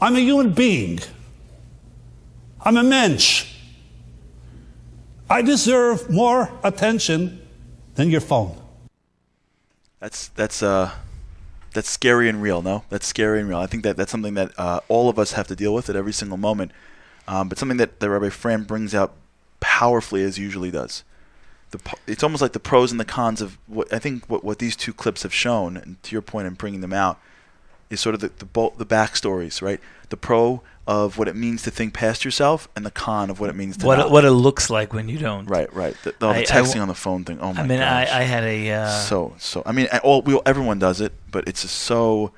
I'm 0.01 0.15
a 0.15 0.19
human 0.19 0.53
being. 0.53 0.99
I'm 2.61 2.77
a 2.77 2.83
mensch. 2.83 3.53
I 5.29 5.41
deserve 5.41 6.09
more 6.09 6.51
attention 6.63 7.41
than 7.95 8.09
your 8.09 8.21
phone. 8.21 8.59
That's 9.99 10.29
that's 10.29 10.63
uh 10.63 10.91
that's 11.73 11.89
scary 11.89 12.29
and 12.29 12.41
real. 12.41 12.61
No, 12.61 12.83
that's 12.89 13.05
scary 13.05 13.39
and 13.39 13.47
real. 13.47 13.59
I 13.59 13.67
think 13.67 13.83
that 13.83 13.95
that's 13.95 14.11
something 14.11 14.33
that 14.33 14.57
uh, 14.57 14.79
all 14.87 15.07
of 15.09 15.19
us 15.19 15.33
have 15.33 15.47
to 15.47 15.55
deal 15.55 15.73
with 15.73 15.89
at 15.89 15.95
every 15.95 16.13
single 16.13 16.37
moment. 16.37 16.71
Um, 17.31 17.47
but 17.47 17.57
something 17.59 17.77
that, 17.77 17.99
that 17.99 18.09
Rabbi 18.09 18.29
Frand 18.29 18.65
brings 18.65 18.95
out 18.95 19.13
powerfully 19.59 20.23
as 20.23 20.37
usually 20.39 20.71
does. 20.71 21.03
The 21.71 21.79
it's 22.07 22.23
almost 22.23 22.41
like 22.41 22.53
the 22.53 22.59
pros 22.59 22.89
and 22.91 22.99
the 22.99 23.05
cons 23.05 23.39
of 23.41 23.57
what 23.67 23.93
I 23.93 23.99
think 23.99 24.27
what, 24.27 24.43
what 24.43 24.57
these 24.57 24.75
two 24.75 24.93
clips 24.93 25.21
have 25.23 25.33
shown, 25.33 25.77
and 25.77 26.01
to 26.03 26.13
your 26.15 26.23
point 26.23 26.47
in 26.47 26.55
bringing 26.55 26.81
them 26.81 26.93
out, 26.93 27.19
is 27.91 27.99
sort 27.99 28.15
of 28.15 28.21
the 28.21 28.31
the, 28.39 28.45
bo- 28.45 28.73
the 28.77 28.85
backstories, 28.85 29.61
right? 29.61 29.79
The 30.09 30.17
pro 30.17 30.63
of 30.87 31.19
what 31.19 31.27
it 31.27 31.35
means 31.35 31.61
to 31.63 31.69
think 31.71 31.93
past 31.93 32.25
yourself, 32.25 32.67
and 32.75 32.83
the 32.83 32.89
con 32.89 33.29
of 33.29 33.39
what 33.39 33.51
it 33.51 33.55
means 33.55 33.77
to 33.77 33.85
What 33.85 33.99
not. 33.99 34.07
it, 34.07 34.11
what 34.11 34.25
it 34.25 34.31
looks 34.31 34.71
like 34.71 34.91
when 34.93 35.07
you 35.07 35.19
don't. 35.19 35.45
Right, 35.45 35.71
right. 35.71 35.95
The, 36.03 36.15
the, 36.17 36.25
all 36.25 36.33
the 36.33 36.39
I- 36.39 36.41
I 36.41 36.45
texting 36.45 36.63
w- 36.73 36.81
on 36.81 36.87
the 36.87 36.95
phone 36.95 37.23
thing. 37.25 37.39
Oh 37.39 37.49
my 37.49 37.53
god. 37.53 37.59
I 37.65 37.67
mean, 37.67 37.79
gosh. 37.79 38.09
I, 38.09 38.19
I 38.21 38.23
had 38.23 38.43
a 38.43 38.71
uh, 38.71 38.89
so 38.89 39.35
so. 39.37 39.61
I 39.67 39.71
mean, 39.71 39.87
all 40.03 40.23
we 40.23 40.39
everyone 40.47 40.79
does 40.79 40.99
it, 41.01 41.13
but 41.29 41.47
it's 41.47 41.61
just 41.61 41.75
so. 41.75 42.31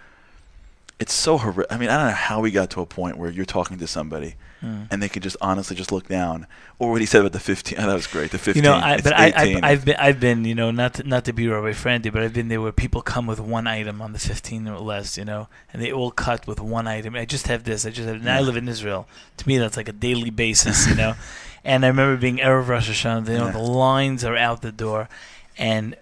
It's 1.00 1.14
so 1.14 1.38
horrific. 1.38 1.72
I 1.72 1.78
mean, 1.78 1.88
I 1.90 1.98
don't 1.98 2.08
know 2.08 2.14
how 2.14 2.42
we 2.42 2.52
got 2.52 2.70
to 2.72 2.82
a 2.82 2.86
point 2.86 3.18
where 3.18 3.32
you're 3.32 3.46
talking 3.46 3.78
to 3.80 3.88
somebody, 3.88 4.36
Hmm. 4.62 4.84
and 4.92 5.02
they 5.02 5.10
could 5.10 5.24
just 5.24 5.38
honestly 5.42 5.76
just 5.76 5.92
look 5.92 6.08
down. 6.08 6.46
Or 6.78 6.92
what 6.92 7.02
he 7.02 7.08
said 7.08 7.22
about 7.22 7.32
the 7.34 7.40
15. 7.40 7.80
Oh, 7.80 7.88
that 7.88 7.94
was 7.96 8.06
great. 8.06 8.30
The 8.30 8.38
15. 8.38 8.64
You 8.64 8.70
know, 8.70 8.76
I, 8.76 9.02
but 9.02 9.14
I, 9.18 9.34
18. 9.36 9.64
I, 9.64 9.70
I've 9.72 9.86
been, 9.86 9.96
I've 9.98 10.20
been, 10.20 10.46
you 10.46 10.54
know, 10.54 10.70
not 10.70 10.94
to, 10.96 11.04
not 11.04 11.26
to 11.26 11.34
be 11.34 11.48
Rabbi 11.48 11.72
Frandy, 11.72 12.14
but 12.14 12.22
I've 12.22 12.34
been 12.34 12.48
there 12.48 12.62
where 12.62 12.72
people 12.72 13.02
come 13.02 13.26
with 13.26 13.40
one 13.40 13.66
item 13.66 14.04
on 14.04 14.14
the 14.14 14.20
15 14.20 14.68
or 14.68 14.78
less, 14.78 15.18
you 15.18 15.26
know, 15.26 15.48
and 15.74 15.82
they 15.82 15.92
all 15.92 16.12
cut 16.12 16.46
with 16.46 16.60
one 16.60 16.88
item. 16.88 17.16
I 17.16 17.26
just 17.26 17.48
have 17.48 17.64
this. 17.64 17.88
I 17.88 17.90
just 17.90 18.08
have. 18.08 18.18
And 18.18 18.30
I 18.30 18.40
live 18.40 18.56
in 18.56 18.68
Israel. 18.68 19.08
To 19.38 19.48
me, 19.48 19.58
that's 19.58 19.78
like 19.78 19.90
a 19.90 19.94
daily 19.94 20.30
basis, 20.30 20.88
you 20.88 20.94
know. 20.96 21.16
and 21.66 21.84
I 21.84 21.88
remember 21.88 22.16
being 22.22 22.38
erev 22.38 22.68
Rosh 22.68 22.88
Hashanah. 22.88 23.28
You 23.30 23.38
know, 23.40 23.46
Yeah. 23.48 23.52
the 23.54 23.60
lines 23.60 24.24
are 24.24 24.38
out 24.38 24.62
the 24.62 24.72
door, 24.72 25.10
and 25.58 25.96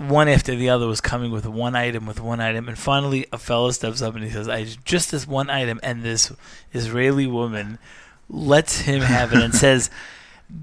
one 0.00 0.28
after 0.28 0.54
the 0.54 0.68
other 0.68 0.86
was 0.86 1.00
coming 1.00 1.30
with 1.30 1.46
one 1.46 1.76
item, 1.76 2.06
with 2.06 2.20
one 2.20 2.40
item, 2.40 2.68
and 2.68 2.78
finally 2.78 3.26
a 3.32 3.38
fellow 3.38 3.70
steps 3.70 4.02
up 4.02 4.14
and 4.14 4.24
he 4.24 4.30
says, 4.30 4.48
"I 4.48 4.64
just 4.84 5.10
this 5.10 5.26
one 5.26 5.50
item," 5.50 5.80
and 5.82 6.02
this 6.02 6.32
Israeli 6.72 7.26
woman 7.26 7.78
lets 8.28 8.82
him 8.82 9.02
have 9.02 9.32
it 9.32 9.42
and 9.42 9.54
says. 9.66 9.90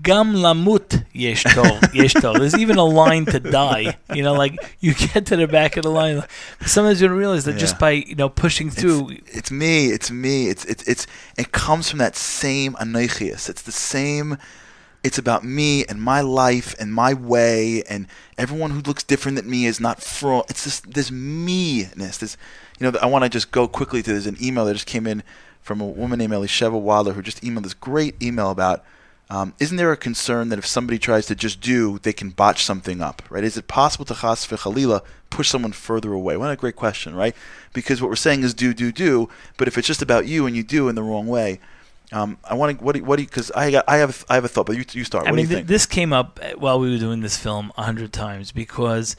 Gam 0.04 0.34
lamut 0.34 1.06
yesh 1.14 1.46
tov, 1.46 1.94
yesh 1.94 2.14
tov. 2.14 2.40
There's 2.40 2.58
even 2.58 2.76
a 2.76 2.84
line 2.84 3.26
to 3.28 3.40
die. 3.40 3.98
You 4.14 4.22
know, 4.22 4.34
like 4.34 4.76
you 4.82 4.94
get 4.94 5.28
to 5.28 5.38
the 5.38 5.48
back 5.48 5.78
of 5.78 5.84
the 5.84 5.90
line. 5.90 6.24
Sometimes 6.66 7.00
you 7.02 7.08
don't 7.08 7.16
realize 7.16 7.46
that 7.46 7.58
just 7.58 7.80
by 7.80 7.92
you 7.92 8.16
know 8.16 8.28
pushing 8.28 8.70
through. 8.70 9.12
It's, 9.12 9.38
it's 9.38 9.52
me. 9.52 9.88
It's 9.88 10.12
me. 10.12 10.50
It's 10.50 10.66
it's 10.66 10.84
it's 10.90 11.08
it 11.38 11.54
comes 11.54 11.90
from 11.90 12.00
that 12.00 12.18
same 12.18 12.74
anoichias. 12.74 13.48
It's 13.50 13.62
the 13.62 13.72
same. 13.72 14.38
It's 15.08 15.18
about 15.18 15.46
me 15.46 15.86
and 15.86 16.02
my 16.02 16.20
life 16.20 16.76
and 16.82 16.94
my 16.94 17.14
way 17.14 17.82
and 17.84 18.08
everyone 18.38 18.72
who 18.72 18.82
looks 18.82 19.04
different 19.04 19.38
than 19.38 19.50
me 19.50 19.66
is 19.66 19.80
not 19.80 20.04
frum. 20.04 20.44
It's 20.50 20.66
this 20.66 20.82
this 20.82 21.10
me-ness. 21.10 22.18
This 22.18 22.36
you 22.78 22.92
know. 22.92 23.00
I 23.02 23.06
want 23.06 23.24
to 23.24 23.30
just 23.30 23.52
go 23.52 23.70
quickly 23.70 24.04
to. 24.04 24.12
There's 24.12 24.28
an 24.28 24.36
email 24.42 24.66
that 24.66 24.74
just 24.74 24.86
came 24.86 25.08
in 25.08 25.24
from 25.62 25.80
a 25.80 25.86
woman 25.86 26.20
named 26.20 26.34
Elisheva 26.34 26.78
Wilder 26.80 27.14
who 27.14 27.22
just 27.22 27.42
emailed 27.42 27.64
this 27.64 27.74
great 27.74 28.22
email 28.22 28.52
about. 28.52 28.84
Um, 29.30 29.54
isn't 29.60 29.78
there 29.78 29.94
a 29.94 29.98
concern 29.98 30.50
that 30.50 30.60
if 30.60 30.66
somebody 30.66 31.00
tries 31.00 31.26
to 31.28 31.36
just 31.36 31.62
do, 31.62 32.00
they 32.00 32.14
can 32.14 32.30
botch 32.32 32.66
something 32.66 33.02
up, 33.02 33.22
right? 33.30 33.46
Is 33.46 33.58
it 33.58 33.70
possible 33.70 34.06
to 34.06 34.14
chas 34.14 34.46
v'chalila 34.46 35.04
push 35.30 35.50
someone 35.50 35.72
further 35.72 36.12
away? 36.12 36.36
What 36.36 36.52
a 36.52 36.56
great 36.58 36.76
question, 36.76 37.16
right? 37.16 37.36
Because 37.72 38.02
what 38.02 38.10
we're 38.10 38.16
saying 38.28 38.44
is 38.44 38.54
do, 38.54 38.74
do, 38.74 38.92
do, 38.92 39.30
but 39.58 39.70
if 39.70 39.78
it's 39.78 39.88
just 39.88 40.02
about 40.02 40.28
you 40.28 40.46
and 40.48 40.56
you 40.56 40.64
do 40.64 40.90
in 40.90 40.96
the 40.96 41.04
wrong 41.04 41.28
way, 41.28 41.60
um, 42.12 42.38
I 42.44 42.54
want 42.54 42.78
to. 42.80 42.84
What 42.84 42.94
do, 42.94 43.00
you- 43.00 43.06
what 43.06 43.18
do 43.18 43.24
you? 43.24 43.28
Because 43.28 43.52
I 43.52 43.72
got, 43.72 43.86
I 43.88 43.98
have, 43.98 44.26
I 44.30 44.36
have 44.36 44.46
a 44.46 44.48
thought, 44.48 44.66
but 44.68 44.78
you, 44.78 44.86
you 44.94 45.04
start. 45.04 45.28
I 45.28 45.32
what 45.32 45.36
mean, 45.36 45.48
th- 45.48 45.66
this 45.68 45.86
came 45.86 46.14
up 46.14 46.40
while 46.58 46.80
we 46.80 46.90
were 46.92 46.98
doing 47.00 47.22
this 47.22 47.38
film 47.38 47.72
a 47.78 47.84
hundred 47.84 48.14
times 48.14 48.52
because 48.52 49.16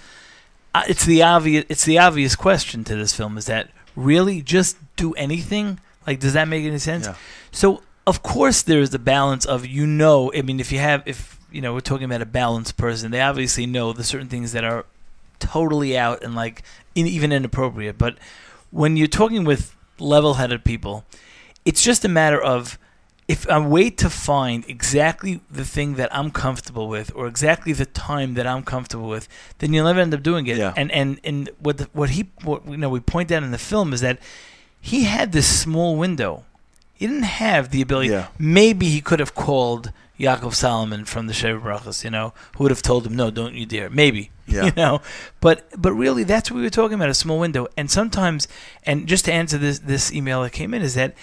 uh, 0.75 0.83
it's 0.89 1.05
the 1.05 1.23
obvious. 1.23 1.65
It's 1.69 1.85
the 1.85 1.99
obvious 1.99 2.35
question 2.37 2.85
to 2.85 2.97
this 2.97 3.13
film: 3.15 3.37
is 3.37 3.47
that 3.47 3.71
really 3.95 4.41
just 4.43 4.77
do 4.97 5.13
anything? 5.15 5.81
Like, 6.07 6.21
does 6.21 6.33
that 6.33 6.49
make 6.49 6.65
any 6.65 6.79
sense? 6.79 7.07
Yeah. 7.07 7.17
So, 7.53 7.83
of 8.07 8.23
course, 8.23 8.63
there 8.63 8.81
is 8.81 8.91
the 8.91 8.99
balance 8.99 9.45
of 9.45 9.67
you 9.67 9.87
know. 9.87 10.33
I 10.35 10.41
mean, 10.43 10.59
if 10.59 10.73
you 10.73 10.79
have, 10.79 11.03
if 11.05 11.39
you 11.53 11.61
know, 11.61 11.75
we're 11.75 11.81
talking 11.81 12.05
about 12.05 12.23
a 12.23 12.27
balanced 12.27 12.79
person, 12.79 13.11
they 13.11 13.21
obviously 13.21 13.67
know 13.67 13.93
the 13.93 14.05
certain 14.05 14.29
things 14.29 14.53
that 14.53 14.65
are 14.65 14.87
totally 15.41 15.97
out 15.97 16.23
and 16.23 16.35
like 16.35 16.63
in, 16.95 17.07
even 17.07 17.33
inappropriate. 17.33 17.99
But 17.99 18.17
when 18.71 18.97
you're 18.97 19.07
talking 19.09 19.45
with 19.45 19.75
level-headed 19.99 20.65
people, 20.65 21.05
it's 21.69 21.83
just 21.91 22.03
a 22.05 22.13
matter 22.21 22.41
of 22.55 22.79
if 23.35 23.41
I 23.51 23.59
wait 23.77 23.99
to 23.99 24.09
find 24.09 24.65
exactly 24.69 25.33
the 25.51 25.65
thing 25.75 25.97
that 26.01 26.09
I'm 26.19 26.31
comfortable 26.31 26.89
with, 26.89 27.09
or 27.15 27.27
exactly 27.27 27.75
the 27.75 27.85
time 27.85 28.31
that 28.35 28.47
I'm 28.47 28.63
comfortable 28.63 29.09
with, 29.17 29.29
then 29.59 29.75
you'll 29.75 29.85
never 29.85 30.01
end 30.01 30.15
up 30.15 30.23
doing 30.23 30.47
it. 30.47 30.57
Yeah. 30.57 30.73
And 30.81 30.91
and 31.01 31.21
and 31.23 31.51
what 31.65 31.77
the, 31.79 31.89
what 31.93 32.11
he 32.17 32.31
what, 32.43 32.67
you 32.67 32.79
know 32.79 32.89
we 32.89 33.01
point 33.01 33.31
out 33.31 33.43
in 33.43 33.51
the 33.51 33.65
film 33.73 33.93
is 33.93 34.01
that 34.01 34.19
he 34.81 35.05
had 35.05 35.33
this 35.33 35.47
small 35.65 35.97
window. 35.97 36.45
He 36.95 37.07
didn't 37.07 37.31
have 37.45 37.71
the 37.71 37.83
ability. 37.83 38.09
Yeah. 38.11 38.29
Maybe 38.39 38.87
he 38.89 39.01
could 39.01 39.21
have 39.21 39.35
called 39.35 39.93
Yaakov 40.19 40.55
Salomon 40.55 41.05
from 41.05 41.27
the 41.27 41.33
Sheva 41.33 41.61
Brachos, 41.63 42.03
you 42.03 42.11
know, 42.11 42.33
who 42.57 42.65
would 42.65 42.73
have 42.73 42.83
told 42.83 43.07
him, 43.07 43.15
"No, 43.15 43.31
don't 43.31 43.55
you 43.55 43.67
dare." 43.67 43.91
Maybe, 43.91 44.31
Yeah. 44.47 44.65
you 44.65 44.73
know, 44.75 45.01
but 45.41 45.69
but 45.77 45.93
really, 45.93 46.25
that's 46.25 46.51
what 46.51 46.57
we 46.57 46.63
were 46.63 46.71
talking 46.81 46.95
about—a 46.95 47.15
small 47.15 47.39
window. 47.39 47.69
And 47.77 47.91
sometimes, 47.91 48.49
and 48.85 49.07
just 49.07 49.27
to 49.27 49.33
answer 49.33 49.59
this 49.59 49.79
this 49.81 50.11
email 50.13 50.43
that 50.43 50.53
came 50.61 50.73
in 50.73 50.83
is 50.83 50.95
that 50.95 51.15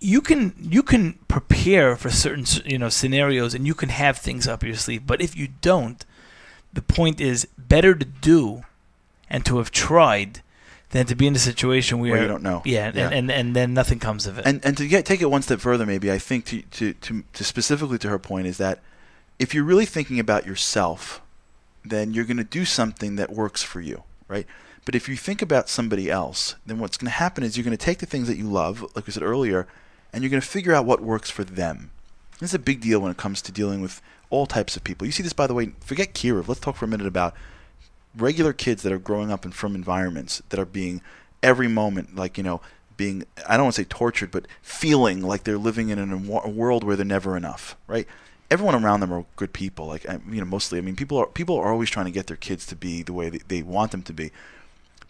you 0.00 0.20
can 0.20 0.54
you 0.58 0.82
can 0.82 1.18
prepare 1.28 1.94
for 1.94 2.10
certain 2.10 2.44
you 2.64 2.78
know 2.78 2.88
scenarios 2.88 3.54
and 3.54 3.66
you 3.66 3.74
can 3.74 3.90
have 3.90 4.18
things 4.18 4.48
up 4.48 4.62
your 4.62 4.74
sleeve 4.74 5.06
but 5.06 5.20
if 5.20 5.36
you 5.36 5.48
don't 5.60 6.04
the 6.72 6.82
point 6.82 7.20
is 7.20 7.46
better 7.58 7.94
to 7.94 8.04
do 8.04 8.64
and 9.28 9.44
to 9.44 9.58
have 9.58 9.70
tried 9.70 10.40
than 10.90 11.06
to 11.06 11.14
be 11.14 11.26
in 11.26 11.36
a 11.36 11.38
situation 11.38 12.00
where, 12.00 12.12
Where 12.12 12.22
you 12.22 12.28
don't 12.28 12.42
know. 12.42 12.62
yeah, 12.64 12.90
Yeah. 12.92 13.04
And, 13.04 13.14
and 13.14 13.30
and 13.30 13.56
then 13.56 13.74
nothing 13.74 13.98
comes 14.00 14.26
of 14.26 14.38
it 14.38 14.46
And 14.46 14.64
and 14.64 14.76
to 14.76 14.88
get 14.88 15.04
take 15.04 15.20
it 15.20 15.30
one 15.30 15.42
step 15.42 15.60
further, 15.60 15.86
maybe 15.86 16.10
I 16.10 16.18
think 16.18 16.46
to, 16.46 16.62
to 16.62 16.94
to 16.94 17.24
to 17.32 17.44
specifically 17.44 17.98
to 17.98 18.08
her 18.08 18.18
point 18.18 18.46
is 18.46 18.58
that 18.58 18.80
if 19.38 19.54
you're 19.54 19.64
really 19.64 19.86
thinking 19.86 20.18
about 20.18 20.46
yourself, 20.46 21.20
then 21.84 22.12
you're 22.12 22.24
going 22.24 22.36
to 22.36 22.44
do 22.44 22.64
something 22.64 23.16
that 23.16 23.30
works 23.30 23.62
for 23.62 23.80
you, 23.80 24.02
right? 24.28 24.46
But 24.84 24.94
if 24.94 25.08
you 25.08 25.16
think 25.16 25.40
about 25.42 25.68
somebody 25.68 26.10
else, 26.10 26.56
then 26.66 26.78
what's 26.78 26.96
going 26.96 27.10
to 27.10 27.16
happen 27.16 27.44
is 27.44 27.56
you're 27.56 27.64
going 27.64 27.76
to 27.76 27.84
take 27.84 27.98
the 27.98 28.06
things 28.06 28.26
that 28.28 28.36
you 28.36 28.44
love, 28.44 28.84
like 28.94 29.06
we 29.06 29.12
said 29.12 29.22
earlier, 29.22 29.66
and 30.12 30.22
you're 30.22 30.30
going 30.30 30.42
to 30.42 30.46
figure 30.46 30.74
out 30.74 30.86
what 30.86 31.00
works 31.00 31.30
for 31.30 31.44
them. 31.44 31.90
This 32.38 32.50
is 32.50 32.54
a 32.54 32.58
big 32.58 32.80
deal 32.80 33.00
when 33.00 33.10
it 33.10 33.16
comes 33.16 33.42
to 33.42 33.52
dealing 33.52 33.80
with 33.80 34.00
all 34.30 34.46
types 34.46 34.76
of 34.76 34.84
people. 34.84 35.06
You 35.06 35.12
see 35.12 35.22
this, 35.22 35.32
by 35.32 35.46
the 35.46 35.54
way. 35.54 35.72
Forget 35.80 36.14
Kiruv. 36.14 36.48
Let's 36.48 36.60
talk 36.60 36.76
for 36.76 36.86
a 36.86 36.88
minute 36.88 37.06
about 37.06 37.34
regular 38.16 38.52
kids 38.52 38.82
that 38.82 38.92
are 38.92 38.98
growing 38.98 39.30
up 39.30 39.44
in 39.44 39.52
frum 39.52 39.74
environments 39.74 40.42
that 40.48 40.58
are 40.58 40.64
being 40.64 41.00
every 41.42 41.68
moment 41.68 42.16
like 42.16 42.36
you 42.36 42.42
know 42.42 42.60
being 42.96 43.24
I 43.48 43.56
don't 43.56 43.66
want 43.66 43.76
to 43.76 43.82
say 43.82 43.86
tortured 43.88 44.30
but 44.30 44.46
feeling 44.62 45.22
like 45.22 45.44
they're 45.44 45.58
living 45.58 45.90
in 45.90 46.12
a 46.12 46.48
world 46.48 46.84
where 46.84 46.96
they're 46.96 47.06
never 47.06 47.36
enough 47.36 47.76
right 47.86 48.06
everyone 48.50 48.74
around 48.74 49.00
them 49.00 49.12
are 49.12 49.24
good 49.36 49.52
people 49.52 49.86
like 49.86 50.04
you 50.04 50.40
know 50.40 50.44
mostly 50.44 50.78
I 50.78 50.82
mean 50.82 50.96
people 50.96 51.18
are 51.18 51.26
people 51.26 51.56
are 51.56 51.72
always 51.72 51.88
trying 51.88 52.06
to 52.06 52.12
get 52.12 52.26
their 52.26 52.36
kids 52.36 52.66
to 52.66 52.76
be 52.76 53.02
the 53.02 53.12
way 53.12 53.30
they, 53.30 53.40
they 53.48 53.62
want 53.62 53.92
them 53.92 54.02
to 54.02 54.12
be 54.12 54.32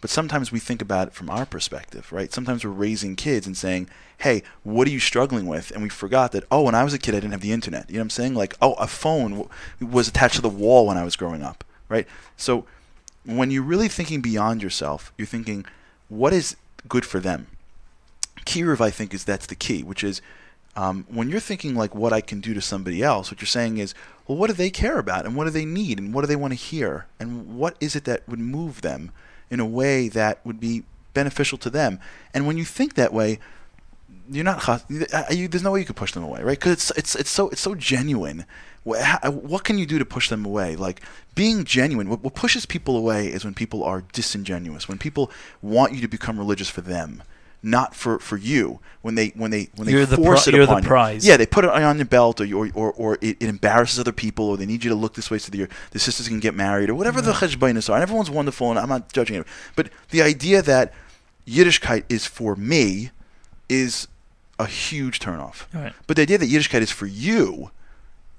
but 0.01 0.09
sometimes 0.09 0.51
we 0.51 0.59
think 0.59 0.81
about 0.81 1.09
it 1.09 1.13
from 1.13 1.29
our 1.29 1.45
perspective, 1.45 2.11
right? 2.11 2.33
Sometimes 2.33 2.65
we're 2.65 2.71
raising 2.71 3.15
kids 3.15 3.45
and 3.45 3.55
saying, 3.55 3.87
"Hey, 4.17 4.41
what 4.63 4.87
are 4.87 4.91
you 4.91 4.99
struggling 4.99 5.45
with?" 5.45 5.71
And 5.71 5.83
we 5.83 5.89
forgot 5.89 6.31
that, 6.31 6.43
"Oh, 6.51 6.63
when 6.63 6.75
I 6.75 6.83
was 6.83 6.93
a 6.93 6.97
kid, 6.97 7.13
I 7.13 7.19
didn't 7.19 7.33
have 7.33 7.41
the 7.41 7.51
internet." 7.51 7.89
You 7.89 7.95
know 7.95 8.01
what 8.01 8.05
I'm 8.05 8.09
saying? 8.09 8.33
Like, 8.33 8.55
"Oh, 8.61 8.73
a 8.73 8.87
phone 8.87 9.31
w- 9.31 9.49
was 9.79 10.07
attached 10.07 10.35
to 10.35 10.41
the 10.41 10.49
wall 10.49 10.87
when 10.87 10.97
I 10.97 11.03
was 11.03 11.15
growing 11.15 11.43
up," 11.43 11.63
right? 11.87 12.07
So, 12.35 12.65
when 13.23 13.51
you're 13.51 13.61
really 13.61 13.87
thinking 13.87 14.21
beyond 14.21 14.63
yourself, 14.63 15.13
you're 15.17 15.27
thinking, 15.27 15.65
"What 16.09 16.33
is 16.33 16.55
good 16.87 17.05
for 17.05 17.19
them?" 17.19 17.47
Kiruv, 18.45 18.81
I 18.81 18.89
think, 18.89 19.13
is 19.13 19.23
that's 19.23 19.45
the 19.45 19.55
key, 19.55 19.83
which 19.83 20.03
is 20.03 20.19
um, 20.75 21.05
when 21.09 21.29
you're 21.29 21.39
thinking 21.39 21.75
like 21.75 21.93
what 21.93 22.13
I 22.13 22.21
can 22.21 22.39
do 22.39 22.55
to 22.55 22.61
somebody 22.61 23.03
else, 23.03 23.29
what 23.29 23.41
you're 23.41 23.45
saying 23.45 23.77
is, 23.77 23.93
well, 24.25 24.37
what 24.37 24.47
do 24.47 24.53
they 24.53 24.69
care 24.71 24.97
about, 24.97 25.25
and 25.25 25.35
what 25.35 25.43
do 25.43 25.51
they 25.51 25.65
need, 25.65 25.99
and 25.99 26.11
what 26.11 26.21
do 26.21 26.27
they 26.27 26.35
want 26.35 26.53
to 26.53 26.55
hear, 26.55 27.05
and 27.19 27.55
what 27.57 27.75
is 27.79 27.95
it 27.95 28.05
that 28.05 28.27
would 28.27 28.39
move 28.39 28.81
them 28.81 29.11
in 29.51 29.59
a 29.59 29.65
way 29.65 30.07
that 30.07 30.43
would 30.43 30.59
be 30.59 30.83
beneficial 31.13 31.59
to 31.59 31.69
them? 31.69 31.99
And 32.33 32.47
when 32.47 32.57
you 32.57 32.65
think 32.65 32.95
that 32.95 33.13
way, 33.13 33.37
you're 34.29 34.45
not. 34.45 34.67
uh, 34.67 34.79
You, 35.29 35.47
there's 35.47 35.63
no 35.63 35.71
way 35.71 35.81
you 35.81 35.85
could 35.85 35.95
push 35.95 36.13
them 36.13 36.23
away, 36.23 36.41
right? 36.41 36.57
Because 36.57 36.73
it's 36.73 36.91
it's 36.91 37.15
it's 37.15 37.29
so 37.29 37.49
it's 37.49 37.61
so 37.61 37.75
genuine. 37.75 38.45
What 38.83 39.63
can 39.63 39.77
you 39.77 39.85
do 39.85 39.99
to 39.99 40.05
push 40.05 40.29
them 40.29 40.43
away? 40.45 40.75
Like 40.75 41.01
being 41.35 41.65
genuine. 41.65 42.09
What, 42.09 42.23
what 42.23 42.33
pushes 42.33 42.65
people 42.65 42.97
away 42.97 43.27
is 43.27 43.45
when 43.45 43.53
people 43.53 43.83
are 43.83 44.01
disingenuous. 44.13 44.87
When 44.87 44.97
people 44.97 45.29
want 45.61 45.93
you 45.93 46.01
to 46.01 46.07
become 46.07 46.39
religious 46.39 46.69
for 46.69 46.81
them, 46.81 47.21
not 47.63 47.95
for, 47.95 48.19
for 48.19 48.37
you. 48.37 48.79
When 49.01 49.15
they 49.15 49.29
when 49.29 49.49
they 49.49 49.69
when 49.75 49.87
they 49.87 49.93
You're 49.93 50.05
the 50.05 50.17
force 50.17 50.43
pri- 50.43 50.53
it 50.53 50.55
you're 50.55 50.65
the 50.65 50.73
upon 50.73 50.83
you. 50.83 50.87
prize. 50.87 51.25
Yeah, 51.25 51.37
they 51.37 51.47
put 51.47 51.65
it 51.65 51.71
on 51.71 51.97
your 51.97 52.05
belt, 52.05 52.39
or 52.39 52.45
or 52.55 52.69
or, 52.75 52.93
or 52.93 53.13
it, 53.21 53.37
it 53.39 53.49
embarrasses 53.49 53.99
other 53.99 54.11
people, 54.11 54.45
or 54.45 54.57
they 54.57 54.67
need 54.67 54.83
you 54.83 54.89
to 54.89 54.95
look 54.95 55.15
this 55.15 55.31
way 55.31 55.39
so 55.39 55.49
that 55.49 55.57
your 55.57 55.69
the 55.89 55.97
sisters 55.97 56.27
can 56.27 56.39
get 56.39 56.53
married, 56.53 56.89
or 56.89 56.95
whatever 56.95 57.19
the 57.19 57.31
mm-hmm. 57.31 57.45
cheshbainis 57.45 57.89
are. 57.89 57.93
And 57.93 58.03
everyone's 58.03 58.29
wonderful, 58.29 58.69
and 58.69 58.77
I'm 58.77 58.89
not 58.89 59.11
judging 59.11 59.37
it. 59.37 59.47
But 59.75 59.89
the 60.11 60.21
idea 60.21 60.61
that 60.61 60.93
Yiddishkeit 61.47 62.03
is 62.09 62.27
for 62.27 62.55
me 62.55 63.09
is 63.69 64.07
a 64.59 64.67
huge 64.67 65.19
turnoff. 65.19 65.65
Right. 65.73 65.93
But 66.05 66.17
the 66.17 66.21
idea 66.21 66.37
that 66.37 66.49
Yiddishkeit 66.49 66.81
is 66.81 66.91
for 66.91 67.07
you 67.07 67.71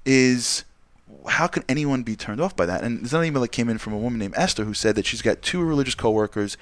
is 0.05 0.63
how 1.27 1.47
can 1.47 1.63
anyone 1.67 2.03
be 2.03 2.15
turned 2.15 2.41
off 2.41 2.55
by 2.55 2.65
that? 2.65 2.83
And 2.83 2.99
there's 2.99 3.13
another 3.13 3.25
email 3.25 3.41
that 3.41 3.51
came 3.51 3.69
in 3.69 3.77
from 3.77 3.93
a 3.93 3.97
woman 3.97 4.19
named 4.19 4.33
Esther 4.37 4.65
who 4.65 4.73
said 4.73 4.95
that 4.95 5.05
she's 5.05 5.21
got 5.21 5.41
two 5.41 5.61
religious 5.61 5.95
coworkers 5.95 6.57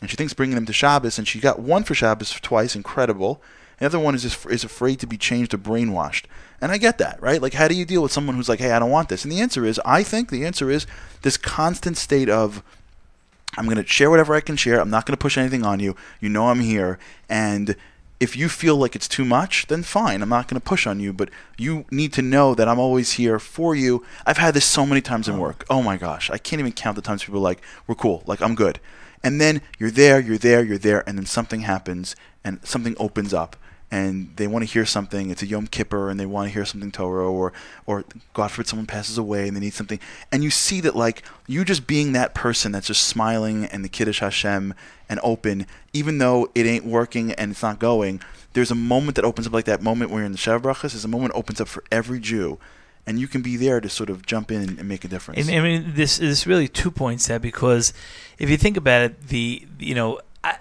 and 0.00 0.10
she 0.10 0.16
thinks 0.16 0.34
bringing 0.34 0.54
them 0.54 0.66
to 0.66 0.72
Shabbos, 0.72 1.18
and 1.18 1.28
she 1.28 1.40
got 1.40 1.60
one 1.60 1.84
for 1.84 1.94
Shabbos 1.94 2.32
twice, 2.40 2.74
incredible. 2.74 3.42
The 3.78 3.86
other 3.86 3.98
one 3.98 4.14
is 4.14 4.22
just, 4.22 4.44
is 4.46 4.64
afraid 4.64 5.00
to 5.00 5.06
be 5.06 5.16
changed 5.16 5.54
or 5.54 5.58
brainwashed. 5.58 6.24
And 6.60 6.70
I 6.70 6.76
get 6.76 6.98
that, 6.98 7.20
right? 7.22 7.40
Like, 7.40 7.54
how 7.54 7.66
do 7.66 7.74
you 7.74 7.86
deal 7.86 8.02
with 8.02 8.12
someone 8.12 8.36
who's 8.36 8.48
like, 8.48 8.60
hey, 8.60 8.72
I 8.72 8.78
don't 8.78 8.90
want 8.90 9.08
this? 9.08 9.24
And 9.24 9.32
the 9.32 9.40
answer 9.40 9.64
is, 9.64 9.80
I 9.84 10.02
think 10.02 10.28
the 10.28 10.44
answer 10.44 10.70
is 10.70 10.86
this 11.22 11.38
constant 11.38 11.96
state 11.96 12.28
of, 12.28 12.62
I'm 13.56 13.64
going 13.64 13.78
to 13.78 13.86
share 13.86 14.10
whatever 14.10 14.34
I 14.34 14.40
can 14.40 14.56
share. 14.56 14.80
I'm 14.80 14.90
not 14.90 15.06
going 15.06 15.14
to 15.14 15.20
push 15.20 15.38
anything 15.38 15.64
on 15.64 15.80
you. 15.80 15.96
You 16.20 16.28
know 16.28 16.48
I'm 16.48 16.60
here. 16.60 16.98
And 17.28 17.74
if 18.20 18.36
you 18.36 18.48
feel 18.50 18.76
like 18.76 18.94
it's 18.94 19.08
too 19.08 19.24
much, 19.24 19.66
then 19.66 19.82
fine. 19.82 20.22
I'm 20.22 20.28
not 20.28 20.46
going 20.46 20.60
to 20.60 20.64
push 20.64 20.86
on 20.86 21.00
you. 21.00 21.12
But 21.12 21.30
you 21.56 21.86
need 21.90 22.12
to 22.12 22.22
know 22.22 22.54
that 22.54 22.68
I'm 22.68 22.78
always 22.78 23.12
here 23.12 23.38
for 23.38 23.74
you. 23.74 24.04
I've 24.26 24.36
had 24.36 24.54
this 24.54 24.66
so 24.66 24.84
many 24.84 25.00
times 25.00 25.26
in 25.26 25.36
oh. 25.36 25.40
work. 25.40 25.64
Oh 25.70 25.82
my 25.82 25.96
gosh. 25.96 26.30
I 26.30 26.38
can't 26.38 26.60
even 26.60 26.72
count 26.72 26.96
the 26.96 27.02
times 27.02 27.24
people 27.24 27.40
are 27.40 27.42
like, 27.42 27.62
we're 27.86 27.94
cool. 27.94 28.22
Like, 28.26 28.42
I'm 28.42 28.54
good. 28.54 28.78
And 29.22 29.40
then 29.40 29.60
you're 29.78 29.90
there, 29.90 30.18
you're 30.20 30.38
there, 30.38 30.62
you're 30.62 30.78
there. 30.78 31.06
And 31.08 31.18
then 31.18 31.26
something 31.26 31.60
happens 31.60 32.16
and 32.44 32.58
something 32.66 32.94
opens 32.98 33.34
up. 33.34 33.56
And 33.92 34.36
they 34.36 34.46
want 34.46 34.64
to 34.64 34.72
hear 34.72 34.86
something. 34.86 35.30
It's 35.30 35.42
a 35.42 35.46
Yom 35.46 35.66
Kippur, 35.66 36.10
and 36.10 36.20
they 36.20 36.24
want 36.24 36.46
to 36.46 36.54
hear 36.54 36.64
something 36.64 36.92
Torah, 36.92 37.28
or, 37.28 37.52
or 37.86 38.04
God 38.34 38.52
forbid, 38.52 38.68
someone 38.68 38.86
passes 38.86 39.18
away 39.18 39.48
and 39.48 39.56
they 39.56 39.60
need 39.60 39.74
something. 39.74 39.98
And 40.30 40.44
you 40.44 40.50
see 40.50 40.80
that, 40.82 40.94
like, 40.94 41.24
you 41.48 41.64
just 41.64 41.88
being 41.88 42.12
that 42.12 42.32
person 42.32 42.70
that's 42.70 42.86
just 42.86 43.02
smiling 43.02 43.64
and 43.64 43.84
the 43.84 43.88
Kiddush 43.88 44.20
Hashem 44.20 44.74
and 45.08 45.20
open, 45.24 45.66
even 45.92 46.18
though 46.18 46.48
it 46.54 46.66
ain't 46.66 46.84
working 46.84 47.32
and 47.32 47.50
it's 47.50 47.64
not 47.64 47.80
going, 47.80 48.20
there's 48.52 48.70
a 48.70 48.76
moment 48.76 49.16
that 49.16 49.24
opens 49.24 49.48
up 49.48 49.52
like 49.52 49.64
that 49.64 49.82
moment 49.82 50.12
where 50.12 50.20
you're 50.20 50.26
in 50.26 50.32
the 50.32 50.38
Sheva 50.38 50.60
Brachos. 50.60 50.92
There's 50.92 51.04
a 51.04 51.08
moment 51.08 51.32
that 51.32 51.38
opens 51.38 51.60
up 51.60 51.66
for 51.66 51.82
every 51.90 52.20
Jew, 52.20 52.60
and 53.06 53.18
you 53.18 53.28
can 53.28 53.42
be 53.42 53.56
there 53.56 53.80
to 53.80 53.88
sort 53.88 54.10
of 54.10 54.26
jump 54.26 54.50
in 54.50 54.62
and 54.62 54.88
make 54.88 55.04
a 55.04 55.08
difference. 55.08 55.48
And, 55.48 55.58
I 55.58 55.62
mean, 55.62 55.92
this 55.94 56.18
is 56.18 56.46
really 56.46 56.68
two 56.68 56.90
points 56.90 57.26
there 57.26 57.38
because 57.38 57.92
if 58.38 58.50
you 58.50 58.56
think 58.56 58.76
about 58.76 59.02
it, 59.02 59.28
the 59.28 59.66
you 59.78 59.94
know, 59.94 60.20
I, 60.44 60.56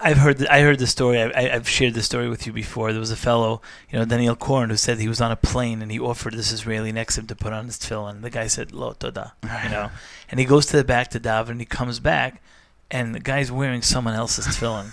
I've 0.00 0.18
heard 0.18 0.38
the, 0.38 0.52
I 0.52 0.62
heard 0.62 0.80
the 0.80 0.86
story. 0.86 1.20
I, 1.20 1.54
I've 1.54 1.68
shared 1.68 1.94
the 1.94 2.02
story 2.02 2.28
with 2.28 2.46
you 2.46 2.52
before. 2.52 2.92
There 2.92 3.00
was 3.00 3.12
a 3.12 3.16
fellow, 3.16 3.62
you 3.90 3.98
know, 3.98 4.04
Daniel 4.04 4.34
Korn, 4.34 4.70
who 4.70 4.76
said 4.76 4.98
he 4.98 5.08
was 5.08 5.20
on 5.20 5.30
a 5.30 5.36
plane 5.36 5.80
and 5.80 5.92
he 5.92 6.00
offered 6.00 6.34
this 6.34 6.50
Israeli 6.52 6.90
next 6.90 7.14
to 7.14 7.20
him 7.20 7.28
to 7.28 7.36
put 7.36 7.52
on 7.52 7.66
his 7.66 7.78
tefillin. 7.78 8.22
The 8.22 8.30
guy 8.30 8.48
said, 8.48 8.72
"Lo 8.72 8.94
toda," 8.94 9.34
you 9.42 9.70
know, 9.70 9.90
and 10.30 10.40
he 10.40 10.46
goes 10.46 10.66
to 10.66 10.76
the 10.76 10.84
back 10.84 11.08
to 11.10 11.20
daven. 11.20 11.50
and 11.50 11.60
He 11.60 11.66
comes 11.66 12.00
back, 12.00 12.42
and 12.90 13.14
the 13.14 13.20
guy's 13.20 13.52
wearing 13.52 13.82
someone 13.82 14.14
else's 14.14 14.46
tefillin, 14.46 14.92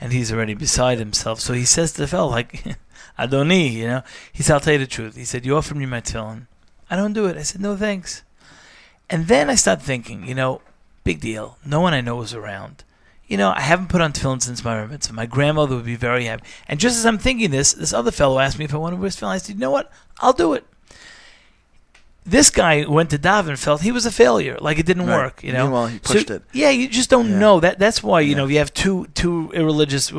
and 0.00 0.12
he's 0.12 0.32
already 0.32 0.54
beside 0.54 0.98
himself. 0.98 1.40
So 1.40 1.52
he 1.52 1.66
says 1.66 1.92
to 1.92 2.00
the 2.00 2.08
fellow, 2.08 2.30
like, 2.30 2.64
"Adoni," 3.18 3.72
you 3.72 3.86
know, 3.86 4.02
he 4.32 4.42
said, 4.42 4.54
"I'll 4.54 4.60
tell 4.60 4.72
you 4.74 4.78
the 4.78 4.86
truth." 4.86 5.16
He 5.16 5.24
said, 5.24 5.44
"You 5.46 5.56
offered 5.56 5.76
me 5.76 5.86
my 5.86 6.00
tefillin. 6.00 6.46
I 6.90 6.96
don't 6.96 7.12
do 7.12 7.26
it." 7.26 7.36
I 7.36 7.42
said, 7.42 7.60
"No 7.60 7.76
thanks." 7.76 8.22
And 9.10 9.28
then 9.28 9.50
I 9.50 9.54
started 9.56 9.82
thinking, 9.84 10.26
you 10.26 10.34
know, 10.34 10.62
big 11.04 11.20
deal. 11.20 11.58
No 11.64 11.80
one 11.80 11.92
I 11.94 12.00
know 12.00 12.16
was 12.16 12.32
around 12.34 12.84
you 13.32 13.38
know, 13.38 13.50
I 13.56 13.60
haven't 13.62 13.88
put 13.88 14.02
on 14.02 14.12
tefillin 14.12 14.42
since 14.42 14.62
my 14.62 14.84
mitzvah. 14.84 15.14
My 15.14 15.24
grandmother 15.24 15.74
would 15.76 15.86
be 15.86 15.96
very 15.96 16.26
happy. 16.26 16.42
And 16.68 16.78
just 16.78 16.98
as 16.98 17.06
I'm 17.06 17.16
thinking 17.16 17.50
this, 17.50 17.72
this 17.72 17.94
other 17.94 18.10
fellow 18.10 18.38
asked 18.38 18.58
me 18.58 18.66
if 18.66 18.74
I 18.74 18.76
wanted 18.76 18.96
to 18.96 19.00
wear 19.00 19.08
tefillin. 19.10 19.28
I 19.30 19.38
said, 19.38 19.54
you 19.54 19.60
know 19.60 19.70
what? 19.70 19.90
I'll 20.18 20.34
do 20.34 20.52
it. 20.52 20.66
This 22.26 22.50
guy 22.50 22.84
went 22.86 23.08
to 23.10 23.18
daven 23.18 23.56
felt 23.58 23.80
he 23.80 23.90
was 23.90 24.04
a 24.04 24.12
failure, 24.12 24.58
like 24.60 24.78
it 24.78 24.84
didn't 24.84 25.06
Right. 25.06 25.16
work. 25.16 25.42
You 25.42 25.52
know, 25.54 25.64
Meanwhile, 25.64 25.86
he 25.86 25.98
pushed 25.98 26.28
So- 26.28 26.34
it. 26.34 26.42
Yeah, 26.52 26.68
you 26.68 26.88
just 26.88 27.08
don't 27.08 27.30
Yeah. 27.30 27.38
know 27.38 27.58
that. 27.60 27.78
That's 27.78 28.02
why 28.02 28.20
you 28.20 28.34
know 28.34 28.46
you 28.46 28.58
have 28.58 28.74
two 28.74 29.06
two 29.14 29.50
irreligious. 29.54 30.12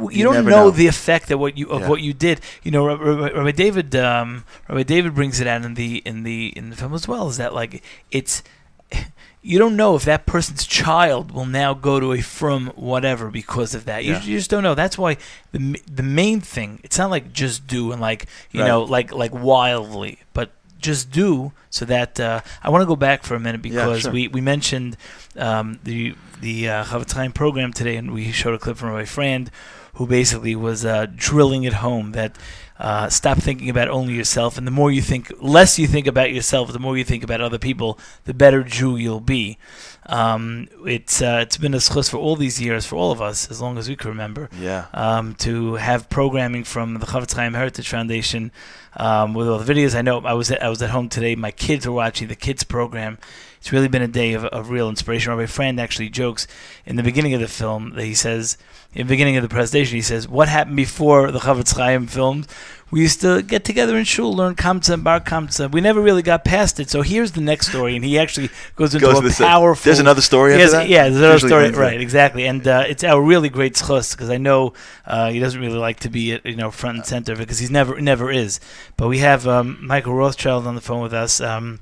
You, 0.00 0.10
You 0.10 0.24
don't 0.24 0.44
know, 0.44 0.50
know. 0.64 0.70
the 0.70 0.86
effect 0.86 1.30
of 1.30 1.38
what 1.40 1.58
you 1.58 1.68
of 1.68 1.82
Yeah. 1.82 1.88
what 1.88 2.00
you 2.00 2.12
did. 2.12 2.40
You 2.62 2.70
know, 2.70 2.86
Rabbi, 2.86 3.50
David 3.52 3.94
um, 3.96 4.44
Rabbi 4.68 4.82
David 4.84 5.14
brings 5.14 5.40
it 5.40 5.46
out 5.46 5.64
in 5.64 5.74
the 5.74 5.98
in 6.06 6.22
the 6.22 6.48
in 6.56 6.70
the 6.70 6.76
film 6.76 6.94
as 6.94 7.06
well. 7.06 7.28
Is 7.28 7.36
that 7.36 7.52
like 7.54 7.82
it's 8.10 8.42
you 9.42 9.58
don't 9.58 9.76
know 9.76 9.96
if 9.96 10.04
that 10.04 10.26
person's 10.26 10.66
child 10.66 11.32
will 11.32 11.46
now 11.46 11.72
go 11.74 11.98
to 12.00 12.12
a 12.12 12.20
from 12.20 12.68
whatever 12.76 13.30
because 13.30 13.74
of 13.74 13.84
that. 13.86 14.04
You, 14.04 14.12
Yeah. 14.12 14.22
you 14.22 14.36
just 14.38 14.50
don't 14.50 14.62
know. 14.62 14.74
That's 14.74 14.98
why 14.98 15.16
the 15.52 15.80
the 15.90 16.02
main 16.02 16.40
thing. 16.40 16.80
It's 16.82 16.98
not 16.98 17.10
like 17.10 17.32
just 17.32 17.66
do 17.66 17.92
and 17.92 18.00
like 18.00 18.26
you 18.52 18.60
Right. 18.60 18.68
know 18.68 18.82
like 18.82 19.12
like 19.12 19.32
wildly, 19.34 20.18
but 20.32 20.50
just 20.80 21.10
do 21.10 21.52
so 21.68 21.84
that 21.84 22.18
uh, 22.18 22.40
I 22.64 22.70
want 22.70 22.82
to 22.82 22.86
go 22.86 22.96
back 22.96 23.22
for 23.22 23.34
a 23.34 23.40
minute 23.40 23.62
Yeah, 23.64 23.70
because 23.84 24.00
sure. 24.02 24.12
we 24.12 24.28
we 24.28 24.40
mentioned 24.40 24.96
um, 25.36 25.78
the 25.84 26.14
the 26.40 26.68
uh, 26.70 26.84
Chaim 26.84 27.32
program 27.32 27.72
today, 27.72 27.96
and 27.96 28.12
we 28.12 28.32
showed 28.32 28.54
a 28.54 28.58
clip 28.58 28.78
from 28.78 28.92
my 28.92 29.04
friend 29.04 29.50
who 29.94 30.06
basically 30.06 30.56
was 30.56 30.84
uh, 30.84 31.06
drilling 31.14 31.64
it 31.64 31.74
home 31.74 32.12
that 32.12 32.36
uh, 32.80 33.10
stop 33.10 33.36
thinking 33.36 33.68
about 33.68 33.88
only 33.88 34.14
yourself, 34.14 34.56
and 34.56 34.66
the 34.66 34.70
more 34.70 34.90
you 34.90 35.02
think, 35.02 35.30
less 35.38 35.78
you 35.78 35.86
think 35.86 36.06
about 36.06 36.32
yourself, 36.32 36.72
the 36.72 36.78
more 36.78 36.96
you 36.96 37.04
think 37.04 37.22
about 37.22 37.42
other 37.42 37.58
people, 37.58 37.98
the 38.24 38.32
better 38.32 38.62
Jew 38.62 38.96
you'll 38.96 39.20
be. 39.20 39.58
Um, 40.06 40.66
it's 40.86 41.20
uh, 41.20 41.40
it's 41.42 41.58
been 41.58 41.74
a 41.74 41.76
schus 41.76 42.10
for 42.10 42.16
all 42.16 42.36
these 42.36 42.58
years 42.58 42.86
for 42.86 42.96
all 42.96 43.12
of 43.12 43.20
us, 43.20 43.50
as 43.50 43.60
long 43.60 43.76
as 43.76 43.86
we 43.86 43.96
can 43.96 44.08
remember. 44.08 44.48
Yeah. 44.58 44.86
Um, 44.94 45.34
to 45.36 45.74
have 45.74 46.08
programming 46.08 46.64
from 46.64 46.94
the 46.94 47.06
Chofetz 47.06 47.34
Chaim 47.34 47.52
Heritage 47.52 47.88
Foundation 47.88 48.50
um, 48.96 49.34
with 49.34 49.46
all 49.46 49.58
the 49.58 49.72
videos. 49.72 49.94
I 49.94 50.00
know 50.00 50.20
I 50.20 50.32
was 50.32 50.50
at, 50.50 50.62
I 50.62 50.70
was 50.70 50.80
at 50.80 50.88
home 50.88 51.10
today. 51.10 51.34
My 51.36 51.50
kids 51.50 51.86
were 51.86 51.92
watching 51.92 52.28
the 52.28 52.34
kids 52.34 52.64
program. 52.64 53.18
It's 53.60 53.72
really 53.72 53.88
been 53.88 54.02
a 54.02 54.08
day 54.08 54.32
of, 54.32 54.44
of 54.46 54.70
real 54.70 54.88
inspiration. 54.88 55.36
My 55.36 55.44
friend 55.46 55.78
actually 55.78 56.08
jokes 56.08 56.46
in 56.86 56.96
the 56.96 57.02
beginning 57.02 57.34
of 57.34 57.40
the 57.40 57.48
film 57.48 57.92
that 57.94 58.04
he 58.04 58.14
says, 58.14 58.56
in 58.94 59.06
the 59.06 59.12
beginning 59.12 59.36
of 59.36 59.42
the 59.42 59.48
presentation, 59.50 59.96
he 59.96 60.02
says, 60.02 60.26
"What 60.26 60.48
happened 60.48 60.76
before 60.76 61.30
the 61.30 61.38
Chofetz 61.40 61.76
Chaim 61.76 62.06
filmed? 62.06 62.46
We 62.90 63.02
used 63.02 63.20
to 63.20 63.40
get 63.42 63.62
together 63.64 63.96
in 63.96 64.02
shul, 64.04 64.34
learn 64.34 64.56
Kamsa 64.56 64.94
and 64.94 65.04
Bar 65.04 65.20
Kamsa. 65.20 65.70
We 65.70 65.80
never 65.80 66.00
really 66.00 66.22
got 66.22 66.44
past 66.44 66.80
it. 66.80 66.90
So 66.90 67.02
here's 67.02 67.30
the 67.32 67.40
next 67.40 67.68
story, 67.68 67.94
and 67.94 68.04
he 68.04 68.18
actually 68.18 68.48
goes 68.74 68.94
into 68.94 69.06
Goes 69.06 69.18
a 69.18 69.22
the- 69.28 69.44
powerful. 69.44 69.84
there's 69.84 70.00
another 70.00 70.22
story 70.22 70.54
after 70.54 70.62
Yes, 70.62 70.72
that? 70.72 70.88
Yeah, 70.88 71.04
there's 71.04 71.16
another 71.22 71.38
story. 71.38 71.70
Right, 71.70 72.00
exactly. 72.00 72.46
And 72.48 72.66
uh, 72.66 72.84
it's 72.88 73.04
a 73.04 73.20
really 73.20 73.48
great 73.48 73.74
schus 73.74 74.10
because 74.16 74.28
I 74.30 74.38
know 74.38 74.72
uh, 75.06 75.30
he 75.30 75.38
doesn't 75.38 75.60
really 75.60 75.78
like 75.78 76.00
to 76.00 76.08
be 76.08 76.32
at, 76.32 76.44
you 76.44 76.56
know 76.56 76.72
front 76.72 76.96
and 76.96 77.06
center 77.06 77.36
because 77.36 77.58
he's 77.60 77.70
never 77.70 78.00
never 78.00 78.28
is. 78.32 78.58
But 78.96 79.06
we 79.08 79.18
have 79.18 79.46
um, 79.46 79.78
Michael 79.86 80.14
Rothschild 80.14 80.66
on 80.66 80.74
the 80.74 80.80
phone 80.80 81.02
with 81.02 81.12
us. 81.14 81.40
Um, 81.40 81.80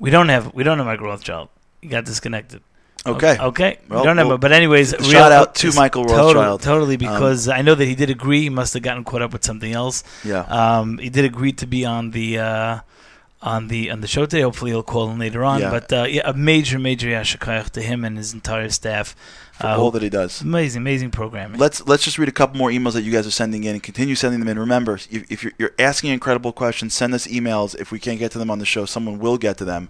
we 0.00 0.10
don't 0.10 0.28
have 0.28 0.54
we 0.54 0.62
don't 0.64 0.78
have 0.78 0.86
Michael 0.86 1.06
Rothschild. 1.06 1.48
He 1.80 1.88
got 1.88 2.04
disconnected. 2.04 2.62
Okay. 3.06 3.38
Okay. 3.38 3.78
Well, 3.88 4.00
we 4.00 4.06
don't 4.06 4.18
have 4.18 4.26
well, 4.26 4.34
him. 4.34 4.40
But 4.40 4.52
anyways, 4.52 4.90
shout 4.90 5.00
real- 5.00 5.22
out 5.22 5.54
to 5.56 5.72
Michael 5.72 6.04
totally- 6.04 6.34
Rothschild. 6.34 6.62
Totally, 6.62 6.94
Um, 6.94 6.98
because 6.98 7.48
I 7.48 7.62
know 7.62 7.74
that 7.74 7.84
he 7.84 7.94
did 7.94 8.10
agree. 8.10 8.42
He 8.42 8.50
must 8.50 8.74
have 8.74 8.82
gotten 8.82 9.04
caught 9.04 9.22
up 9.22 9.32
with 9.32 9.44
something 9.44 9.72
else. 9.72 10.02
Yeah. 10.24 10.40
Um, 10.40 10.98
he 10.98 11.08
did 11.08 11.24
agree 11.24 11.52
to 11.52 11.66
be 11.66 11.84
on 11.84 12.10
the. 12.10 12.38
Uh, 12.38 12.78
on 13.40 13.68
the 13.68 13.88
on 13.90 14.00
the 14.00 14.08
show 14.08 14.26
today, 14.26 14.42
hopefully 14.42 14.72
he'll 14.72 14.82
call 14.82 15.10
in 15.10 15.18
later 15.20 15.44
on. 15.44 15.60
Yeah. 15.60 15.70
But 15.70 15.92
uh, 15.92 16.06
yeah, 16.08 16.22
a 16.24 16.34
major 16.34 16.76
major 16.76 17.08
yasher 17.08 17.38
koach 17.38 17.70
to 17.70 17.80
him 17.80 18.04
and 18.04 18.16
his 18.16 18.34
entire 18.34 18.68
staff 18.68 19.14
uh, 19.62 19.80
all 19.80 19.90
that 19.90 20.02
he 20.02 20.08
does. 20.08 20.42
Amazing, 20.42 20.82
amazing 20.82 21.10
programming. 21.10 21.58
Let's 21.58 21.86
let's 21.86 22.04
just 22.04 22.18
read 22.18 22.28
a 22.28 22.32
couple 22.32 22.58
more 22.58 22.70
emails 22.70 22.92
that 22.92 23.02
you 23.02 23.12
guys 23.12 23.26
are 23.26 23.32
sending 23.32 23.64
in 23.64 23.74
and 23.74 23.82
continue 23.82 24.14
sending 24.14 24.40
them 24.40 24.48
in. 24.48 24.58
Remember, 24.58 24.94
if, 24.94 25.30
if 25.30 25.42
you're, 25.42 25.52
you're 25.58 25.74
asking 25.78 26.10
incredible 26.10 26.52
questions, 26.52 26.94
send 26.94 27.14
us 27.14 27.26
emails. 27.26 27.78
If 27.78 27.90
we 27.90 27.98
can't 27.98 28.18
get 28.18 28.30
to 28.32 28.38
them 28.38 28.50
on 28.50 28.58
the 28.58 28.66
show, 28.66 28.84
someone 28.84 29.18
will 29.18 29.38
get 29.38 29.58
to 29.58 29.64
them. 29.64 29.88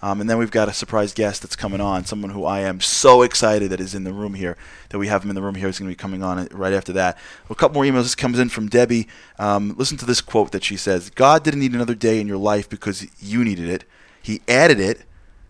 Um, 0.00 0.20
and 0.20 0.30
then 0.30 0.38
we've 0.38 0.50
got 0.50 0.68
a 0.68 0.72
surprise 0.72 1.12
guest 1.12 1.42
that's 1.42 1.56
coming 1.56 1.80
on, 1.80 2.04
someone 2.04 2.30
who 2.30 2.44
I 2.44 2.60
am 2.60 2.80
so 2.80 3.22
excited 3.22 3.70
that 3.70 3.80
is 3.80 3.96
in 3.96 4.04
the 4.04 4.12
room 4.12 4.34
here, 4.34 4.56
that 4.90 4.98
we 4.98 5.08
have 5.08 5.24
him 5.24 5.30
in 5.30 5.34
the 5.34 5.42
room 5.42 5.56
here. 5.56 5.66
He's 5.66 5.80
going 5.80 5.90
to 5.90 5.96
be 5.96 6.00
coming 6.00 6.22
on 6.22 6.46
right 6.52 6.72
after 6.72 6.92
that. 6.92 7.18
A 7.50 7.54
couple 7.56 7.74
more 7.74 7.84
emails. 7.84 8.04
This 8.04 8.14
comes 8.14 8.38
in 8.38 8.48
from 8.48 8.68
Debbie. 8.68 9.08
Um, 9.40 9.74
listen 9.76 9.96
to 9.98 10.06
this 10.06 10.20
quote 10.20 10.52
that 10.52 10.62
she 10.62 10.76
says 10.76 11.10
God 11.10 11.42
didn't 11.42 11.60
need 11.60 11.72
another 11.74 11.96
day 11.96 12.20
in 12.20 12.28
your 12.28 12.36
life 12.36 12.68
because 12.68 13.06
you 13.20 13.44
needed 13.44 13.68
it, 13.68 13.84
He 14.22 14.40
added 14.46 14.78
it 14.78 15.02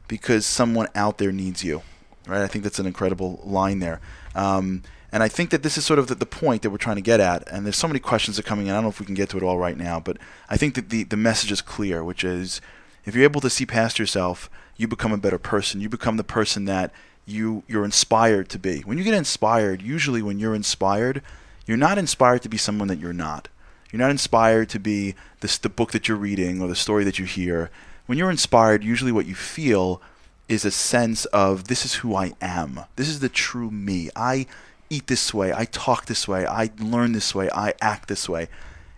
because 0.07 0.47
someone 0.47 0.89
out 0.95 1.19
there 1.19 1.32
needs 1.32 1.62
you. 1.62 1.82
Right? 2.29 2.43
I 2.43 2.47
think 2.47 2.63
that's 2.65 2.79
an 2.79 2.87
incredible 2.87 3.41
line 3.43 3.79
there. 3.81 4.01
Um, 4.35 4.83
and 5.11 5.23
I 5.23 5.29
think 5.29 5.51
that 5.51 5.63
this 5.63 5.79
is 5.79 5.87
sort 5.87 5.99
of 5.99 6.09
the, 6.09 6.15
the 6.15 6.27
point 6.27 6.63
that 6.63 6.71
we're 6.71 6.77
trying 6.77 6.97
to 6.97 7.03
get 7.03 7.19
at. 7.19 7.49
And 7.51 7.65
there's 7.65 7.77
so 7.77 7.89
many 7.89 7.99
questions 7.99 8.37
that 8.37 8.45
are 8.45 8.49
coming 8.49 8.67
in. 8.67 8.73
I 8.73 8.77
don't 8.77 8.85
know 8.85 8.91
if 8.91 9.01
we 9.01 9.07
can 9.07 9.15
get 9.15 9.31
to 9.31 9.39
it 9.39 9.43
all 9.43 9.59
right 9.59 9.77
now, 9.77 9.99
but 9.99 10.19
I 10.51 10.57
think 10.57 10.75
that 10.75 10.91
the, 10.91 11.05
the 11.05 11.17
message 11.17 11.51
is 11.51 11.63
clear, 11.63 12.05
which 12.05 12.23
is 12.23 12.61
if 13.07 13.15
you're 13.15 13.25
able 13.25 13.41
to 13.41 13.51
see 13.51 13.65
past 13.65 13.99
yourself, 13.99 14.51
you 14.77 14.87
become 14.87 15.13
a 15.13 15.19
better 15.19 15.39
person. 15.39 15.81
You 15.81 15.89
become 15.89 16.19
the 16.19 16.25
person 16.25 16.67
that 16.67 16.93
you 17.25 17.63
you're 17.67 17.85
inspired 17.85 18.49
to 18.51 18.59
be. 18.59 18.81
When 18.81 18.99
you 18.99 19.05
get 19.05 19.15
inspired, 19.15 19.83
usually 19.83 20.23
when 20.23 20.39
you're 20.39 20.55
inspired, 20.55 21.23
you're 21.67 21.77
not 21.77 21.99
inspired 21.99 22.43
to 22.43 22.49
be 22.49 22.57
someone 22.57 22.89
that 22.89 22.99
you're 22.99 23.13
not. 23.13 23.49
You're 23.91 24.01
not 24.01 24.11
inspired 24.11 24.69
to 24.71 24.79
be 24.79 25.15
this 25.41 25.59
the 25.59 25.69
book 25.69 25.93
that 25.93 26.09
you're 26.09 26.17
reading 26.17 26.61
or 26.61 26.69
the 26.69 26.77
story 26.77 27.05
that 27.05 27.19
you 27.19 27.25
hear. 27.25 27.71
When 28.07 28.19
you're 28.19 28.31
inspired, 28.31 28.85
usually 28.85 29.13
what 29.13 29.27
you 29.27 29.35
feel 29.35 30.01
is 30.49 30.65
a 30.65 30.70
sense 30.70 31.25
of 31.27 31.65
this 31.65 31.85
is 31.85 31.97
who 31.97 32.15
I 32.15 32.33
am. 32.41 32.81
This 32.97 33.09
is 33.09 33.20
the 33.20 33.29
true 33.29 33.70
me. 33.70 34.11
I 34.16 34.47
eat 34.91 35.07
this 35.07 35.35
way. 35.35 35.53
I 35.53 35.66
talk 35.66 36.07
this 36.07 36.27
way. 36.27 36.47
I 36.47 36.70
learn 36.79 37.12
this 37.12 37.35
way. 37.35 37.51
I 37.55 37.75
act 37.81 38.09
this 38.09 38.29
way. 38.29 38.49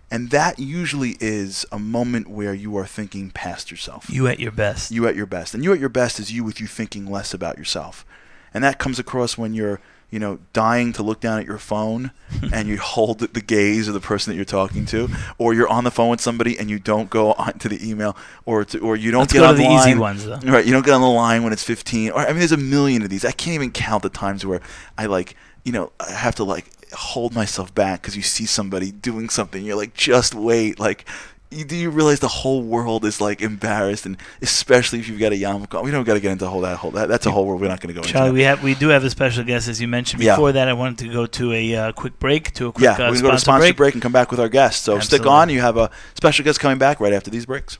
And 0.09 0.29
that 0.31 0.59
usually 0.59 1.15
is 1.21 1.65
a 1.71 1.79
moment 1.79 2.29
where 2.29 2.53
you 2.53 2.75
are 2.77 2.85
thinking 2.85 3.31
past 3.31 3.71
yourself. 3.71 4.09
You 4.09 4.27
at 4.27 4.39
your 4.39 4.51
best. 4.51 4.91
You 4.91 5.07
at 5.07 5.15
your 5.15 5.25
best. 5.25 5.53
And 5.53 5.63
you 5.63 5.71
at 5.71 5.79
your 5.79 5.89
best 5.89 6.19
is 6.19 6.31
you 6.31 6.43
with 6.43 6.59
you 6.59 6.67
thinking 6.67 7.05
less 7.05 7.33
about 7.33 7.57
yourself. 7.57 8.05
And 8.53 8.63
that 8.63 8.77
comes 8.77 8.99
across 8.99 9.37
when 9.37 9.53
you're, 9.53 9.79
you 10.11 10.19
know, 10.19 10.39
dying 10.53 10.93
to 10.93 11.01
look 11.01 11.21
down 11.21 11.39
at 11.39 11.45
your 11.45 11.57
phone 11.57 12.11
and 12.53 12.67
you 12.67 12.77
hold 12.77 13.19
the 13.19 13.41
gaze 13.41 13.87
of 13.87 13.93
the 13.93 13.99
person 13.99 14.31
that 14.31 14.35
you're 14.35 14.45
talking 14.45 14.85
to, 14.85 15.09
or 15.37 15.53
you're 15.53 15.69
on 15.69 15.83
the 15.85 15.91
phone 15.91 16.09
with 16.09 16.21
somebody 16.21 16.59
and 16.59 16.69
you 16.69 16.77
don't 16.77 17.09
go 17.09 17.33
on 17.33 17.57
to 17.59 17.69
the 17.69 17.89
email, 17.89 18.15
or 18.45 18.63
to, 18.65 18.79
or 18.79 18.95
you 18.95 19.09
don't 19.09 19.21
Let's 19.21 19.33
get 19.33 19.43
on 19.43 19.55
the, 19.55 19.63
the 19.63 19.69
line. 19.69 19.89
easy 19.89 19.97
ones, 19.97 20.25
though. 20.25 20.37
Right, 20.43 20.65
you 20.65 20.71
don't 20.71 20.85
get 20.85 20.93
on 20.93 21.01
the 21.01 21.07
line 21.07 21.43
when 21.43 21.53
it's 21.53 21.63
15. 21.63 22.11
Or 22.11 22.19
I 22.19 22.27
mean, 22.27 22.39
there's 22.39 22.51
a 22.51 22.57
million 22.57 23.01
of 23.01 23.09
these. 23.09 23.25
I 23.25 23.31
can't 23.31 23.55
even 23.55 23.71
count 23.71 24.03
the 24.03 24.09
times 24.09 24.45
where 24.45 24.61
I 24.97 25.05
like, 25.07 25.35
you 25.63 25.71
know, 25.71 25.91
I 25.99 26.11
have 26.11 26.35
to 26.35 26.43
like 26.43 26.65
hold 26.93 27.33
myself 27.33 27.73
back 27.73 28.01
because 28.01 28.15
you 28.15 28.21
see 28.21 28.45
somebody 28.45 28.91
doing 28.91 29.29
something. 29.29 29.63
You're 29.63 29.77
like, 29.77 29.93
just 29.93 30.35
wait. 30.35 30.79
Like, 30.79 31.05
you, 31.51 31.65
do 31.65 31.75
you 31.75 31.89
realize 31.89 32.19
the 32.19 32.29
whole 32.29 32.63
world 32.63 33.03
is 33.05 33.19
like 33.19 33.41
embarrassed, 33.41 34.05
and 34.05 34.17
especially 34.41 34.99
if 34.99 35.09
you've 35.09 35.19
got 35.19 35.33
a 35.33 35.35
yarmulke. 35.35 35.83
We 35.83 35.91
don't 35.91 36.05
got 36.05 36.13
to 36.13 36.19
get 36.19 36.31
into 36.31 36.47
whole 36.47 36.61
that 36.61 36.77
whole 36.77 36.91
that. 36.91 37.09
That's 37.09 37.25
a 37.25 37.31
whole 37.31 37.45
world 37.45 37.61
we're 37.61 37.67
not 37.67 37.81
going 37.81 37.93
to 37.93 38.01
go 38.01 38.05
Charlie, 38.05 38.29
into. 38.29 38.35
we 38.35 38.43
have 38.43 38.63
we 38.63 38.73
do 38.73 38.87
have 38.87 39.03
a 39.03 39.09
special 39.09 39.43
guest 39.43 39.67
as 39.67 39.81
you 39.81 39.87
mentioned. 39.87 40.23
Yeah. 40.23 40.35
Before 40.35 40.53
that, 40.53 40.67
I 40.67 40.73
wanted 40.73 40.99
to 40.99 41.13
go 41.13 41.25
to 41.25 41.53
a 41.53 41.75
uh, 41.75 41.91
quick 41.91 42.19
break, 42.19 42.53
to 42.53 42.67
a 42.67 42.71
quick 42.71 42.83
yeah, 42.83 42.93
uh, 42.93 42.97
we're 42.99 43.05
going 43.07 43.15
to 43.15 43.21
go 43.23 43.31
to 43.31 43.39
sponsor 43.39 43.59
break. 43.63 43.77
break. 43.77 43.93
and 43.95 44.01
come 44.01 44.13
back 44.13 44.31
with 44.31 44.39
our 44.39 44.49
guests. 44.49 44.81
So 44.83 44.99
stick 44.99 45.25
on. 45.25 45.49
You 45.49 45.61
have 45.61 45.77
a 45.77 45.91
special 46.15 46.45
guest 46.45 46.59
coming 46.59 46.77
back 46.77 46.99
right 46.99 47.13
after 47.13 47.29
these 47.29 47.45
breaks. 47.45 47.77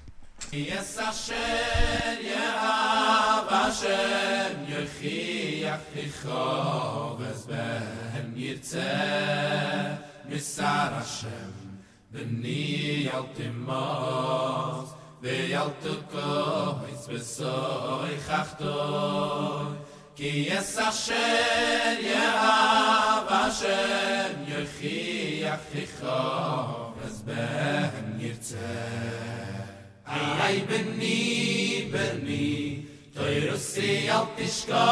alt 13.14 13.40
im 13.40 13.66
mas 13.66 14.90
de 15.22 15.56
alt 15.56 15.84
ko 16.12 16.80
is 16.94 17.08
besoy 17.08 18.14
khachto 18.28 19.76
ki 20.16 20.50
es 20.58 20.78
a 20.78 20.92
shen 20.92 21.98
ye 22.10 22.24
a 22.54 23.26
va 23.28 23.44
shen 23.60 24.36
ye 24.50 24.62
khi 24.76 25.44
es 27.06 27.18
ben 27.28 28.20
yirtze 28.20 28.74
ay 30.06 30.58
benni 30.70 31.90
benni 31.92 32.88
toyrosi 33.16 34.10
alt 34.10 34.40
iska 34.40 34.88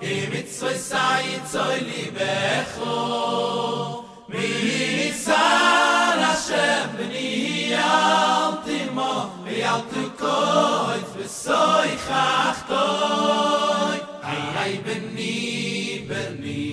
i 0.00 0.14
mit 0.32 0.48
zwei 0.56 0.76
sai 0.90 1.40
zoi 1.52 1.80
libe 1.88 2.34
kho 2.74 2.96
mi 4.28 5.12
sai 5.24 5.97
Hashem 6.48 6.96
b'ni 6.96 7.70
yal 7.70 8.52
timo 8.64 9.14
v'yal 9.44 9.82
tukoit 9.90 11.08
v'soy 11.16 11.90
chachtoi 12.04 13.98
Hayay 14.24 14.74
b'ni 14.86 16.08
b'ni 16.08 16.64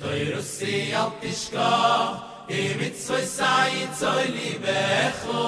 toy 0.00 0.20
rusi 0.32 0.76
yal 0.92 1.10
tishkoch 1.22 2.52
i 2.58 2.60
mitzvoy 2.80 3.24
sayi 3.36 3.88
tzoy 3.96 4.26
li 4.36 4.52
b'echo 4.64 5.44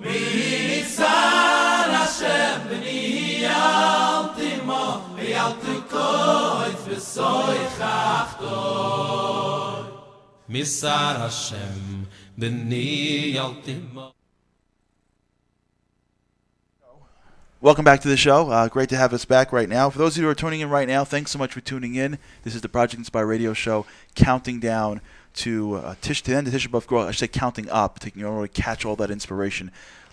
Mitzal 0.00 1.90
Hashem 1.98 2.58
b'ni 2.70 3.02
yal 3.44 4.32
timo 4.38 4.84
v'yal 5.18 5.52
tukoit 5.60 6.78
v'soy 6.88 7.60
Misar 10.50 11.14
Hashem 11.22 12.08
Welcome 17.60 17.84
back 17.84 18.00
to 18.00 18.08
the 18.08 18.16
show. 18.16 18.48
Uh, 18.48 18.68
great 18.68 18.88
to 18.88 18.96
have 18.96 19.12
us 19.12 19.26
back 19.26 19.52
right 19.52 19.68
now. 19.68 19.90
For 19.90 19.98
those 19.98 20.16
of 20.16 20.22
you 20.22 20.24
who 20.24 20.30
are 20.30 20.34
tuning 20.34 20.60
in 20.60 20.70
right 20.70 20.88
now, 20.88 21.04
thanks 21.04 21.30
so 21.30 21.38
much 21.38 21.52
for 21.52 21.60
tuning 21.60 21.96
in. 21.96 22.18
This 22.42 22.54
is 22.54 22.62
the 22.62 22.68
Project 22.70 22.98
Inspire 22.98 23.26
Radio 23.26 23.52
Show, 23.52 23.84
counting 24.14 24.58
down 24.58 25.02
to 25.34 25.74
uh, 25.74 25.94
Tish 26.00 26.22
to 26.22 26.30
the 26.30 26.36
end 26.38 26.46
of 26.46 26.54
Tish 26.54 26.66
B'av 26.66 26.86
Girl. 26.86 27.02
I 27.02 27.10
should 27.10 27.18
say 27.18 27.28
counting 27.28 27.68
up, 27.68 27.98
taking 27.98 28.24
over 28.24 28.46
to 28.46 28.48
catch 28.48 28.86
all 28.86 28.96
that 28.96 29.10
inspiration. 29.10 29.70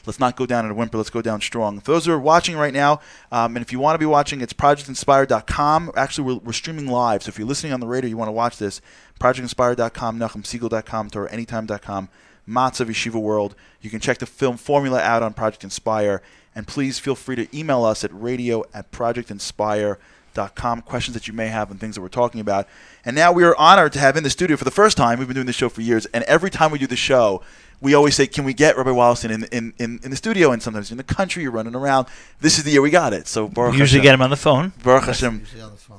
Let's 0.07 0.19
not 0.19 0.37
go 0.37 0.45
down 0.45 0.65
in 0.65 0.71
a 0.71 0.73
whimper. 0.73 0.97
Let's 0.97 1.09
go 1.09 1.21
down 1.21 1.41
strong. 1.41 1.81
For 1.81 1.91
those 1.91 2.05
who 2.05 2.13
are 2.13 2.19
watching 2.19 2.55
right 2.55 2.73
now, 2.73 3.01
um, 3.31 3.57
and 3.57 3.63
if 3.63 3.73
you 3.73 3.79
want 3.79 3.95
to 3.95 3.99
be 3.99 4.05
watching, 4.05 4.39
it's 4.41 4.53
projectinspire.com. 4.53 5.91
Actually, 5.95 6.33
we're, 6.33 6.39
we're 6.39 6.53
streaming 6.53 6.87
live. 6.87 7.23
So 7.23 7.29
if 7.29 7.37
you're 7.37 7.47
listening 7.47 7.73
on 7.73 7.81
the 7.81 7.87
radio, 7.87 8.09
you 8.09 8.17
want 8.17 8.29
to 8.29 8.33
watch 8.33 8.57
this, 8.57 8.81
projectinspire.com, 9.19 10.17
NachumSegal.com, 10.17 11.09
TorahAnytime.com, 11.09 12.09
Matzav 12.47 12.87
Yeshiva 12.87 13.21
World. 13.21 13.53
You 13.81 13.89
can 13.89 13.99
check 13.99 14.19
the 14.19 14.25
film 14.25 14.55
formula 14.57 15.01
out 15.01 15.21
on 15.21 15.33
Project 15.33 15.65
Inspire. 15.65 16.21
And 16.55 16.65
please 16.65 16.97
feel 16.97 17.13
free 17.13 17.35
to 17.35 17.57
email 17.57 17.83
us 17.83 18.03
at 18.03 18.09
radio 18.11 18.63
at 18.73 18.91
projectinspire.com. 18.91 20.81
Questions 20.81 21.13
that 21.13 21.27
you 21.27 21.33
may 21.33 21.49
have 21.49 21.69
and 21.69 21.79
things 21.79 21.95
that 21.95 22.01
we're 22.01 22.07
talking 22.07 22.41
about. 22.41 22.67
And 23.05 23.15
now 23.15 23.31
we 23.31 23.43
are 23.43 23.55
honored 23.57 23.93
to 23.93 23.99
have 23.99 24.17
in 24.17 24.23
the 24.23 24.29
studio 24.31 24.57
for 24.57 24.63
the 24.63 24.71
first 24.71 24.97
time. 24.97 25.19
We've 25.19 25.27
been 25.27 25.35
doing 25.35 25.45
this 25.45 25.55
show 25.55 25.69
for 25.69 25.81
years. 25.81 26.07
And 26.07 26.23
every 26.23 26.49
time 26.49 26.71
we 26.71 26.79
do 26.79 26.87
the 26.87 26.95
show, 26.95 27.43
we 27.81 27.93
always 27.93 28.15
say, 28.15 28.25
"Can 28.27 28.43
we 28.43 28.53
get 28.53 28.75
Rabbi 28.77 28.89
Wallerstein 28.89 29.29
in, 29.31 29.43
in, 29.45 29.73
in, 29.77 29.99
in 30.03 30.09
the 30.09 30.15
studio?" 30.17 30.51
And 30.51 30.61
sometimes 30.63 30.89
in 30.91 30.97
the 30.97 31.03
country, 31.03 31.43
you're 31.43 31.51
running 31.51 31.75
around. 31.75 32.07
This 32.41 32.57
is 32.57 32.63
the 32.63 32.71
year 32.71 32.81
we 32.81 32.89
got 32.89 33.13
it. 33.13 33.27
So 33.27 33.47
Baruch 33.47 33.75
Usually 33.75 33.99
Hashem. 33.99 34.03
get 34.03 34.13
him 34.15 34.21
on 34.21 34.29
the 34.29 34.35
phone. 34.35 34.73
Baruch 34.83 35.05
Hashem. 35.05 35.45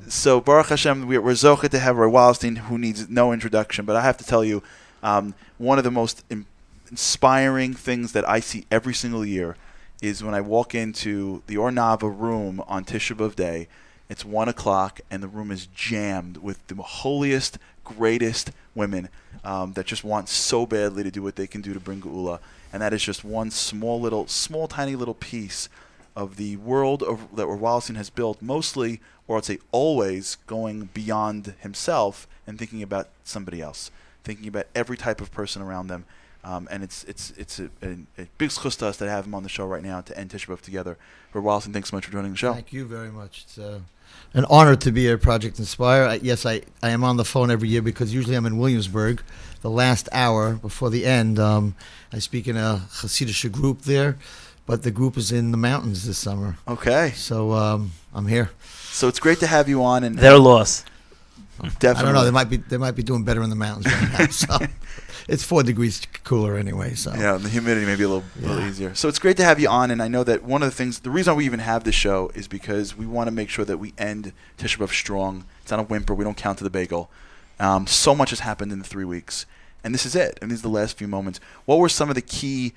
So 0.08 0.40
Baruch 0.40 0.68
Hashem, 0.68 1.06
we- 1.06 1.18
we're 1.18 1.32
zochah 1.32 1.68
to 1.68 1.78
have 1.78 1.96
Rabbi 1.96 2.12
Wallerstein, 2.12 2.58
who 2.58 2.78
needs 2.78 3.08
no 3.08 3.32
introduction. 3.32 3.84
But 3.84 3.96
I 3.96 4.02
have 4.02 4.16
to 4.18 4.24
tell 4.24 4.44
you, 4.44 4.62
um, 5.02 5.34
one 5.58 5.78
of 5.78 5.84
the 5.84 5.90
most 5.90 6.24
in- 6.30 6.46
inspiring 6.90 7.74
things 7.74 8.12
that 8.12 8.28
I 8.28 8.40
see 8.40 8.66
every 8.70 8.94
single 8.94 9.24
year 9.24 9.56
is 10.00 10.22
when 10.24 10.34
I 10.34 10.40
walk 10.40 10.74
into 10.74 11.42
the 11.46 11.56
Ohr 11.58 11.70
Naava 11.70 12.02
room 12.18 12.62
on 12.66 12.84
Tisha 12.84 13.16
B'av 13.16 13.34
Day. 13.36 13.68
It's 14.08 14.24
one 14.24 14.48
o'clock, 14.48 15.00
and 15.10 15.22
the 15.22 15.28
room 15.28 15.50
is 15.50 15.66
jammed 15.66 16.38
with 16.38 16.66
the 16.68 16.76
holiest, 16.82 17.58
greatest 17.84 18.50
women 18.78 19.10
um, 19.44 19.74
that 19.74 19.84
just 19.84 20.04
want 20.04 20.30
so 20.30 20.64
badly 20.64 21.02
to 21.02 21.10
do 21.10 21.22
what 21.22 21.36
they 21.36 21.46
can 21.46 21.60
do 21.60 21.74
to 21.74 21.80
bring 21.80 22.00
Geula. 22.00 22.40
And 22.72 22.80
that 22.82 22.92
is 22.92 23.02
just 23.02 23.24
one 23.24 23.50
small 23.50 24.00
little, 24.00 24.26
small, 24.26 24.68
tiny 24.68 24.96
little 24.96 25.14
piece 25.14 25.68
of 26.16 26.36
the 26.36 26.56
world 26.56 27.02
of, 27.02 27.36
that 27.36 27.46
Wallerstein 27.46 27.96
has 27.96 28.10
built, 28.10 28.42
mostly, 28.42 29.00
or 29.26 29.36
I'd 29.36 29.44
say 29.44 29.58
always, 29.70 30.36
going 30.46 30.88
beyond 30.92 31.54
himself 31.60 32.26
and 32.46 32.58
thinking 32.58 32.82
about 32.82 33.08
somebody 33.24 33.60
else, 33.60 33.90
thinking 34.24 34.48
about 34.48 34.66
every 34.74 34.96
type 34.96 35.20
of 35.20 35.30
person 35.30 35.62
around 35.62 35.88
them. 35.88 36.04
Um, 36.44 36.68
and 36.70 36.82
it's 36.82 37.04
it's 37.04 37.32
it's 37.36 37.58
a, 37.58 37.68
a, 37.82 37.96
a 38.16 38.26
big 38.38 38.50
schus 38.50 38.78
to 38.78 38.86
us 38.86 38.96
to 38.98 39.08
have 39.08 39.26
him 39.26 39.34
on 39.34 39.42
the 39.42 39.48
show 39.48 39.66
right 39.66 39.82
now 39.82 40.00
to 40.00 40.18
end 40.18 40.30
Tisha 40.30 40.46
B'av 40.46 40.60
together. 40.60 40.96
Wallerstein, 41.34 41.72
thanks 41.72 41.90
so 41.90 41.96
much 41.96 42.06
for 42.06 42.12
joining 42.12 42.32
the 42.32 42.36
show. 42.36 42.52
Thank 42.54 42.72
you 42.72 42.86
very 42.86 43.10
much. 43.10 43.44
It's 43.44 43.58
uh, 43.58 43.80
an 44.34 44.44
honor 44.50 44.76
to 44.76 44.92
be 44.92 45.08
at 45.08 45.20
Project 45.20 45.58
Inspire. 45.58 46.04
I, 46.04 46.14
yes, 46.16 46.44
I, 46.46 46.62
I 46.82 46.90
am 46.90 47.04
on 47.04 47.16
the 47.16 47.24
phone 47.24 47.50
every 47.50 47.68
year 47.68 47.82
because 47.82 48.12
usually 48.12 48.36
I'm 48.36 48.46
in 48.46 48.58
Williamsburg. 48.58 49.22
The 49.60 49.70
last 49.70 50.08
hour 50.12 50.54
before 50.54 50.90
the 50.90 51.04
end, 51.04 51.38
um, 51.38 51.74
I 52.12 52.20
speak 52.20 52.46
in 52.46 52.56
a 52.56 52.82
Hasidic 52.90 53.50
group 53.50 53.82
there, 53.82 54.16
but 54.66 54.82
the 54.82 54.90
group 54.90 55.16
is 55.16 55.32
in 55.32 55.50
the 55.50 55.56
mountains 55.56 56.06
this 56.06 56.18
summer. 56.18 56.56
Okay. 56.68 57.12
So 57.16 57.52
um, 57.52 57.92
I'm 58.14 58.26
here. 58.26 58.50
So 58.90 59.08
it's 59.08 59.18
great 59.18 59.40
to 59.40 59.46
have 59.46 59.68
you 59.68 59.82
on. 59.82 60.04
And 60.04 60.18
Their 60.18 60.38
loss. 60.38 60.84
Definitely. 61.80 61.88
I 61.88 62.02
don't 62.02 62.14
know. 62.14 62.24
They 62.24 62.30
might 62.30 62.48
be 62.48 62.58
they 62.58 62.76
might 62.76 62.94
be 62.94 63.02
doing 63.02 63.24
better 63.24 63.42
in 63.42 63.50
the 63.50 63.56
mountains 63.56 63.86
right 63.86 64.12
now. 64.12 64.26
so 64.28 64.58
it's 65.28 65.44
four 65.44 65.62
degrees 65.62 66.00
cooler 66.24 66.56
anyway. 66.56 66.94
So 66.94 67.14
Yeah, 67.14 67.36
the 67.36 67.50
humidity 67.50 67.86
may 67.86 67.96
be 67.96 68.04
a 68.04 68.08
little, 68.08 68.24
little 68.40 68.60
easier. 68.66 68.94
So 68.94 69.08
it's 69.08 69.18
great 69.18 69.36
to 69.36 69.44
have 69.44 69.60
you 69.60 69.68
on, 69.68 69.90
and 69.90 70.02
I 70.02 70.08
know 70.08 70.24
that 70.24 70.42
one 70.42 70.62
of 70.62 70.70
the 70.70 70.74
things, 70.74 71.00
the 71.00 71.10
reason 71.10 71.36
we 71.36 71.44
even 71.44 71.60
have 71.60 71.84
this 71.84 71.94
show 71.94 72.30
is 72.34 72.48
because 72.48 72.96
we 72.96 73.06
want 73.06 73.28
to 73.28 73.30
make 73.30 73.50
sure 73.50 73.64
that 73.66 73.76
we 73.76 73.92
end 73.98 74.32
Tisha 74.56 74.78
B'av 74.78 74.88
strong. 74.88 75.44
It's 75.62 75.70
not 75.70 75.80
a 75.80 75.84
whimper. 75.84 76.14
We 76.14 76.24
don't 76.24 76.36
count 76.36 76.58
to 76.58 76.64
the 76.64 76.70
bagel. 76.70 77.10
Um, 77.60 77.86
so 77.86 78.14
much 78.14 78.30
has 78.30 78.40
happened 78.40 78.72
in 78.72 78.78
the 78.78 78.84
three 78.84 79.04
weeks, 79.04 79.44
and 79.84 79.94
this 79.94 80.06
is 80.06 80.16
it. 80.16 80.38
And 80.40 80.50
these 80.50 80.60
are 80.60 80.62
the 80.62 80.68
last 80.70 80.96
few 80.96 81.08
moments. 81.08 81.40
What 81.66 81.78
were 81.78 81.88
some 81.90 82.08
of 82.08 82.14
the 82.14 82.22
key 82.22 82.72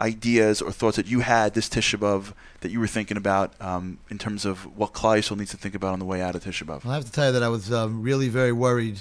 ideas 0.00 0.62
or 0.62 0.72
thoughts 0.72 0.96
that 0.96 1.06
you 1.06 1.20
had 1.20 1.54
this 1.54 1.68
Tisha 1.68 1.98
B'av 1.98 2.32
that 2.60 2.70
you 2.70 2.80
were 2.80 2.86
thinking 2.86 3.16
about 3.16 3.54
um, 3.60 3.98
in 4.10 4.18
terms 4.18 4.44
of 4.44 4.76
what 4.76 4.92
Yisrael 4.92 5.38
needs 5.38 5.50
to 5.50 5.56
think 5.56 5.74
about 5.74 5.92
on 5.92 5.98
the 5.98 6.04
way 6.04 6.20
out 6.20 6.34
of 6.34 6.44
Tisha 6.44 6.66
B'av? 6.66 6.84
I 6.86 6.94
have 6.94 7.04
to 7.04 7.12
tell 7.12 7.26
you 7.26 7.32
that 7.32 7.42
I 7.42 7.48
was 7.48 7.72
um, 7.72 8.02
really 8.02 8.28
very 8.28 8.52
worried 8.52 9.00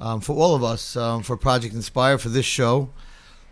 um, 0.00 0.20
for 0.20 0.34
all 0.36 0.54
of 0.54 0.62
us, 0.62 0.96
um, 0.96 1.22
for 1.22 1.36
Project 1.36 1.74
Inspire, 1.74 2.18
for 2.18 2.28
this 2.28 2.46
show, 2.46 2.90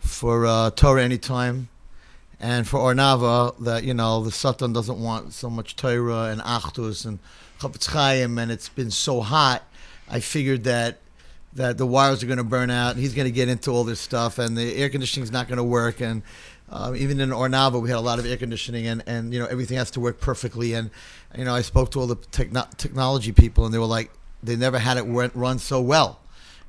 for 0.01 0.47
uh, 0.47 0.71
Torah 0.71 1.03
Anytime, 1.03 1.69
and 2.39 2.67
for 2.69 2.79
Ohr 2.79 2.95
Naava, 2.95 3.59
that, 3.65 3.85
you 3.85 3.95
know, 3.95 4.23
the 4.23 4.31
Satan 4.31 4.73
doesn't 4.73 5.01
want 5.01 5.33
so 5.33 5.49
much 5.51 5.77
Torah 5.77 6.25
and 6.25 6.41
Achdus 6.41 7.05
and 7.05 7.19
Chafetz 7.59 7.87
Chaim, 7.87 8.39
and 8.39 8.53
it's 8.53 8.69
been 8.69 8.91
so 8.91 9.21
hot. 9.21 9.63
I 10.09 10.21
figured 10.21 10.65
that 10.65 10.99
that 11.55 11.79
the 11.79 11.87
wires 11.87 12.23
are 12.23 12.27
going 12.27 12.37
to 12.37 12.45
burn 12.45 12.69
out, 12.69 12.97
he's 12.97 13.15
going 13.15 13.25
to 13.25 13.33
get 13.33 13.49
into 13.49 13.71
all 13.71 13.83
this 13.83 13.99
stuff, 13.99 14.39
and 14.39 14.59
the 14.59 14.77
air 14.77 14.91
conditioning 14.91 15.25
is 15.25 15.33
not 15.33 15.49
going 15.49 15.57
to 15.57 15.65
work, 15.65 16.03
and 16.03 16.21
um, 16.69 16.95
even 16.97 17.19
in 17.21 17.33
Ohr 17.33 17.49
Naava, 17.49 17.81
we 17.81 17.89
had 17.89 17.97
a 17.97 18.01
lot 18.01 18.19
of 18.19 18.27
air 18.27 18.37
conditioning, 18.37 18.87
and, 18.87 19.03
and 19.07 19.33
you 19.33 19.39
know 19.39 19.47
everything 19.47 19.79
has 19.79 19.91
to 19.93 20.01
work 20.01 20.21
perfectly. 20.21 20.75
And 20.75 20.91
you 21.37 21.45
know, 21.45 21.55
I 21.55 21.63
spoke 21.63 21.91
to 21.93 22.01
all 22.01 22.07
the 22.07 22.17
techno- 22.17 22.69
technology 22.77 23.33
people, 23.33 23.65
and 23.65 23.73
they 23.73 23.79
were 23.79 23.87
like, 23.87 24.11
they 24.43 24.57
never 24.57 24.79
had 24.79 24.97
it 24.97 25.03
run 25.03 25.59
so 25.59 25.81
well. 25.81 26.21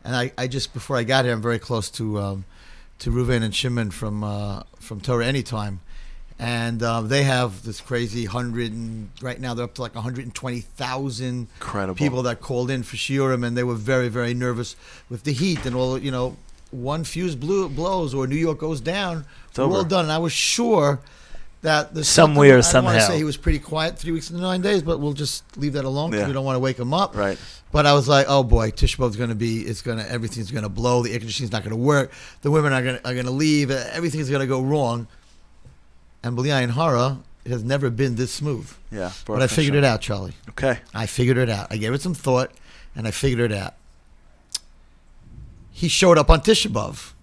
And 0.08 0.16
I, 0.16 0.32
I 0.38 0.48
just 0.48 0.74
before 0.74 0.96
I 0.96 1.04
got 1.04 1.26
here, 1.26 1.34
I'm 1.34 1.42
very 1.42 1.60
close 1.60 1.92
to 1.92 2.18
um, 2.18 2.46
to 3.00 3.12
Ruven 3.12 3.44
and 3.44 3.54
Shimon 3.54 3.92
from 3.92 4.24
uh, 4.24 4.64
from 4.80 5.02
Torah 5.02 5.26
Anytime, 5.26 5.82
and 6.40 6.82
um, 6.82 7.10
they 7.10 7.24
have 7.24 7.64
this 7.64 7.82
crazy 7.82 8.24
hundred 8.24 8.72
and 8.72 9.10
right 9.22 9.38
now 9.38 9.54
they're 9.54 9.66
up 9.66 9.74
to 9.74 9.82
like 9.82 9.96
120,000 9.96 11.28
Incredible. 11.28 11.96
people 11.96 12.22
that 12.24 12.40
called 12.40 12.72
in 12.72 12.84
for 12.84 12.96
shiurim, 12.96 13.46
and 13.46 13.58
they 13.58 13.66
were 13.66 13.76
very 13.76 14.08
very 14.08 14.34
nervous 14.34 14.78
with 15.10 15.26
the 15.26 15.34
heat 15.34 15.66
and 15.66 15.76
all. 15.76 15.98
You 15.98 16.12
know, 16.12 16.38
one 16.72 17.04
fuse 17.04 17.36
blew, 17.36 17.68
blows 17.68 18.14
or 18.14 18.28
New 18.28 18.38
York 18.38 18.60
goes 18.60 18.80
down, 18.80 19.26
It's 19.50 19.60
we're 19.60 19.66
all 19.66 19.84
done. 19.84 20.06
And 20.06 20.12
I 20.14 20.20
was 20.20 20.32
sure 20.32 21.02
that 21.62 21.94
the 21.94 22.04
Somewhere, 22.04 22.58
I 22.60 22.62
don't 22.62 22.84
want 22.84 22.96
to 22.96 23.02
somehow. 23.02 23.08
say 23.08 23.18
he 23.18 23.24
was 23.24 23.36
pretty 23.38 23.60
quiet 23.60 23.98
three 23.98 24.12
weeks 24.12 24.30
and 24.30 24.40
nine 24.40 24.62
days, 24.62 24.84
but 24.84 25.00
we'll 25.00 25.14
just 25.14 25.58
leave 25.58 25.74
that 25.74 25.86
alone 25.86 26.12
because 26.12 26.22
Yeah. 26.24 26.28
we 26.28 26.34
don't 26.34 26.46
want 26.46 26.56
to 26.56 26.60
wake 26.60 26.78
him 26.80 26.94
up. 26.94 27.16
Right. 27.16 27.38
But 27.72 27.86
I 27.86 27.94
was 27.94 28.08
like, 28.08 28.28
oh 28.30 28.44
boy, 28.44 28.72
Tishbov's 28.72 29.16
going 29.18 29.30
to 29.30 29.36
be, 29.36 29.62
it's 29.62 29.82
going 29.82 29.98
to, 29.98 30.10
everything's 30.10 30.52
going 30.52 30.64
to 30.64 30.70
blow. 30.70 31.04
The 31.04 31.12
air 31.14 31.20
conditioning's 31.20 31.52
not 31.52 31.64
going 31.64 31.72
to 31.76 31.82
work. 31.84 32.12
The 32.42 32.52
women 32.52 32.74
are 32.74 32.82
going 32.82 32.98
to, 32.98 33.08
are 33.10 33.14
going 33.14 33.26
to 33.26 33.32
leave. 33.32 33.72
uh, 33.72 33.84
Everything's 33.92 34.30
going 34.30 34.42
to 34.42 34.48
go 34.48 34.62
wrong. 34.62 35.08
And 36.24 36.38
B'liayin 36.38 36.70
Hara, 36.72 37.20
has 37.46 37.64
never 37.64 37.90
been 37.90 38.16
this 38.16 38.32
smooth. 38.34 38.70
Yeah, 38.92 39.12
But 39.26 39.42
I 39.42 39.48
figured 39.48 39.74
Hashem. 39.76 39.84
it 39.84 39.88
out, 39.88 40.02
Charlie. 40.02 40.34
Okay. 40.50 40.80
I 40.94 41.06
figured 41.06 41.38
it 41.38 41.50
out. 41.50 41.68
I 41.72 41.78
gave 41.78 41.94
it 41.94 42.02
some 42.02 42.14
thought, 42.14 42.52
and 42.96 43.08
I 43.08 43.12
figured 43.12 43.40
it 43.52 43.58
out. 43.58 43.74
He 45.72 45.88
showed 45.88 46.18
up 46.18 46.30
on 46.30 46.42
Tisha 46.42 46.68
B'Av. 46.72 47.14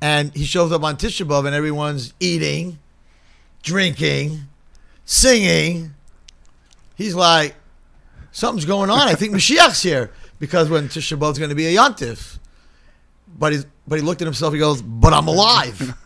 And 0.00 0.34
he 0.34 0.44
shows 0.44 0.70
up 0.72 0.82
on 0.82 0.96
Tisha 0.96 1.26
B'Av, 1.26 1.46
and 1.46 1.54
everyone's 1.54 2.14
eating, 2.20 2.78
drinking, 3.64 4.42
singing. 5.04 5.94
He's 6.94 7.14
like, 7.14 7.56
something's 8.30 8.66
going 8.66 8.90
on. 8.90 9.08
I 9.08 9.14
think 9.14 9.34
Mashiach's 9.34 9.82
here. 9.82 10.12
Because 10.38 10.68
when 10.68 10.88
Tisha 10.88 11.18
B'Av's 11.18 11.38
going 11.38 11.48
to 11.48 11.56
be 11.56 11.66
a 11.66 11.74
Yontif. 11.74 12.38
But, 13.36 13.52
he's, 13.52 13.66
but 13.86 13.98
he 13.98 14.04
looked 14.04 14.20
at 14.20 14.26
himself, 14.26 14.52
he 14.52 14.58
goes, 14.58 14.82
but 14.82 15.12
I'm 15.12 15.26
alive. 15.26 15.76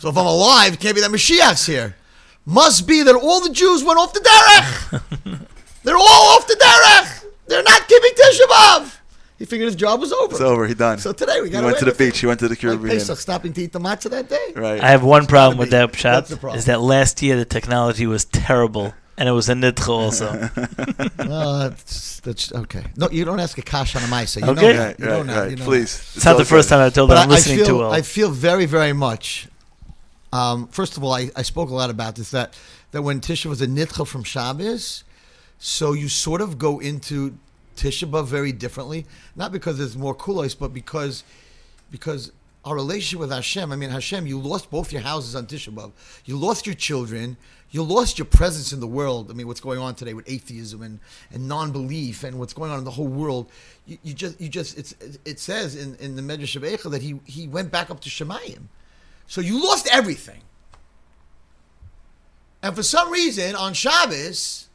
so 0.00 0.08
if 0.08 0.16
I'm 0.16 0.26
alive, 0.26 0.74
it 0.74 0.80
can't 0.80 0.94
be 0.94 1.00
that 1.00 1.10
Mashiach's 1.10 1.64
here. 1.64 1.96
Must 2.44 2.86
be 2.86 3.02
that 3.02 3.14
all 3.14 3.40
the 3.40 3.50
Jews 3.50 3.82
went 3.82 3.98
off 3.98 4.12
the 4.12 4.20
derech. 4.20 5.46
They're 5.82 5.96
all 5.96 6.36
off 6.36 6.46
the 6.46 6.54
derech. 6.54 7.24
They're 7.46 7.62
not 7.62 7.88
keeping 7.88 8.10
Tisha 8.10 8.46
B'Av. 8.48 8.96
He 9.38 9.44
figured 9.44 9.66
his 9.66 9.76
job 9.76 10.00
was 10.00 10.12
over. 10.12 10.32
It's 10.32 10.40
over. 10.40 10.66
He 10.66 10.74
done. 10.74 10.98
So 10.98 11.12
today 11.12 11.40
we 11.42 11.50
got. 11.50 11.60
He 11.60 11.64
went 11.66 11.78
to 11.78 11.84
the 11.84 11.92
beach. 11.92 12.18
He 12.20 12.26
went 12.26 12.40
to 12.40 12.46
the 12.48 12.52
Like 12.52 12.60
Caribbean. 12.60 12.88
Pesach, 12.90 13.18
stopping 13.18 13.52
to 13.52 13.62
eat 13.62 13.72
the 13.72 13.80
matzah 13.80 14.10
that 14.10 14.28
day. 14.28 14.52
Right. 14.56 14.80
I 14.82 14.88
have 14.90 15.04
one 15.04 15.26
problem 15.26 15.58
with 15.58 15.70
that 15.70 15.86
That's 15.92 15.98
shot. 15.98 16.26
the 16.28 16.36
problem. 16.38 16.58
Is 16.58 16.64
that 16.66 16.80
last 16.80 17.20
year 17.22 17.36
the 17.36 17.44
technology 17.44 18.06
was 18.06 18.24
terrible. 18.24 18.94
And 19.18 19.30
it 19.30 19.32
was 19.32 19.48
a 19.48 19.54
nidcha 19.54 19.88
also. 19.88 20.28
Uh, 21.18 21.68
that's, 21.70 22.20
that's 22.20 22.52
okay. 22.52 22.84
No, 22.96 23.08
you 23.10 23.24
don't 23.24 23.40
ask 23.40 23.56
a 23.58 23.62
kash 23.62 23.96
on 23.96 24.02
a 24.02 24.06
maisa. 24.06 24.40
You 24.42 24.48
Okay. 24.52 24.60
know 24.60 24.72
that. 24.74 24.86
Right, 24.86 24.98
You 25.00 25.04
know 25.06 25.18
right, 25.18 25.26
that. 25.26 25.36
right. 25.40 25.50
You 25.50 25.56
know 25.56 25.64
Please. 25.64 25.96
that. 25.98 26.16
It's 26.16 26.24
not 26.26 26.36
the 26.38 26.44
first 26.44 26.68
time 26.68 26.80
I've 26.80 26.92
told 26.94 27.10
that 27.10 27.18
I'm 27.18 27.28
I- 27.30 27.32
I 27.32 27.36
listening 27.36 27.56
feel, 27.58 27.66
too 27.66 27.78
well. 27.78 27.92
I 27.92 28.02
feel 28.02 28.30
very, 28.30 28.66
very 28.66 28.92
much. 28.92 29.48
Um, 30.32 30.68
first 30.68 30.96
of 30.98 31.04
all, 31.04 31.12
I, 31.12 31.30
I 31.34 31.42
spoke 31.42 31.70
a 31.70 31.74
lot 31.74 31.88
about 31.90 32.16
this 32.16 32.30
that 32.30 32.54
that 32.92 33.02
when 33.02 33.20
Tisha 33.20 33.46
was 33.46 33.60
a 33.62 33.66
nidcha 33.66 34.06
from 34.06 34.22
Shabbos, 34.22 35.02
so 35.58 35.92
you 35.94 36.08
sort 36.08 36.40
of 36.42 36.58
go 36.58 36.78
into 36.78 37.38
Tisha 37.76 38.10
B'av 38.10 38.26
very 38.26 38.52
differently, 38.52 39.06
not 39.34 39.52
because 39.52 39.78
there's 39.78 39.96
more 39.96 40.14
kulos, 40.14 40.58
but 40.58 40.72
because 40.72 41.24
because 41.90 42.32
our 42.66 42.74
relationship 42.74 43.20
with 43.20 43.30
Hashem. 43.30 43.70
I 43.70 43.76
mean, 43.76 43.90
Hashem, 43.90 44.26
you 44.26 44.40
lost 44.40 44.70
both 44.70 44.92
your 44.92 45.02
houses 45.02 45.36
on 45.36 45.46
Tisha 45.46 45.72
B'av. 45.72 45.92
You 46.24 46.36
lost 46.36 46.66
your 46.66 46.74
children. 46.74 47.36
You 47.70 47.82
lost 47.82 48.18
your 48.18 48.26
presence 48.26 48.72
in 48.72 48.80
the 48.80 48.86
world. 48.86 49.30
I 49.30 49.34
mean, 49.34 49.46
what's 49.46 49.60
going 49.60 49.78
on 49.78 49.94
today 49.94 50.14
with 50.14 50.28
atheism 50.28 50.82
and, 50.82 50.98
and 51.32 51.46
non-belief 51.46 52.24
and 52.24 52.38
what's 52.38 52.52
going 52.52 52.70
on 52.70 52.78
in 52.78 52.84
the 52.84 52.90
whole 52.90 53.06
world. 53.06 53.50
You, 53.86 53.98
you 54.02 54.14
just, 54.14 54.40
you 54.40 54.48
just, 54.48 54.78
it's, 54.78 54.94
it 55.24 55.38
says 55.38 55.76
in, 55.76 55.94
in 55.96 56.16
the 56.16 56.22
Medrash 56.22 56.56
of 56.56 56.90
that 56.90 57.02
he, 57.02 57.20
he 57.24 57.46
went 57.46 57.70
back 57.70 57.90
up 57.90 58.00
to 58.00 58.08
Shemayim. 58.08 58.64
So 59.26 59.40
you 59.40 59.62
lost 59.62 59.88
everything. 59.92 60.42
And 62.62 62.74
for 62.74 62.82
some 62.82 63.10
reason, 63.10 63.54
on 63.54 63.74
Shabbos, 63.74 64.68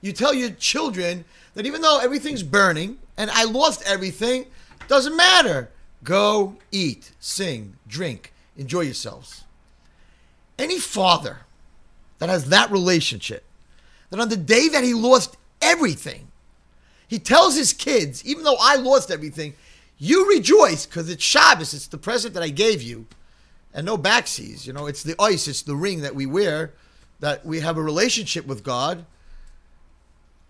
you 0.00 0.12
tell 0.12 0.34
your 0.34 0.50
children 0.50 1.24
that 1.54 1.66
even 1.66 1.82
though 1.82 2.00
everything's 2.00 2.42
burning 2.42 2.98
and 3.16 3.30
I 3.30 3.44
lost 3.44 3.82
everything, 3.86 4.46
doesn't 4.88 5.16
matter. 5.16 5.70
Go 6.04 6.56
eat, 6.70 7.12
sing, 7.20 7.76
drink, 7.86 8.32
enjoy 8.56 8.82
yourselves. 8.82 9.44
Any 10.58 10.78
father 10.78 11.40
that 12.18 12.28
has 12.28 12.48
that 12.50 12.70
relationship, 12.70 13.44
that 14.10 14.20
on 14.20 14.28
the 14.28 14.36
day 14.36 14.68
that 14.68 14.84
he 14.84 14.94
lost 14.94 15.36
everything, 15.60 16.28
he 17.06 17.18
tells 17.18 17.56
his 17.56 17.72
kids, 17.72 18.24
even 18.24 18.44
though 18.44 18.56
I 18.60 18.76
lost 18.76 19.10
everything, 19.10 19.54
you 19.98 20.28
rejoice 20.28 20.86
because 20.86 21.08
it's 21.08 21.22
Shabbos, 21.22 21.74
it's 21.74 21.86
the 21.86 21.98
present 21.98 22.34
that 22.34 22.42
I 22.42 22.48
gave 22.48 22.82
you, 22.82 23.06
and 23.74 23.86
no 23.86 23.96
backsies. 23.96 24.66
You 24.66 24.72
know, 24.72 24.86
it's 24.86 25.02
the 25.02 25.14
ice, 25.20 25.46
it's 25.46 25.62
the 25.62 25.76
ring 25.76 26.00
that 26.00 26.14
we 26.14 26.26
wear, 26.26 26.72
that 27.20 27.46
we 27.46 27.60
have 27.60 27.76
a 27.76 27.82
relationship 27.82 28.46
with 28.46 28.64
God. 28.64 29.04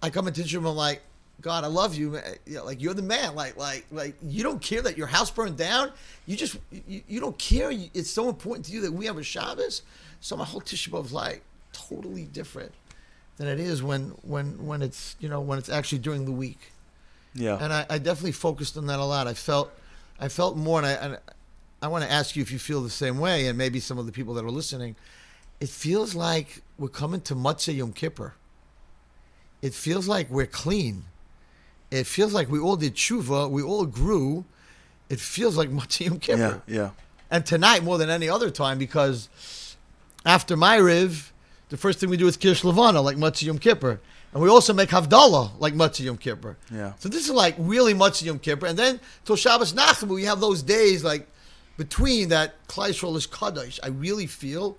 I 0.02 0.10
come 0.10 0.26
into 0.28 0.42
and 0.42 0.66
I'm 0.66 0.76
like, 0.76 1.00
God, 1.40 1.64
I 1.64 1.68
love 1.68 1.94
you. 1.94 2.18
You 2.46 2.56
know, 2.56 2.64
like 2.64 2.82
you're 2.82 2.94
the 2.94 3.02
man. 3.02 3.34
Like, 3.34 3.56
like, 3.56 3.86
like 3.90 4.14
you 4.22 4.42
don't 4.42 4.60
care 4.60 4.82
that 4.82 4.98
your 4.98 5.06
house 5.06 5.30
burned 5.30 5.56
down. 5.56 5.92
You 6.26 6.36
just, 6.36 6.58
you, 6.86 7.02
you 7.08 7.20
don't 7.20 7.38
care. 7.38 7.70
It's 7.72 8.10
so 8.10 8.28
important 8.28 8.66
to 8.66 8.72
you 8.72 8.80
that 8.82 8.92
we 8.92 9.06
have 9.06 9.18
a 9.18 9.22
Shabbos. 9.22 9.82
So 10.20 10.36
my 10.36 10.44
whole 10.44 10.60
Tisha 10.60 10.90
B'av 10.90 11.06
is 11.06 11.12
like 11.12 11.42
totally 11.72 12.24
different 12.24 12.72
than 13.38 13.48
it 13.48 13.58
is 13.58 13.82
when, 13.82 14.10
when, 14.22 14.66
when 14.66 14.82
it's, 14.82 15.16
you 15.20 15.28
know, 15.28 15.40
when 15.40 15.58
it's 15.58 15.68
actually 15.68 15.98
during 15.98 16.26
the 16.26 16.32
week. 16.32 16.72
Yeah. 17.34 17.58
And 17.60 17.72
I, 17.72 17.86
I 17.88 17.98
definitely 17.98 18.32
focused 18.32 18.76
on 18.76 18.86
that 18.86 19.00
a 19.00 19.04
lot. 19.04 19.26
I 19.26 19.34
felt, 19.34 19.72
I 20.20 20.28
felt 20.28 20.56
more, 20.56 20.78
and 20.78 20.86
I, 20.86 20.92
and 20.92 21.18
I 21.80 21.88
want 21.88 22.04
to 22.04 22.10
ask 22.10 22.36
you 22.36 22.42
if 22.42 22.52
you 22.52 22.58
feel 22.58 22.82
the 22.82 22.90
same 22.90 23.18
way, 23.18 23.46
and 23.46 23.56
maybe 23.56 23.80
some 23.80 23.98
of 23.98 24.06
the 24.06 24.12
people 24.12 24.34
that 24.34 24.44
are 24.44 24.50
listening. 24.50 24.96
It 25.58 25.68
feels 25.68 26.14
like 26.14 26.62
we're 26.78 26.88
coming 26.88 27.20
to 27.22 27.34
Motzei 27.34 27.76
Yom 27.76 27.92
Kippur. 27.92 28.34
It 29.62 29.74
feels 29.74 30.08
like 30.08 30.28
we're 30.28 30.46
clean. 30.46 31.04
It 31.90 32.06
feels 32.06 32.32
like 32.32 32.50
we 32.50 32.58
all 32.58 32.76
did 32.76 32.96
tshuva. 32.96 33.50
We 33.50 33.62
all 33.62 33.86
grew. 33.86 34.44
It 35.08 35.20
feels 35.20 35.56
like 35.56 35.70
Motzei 35.78 36.06
Yom 36.06 36.18
Kippur. 36.18 36.62
Yeah, 36.66 36.74
yeah. 36.74 36.90
And 37.30 37.46
tonight 37.46 37.82
more 37.82 37.96
than 37.96 38.10
any 38.10 38.28
other 38.28 38.50
time 38.50 38.78
because 38.78 39.28
after 40.26 40.56
Maariv, 40.56 41.30
the 41.70 41.76
first 41.76 41.98
thing 41.98 42.10
we 42.10 42.16
do 42.18 42.26
is 42.26 42.36
Kiddush 42.36 42.64
Levana, 42.64 43.00
like 43.00 43.16
Motzei 43.16 43.44
Yom 43.44 43.58
Kippur. 43.58 44.00
And 44.32 44.42
we 44.42 44.48
also 44.48 44.72
make 44.72 44.88
Havdalah, 44.88 45.52
like 45.58 45.74
Motzei 45.74 46.04
Yom 46.04 46.16
Kippur. 46.16 46.56
Yeah. 46.70 46.92
So 46.98 47.08
this 47.08 47.24
is 47.24 47.30
like 47.30 47.54
really 47.58 47.94
Motzei 47.94 48.24
Yom 48.24 48.38
Kippur. 48.38 48.66
And 48.66 48.78
then 48.78 49.00
till 49.24 49.36
Shabbos 49.36 49.72
Nachem, 49.72 50.08
we 50.08 50.24
have 50.24 50.40
those 50.40 50.62
days 50.62 51.04
like 51.04 51.28
between 51.76 52.28
that 52.30 52.66
Klal 52.66 52.90
Yisrael 52.90 53.16
is 53.16 53.26
Kaddish. 53.26 53.78
I 53.82 53.88
really 53.88 54.26
feel 54.26 54.76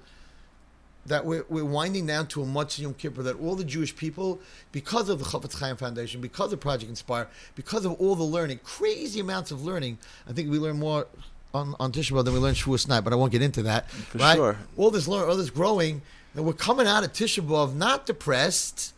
that 1.05 1.25
we're, 1.25 1.45
we're 1.49 1.65
winding 1.65 2.05
down 2.05 2.27
to 2.27 2.41
a 2.41 2.45
much 2.45 2.79
Yom 2.79 2.93
Kippur, 2.93 3.23
that 3.23 3.39
all 3.39 3.55
the 3.55 3.63
Jewish 3.63 3.95
people, 3.95 4.39
because 4.71 5.09
of 5.09 5.19
the 5.19 5.25
Chafetz 5.25 5.59
Chaim 5.59 5.75
Foundation, 5.75 6.21
because 6.21 6.53
of 6.53 6.59
Project 6.59 6.89
Inspire, 6.89 7.27
because 7.55 7.85
of 7.85 7.93
all 7.93 8.15
the 8.15 8.23
learning, 8.23 8.59
crazy 8.63 9.19
amounts 9.19 9.51
of 9.51 9.63
learning, 9.63 9.97
I 10.27 10.33
think 10.33 10.49
we 10.49 10.59
learn 10.59 10.79
more 10.79 11.07
on, 11.53 11.75
on 11.79 11.91
Tisha 11.91 12.11
B'Av 12.11 12.25
than 12.25 12.33
we 12.33 12.39
learn 12.39 12.55
Shavuos 12.55 12.87
night, 12.87 13.01
but 13.01 13.13
I 13.13 13.15
won't 13.15 13.31
get 13.31 13.41
into 13.41 13.63
that. 13.63 13.89
For 13.89 14.17
right? 14.17 14.35
sure. 14.35 14.57
All 14.77 14.91
this 14.91 15.07
learn, 15.07 15.29
all 15.29 15.35
this 15.35 15.49
growing, 15.49 16.01
that 16.35 16.43
we're 16.43 16.53
coming 16.53 16.87
out 16.87 17.03
of 17.03 17.13
Tisha 17.13 17.45
B'Av 17.45 17.75
not 17.75 18.05
depressed, 18.05 18.93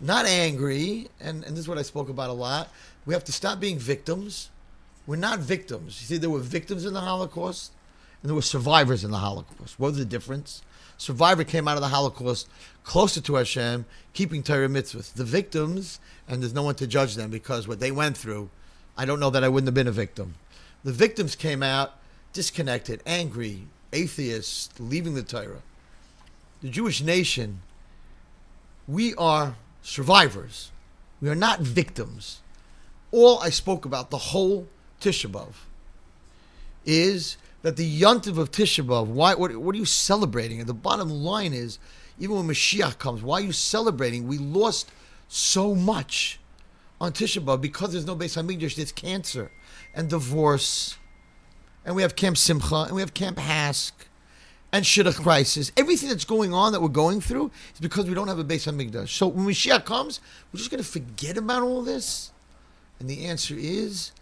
not 0.00 0.26
angry, 0.26 1.08
and, 1.20 1.44
and 1.44 1.52
this 1.52 1.60
is 1.60 1.68
what 1.68 1.78
I 1.78 1.82
spoke 1.82 2.08
about 2.08 2.30
a 2.30 2.34
lot. 2.34 2.68
We 3.06 3.14
have 3.14 3.24
to 3.24 3.32
stop 3.32 3.60
being 3.60 3.78
victims. 3.78 4.50
We're 5.06 5.16
not 5.16 5.38
victims. 5.38 6.00
You 6.00 6.06
see, 6.06 6.16
there 6.16 6.30
were 6.30 6.40
victims 6.40 6.84
in 6.84 6.94
the 6.94 7.00
Holocaust, 7.00 7.72
and 8.22 8.28
there 8.28 8.34
were 8.34 8.42
survivors 8.42 9.04
in 9.04 9.10
the 9.10 9.18
Holocaust. 9.18 9.78
What 9.78 9.88
was 9.88 9.98
the 9.98 10.04
difference? 10.04 10.62
Survivor 10.96 11.44
came 11.44 11.68
out 11.68 11.76
of 11.76 11.82
the 11.82 11.88
Holocaust 11.88 12.48
closer 12.84 13.20
to 13.20 13.34
Hashem, 13.34 13.84
keeping 14.12 14.42
Torah 14.42 14.68
mitzvahs. 14.68 15.12
The 15.12 15.24
victims, 15.24 16.00
and 16.28 16.42
there's 16.42 16.54
no 16.54 16.62
one 16.62 16.74
to 16.76 16.86
judge 16.86 17.14
them 17.14 17.30
because 17.30 17.66
what 17.66 17.80
they 17.80 17.90
went 17.90 18.16
through, 18.16 18.50
I 18.96 19.04
don't 19.04 19.20
know 19.20 19.30
that 19.30 19.44
I 19.44 19.48
wouldn't 19.48 19.68
have 19.68 19.74
been 19.74 19.88
a 19.88 19.92
victim. 19.92 20.34
The 20.84 20.92
victims 20.92 21.34
came 21.34 21.62
out 21.62 21.98
disconnected, 22.32 23.02
angry, 23.06 23.66
atheists, 23.92 24.68
leaving 24.78 25.14
the 25.14 25.22
Torah. 25.22 25.62
The 26.60 26.68
Jewish 26.68 27.02
nation, 27.02 27.60
we 28.86 29.14
are 29.14 29.56
survivors. 29.82 30.70
We 31.20 31.28
are 31.28 31.34
not 31.34 31.60
victims. 31.60 32.40
All 33.12 33.38
I 33.40 33.50
spoke 33.50 33.84
about, 33.84 34.10
the 34.10 34.18
whole 34.18 34.66
Tisha 35.00 35.30
B'Av, 35.30 35.54
is 36.84 37.36
that 37.64 37.78
the 37.78 38.00
yontiv 38.00 38.36
of 38.36 38.50
Tisha 38.50 38.84
B'Av, 38.84 39.06
why, 39.06 39.34
what, 39.34 39.56
what 39.56 39.74
are 39.74 39.78
you 39.78 39.86
celebrating? 39.86 40.60
And 40.60 40.68
the 40.68 40.74
bottom 40.74 41.08
line 41.08 41.54
is, 41.54 41.78
even 42.18 42.36
when 42.36 42.46
Mashiach 42.46 42.98
comes, 42.98 43.22
why 43.22 43.38
are 43.38 43.44
you 43.44 43.52
celebrating? 43.52 44.28
We 44.28 44.36
lost 44.36 44.92
so 45.28 45.74
much 45.74 46.38
on 47.00 47.12
Tisha 47.12 47.42
B'Av 47.42 47.62
because 47.62 47.92
there's 47.92 48.04
no 48.04 48.14
Beis 48.14 48.36
Hamikdash. 48.36 48.76
There's 48.76 48.92
cancer 48.92 49.50
and 49.94 50.10
divorce, 50.10 50.98
and 51.86 51.96
we 51.96 52.02
have 52.02 52.16
Camp 52.16 52.36
Simcha, 52.36 52.82
and 52.82 52.96
we 52.96 53.00
have 53.00 53.14
Camp 53.14 53.38
HASC, 53.38 53.92
and 54.70 54.84
Shidduch 54.84 55.22
crisis. 55.22 55.72
Everything 55.74 56.10
that's 56.10 56.26
going 56.26 56.52
on 56.52 56.72
that 56.72 56.82
we're 56.82 56.88
going 56.88 57.22
through 57.22 57.50
is 57.72 57.80
because 57.80 58.04
we 58.04 58.12
don't 58.12 58.28
have 58.28 58.38
a 58.38 58.44
Beis 58.44 58.70
Hamikdash. 58.70 59.08
So 59.08 59.28
when 59.28 59.46
Mashiach 59.46 59.86
comes, 59.86 60.20
we're 60.52 60.58
just 60.58 60.70
going 60.70 60.82
to 60.82 60.88
forget 60.88 61.38
about 61.38 61.62
all 61.62 61.80
this? 61.80 62.30
And 63.00 63.08
the 63.08 63.24
answer 63.24 63.54
is 63.56 64.12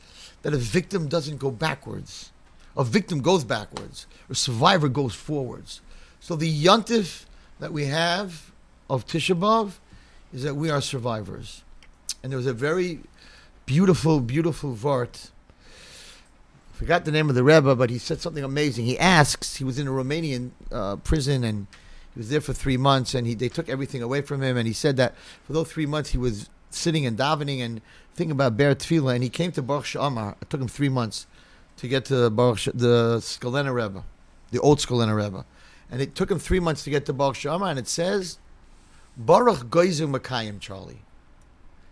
that 0.42 0.54
a 0.54 0.58
victim 0.58 1.08
doesn't 1.08 1.38
go 1.38 1.50
backwards. 1.50 2.31
A 2.76 2.84
victim 2.84 3.20
goes 3.20 3.44
backwards. 3.44 4.06
A 4.30 4.34
survivor 4.34 4.88
goes 4.88 5.14
forwards. 5.14 5.80
So 6.20 6.36
the 6.36 6.50
yontif 6.50 7.24
that 7.60 7.72
we 7.72 7.86
have 7.86 8.50
of 8.88 9.06
Tisha 9.06 9.38
B'Av 9.38 9.74
is 10.32 10.42
that 10.42 10.54
we 10.54 10.70
are 10.70 10.80
survivors. 10.80 11.62
And 12.22 12.32
there 12.32 12.36
was 12.36 12.46
a 12.46 12.52
very 12.52 13.00
beautiful, 13.66 14.20
beautiful 14.20 14.74
vart. 14.74 15.30
I 16.72 16.76
forgot 16.76 17.04
the 17.04 17.12
name 17.12 17.28
of 17.28 17.34
the 17.34 17.44
Rebbe, 17.44 17.74
but 17.74 17.90
he 17.90 17.98
said 17.98 18.20
something 18.20 18.42
amazing. 18.42 18.86
He 18.86 18.98
asks, 18.98 19.56
he 19.56 19.64
was 19.64 19.78
in 19.78 19.86
a 19.86 19.90
Romanian 19.90 20.50
uh, 20.70 20.96
prison 20.96 21.44
and 21.44 21.66
he 22.14 22.20
was 22.20 22.30
there 22.30 22.40
for 22.40 22.52
three 22.52 22.76
months 22.76 23.14
and 23.14 23.26
he, 23.26 23.34
they 23.34 23.48
took 23.48 23.68
everything 23.68 24.02
away 24.02 24.22
from 24.22 24.42
him. 24.42 24.56
And 24.56 24.66
he 24.66 24.72
said 24.72 24.96
that 24.96 25.14
for 25.46 25.52
those 25.52 25.70
three 25.70 25.86
months 25.86 26.10
he 26.10 26.18
was 26.18 26.48
sitting 26.70 27.04
and 27.04 27.18
davening 27.18 27.60
and 27.60 27.80
thinking 28.14 28.32
about 28.32 28.56
Ber 28.56 28.74
Tefillah. 28.74 29.14
And 29.14 29.22
he 29.22 29.28
came 29.28 29.52
to 29.52 29.62
Baruch 29.62 29.84
Shamar. 29.84 30.36
It 30.40 30.50
took 30.50 30.60
him 30.60 30.68
three 30.68 30.88
months 30.88 31.26
to 31.76 31.88
get 31.88 32.04
to 32.06 32.30
Baruch 32.30 32.64
the 32.74 33.18
Skulener 33.18 33.74
Rebbe, 33.74 34.04
the 34.50 34.60
old 34.60 34.78
Skulener 34.78 35.16
Rebbe. 35.16 35.44
And 35.90 36.00
it 36.00 36.14
took 36.14 36.30
him 36.30 36.38
three 36.38 36.60
months 36.60 36.84
to 36.84 36.90
get 36.90 37.04
to 37.06 37.12
Baruch 37.12 37.36
Shamar. 37.36 37.68
And 37.68 37.78
it 37.78 37.86
says, 37.86 38.38
Baruch 39.16 39.68
Goizu 39.68 40.10
Makayim, 40.10 40.58
Charlie. 40.58 41.02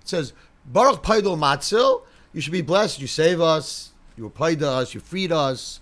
It 0.01 0.09
says, 0.09 0.33
Baruch 0.65 1.03
Paidol 1.03 1.39
Matzil, 1.39 2.03
you 2.33 2.41
should 2.41 2.53
be 2.53 2.63
blessed. 2.63 3.01
You 3.01 3.07
save 3.07 3.41
us. 3.41 3.91
You 4.17 4.27
applied 4.27 4.61
to 4.61 4.69
us. 4.69 4.95
You 4.95 5.01
freed 5.01 5.33
us. 5.33 5.81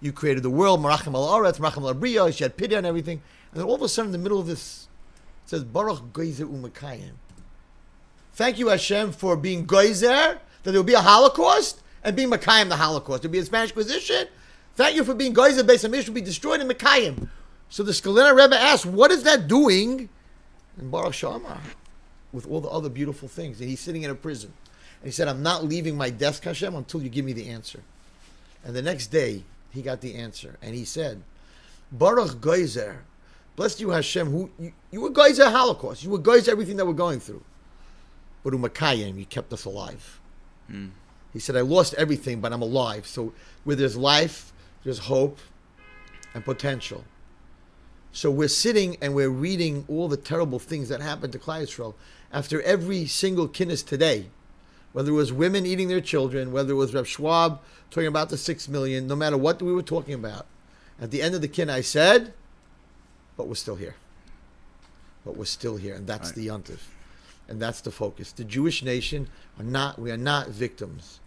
You 0.00 0.12
created 0.12 0.42
the 0.42 0.50
world. 0.50 0.80
Marachim 0.80 1.14
al 1.14 1.26
Aretz, 1.26 1.58
Marachim 1.58 1.86
al 1.86 1.94
Abriyos. 1.94 2.40
You 2.40 2.44
had 2.44 2.56
pity 2.56 2.74
on 2.74 2.86
everything. 2.86 3.20
And 3.52 3.60
then 3.60 3.66
all 3.66 3.74
of 3.74 3.82
a 3.82 3.88
sudden, 3.88 4.08
in 4.08 4.12
the 4.12 4.18
middle 4.18 4.40
of 4.40 4.46
this, 4.46 4.88
it 5.44 5.50
says, 5.50 5.64
Baruch 5.64 6.12
Goizer 6.12 6.50
Umakayim. 6.50 7.12
Thank 8.32 8.58
you, 8.58 8.68
Hashem, 8.68 9.12
for 9.12 9.36
being 9.36 9.66
Goizer, 9.66 10.38
that 10.38 10.40
there 10.62 10.74
will 10.74 10.84
be 10.84 10.94
a 10.94 11.00
Holocaust, 11.00 11.82
and 12.08 12.16
being 12.16 12.30
Makayim 12.30 12.68
the 12.68 12.76
Holocaust. 12.76 13.22
Will 13.22 13.30
be 13.30 13.38
a 13.38 13.44
Spanish 13.44 13.70
Inquisition. 13.70 14.26
Thank 14.74 14.96
you 14.96 15.04
for 15.04 15.14
being 15.14 15.34
Goizer, 15.34 15.62
Beis 15.62 15.82
Hamish 15.82 16.06
will 16.06 16.14
be 16.14 16.20
destroyed 16.20 16.60
in 16.60 16.68
Makayim. 16.68 17.28
So 17.68 17.82
the 17.82 17.92
Skulener 17.92 18.34
Rebbe 18.34 18.58
asked, 18.58 18.86
what 18.86 19.10
is 19.10 19.22
that 19.24 19.48
doing 19.48 20.08
in 20.78 20.90
Baruch 20.90 21.12
Shamar 21.12 21.58
with 22.32 22.46
all 22.46 22.60
the 22.60 22.68
other 22.68 22.88
beautiful 22.88 23.28
things? 23.28 23.60
And 23.60 23.68
he's 23.68 23.80
sitting 23.80 24.02
in 24.02 24.10
a 24.10 24.14
prison. 24.14 24.52
And 25.00 25.06
he 25.06 25.12
said, 25.12 25.28
I'm 25.28 25.42
not 25.42 25.64
leaving 25.64 25.96
my 25.96 26.10
desk, 26.10 26.44
Hashem, 26.44 26.74
until 26.74 27.02
you 27.02 27.08
give 27.08 27.24
me 27.24 27.32
the 27.32 27.48
answer. 27.48 27.82
And 28.64 28.74
the 28.74 28.82
next 28.82 29.08
day, 29.08 29.44
he 29.70 29.82
got 29.82 30.00
the 30.00 30.14
answer. 30.14 30.56
And 30.62 30.74
he 30.74 30.84
said, 30.84 31.22
Baruch 31.92 32.40
Goizer, 32.40 32.98
Bless 33.58 33.80
you, 33.80 33.90
Hashem, 33.90 34.30
who 34.30 34.48
you, 34.56 34.72
you 34.92 35.00
were 35.00 35.10
guys 35.10 35.40
at 35.40 35.50
Holocaust. 35.50 36.04
You 36.04 36.10
were 36.10 36.18
guys 36.18 36.46
everything 36.46 36.76
that 36.76 36.86
we're 36.86 36.92
going 36.92 37.18
through. 37.18 37.42
But 38.44 38.52
Umakayim, 38.52 39.18
you 39.18 39.26
kept 39.26 39.52
us 39.52 39.64
alive. 39.64 40.20
Mm. 40.70 40.90
He 41.32 41.38
said, 41.38 41.56
I 41.56 41.60
lost 41.60 41.94
everything, 41.94 42.40
but 42.40 42.52
I'm 42.52 42.62
alive. 42.62 43.06
So 43.06 43.32
where 43.64 43.76
there's 43.76 43.96
life, 43.96 44.52
there's 44.84 44.98
hope 45.00 45.38
and 46.34 46.44
potential. 46.44 47.04
So 48.12 48.30
we're 48.30 48.48
sitting 48.48 48.96
and 49.02 49.14
we're 49.14 49.28
reading 49.28 49.84
all 49.88 50.08
the 50.08 50.16
terrible 50.16 50.58
things 50.58 50.88
that 50.88 51.00
happened 51.00 51.32
to 51.34 51.38
Klal 51.38 51.62
Yisrael 51.62 51.94
after 52.32 52.62
every 52.62 53.06
single 53.06 53.48
kinnis 53.48 53.84
today, 53.84 54.26
whether 54.92 55.10
it 55.10 55.14
was 55.14 55.32
women 55.32 55.66
eating 55.66 55.88
their 55.88 56.00
children, 56.00 56.50
whether 56.50 56.72
it 56.72 56.76
was 56.76 56.94
Reb 56.94 57.06
Schwab 57.06 57.60
talking 57.90 58.08
about 58.08 58.30
the 58.30 58.36
six 58.38 58.68
million, 58.68 59.06
no 59.06 59.14
matter 59.16 59.36
what 59.36 59.60
we 59.62 59.72
were 59.72 59.82
talking 59.82 60.14
about. 60.14 60.46
At 61.00 61.10
the 61.10 61.22
end 61.22 61.34
of 61.34 61.42
the 61.42 61.48
kin, 61.48 61.70
I 61.70 61.80
said, 61.82 62.32
but 63.36 63.46
we're 63.46 63.54
still 63.54 63.76
here. 63.76 63.94
But 65.24 65.36
we're 65.36 65.44
still 65.44 65.76
here, 65.76 65.94
and 65.94 66.06
that's 66.06 66.30
Right. 66.30 66.34
the 66.36 66.46
yontif, 66.48 66.78
and 67.48 67.60
that's 67.60 67.80
the 67.80 67.90
focus. 67.90 68.32
The 68.32 68.44
Jewish 68.44 68.82
nation 68.82 69.28
are 69.58 69.64
not. 69.64 69.98
We 69.98 70.10
are 70.10 70.16
not 70.16 70.48
victims. 70.48 71.20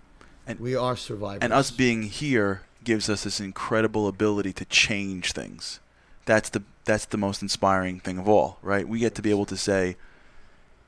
And 0.47 0.59
we 0.59 0.75
are 0.75 0.95
survivors. 0.95 1.39
And 1.41 1.53
us 1.53 1.71
being 1.71 2.03
here 2.03 2.63
gives 2.83 3.09
us 3.09 3.23
this 3.23 3.39
incredible 3.39 4.07
ability 4.07 4.53
to 4.53 4.65
change 4.65 5.33
things. 5.33 5.79
That's 6.25 6.49
the 6.49 6.63
that's 6.83 7.05
the 7.05 7.17
most 7.17 7.41
inspiring 7.41 7.99
thing 7.99 8.17
of 8.17 8.27
all, 8.27 8.57
right? 8.61 8.87
We 8.87 8.99
get 8.99 9.15
to 9.15 9.21
be 9.21 9.29
able 9.29 9.45
to 9.45 9.57
say 9.57 9.97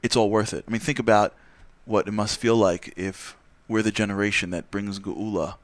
it's 0.02 0.16
all 0.16 0.30
worth 0.30 0.54
it. 0.54 0.66
I 0.68 0.72
mean, 0.72 0.82
think 0.82 1.00
about 1.00 1.34
what 1.86 2.08
it 2.08 2.12
must 2.12 2.40
feel 2.40 2.56
like 2.56 2.94
if 2.96 3.36
we're 3.68 3.82
the 3.82 3.92
generation 3.92 4.50
that 4.52 4.72
brings 4.72 5.00
geula 5.00 5.56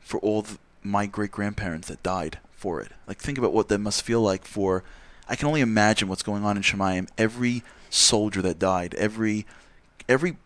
for 0.00 0.18
all 0.20 0.42
the, 0.42 0.58
my 0.82 1.06
great 1.06 1.30
grandparents 1.30 1.88
that 1.88 2.02
died 2.02 2.38
for 2.52 2.80
it. 2.80 2.92
Like, 3.06 3.18
think 3.18 3.38
about 3.38 3.52
what 3.52 3.68
that 3.68 3.78
must 3.78 4.02
feel 4.02 4.20
like 4.20 4.44
for. 4.44 4.82
I 5.28 5.36
can 5.36 5.48
only 5.48 5.60
imagine 5.60 6.08
what's 6.08 6.22
going 6.22 6.44
on 6.44 6.56
in 6.56 6.62
Shemayim. 6.62 7.08
Every 7.18 7.62
soldier 7.96 8.42
that 8.42 8.58
died, 8.58 8.94
every 8.94 9.46
every 10.08 10.36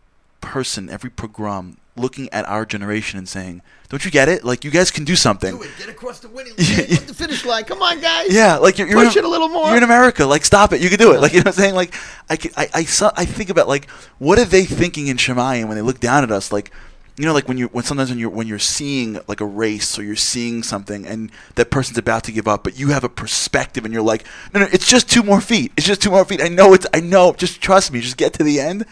person, 0.40 0.88
every 0.88 1.10
pogrom, 1.10 1.76
looking 1.96 2.28
at 2.32 2.48
our 2.48 2.64
generation 2.64 3.18
and 3.18 3.28
saying, 3.28 3.62
"Don't 3.88 4.04
you 4.04 4.10
get 4.10 4.28
it? 4.28 4.44
Like, 4.44 4.64
you 4.64 4.70
guys 4.70 4.90
can 4.90 5.04
do 5.04 5.16
something." 5.16 5.56
Do 5.56 5.62
it. 5.62 5.70
Get 5.78 5.88
across 5.88 6.20
the 6.20 6.28
winning 6.28 6.54
line, 6.58 7.06
the 7.06 7.14
finish 7.14 7.44
line. 7.44 7.64
Come 7.64 7.82
on, 7.82 8.00
guys. 8.00 8.32
Yeah, 8.32 8.56
like 8.56 8.78
you're, 8.78 8.88
you're 8.88 9.04
push 9.04 9.16
in, 9.16 9.24
it 9.24 9.26
a 9.26 9.30
little 9.30 9.48
more. 9.48 9.68
You're 9.68 9.78
in 9.78 9.82
America. 9.82 10.24
Like, 10.24 10.44
stop 10.44 10.72
it. 10.72 10.80
You 10.80 10.88
can 10.88 10.98
do 10.98 11.12
it. 11.12 11.20
Like, 11.20 11.32
you 11.32 11.38
know 11.38 11.44
what 11.44 11.58
I'm 11.58 11.62
saying? 11.62 11.74
Like, 11.74 11.94
I, 12.28 12.36
can, 12.36 12.50
I, 12.56 12.68
I, 12.74 13.10
I 13.16 13.24
think 13.24 13.50
about 13.50 13.68
like, 13.68 13.88
what 14.18 14.38
are 14.38 14.44
they 14.44 14.64
thinking 14.64 15.08
in 15.08 15.16
Shemayim 15.16 15.66
when 15.68 15.76
they 15.76 15.82
look 15.82 16.00
down 16.00 16.24
at 16.24 16.30
us? 16.30 16.52
Like, 16.52 16.72
you 17.20 17.26
know, 17.26 17.34
like 17.34 17.48
when 17.48 17.58
you 17.58 17.66
when 17.66 17.84
sometimes 17.84 18.08
when 18.08 18.18
you're 18.18 18.30
when 18.30 18.46
you're 18.46 18.58
seeing 18.58 19.20
like 19.28 19.42
a 19.42 19.44
race 19.44 19.98
or 19.98 20.02
you're 20.02 20.16
seeing 20.16 20.62
something 20.62 21.06
and 21.06 21.30
that 21.56 21.70
person's 21.70 21.98
about 21.98 22.24
to 22.24 22.32
give 22.32 22.48
up, 22.48 22.64
but 22.64 22.78
you 22.78 22.88
have 22.88 23.04
a 23.04 23.10
perspective 23.10 23.84
and 23.84 23.92
you're 23.92 24.02
like, 24.02 24.24
no, 24.54 24.60
no, 24.60 24.68
it's 24.72 24.88
just 24.88 25.10
two 25.10 25.22
more 25.22 25.42
feet. 25.42 25.70
It's 25.76 25.86
just 25.86 26.00
two 26.00 26.10
more 26.10 26.24
feet. 26.24 26.40
I 26.40 26.48
know 26.48 26.72
it's. 26.72 26.86
I 26.94 27.00
know. 27.00 27.34
Just 27.34 27.60
trust 27.60 27.92
me. 27.92 28.00
Just 28.00 28.16
get 28.16 28.32
to 28.34 28.42
the 28.42 28.58
end. 28.58 28.86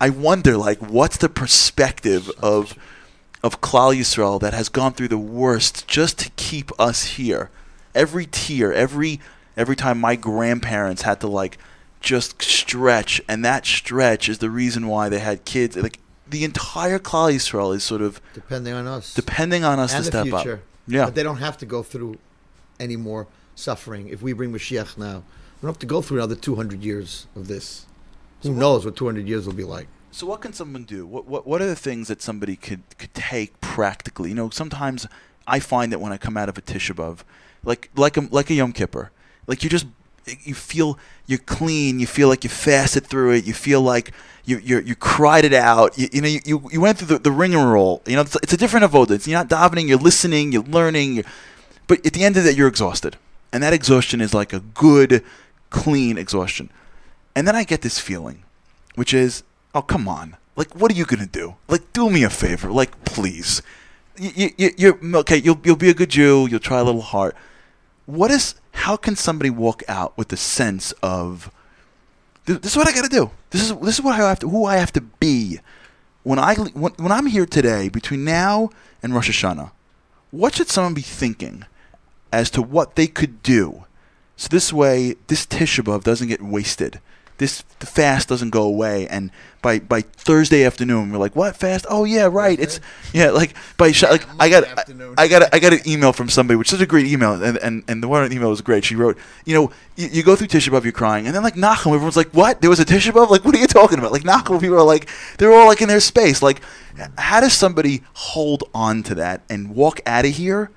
I 0.00 0.10
wonder, 0.10 0.56
like, 0.56 0.78
what's 0.78 1.16
the 1.16 1.28
perspective 1.28 2.30
of 2.38 2.78
of 3.42 3.60
Klal 3.60 3.96
Yisrael 3.96 4.40
that 4.40 4.54
has 4.54 4.68
gone 4.68 4.92
through 4.92 5.08
the 5.08 5.18
worst 5.18 5.88
just 5.88 6.20
to 6.20 6.30
keep 6.36 6.70
us 6.80 7.16
here? 7.16 7.50
Every 7.96 8.26
tear, 8.26 8.72
every 8.72 9.18
every 9.56 9.74
time 9.74 9.98
my 9.98 10.14
grandparents 10.14 11.02
had 11.02 11.20
to 11.22 11.26
like 11.26 11.58
just 12.00 12.40
stretch, 12.40 13.20
and 13.28 13.44
that 13.44 13.66
stretch 13.66 14.28
is 14.28 14.38
the 14.38 14.50
reason 14.50 14.86
why 14.86 15.08
they 15.08 15.18
had 15.18 15.44
kids. 15.44 15.76
Like 15.76 15.98
the 16.28 16.44
entire 16.44 16.98
Klal 16.98 17.32
Yisrael 17.32 17.74
is 17.74 17.84
sort 17.84 18.02
of 18.02 18.20
depending 18.34 18.74
on 18.74 18.86
us, 18.86 19.14
depending 19.14 19.64
on 19.64 19.78
us 19.78 19.94
and 19.94 20.04
to 20.04 20.10
the 20.10 20.18
step 20.18 20.26
future. 20.26 20.54
up. 20.54 20.60
Yeah, 20.86 21.04
but 21.06 21.14
they 21.14 21.22
don't 21.22 21.38
have 21.38 21.58
to 21.58 21.66
go 21.66 21.82
through 21.82 22.18
any 22.78 22.96
more 22.96 23.26
suffering 23.54 24.08
if 24.08 24.22
we 24.22 24.32
bring 24.32 24.52
Mashiach 24.52 24.98
now. 24.98 25.22
We 25.56 25.62
don't 25.62 25.70
have 25.70 25.78
to 25.78 25.86
go 25.86 26.02
through 26.02 26.18
another 26.18 26.34
200 26.34 26.82
years 26.82 27.26
of 27.34 27.48
this. 27.48 27.86
Who 28.42 28.52
knows 28.52 28.84
what 28.84 28.96
200 28.96 29.26
years 29.26 29.46
will 29.46 29.54
be 29.54 29.64
like? 29.64 29.88
So 30.10 30.26
what 30.26 30.40
can 30.40 30.52
someone 30.52 30.84
do? 30.84 31.06
What 31.06 31.26
what 31.26 31.46
what 31.46 31.60
are 31.60 31.66
the 31.66 31.76
things 31.76 32.08
that 32.08 32.22
somebody 32.22 32.56
could 32.56 32.82
could 32.98 33.12
take 33.14 33.60
practically? 33.60 34.30
You 34.30 34.34
know, 34.34 34.50
sometimes 34.50 35.06
I 35.46 35.60
find 35.60 35.92
that 35.92 36.00
when 36.00 36.12
I 36.12 36.16
come 36.16 36.36
out 36.36 36.48
of 36.48 36.56
a 36.56 36.62
Tisha 36.62 36.94
B'av, 36.94 37.20
like 37.64 37.90
like 37.96 38.16
a 38.16 38.20
like 38.30 38.50
a 38.50 38.54
Yom 38.54 38.72
Kippur, 38.72 39.10
like 39.46 39.62
you 39.62 39.70
just 39.70 39.86
you 40.42 40.54
feel 40.54 40.98
you're 41.26 41.38
clean. 41.38 42.00
You 42.00 42.06
feel 42.06 42.28
like 42.28 42.44
you 42.44 42.50
fasted 42.50 43.06
through 43.06 43.32
it. 43.32 43.46
You 43.46 43.52
feel 43.52 43.80
like 43.80 44.12
you 44.46 44.58
you 44.58 44.80
you 44.80 44.94
cried 44.94 45.44
it 45.44 45.52
out. 45.52 45.98
You, 45.98 46.08
you 46.12 46.20
know 46.22 46.28
you, 46.28 46.68
you 46.72 46.80
went 46.80 46.98
through 46.98 47.08
the, 47.08 47.18
the 47.18 47.32
ring 47.32 47.54
and 47.54 47.70
roll. 47.70 48.02
You 48.06 48.14
know 48.16 48.22
it's, 48.22 48.36
it's 48.36 48.52
a 48.52 48.56
different 48.56 48.86
avoda. 48.86 49.26
You're 49.26 49.38
not 49.38 49.48
davening. 49.48 49.88
You're 49.88 49.98
listening. 49.98 50.52
You're 50.52 50.62
learning. 50.62 51.14
You're, 51.16 51.24
but 51.88 52.04
at 52.06 52.12
the 52.12 52.24
end 52.24 52.36
of 52.36 52.44
that, 52.44 52.54
you're 52.54 52.68
exhausted, 52.68 53.16
and 53.52 53.62
that 53.62 53.72
exhaustion 53.72 54.20
is 54.20 54.32
like 54.32 54.52
a 54.52 54.60
good, 54.60 55.22
clean 55.70 56.16
exhaustion. 56.16 56.70
And 57.34 57.46
then 57.46 57.54
I 57.54 57.64
get 57.64 57.82
this 57.82 57.98
feeling, 57.98 58.44
which 58.94 59.12
is, 59.12 59.42
oh 59.74 59.82
come 59.82 60.08
on, 60.08 60.36
like 60.54 60.74
what 60.74 60.90
are 60.90 60.94
you 60.94 61.04
gonna 61.04 61.26
do? 61.26 61.56
Like 61.68 61.92
do 61.92 62.08
me 62.08 62.22
a 62.22 62.30
favor, 62.30 62.70
like 62.70 63.04
please. 63.04 63.62
You, 64.18 64.50
you, 64.56 64.70
you're 64.78 64.98
okay. 65.16 65.36
You'll 65.36 65.60
you'll 65.64 65.76
be 65.76 65.90
a 65.90 65.94
good 65.94 66.08
Jew. 66.08 66.46
You'll 66.48 66.60
try 66.60 66.78
a 66.78 66.84
little 66.84 67.02
hard. 67.02 67.34
What 68.06 68.30
is? 68.30 68.54
How 68.72 68.96
can 68.96 69.16
somebody 69.16 69.50
walk 69.50 69.82
out 69.88 70.16
with 70.16 70.28
the 70.28 70.36
sense 70.36 70.92
of 71.02 71.50
this, 72.46 72.72
is 72.72 72.76
what 72.76 72.88
I 72.88 72.92
got 72.92 73.04
to 73.04 73.10
do. 73.10 73.30
This 73.50 73.62
is 73.62 73.76
this 73.78 73.98
is 73.98 74.02
what 74.02 74.18
I 74.18 74.28
have 74.28 74.38
to. 74.40 74.48
Who 74.48 74.64
I 74.64 74.76
have 74.76 74.92
to 74.92 75.00
be 75.00 75.58
when 76.22 76.38
I 76.38 76.54
when, 76.54 76.92
when 76.92 77.12
I'm 77.12 77.26
here 77.26 77.46
today 77.46 77.88
between 77.88 78.24
now 78.24 78.70
and 79.02 79.14
Rosh 79.14 79.30
Hashanah. 79.30 79.70
What 80.30 80.54
should 80.54 80.68
someone 80.68 80.94
be 80.94 81.02
thinking 81.02 81.64
as 82.32 82.50
to 82.50 82.62
what 82.62 82.96
they 82.96 83.06
could 83.06 83.42
do, 83.42 83.84
so 84.36 84.48
this 84.48 84.72
way 84.72 85.16
this 85.26 85.46
Tisha 85.46 85.84
B'av 85.84 86.04
doesn't 86.04 86.28
get 86.28 86.42
wasted. 86.42 87.00
This 87.38 87.64
the 87.80 87.86
fast 87.86 88.28
doesn't 88.28 88.50
go 88.50 88.62
away, 88.62 89.06
and 89.08 89.30
by 89.60 89.78
by 89.78 90.00
Thursday 90.00 90.64
afternoon 90.64 91.12
we're 91.12 91.18
like, 91.18 91.36
what 91.36 91.54
fast? 91.54 91.84
Oh 91.90 92.04
yeah, 92.04 92.28
right. 92.30 92.58
It's 92.58 92.80
yeah, 93.12 93.30
like 93.30 93.54
by 93.76 93.92
sh- 93.92 94.04
like 94.04 94.26
I 94.40 94.48
got 94.48 94.64
I, 94.64 95.12
I 95.18 95.28
got 95.28 95.42
a, 95.42 95.54
I 95.54 95.58
got 95.58 95.74
an 95.74 95.80
email 95.86 96.14
from 96.14 96.30
somebody, 96.30 96.56
which 96.56 96.72
is 96.72 96.80
a 96.80 96.86
great 96.86 97.06
email, 97.06 97.34
and 97.42 97.58
and, 97.58 97.84
and 97.88 98.02
the 98.02 98.08
one 98.08 98.32
email 98.32 98.48
was 98.48 98.62
great. 98.62 98.84
She 98.84 98.96
wrote, 98.96 99.18
you 99.44 99.54
know, 99.54 99.70
you, 99.96 100.08
you 100.08 100.22
go 100.22 100.34
through 100.34 100.46
Tisha 100.46 100.70
B'av, 100.70 100.84
you're 100.84 100.92
crying, 100.92 101.26
and 101.26 101.34
then 101.34 101.42
like 101.42 101.56
Nachum, 101.56 101.88
everyone's 101.88 102.16
like, 102.16 102.30
what? 102.30 102.62
There 102.62 102.70
was 102.70 102.80
a 102.80 102.86
Tisha 102.86 103.12
B'av? 103.12 103.28
Like, 103.28 103.44
what 103.44 103.54
are 103.54 103.58
you 103.58 103.66
talking 103.66 103.98
about? 103.98 104.12
Like 104.12 104.22
Nachum, 104.22 104.58
people 104.58 104.76
are 104.76 104.82
like, 104.82 105.08
they're 105.36 105.52
all 105.52 105.66
like 105.66 105.82
in 105.82 105.88
their 105.88 106.00
space. 106.00 106.40
Like, 106.40 106.62
how 107.18 107.40
does 107.40 107.52
somebody 107.52 108.02
hold 108.14 108.64
on 108.72 109.02
to 109.02 109.14
that 109.16 109.42
and 109.50 109.74
walk 109.74 110.00
out 110.06 110.24
of 110.24 110.32
here 110.32 110.70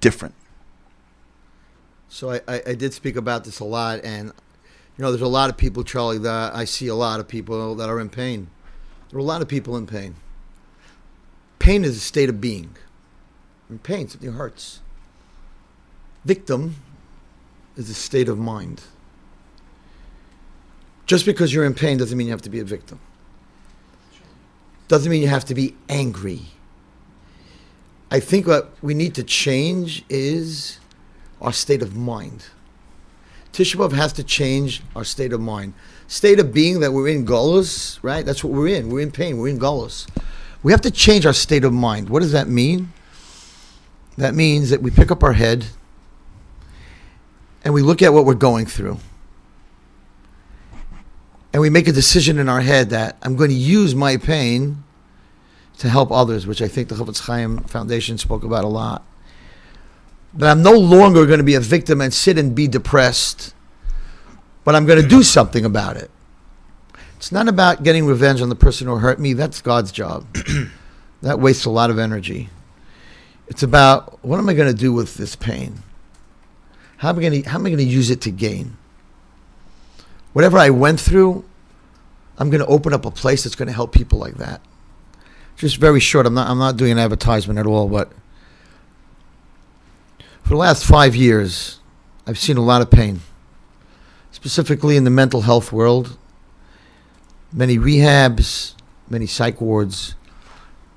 different? 0.00 0.34
So 2.08 2.30
I, 2.30 2.40
I, 2.48 2.62
I 2.68 2.74
did 2.74 2.94
speak 2.94 3.14
about 3.14 3.44
this 3.44 3.60
a 3.60 3.64
lot, 3.64 4.00
and 4.02 4.32
you 4.96 5.02
know, 5.02 5.10
there's 5.10 5.22
a 5.22 5.28
lot 5.28 5.50
of 5.50 5.56
people, 5.56 5.84
Charlie, 5.84 6.18
that 6.18 6.54
I 6.54 6.64
see 6.64 6.88
a 6.88 6.94
lot 6.94 7.20
of 7.20 7.28
people 7.28 7.74
that 7.74 7.88
are 7.90 8.00
in 8.00 8.08
pain. 8.08 8.48
There 9.10 9.18
are 9.18 9.20
a 9.20 9.24
lot 9.24 9.42
of 9.42 9.48
people 9.48 9.76
in 9.76 9.86
pain. 9.86 10.16
Pain 11.58 11.84
is 11.84 11.96
a 11.96 12.00
state 12.00 12.28
of 12.28 12.40
being. 12.40 12.76
In 13.68 13.78
pain, 13.78 14.08
something 14.08 14.32
hurts. 14.32 14.80
Victim 16.24 16.76
is 17.76 17.90
a 17.90 17.94
state 17.94 18.28
of 18.28 18.38
mind. 18.38 18.82
Just 21.04 21.26
because 21.26 21.52
you're 21.52 21.64
in 21.64 21.74
pain 21.74 21.98
doesn't 21.98 22.16
mean 22.16 22.28
you 22.28 22.32
have 22.32 22.42
to 22.42 22.50
be 22.50 22.60
a 22.60 22.64
victim. 22.64 22.98
Doesn't 24.88 25.10
mean 25.10 25.20
you 25.20 25.28
have 25.28 25.44
to 25.46 25.54
be 25.54 25.76
angry. 25.88 26.42
I 28.10 28.20
think 28.20 28.46
what 28.46 28.72
we 28.82 28.94
need 28.94 29.14
to 29.16 29.22
change 29.22 30.04
is 30.08 30.78
our 31.40 31.52
state 31.52 31.82
of 31.82 31.96
mind. 31.96 32.46
Tisha 33.56 33.76
B'Av 33.76 33.92
has 33.92 34.12
to 34.12 34.22
change 34.22 34.82
our 34.94 35.02
state 35.02 35.32
of 35.32 35.40
mind. 35.40 35.72
State 36.08 36.38
of 36.38 36.52
being 36.52 36.80
that 36.80 36.92
we're 36.92 37.08
in 37.08 37.24
Golos, 37.24 37.98
right? 38.02 38.24
That's 38.24 38.44
what 38.44 38.52
we're 38.52 38.68
in. 38.68 38.90
We're 38.90 39.00
in 39.00 39.10
pain. 39.10 39.38
We're 39.38 39.48
in 39.48 39.58
Golos. 39.58 40.06
We 40.62 40.72
have 40.72 40.82
to 40.82 40.90
change 40.90 41.24
our 41.24 41.32
state 41.32 41.64
of 41.64 41.72
mind. 41.72 42.10
What 42.10 42.20
does 42.20 42.32
that 42.32 42.48
mean? 42.48 42.92
That 44.18 44.34
means 44.34 44.68
that 44.68 44.82
we 44.82 44.90
pick 44.90 45.10
up 45.10 45.22
our 45.22 45.32
head 45.32 45.68
and 47.64 47.72
we 47.72 47.80
look 47.80 48.02
at 48.02 48.12
what 48.12 48.26
we're 48.26 48.34
going 48.34 48.66
through. 48.66 48.98
And 51.54 51.62
we 51.62 51.70
make 51.70 51.88
a 51.88 51.92
decision 51.92 52.38
in 52.38 52.50
our 52.50 52.60
head 52.60 52.90
that 52.90 53.16
I'm 53.22 53.36
going 53.36 53.48
to 53.48 53.56
use 53.56 53.94
my 53.94 54.18
pain 54.18 54.84
to 55.78 55.88
help 55.88 56.12
others, 56.12 56.46
which 56.46 56.60
I 56.60 56.68
think 56.68 56.90
the 56.90 56.94
Chofetz 56.94 57.20
Chaim 57.20 57.60
Foundation 57.60 58.18
spoke 58.18 58.44
about 58.44 58.64
a 58.64 58.68
lot. 58.68 59.02
But 60.36 60.48
I'm 60.48 60.62
no 60.62 60.72
longer 60.72 61.24
going 61.24 61.38
to 61.38 61.44
be 61.44 61.54
a 61.54 61.60
victim 61.60 62.00
and 62.00 62.12
sit 62.12 62.36
and 62.36 62.54
be 62.54 62.68
depressed, 62.68 63.54
but 64.64 64.74
I'm 64.74 64.84
going 64.84 65.00
to 65.00 65.08
do 65.08 65.22
something 65.22 65.64
about 65.64 65.96
it. 65.96 66.10
It's 67.16 67.32
not 67.32 67.48
about 67.48 67.82
getting 67.82 68.06
revenge 68.06 68.42
on 68.42 68.50
the 68.50 68.54
person 68.54 68.86
who 68.86 68.96
hurt 68.96 69.18
me. 69.18 69.32
That's 69.32 69.62
God's 69.62 69.90
job. 69.90 70.26
that 71.22 71.40
wastes 71.40 71.64
a 71.64 71.70
lot 71.70 71.88
of 71.90 71.98
energy. 71.98 72.50
It's 73.48 73.62
about 73.62 74.22
what 74.24 74.38
am 74.38 74.48
I 74.48 74.54
going 74.54 74.70
to 74.70 74.78
do 74.78 74.92
with 74.92 75.16
this 75.16 75.36
pain? 75.36 75.82
How 76.98 77.10
am 77.10 77.18
I 77.18 77.22
going 77.22 77.42
to 77.42 77.48
how 77.48 77.58
am 77.58 77.66
I 77.66 77.70
going 77.70 77.78
to 77.78 77.84
use 77.84 78.10
it 78.10 78.20
to 78.22 78.30
gain? 78.30 78.76
Whatever 80.32 80.58
I 80.58 80.68
went 80.68 81.00
through, 81.00 81.44
I'm 82.38 82.50
going 82.50 82.60
to 82.60 82.66
open 82.66 82.92
up 82.92 83.06
a 83.06 83.10
place 83.10 83.44
that's 83.44 83.56
going 83.56 83.68
to 83.68 83.72
help 83.72 83.92
people 83.92 84.18
like 84.18 84.34
that. 84.34 84.60
Just 85.56 85.78
very 85.78 86.00
short. 86.00 86.26
I'm 86.26 86.34
not 86.34 86.48
I'm 86.48 86.58
not 86.58 86.76
doing 86.76 86.92
an 86.92 86.98
advertisement 86.98 87.58
at 87.58 87.66
all, 87.66 87.88
but 87.88 88.12
for 90.46 90.50
the 90.50 90.58
last 90.58 90.86
five 90.86 91.16
years, 91.16 91.80
I've 92.24 92.38
seen 92.38 92.56
a 92.56 92.62
lot 92.62 92.80
of 92.80 92.88
pain. 92.88 93.20
specifically 94.30 94.96
in 94.96 95.02
the 95.02 95.10
mental 95.10 95.40
health 95.40 95.72
world, 95.72 96.16
many 97.52 97.78
rehabs, 97.78 98.74
many 99.08 99.26
psych 99.26 99.60
wards, 99.60 100.14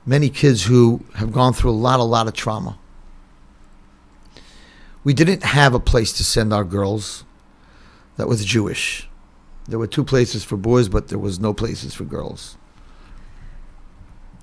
many 0.05 0.30
kids 0.30 0.65
who 0.65 1.03
have 1.15 1.31
gone 1.31 1.53
through 1.53 1.71
a 1.71 1.81
lot, 1.88 1.99
a 1.99 2.03
lot 2.03 2.27
of 2.27 2.34
trauma. 2.34 2.77
We 5.03 5.15
didn't 5.15 5.41
have 5.41 5.73
a 5.73 5.80
place 5.80 6.13
to 6.13 6.23
send 6.23 6.53
our 6.53 6.65
girls 6.65 7.23
that 8.17 8.27
was 8.27 8.45
Jewish. 8.45 9.09
There 9.67 9.80
were 9.80 9.88
two 9.88 10.03
places 10.03 10.43
for 10.43 10.57
boys, 10.57 10.89
but 10.89 11.07
there 11.07 11.17
was 11.17 11.39
no 11.39 11.55
places 11.55 11.95
for 11.95 12.03
girls. 12.03 12.55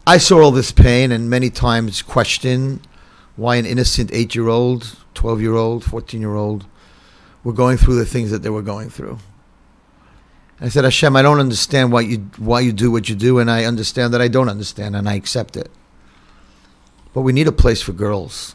I 0.04 0.18
saw 0.18 0.42
all 0.42 0.50
this 0.50 0.72
pain 0.72 1.12
and 1.12 1.30
many 1.30 1.50
times 1.50 2.02
questioned 2.02 2.80
why 3.36 3.56
an 3.56 3.66
innocent 3.66 4.10
eight 4.12 4.34
year 4.34 4.48
old, 4.48 4.96
12 5.14 5.40
year 5.40 5.54
old, 5.54 5.84
14 5.84 6.20
year 6.20 6.34
old 6.34 6.66
were 7.44 7.52
going 7.52 7.76
through 7.76 7.96
the 7.96 8.06
things 8.06 8.30
that 8.30 8.42
they 8.42 8.50
were 8.50 8.62
going 8.62 8.90
through. 8.90 9.18
I 10.60 10.70
said, 10.70 10.84
Hashem, 10.84 11.14
I 11.14 11.22
don't 11.22 11.38
understand 11.38 11.92
why 11.92 12.00
you, 12.00 12.18
why 12.38 12.60
you 12.60 12.72
do 12.72 12.90
what 12.90 13.10
you 13.10 13.14
do, 13.14 13.38
and 13.38 13.50
I 13.50 13.64
understand 13.64 14.14
that 14.14 14.22
I 14.22 14.28
don't 14.28 14.48
understand, 14.48 14.96
and 14.96 15.06
I 15.06 15.14
accept 15.14 15.54
it. 15.56 15.70
But 17.12 17.22
we 17.22 17.34
need 17.34 17.46
a 17.46 17.52
place 17.52 17.82
for 17.82 17.92
girls. 17.92 18.54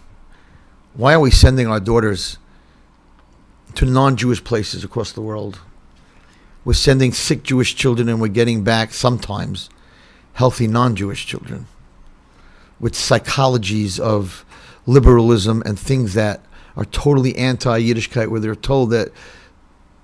Why 0.94 1.14
are 1.14 1.20
we 1.20 1.30
sending 1.32 1.68
our 1.68 1.80
daughters 1.80 2.38
to 3.76 3.86
non 3.86 4.18
Jewish 4.18 4.44
places 4.44 4.84
across 4.84 5.12
the 5.12 5.22
world? 5.22 5.60
We're 6.66 6.74
sending 6.74 7.12
sick 7.12 7.44
Jewish 7.44 7.76
children, 7.76 8.10
and 8.10 8.20
we're 8.20 8.28
getting 8.30 8.64
back 8.64 8.94
sometimes 8.94 9.70
healthy 10.34 10.66
non 10.66 10.95
Jewish 10.95 11.28
children 11.28 11.68
with 12.80 12.94
psychologies 12.94 13.99
of 13.99 14.44
liberalism 14.91 15.63
and 15.65 15.80
things 15.80 16.13
that 16.13 16.43
are 16.76 16.85
totally 16.85 17.35
anti 17.35 17.80
Yiddishkeit, 17.80 18.27
where 18.27 18.39
they're 18.39 18.55
told 18.55 18.91
that, 18.91 19.09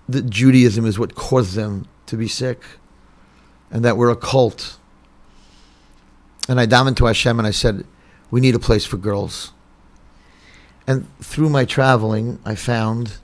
that 0.10 0.30
Judaism 0.30 0.86
is 0.86 0.98
what 0.98 1.16
caused 1.16 1.56
them 1.56 1.88
to 2.08 2.18
be 2.18 2.28
sick 2.28 2.62
and 3.72 3.84
that 3.84 3.98
we're 3.98 4.10
a 4.10 4.16
cult. 4.16 4.78
And 6.50 6.60
I 6.60 6.66
davened 6.66 6.96
to 6.98 7.06
Hashem 7.06 7.38
and 7.38 7.48
I 7.48 7.52
said, 7.52 7.86
We 8.32 8.42
need 8.42 8.56
a 8.56 8.60
place 8.60 8.86
for 8.86 8.98
girls. 8.98 9.52
And 10.86 11.08
through 11.20 11.50
my 11.50 11.66
traveling, 11.66 12.40
I 12.46 12.56
found 12.56 13.18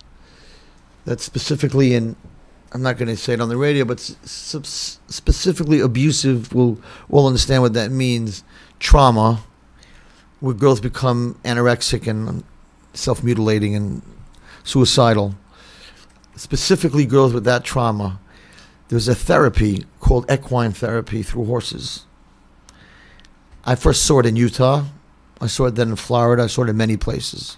that 1.05 1.21
specifically 1.21 1.93
in, 1.93 2.17
I'm 2.73 2.81
not 2.81 2.97
going 2.97 3.07
to 3.07 3.15
say 3.15 3.33
it 3.33 3.41
on 3.41 3.47
the 3.47 3.55
radio, 3.55 3.85
but 3.85 3.99
specifically 4.01 5.79
abusive, 5.79 6.53
we 6.53 6.61
will 6.61 6.81
will 7.07 7.27
understand 7.27 7.61
what 7.61 7.73
that 7.73 7.91
means. 7.91 8.43
Trauma, 8.79 9.43
where 10.43 10.53
girls 10.53 10.81
become 10.81 11.39
anorexic 11.45 12.05
and 12.05 12.43
self 12.93 13.23
mutilating 13.23 13.75
and 13.75 14.01
suicidal. 14.65 15.35
Specifically, 16.35 17.05
girls 17.05 17.33
with 17.33 17.45
that 17.45 17.63
trauma. 17.63 18.19
There's 18.89 19.07
a 19.07 19.15
therapy 19.15 19.85
called 20.01 20.29
equine 20.29 20.73
therapy 20.73 21.23
through 21.23 21.45
horses. 21.45 22.05
I 23.63 23.75
first 23.75 24.05
saw 24.05 24.19
it 24.19 24.25
in 24.25 24.35
Utah. 24.35 24.83
I 25.39 25.47
saw 25.47 25.67
it 25.67 25.75
then 25.75 25.91
in 25.91 25.95
Florida. 25.95 26.43
I 26.43 26.47
saw 26.47 26.63
it 26.63 26.69
in 26.69 26.75
many 26.75 26.97
places. 26.97 27.55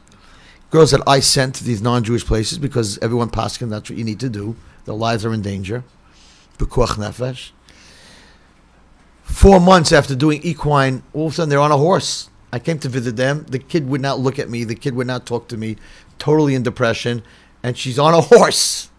Girls 0.69 0.91
that 0.91 1.01
I 1.07 1.21
sent 1.21 1.55
to 1.55 1.63
these 1.63 1.81
non-Jewish 1.81 2.27
places 2.27 2.59
because 2.59 2.99
everyone 2.99 3.31
paskin 3.31 3.71
that's 3.71 3.89
what 3.89 3.97
you 3.97 4.05
need 4.05 4.19
to 4.19 4.29
do. 4.29 4.55
Their 4.85 4.93
lives 4.93 5.25
are 5.25 5.33
in 5.33 5.41
danger. 5.41 5.83
Four 9.23 9.59
months 9.59 9.91
after 9.91 10.13
doing 10.13 10.43
equine, 10.43 11.01
all 11.13 11.27
of 11.27 11.33
a 11.33 11.35
sudden 11.37 11.49
they're 11.49 11.59
on 11.59 11.71
a 11.71 11.77
horse. 11.77 12.29
I 12.51 12.59
came 12.59 12.79
to 12.79 12.89
visit 12.89 13.15
them. 13.15 13.45
The 13.49 13.59
kid 13.59 13.87
would 13.89 14.01
not 14.01 14.19
look 14.19 14.39
at 14.39 14.49
me. 14.49 14.63
The 14.63 14.75
kid 14.75 14.95
would 14.95 15.07
not 15.07 15.25
talk 15.25 15.47
to 15.49 15.57
me. 15.57 15.77
Totally 16.19 16.55
in 16.55 16.63
depression, 16.63 17.23
and 17.61 17.77
she's 17.77 17.99
on 17.99 18.13
a 18.13 18.21
horse. 18.21 18.89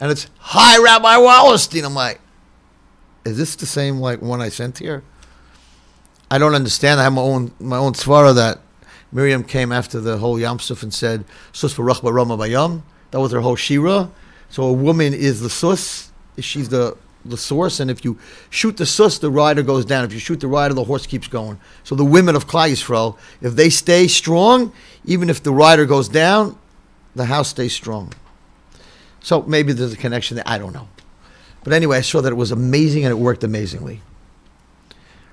And 0.00 0.12
it's 0.12 0.28
hi, 0.38 0.80
Rabbi 0.82 1.16
Wallerstein. 1.16 1.84
I'm 1.84 1.94
like, 1.94 2.20
is 3.24 3.36
this 3.36 3.56
the 3.56 3.66
same 3.66 3.98
like 3.98 4.22
one 4.22 4.40
I 4.40 4.48
sent 4.48 4.78
here? 4.78 5.02
I 6.30 6.38
don't 6.38 6.54
understand. 6.54 7.00
I 7.00 7.04
have 7.04 7.12
my 7.12 7.22
own 7.22 7.52
my 7.58 7.76
own 7.76 7.94
svara 7.94 8.34
that 8.34 8.60
Miriam 9.10 9.42
came 9.42 9.72
after 9.72 10.00
the 10.00 10.18
whole 10.18 10.38
Yam 10.38 10.58
Suf 10.58 10.82
and 10.82 10.92
said 10.92 11.24
sus 11.52 11.78
rama 11.78 12.36
bayam. 12.36 12.82
That 13.10 13.20
was 13.20 13.32
her 13.32 13.40
whole 13.40 13.56
shira. 13.56 14.10
So 14.50 14.64
a 14.64 14.72
woman 14.72 15.14
is 15.14 15.40
the 15.40 15.50
sus. 15.50 16.12
She's 16.38 16.68
the 16.68 16.96
the 17.30 17.36
source, 17.36 17.80
and 17.80 17.90
if 17.90 18.04
you 18.04 18.18
shoot 18.50 18.76
the 18.76 18.86
sus, 18.86 19.18
the 19.18 19.30
rider 19.30 19.62
goes 19.62 19.84
down. 19.84 20.04
If 20.04 20.12
you 20.12 20.18
shoot 20.18 20.40
the 20.40 20.48
rider, 20.48 20.74
the 20.74 20.84
horse 20.84 21.06
keeps 21.06 21.28
going. 21.28 21.60
So 21.84 21.94
the 21.94 22.04
women 22.04 22.36
of 22.36 22.46
Klal 22.46 22.70
Yisrael, 22.70 23.16
if 23.40 23.54
they 23.54 23.70
stay 23.70 24.08
strong, 24.08 24.72
even 25.04 25.30
if 25.30 25.42
the 25.42 25.52
rider 25.52 25.86
goes 25.86 26.08
down, 26.08 26.58
the 27.14 27.26
house 27.26 27.48
stays 27.48 27.72
strong. 27.72 28.12
So 29.20 29.42
maybe 29.42 29.72
there's 29.72 29.92
a 29.92 29.96
connection 29.96 30.36
there. 30.36 30.44
I 30.46 30.58
don't 30.58 30.72
know. 30.72 30.88
But 31.64 31.72
anyway, 31.72 31.98
I 31.98 32.02
saw 32.02 32.20
that 32.20 32.32
it 32.32 32.36
was 32.36 32.50
amazing 32.50 33.04
and 33.04 33.10
it 33.10 33.16
worked 33.16 33.44
amazingly. 33.44 34.00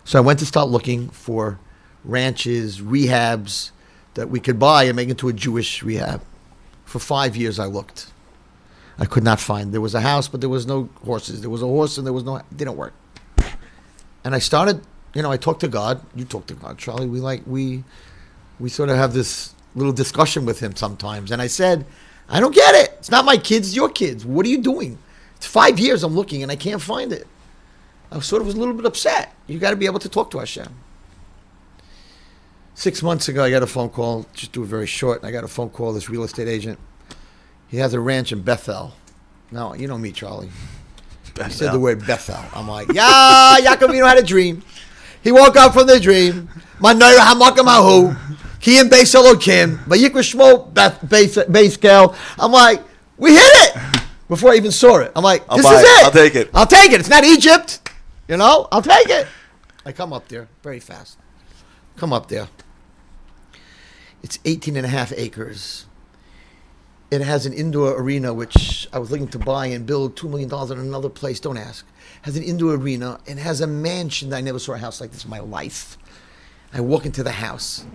So 0.03 0.17
I 0.17 0.22
went 0.22 0.39
to 0.39 0.45
start 0.45 0.69
looking 0.69 1.09
for 1.09 1.59
ranches, 2.03 2.81
rehabs 2.81 3.72
that 4.15 4.30
we 4.30 4.39
could 4.39 4.59
buy 4.59 4.84
and 4.84 4.95
make 4.95 5.09
into 5.09 5.27
a 5.27 5.34
Jewish 5.34 5.84
rehab. 5.84 6.22
For 6.84 6.99
five 6.99 7.35
years, 7.35 7.59
I 7.59 7.65
looked. 7.65 8.07
I 8.97 9.05
could 9.05 9.23
not 9.23 9.39
find. 9.39 9.73
There 9.73 9.81
was 9.81 9.93
a 9.93 10.01
house, 10.01 10.27
but 10.27 10.39
there 10.41 10.49
was 10.49 10.65
no 10.65 10.89
horses. 11.03 11.41
There 11.41 11.49
was 11.49 11.61
a 11.61 11.67
horse, 11.67 11.97
and 11.97 12.05
there 12.05 12.13
was 12.13 12.23
no. 12.23 12.38
It 12.38 12.45
didn't 12.55 12.77
work. 12.77 12.93
And 14.23 14.34
I 14.34 14.39
started. 14.39 14.81
You 15.13 15.22
know, 15.22 15.31
I 15.31 15.38
talked 15.38 15.61
to 15.61 15.67
God. 15.67 16.01
You 16.15 16.26
talked 16.26 16.49
to 16.49 16.55
God, 16.55 16.77
Charlie. 16.77 17.07
We 17.07 17.19
like 17.19 17.43
we, 17.45 17.84
we 18.59 18.69
sort 18.69 18.89
of 18.89 18.97
have 18.97 19.13
this 19.13 19.53
little 19.76 19.93
discussion 19.93 20.45
with 20.45 20.59
Him 20.59 20.76
sometimes. 20.76 21.31
And 21.31 21.41
I 21.41 21.47
said, 21.47 21.85
I 22.30 22.39
don't 22.39 22.55
get 22.55 22.76
it. 22.76 22.95
It's 22.99 23.11
not 23.11 23.26
my 23.26 23.38
kids. 23.38 23.67
It's 23.67 23.76
your 23.76 23.89
kids. 23.89 24.26
What 24.26 24.45
are 24.45 24.49
you 24.49 24.61
doing? 24.61 24.97
It's 25.35 25.45
five 25.45 25.80
years 25.80 26.03
I'm 26.03 26.15
looking 26.15 26.43
and 26.43 26.51
I 26.51 26.55
can't 26.55 26.81
find 26.81 27.11
it. 27.13 27.27
I 28.11 28.19
sort 28.19 28.41
of 28.41 28.47
was 28.47 28.55
a 28.55 28.59
little 28.59 28.73
bit 28.73 28.85
upset. 28.85 29.34
You 29.47 29.59
got 29.59 29.72
to 29.72 29.76
be 29.76 29.85
able 29.85 29.99
to 29.99 30.09
talk 30.09 30.31
to 30.31 30.39
Hashem. 30.39 30.73
Six 32.73 33.01
months 33.03 33.27
ago, 33.30 33.43
I 33.43 33.49
got 33.49 33.63
a 33.63 33.67
phone 33.67 33.89
call. 33.89 34.26
Just 34.34 34.51
do 34.51 34.63
it 34.63 34.67
very 34.67 34.88
short. 34.88 35.23
I 35.23 35.31
got 35.31 35.43
a 35.43 35.47
phone 35.47 35.69
call. 35.69 35.93
This 35.93 36.09
real 36.09 36.23
estate 36.23 36.47
agent. 36.47 36.80
He 37.68 37.78
has 37.78 37.94
a 37.94 38.00
ranch 38.00 38.32
in 38.32 38.42
Bethel. 38.42 38.94
Now 39.52 39.74
you 39.74 39.88
know 39.88 39.98
me, 39.98 40.12
Charlie. 40.12 40.50
He 41.44 41.50
said 41.50 41.74
the 41.74 41.80
word 41.80 42.06
Bethel. 42.06 42.44
I'm 42.54 42.68
like, 42.68 42.88
yeah, 42.94 43.58
Yaakov 43.60 43.90
Avinu 43.90 44.08
had 44.08 44.18
a 44.18 44.24
dream. 44.24 44.64
He 45.22 45.32
woke 45.32 45.56
up 45.58 45.74
from 45.74 45.88
the 45.88 46.00
dream. 46.00 46.50
My 46.80 46.94
Manayra 46.94 47.20
hamakamahu. 47.20 48.18
He 48.60 48.80
and 48.80 48.90
Beis 48.90 49.14
Elokim. 49.16 49.78
Vayikra 49.86 50.24
Shmo 50.24 50.72
Beis 50.74 51.46
Beis 51.48 51.80
Kel. 51.80 52.16
I'm 52.40 52.52
like, 52.52 52.82
we 53.18 53.34
hit 53.34 53.42
it 53.44 54.02
before 54.28 54.52
I 54.52 54.56
even 54.56 54.72
saw 54.72 55.00
it. 55.00 55.12
I'm 55.16 55.24
like, 55.24 55.44
I'll 55.50 55.58
this 55.58 55.66
is 55.66 55.82
it. 55.82 55.86
it. 55.86 56.06
I'll 56.06 56.12
take 56.12 56.36
it. 56.36 56.50
I'll 56.54 56.66
take 56.68 56.92
it. 56.92 57.00
It's 57.00 57.10
not 57.10 57.24
Egypt. 57.24 57.90
You 58.28 58.38
know, 58.38 58.68
I'll 58.72 58.82
take 58.82 59.10
it. 59.10 59.28
I 59.86 59.92
come 59.92 60.14
up 60.14 60.28
there 60.28 60.48
very 60.64 60.80
fast. 60.80 61.18
Come 61.96 62.12
up 62.12 62.28
there. 62.28 62.48
It's 64.24 64.40
18 64.44 64.76
and 64.78 64.86
a 64.86 64.90
half 64.90 65.14
acres. 65.16 65.86
It 67.11 67.22
has 67.22 67.45
an 67.45 67.53
indoor 67.53 67.99
arena, 67.99 68.34
which 68.34 68.88
I 68.91 68.99
was 68.99 69.11
looking 69.11 69.27
to 69.30 69.40
buy 69.40 69.68
and 69.68 69.86
build 69.86 70.15
$2 70.15 70.30
million 70.30 70.52
in 70.72 70.80
another 70.80 71.10
place. 71.10 71.40
Don't 71.40 71.57
ask. 71.57 71.86
Has 72.23 72.36
an 72.36 72.44
indoor 72.44 72.73
arena 72.73 73.19
and 73.27 73.40
has 73.40 73.61
a 73.61 73.68
mansion. 73.68 74.34
I 74.34 74.41
never 74.41 74.57
saw 74.57 74.73
a 74.73 74.80
house 74.80 74.99
like 74.99 75.11
this 75.11 75.23
in 75.23 75.30
my 75.30 75.40
life. 75.40 75.98
I 76.73 76.82
walk 76.82 77.06
into 77.06 77.23
the 77.23 77.32
house. 77.32 77.86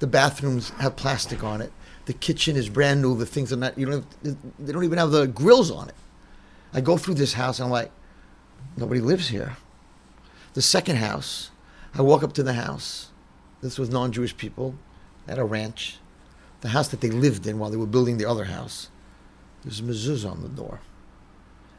The 0.00 0.06
bathrooms 0.06 0.70
have 0.70 0.96
plastic 0.96 1.44
on 1.44 1.60
it. 1.62 1.72
The 2.06 2.12
kitchen 2.12 2.56
is 2.56 2.68
brand 2.68 3.02
new. 3.02 3.16
The 3.16 3.24
things 3.24 3.52
are 3.52 3.56
not, 3.56 3.78
you 3.78 3.86
don't, 3.86 4.58
they 4.58 4.72
don't 4.72 4.84
even 4.84 4.98
have 4.98 5.10
the 5.10 5.26
grills 5.26 5.70
on 5.70 5.88
it. 5.88 5.94
I 6.74 6.80
go 6.80 6.96
through 6.96 7.14
this 7.14 7.34
house 7.34 7.58
and 7.58 7.66
I'm 7.66 7.70
like, 7.70 7.92
nobody 8.76 9.00
lives 9.00 9.28
here. 9.28 9.56
The 10.54 10.62
second 10.62 10.96
house, 10.96 11.50
I 11.94 12.02
walk 12.02 12.22
up 12.22 12.32
to 12.34 12.42
the 12.42 12.54
house. 12.54 13.10
This 13.62 13.78
was 13.78 13.90
non 13.90 14.12
Jewish 14.12 14.36
people 14.36 14.74
at 15.26 15.38
a 15.38 15.44
ranch. 15.44 15.98
The 16.60 16.68
house 16.68 16.88
that 16.88 17.00
they 17.00 17.10
lived 17.10 17.46
in 17.46 17.58
while 17.58 17.70
they 17.70 17.76
were 17.76 17.86
building 17.86 18.18
the 18.18 18.28
other 18.28 18.44
house. 18.44 18.88
There's 19.62 19.80
a 19.80 19.82
mezuzah 19.82 20.30
on 20.30 20.42
the 20.42 20.48
door. 20.48 20.80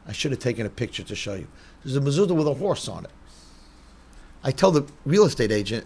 I 0.08 0.12
should 0.12 0.32
have 0.32 0.40
taken 0.40 0.66
a 0.66 0.70
picture 0.70 1.04
to 1.04 1.16
show 1.16 1.36
you. 1.36 1.48
There's 1.84 1.96
a 1.96 2.02
mezuzah 2.02 2.36
with 2.36 2.48
a 2.48 2.54
horse 2.54 2.88
on 2.88 3.06
it. 3.06 3.12
I 4.44 4.52
tell 4.52 4.72
the 4.72 4.86
real 5.06 5.26
estate 5.26 5.52
agent, 5.52 5.86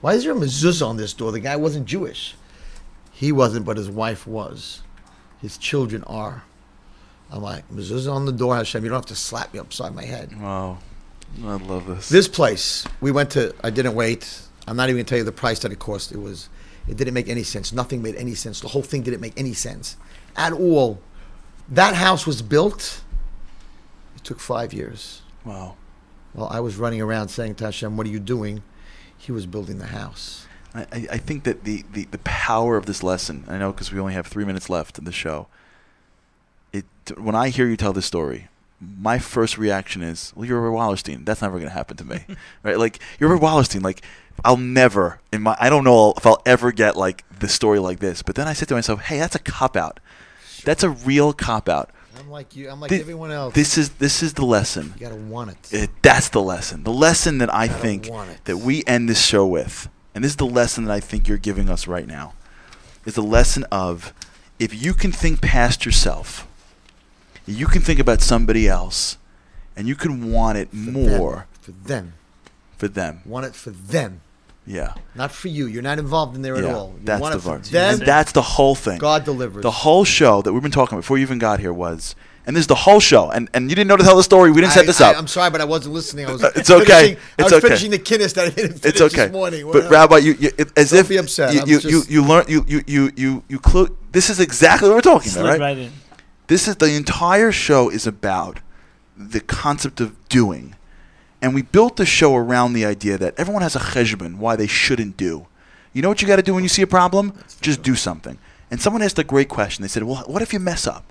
why 0.00 0.14
is 0.14 0.24
there 0.24 0.32
a 0.32 0.36
mezuzah 0.36 0.86
on 0.86 0.96
this 0.96 1.12
door? 1.12 1.32
The 1.32 1.40
guy 1.40 1.56
wasn't 1.56 1.86
Jewish. 1.86 2.34
He 3.12 3.30
wasn't, 3.30 3.64
but 3.64 3.76
his 3.76 3.90
wife 3.90 4.26
was. 4.26 4.82
His 5.40 5.56
children 5.56 6.02
are. 6.04 6.44
I'm 7.30 7.42
like, 7.42 7.68
mezuzah 7.70 8.12
on 8.12 8.26
the 8.26 8.32
door, 8.32 8.56
Hashem. 8.56 8.82
You 8.82 8.90
don't 8.90 8.98
have 8.98 9.06
to 9.06 9.14
slap 9.14 9.52
me 9.54 9.60
upside 9.60 9.94
my 9.94 10.04
head. 10.04 10.40
Wow. 10.40 10.78
I 11.42 11.56
love 11.56 11.86
this. 11.86 12.08
This 12.08 12.28
place, 12.28 12.86
we 13.00 13.10
went 13.10 13.30
to. 13.30 13.54
I 13.62 13.70
didn't 13.70 13.94
wait. 13.94 14.40
I'm 14.68 14.76
not 14.76 14.88
even 14.88 14.98
gonna 14.98 15.04
tell 15.04 15.18
you 15.18 15.24
the 15.24 15.32
price 15.32 15.58
that 15.60 15.72
it 15.72 15.78
cost. 15.78 16.12
It 16.12 16.18
was, 16.18 16.48
it 16.88 16.96
didn't 16.96 17.14
make 17.14 17.28
any 17.28 17.42
sense. 17.42 17.72
Nothing 17.72 18.02
made 18.02 18.16
any 18.16 18.34
sense. 18.34 18.60
The 18.60 18.68
whole 18.68 18.82
thing 18.82 19.02
didn't 19.02 19.20
make 19.20 19.38
any 19.38 19.54
sense 19.54 19.96
at 20.36 20.52
all. 20.52 21.00
That 21.68 21.94
house 21.94 22.26
was 22.26 22.42
built. 22.42 23.02
It 24.16 24.24
took 24.24 24.40
five 24.40 24.72
years. 24.72 25.22
Wow. 25.44 25.76
Well, 26.34 26.48
I 26.50 26.60
was 26.60 26.76
running 26.76 27.00
around 27.00 27.28
saying 27.28 27.54
to 27.56 27.64
Hashem, 27.64 27.96
"What 27.96 28.06
are 28.06 28.10
you 28.10 28.20
doing?" 28.20 28.62
He 29.16 29.32
was 29.32 29.46
building 29.46 29.78
the 29.78 29.86
house. 29.86 30.46
I, 30.74 31.06
I 31.12 31.18
think 31.18 31.44
that 31.44 31.64
the, 31.64 31.84
the, 31.92 32.04
the 32.06 32.18
power 32.18 32.76
of 32.76 32.86
this 32.86 33.02
lesson, 33.02 33.44
I 33.46 33.58
know 33.58 33.70
because 33.70 33.92
we 33.92 34.00
only 34.00 34.14
have 34.14 34.26
three 34.26 34.44
minutes 34.44 34.68
left 34.68 34.98
in 34.98 35.04
the 35.04 35.12
show, 35.12 35.46
it 36.72 36.84
when 37.16 37.34
I 37.36 37.50
hear 37.50 37.68
you 37.68 37.76
tell 37.76 37.92
this 37.92 38.06
story, 38.06 38.48
my 38.80 39.18
first 39.18 39.56
reaction 39.56 40.02
is, 40.02 40.32
"Well, 40.34 40.46
you're 40.46 40.60
Rabbi 40.60 40.76
Wallerstein. 40.76 41.24
That's 41.24 41.40
never 41.40 41.58
going 41.58 41.68
to 41.68 41.74
happen 41.74 41.96
to 41.98 42.04
me, 42.04 42.24
right? 42.62 42.78
Like 42.78 42.98
you're 43.18 43.30
Rabbi 43.30 43.44
Wallerstein. 43.44 43.82
Like 43.82 44.02
I'll 44.44 44.56
never 44.56 45.20
in 45.32 45.42
my 45.42 45.56
I 45.60 45.68
don't 45.70 45.84
know 45.84 46.14
if 46.16 46.26
I'll 46.26 46.42
ever 46.46 46.72
get 46.72 46.96
like 46.96 47.24
the 47.38 47.48
story 47.48 47.78
like 47.78 47.98
this. 48.00 48.22
But 48.22 48.34
then 48.34 48.48
I 48.48 48.52
said 48.52 48.68
to 48.68 48.74
myself, 48.74 49.02
"Hey, 49.02 49.18
that's 49.18 49.34
a 49.34 49.38
cop 49.38 49.76
out. 49.76 50.00
That's 50.64 50.82
a 50.82 50.90
real 50.90 51.32
cop 51.32 51.68
out." 51.68 51.90
I'm 52.18 52.30
like 52.30 52.54
you. 52.54 52.70
I'm 52.70 52.80
like 52.80 52.92
everyone 52.92 53.30
else. 53.30 53.54
This 53.54 53.76
is 53.76 53.90
this 53.90 54.22
is 54.22 54.34
the 54.34 54.44
lesson. 54.44 54.94
You 54.94 55.08
gotta 55.08 55.16
want 55.16 55.50
it. 55.50 55.72
It, 55.72 55.90
that's 56.02 56.28
the 56.28 56.42
lesson. 56.42 56.84
The 56.84 56.92
lesson 56.92 57.38
that 57.38 57.52
I 57.52 57.68
think 57.68 58.08
that 58.44 58.58
we 58.58 58.84
end 58.86 59.08
this 59.08 59.24
show 59.24 59.46
with, 59.46 59.88
and 60.14 60.24
this 60.24 60.32
is 60.32 60.36
the 60.36 60.46
lesson 60.46 60.84
that 60.84 60.92
I 60.92 61.00
think 61.00 61.28
you're 61.28 61.38
giving 61.38 61.68
us 61.68 61.86
right 61.86 62.06
now, 62.06 62.34
is 63.04 63.14
the 63.14 63.22
lesson 63.22 63.64
of 63.70 64.12
if 64.58 64.80
you 64.80 64.94
can 64.94 65.12
think 65.12 65.40
past 65.40 65.84
yourself, 65.84 66.46
you 67.46 67.66
can 67.66 67.82
think 67.82 67.98
about 67.98 68.20
somebody 68.20 68.68
else, 68.68 69.18
and 69.76 69.88
you 69.88 69.96
can 69.96 70.30
want 70.30 70.58
it 70.58 70.72
more 70.72 71.34
them. 71.36 71.46
for 71.60 71.70
them. 71.72 72.12
For 72.84 72.88
them. 72.88 73.20
Want 73.24 73.46
it 73.46 73.54
for 73.54 73.70
them, 73.70 74.20
Yeah. 74.66 74.94
not 75.14 75.32
for 75.32 75.48
you. 75.48 75.66
You're 75.66 75.82
not 75.82 75.98
involved 75.98 76.36
in 76.36 76.42
there 76.42 76.56
at 76.56 76.64
all. 76.64 76.94
You 76.98 77.04
that's 77.04 77.20
want 77.20 77.32
the 77.32 77.38
it 77.38 77.42
for 77.42 77.58
them. 77.70 77.92
And 77.94 78.02
that's 78.02 78.32
the 78.32 78.42
whole 78.42 78.74
thing. 78.74 78.98
God 78.98 79.24
delivers. 79.24 79.62
The 79.62 79.70
whole 79.70 80.04
show 80.04 80.42
that 80.42 80.52
we've 80.52 80.62
been 80.62 80.72
talking 80.72 80.94
about 80.94 81.02
before 81.02 81.16
you 81.18 81.22
even 81.22 81.38
got 81.38 81.60
here 81.60 81.72
was, 81.72 82.14
and 82.46 82.54
this 82.54 82.62
is 82.62 82.66
the 82.66 82.74
whole 82.74 83.00
show, 83.00 83.30
and, 83.30 83.48
and 83.54 83.70
you 83.70 83.74
didn't 83.76 83.88
know 83.88 83.96
to 83.96 84.02
tell 84.04 84.16
the 84.18 84.22
story. 84.22 84.50
We 84.50 84.60
didn't 84.60 84.74
set 84.74 84.82
I- 84.82 84.86
this 84.86 85.00
I, 85.00 85.10
up. 85.12 85.16
am 85.16 85.26
sorry, 85.26 85.50
but 85.50 85.62
I 85.62 85.64
wasn't 85.64 85.94
listening. 85.94 86.26
I 86.26 86.32
was. 86.32 86.42
It's 86.56 86.68
okay. 86.70 86.84
finishing- 86.84 87.16
I 87.16 87.20
It's 87.38 87.44
was 87.44 87.52
okay. 87.54 87.60
finishing 87.68 87.90
the 87.92 87.98
Guinness 87.98 88.32
that 88.34 88.46
I 88.46 88.50
didn't 88.50 88.78
finish 88.80 88.84
it's 88.84 89.00
okay. 89.00 89.24
this 89.24 89.32
morning. 89.32 89.70
But 89.72 89.90
Rabbi, 89.90 90.18
you, 90.18 90.32
you 90.38 90.50
it, 90.58 90.70
as 90.76 90.90
Don't 90.90 91.00
if 91.00 91.08
be 91.08 91.16
upset. 91.16 91.54
you 91.54 91.60
I'm 91.62 91.68
you, 91.68 91.78
you 91.80 92.02
you 92.08 92.22
learn 92.24 92.44
you 92.48 92.62
you 92.66 92.82
you 92.86 93.10
you 93.16 93.42
you 93.48 93.58
clu- 93.58 93.96
This 94.12 94.28
is 94.28 94.40
exactly 94.40 94.88
what 94.90 94.96
we're 94.96 95.00
talking 95.12 95.30
Slid 95.30 95.44
about, 95.46 95.52
right? 95.52 95.60
right 95.60 95.78
in. 95.78 95.92
This 96.48 96.68
is 96.68 96.76
the 96.76 96.92
entire 96.94 97.50
show 97.50 97.88
is 97.88 98.06
about 98.06 98.60
the 99.16 99.40
concept 99.40 100.00
of 100.02 100.12
doing, 100.28 100.74
and 101.44 101.54
we 101.54 101.60
built 101.60 101.96
the 101.96 102.06
show 102.06 102.34
around 102.34 102.72
the 102.72 102.86
idea 102.86 103.18
that 103.18 103.34
everyone 103.36 103.60
has 103.62 103.76
a 103.76 103.78
cheshbon 103.78 104.38
why 104.38 104.56
they 104.56 104.66
shouldn't 104.66 105.16
do. 105.18 105.46
You 105.92 106.00
know 106.00 106.08
what 106.08 106.22
you 106.22 106.26
got 106.26 106.36
to 106.36 106.42
do 106.42 106.54
when 106.54 106.62
you 106.62 106.68
see 106.70 106.80
a 106.82 106.86
problem? 106.86 107.34
Just 107.60 107.82
do 107.82 107.94
something. 107.94 108.38
And 108.70 108.80
someone 108.80 109.02
asked 109.02 109.18
a 109.18 109.24
great 109.24 109.48
question. 109.50 109.82
They 109.82 109.88
said, 109.88 110.02
"Well, 110.04 110.24
what 110.26 110.40
if 110.40 110.52
you 110.54 110.58
mess 110.58 110.86
up?" 110.86 111.04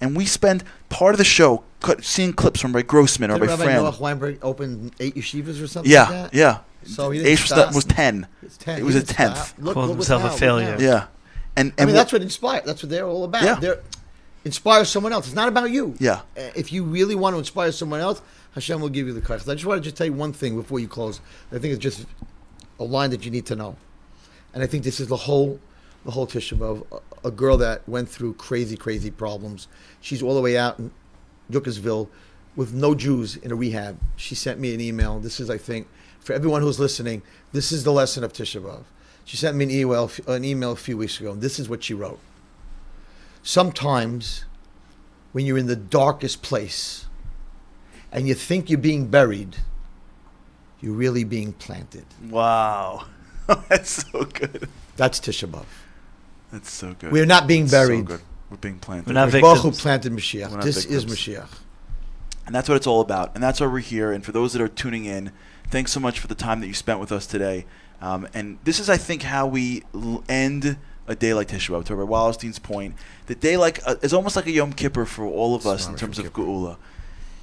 And 0.00 0.16
we 0.16 0.24
spend 0.24 0.64
part 0.88 1.14
of 1.14 1.18
the 1.18 1.24
show 1.24 1.62
cut, 1.80 2.02
seeing 2.02 2.32
clips 2.32 2.60
from 2.60 2.72
Rav 2.74 2.86
Grossman 2.86 3.30
or 3.30 3.38
Did 3.38 3.46
by 3.46 3.54
Rabbi 3.56 3.64
Frand. 3.66 3.92
Noach 3.92 4.00
Weinberg 4.00 4.38
open 4.42 4.90
eight 5.00 5.14
yeshivas 5.16 5.62
or 5.62 5.66
something 5.66 5.92
Yeah, 5.92 6.00
like 6.02 6.10
that? 6.10 6.34
yeah. 6.34 6.58
So 6.84 7.10
he 7.10 7.18
didn't 7.18 7.30
was, 7.32 7.40
stop. 7.40 7.74
was 7.74 7.84
ten. 7.84 8.26
10. 8.58 8.74
It 8.74 8.78
He 8.78 8.82
was 8.84 8.94
a 8.96 9.02
tenth. 9.02 9.54
Look, 9.58 9.74
Called 9.74 9.88
look 9.88 9.96
himself 9.98 10.22
a 10.22 10.24
now, 10.24 10.30
look 10.30 10.38
failure. 10.40 10.76
Yeah, 10.80 11.06
and 11.56 11.72
I 11.78 11.84
mean, 11.84 11.94
that's 11.94 12.12
what 12.12 12.22
inspire. 12.22 12.62
That's 12.64 12.82
what 12.82 12.90
they're 12.90 13.06
all 13.06 13.24
about. 13.24 13.44
Yeah. 13.44 13.54
They're 13.56 13.80
inspire 14.44 14.84
someone 14.84 15.12
else. 15.12 15.26
It's 15.26 15.34
not 15.34 15.48
about 15.48 15.70
you. 15.70 15.94
Yeah. 15.98 16.20
Uh, 16.36 16.50
If 16.54 16.72
you 16.72 16.84
really 16.84 17.14
want 17.14 17.34
to 17.34 17.38
inspire 17.38 17.72
someone 17.72 18.00
else, 18.00 18.20
Hashem 18.54 18.80
will 18.80 18.88
give 18.88 19.06
you 19.06 19.12
the 19.12 19.20
koach. 19.20 19.48
I 19.48 19.54
just 19.54 19.66
want 19.66 19.82
to 19.84 19.92
tell 19.92 20.06
you 20.06 20.12
one 20.12 20.32
thing 20.32 20.56
before 20.56 20.78
you 20.78 20.88
close. 20.88 21.20
I 21.52 21.58
think 21.58 21.74
it's 21.74 21.82
just 21.82 22.06
a 22.78 22.84
line 22.84 23.10
that 23.10 23.24
you 23.24 23.30
need 23.30 23.46
to 23.46 23.56
know, 23.56 23.76
and 24.52 24.62
I 24.62 24.66
think 24.66 24.84
this 24.84 25.00
is 25.00 25.08
the 25.08 25.16
whole, 25.16 25.60
the 26.04 26.12
whole 26.12 26.26
Tisha 26.26 26.56
B'av. 26.56 26.86
A, 26.92 27.28
a 27.28 27.30
girl 27.30 27.56
that 27.56 27.88
went 27.88 28.08
through 28.08 28.34
crazy, 28.34 28.76
crazy 28.76 29.10
problems. 29.10 29.66
She's 30.00 30.22
all 30.22 30.34
the 30.34 30.40
way 30.40 30.56
out 30.56 30.78
in 30.78 30.92
Yuckersville 31.50 32.08
with 32.54 32.72
no 32.72 32.94
Jews 32.94 33.36
in 33.36 33.50
a 33.50 33.54
rehab. 33.54 33.98
She 34.16 34.34
sent 34.34 34.60
me 34.60 34.74
an 34.74 34.80
email. 34.80 35.18
This 35.18 35.40
is, 35.40 35.50
I 35.50 35.58
think, 35.58 35.88
for 36.20 36.32
everyone 36.32 36.62
who's 36.62 36.78
listening, 36.78 37.22
this 37.52 37.72
is 37.72 37.84
the 37.84 37.92
lesson 37.92 38.22
of 38.22 38.32
Tisha 38.32 38.60
B'av. 38.62 38.84
She 39.24 39.36
sent 39.36 39.56
me 39.56 39.64
an 39.64 39.70
email, 39.70 40.10
an 40.26 40.44
email 40.44 40.72
a 40.72 40.76
few 40.76 40.96
weeks 40.96 41.18
ago. 41.18 41.32
And 41.32 41.40
this 41.40 41.58
is 41.58 41.68
what 41.68 41.82
she 41.82 41.94
wrote. 41.94 42.20
Sometimes, 43.42 44.44
when 45.32 45.46
you're 45.46 45.58
in 45.58 45.66
the 45.66 45.76
darkest 45.76 46.42
place 46.42 47.03
and 48.14 48.26
you 48.26 48.32
think 48.34 48.70
you're 48.70 48.78
being 48.78 49.08
buried, 49.08 49.56
you're 50.80 50.94
really 50.94 51.24
being 51.24 51.52
planted. 51.52 52.06
Wow, 52.30 53.04
that's 53.68 54.06
so 54.10 54.24
good. 54.24 54.68
That's 54.96 55.20
Tisha 55.20 55.48
B'av. 55.48 55.64
That's 56.52 56.70
so 56.70 56.94
good. 56.98 57.12
We're 57.12 57.26
not 57.26 57.46
being 57.46 57.64
That's 57.64 57.72
so 57.72 57.88
buried. 57.88 58.06
good. 58.06 58.20
We're 58.50 58.56
being 58.58 58.78
planted. 58.78 59.08
We're 59.08 59.14
not 59.14 59.32
The 59.32 59.40
Baruch 59.40 59.58
Hu 59.58 59.62
victims. 59.70 59.80
planted 59.82 60.12
Mashiach. 60.12 60.50
We're 60.50 60.56
not 60.56 60.64
This 60.64 60.84
is 60.86 61.02
victims. 61.04 61.18
Mashiach. 61.18 61.58
And 62.46 62.54
that's 62.54 62.68
what 62.68 62.76
it's 62.76 62.86
all 62.86 63.00
about. 63.00 63.34
And 63.34 63.42
that's 63.42 63.58
why 63.60 63.66
we're 63.66 63.78
here. 63.80 64.12
And 64.12 64.24
for 64.24 64.30
those 64.30 64.52
that 64.52 64.62
are 64.62 64.68
tuning 64.68 65.04
in, 65.06 65.32
thanks 65.70 65.90
so 65.90 65.98
much 65.98 66.20
for 66.20 66.28
the 66.28 66.34
time 66.36 66.60
that 66.60 66.68
you 66.68 66.74
spent 66.74 67.00
with 67.00 67.10
us 67.10 67.26
today. 67.26 67.64
Um, 68.00 68.28
and 68.34 68.58
this 68.64 68.78
is, 68.78 68.88
I 68.88 68.98
think, 68.98 69.22
how 69.22 69.46
we 69.48 69.82
l- 69.94 70.22
end 70.28 70.76
a 71.08 71.16
day 71.16 71.34
like 71.34 71.48
Tisha 71.48 71.70
B'Av. 71.70 71.86
To 71.86 71.96
Rabbi 71.96 72.08
Wallerstein's 72.12 72.58
point, 72.60 72.94
the 73.26 73.34
day 73.34 73.56
like 73.56 73.80
uh, 73.86 73.96
is 74.02 74.12
almost 74.14 74.36
like 74.36 74.46
a 74.46 74.50
Yom 74.52 74.72
Kippur 74.74 75.06
for 75.06 75.24
all 75.26 75.54
of 75.56 75.66
us 75.66 75.88
in 75.88 75.96
terms 75.96 76.18
of 76.20 76.32
Geula. 76.32 76.76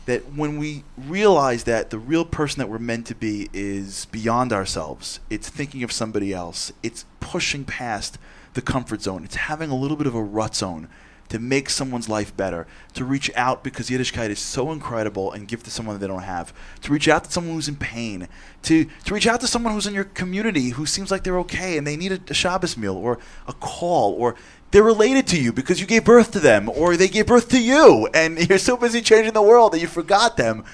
That 0.05 0.33
when 0.33 0.57
we 0.57 0.83
realize 0.97 1.65
that 1.65 1.89
the 1.91 1.99
real 1.99 2.25
person 2.25 2.59
that 2.59 2.69
we're 2.69 2.79
meant 2.79 3.05
to 3.07 3.15
be 3.15 3.49
is 3.53 4.05
beyond 4.05 4.51
ourselves, 4.51 5.19
it's 5.29 5.47
thinking 5.47 5.83
of 5.83 5.91
somebody 5.91 6.33
else, 6.33 6.71
it's 6.81 7.05
pushing 7.19 7.63
past 7.65 8.17
the 8.53 8.61
comfort 8.61 9.01
zone, 9.01 9.23
it's 9.23 9.35
having 9.35 9.69
a 9.69 9.75
little 9.75 9.97
bit 9.97 10.07
of 10.07 10.15
a 10.15 10.21
rut 10.21 10.55
zone 10.55 10.89
to 11.31 11.39
make 11.39 11.69
someone's 11.69 12.09
life 12.09 12.35
better, 12.35 12.67
to 12.93 13.05
reach 13.05 13.31
out 13.37 13.63
because 13.63 13.89
Yiddishkeit 13.89 14.29
is 14.29 14.37
so 14.37 14.69
incredible 14.69 15.31
and 15.31 15.47
give 15.47 15.63
to 15.63 15.71
someone 15.71 15.95
that 15.95 15.99
they 15.99 16.07
don't 16.07 16.23
have, 16.23 16.53
to 16.81 16.91
reach 16.91 17.07
out 17.07 17.23
to 17.23 17.31
someone 17.31 17.55
who's 17.55 17.69
in 17.69 17.77
pain, 17.77 18.27
to, 18.63 18.83
to 19.05 19.13
reach 19.13 19.25
out 19.25 19.39
to 19.39 19.47
someone 19.47 19.73
who's 19.73 19.87
in 19.87 19.93
your 19.93 20.03
community 20.03 20.71
who 20.71 20.85
seems 20.85 21.09
like 21.09 21.23
they're 21.23 21.39
okay 21.39 21.77
and 21.77 21.87
they 21.87 21.95
need 21.95 22.11
a, 22.11 22.19
a 22.27 22.33
Shabbos 22.33 22.75
meal 22.75 22.97
or 22.97 23.17
a 23.47 23.53
call 23.53 24.11
or 24.11 24.35
they're 24.71 24.83
related 24.83 25.25
to 25.27 25.41
you 25.41 25.53
because 25.53 25.79
you 25.79 25.87
gave 25.87 26.03
birth 26.03 26.31
to 26.31 26.41
them 26.41 26.67
or 26.67 26.97
they 26.97 27.07
gave 27.07 27.27
birth 27.27 27.47
to 27.49 27.61
you 27.61 28.09
and 28.13 28.37
you're 28.49 28.57
so 28.57 28.75
busy 28.75 29.01
changing 29.01 29.31
the 29.31 29.41
world 29.41 29.71
that 29.71 29.79
you 29.79 29.87
forgot 29.87 30.35
them. 30.35 30.65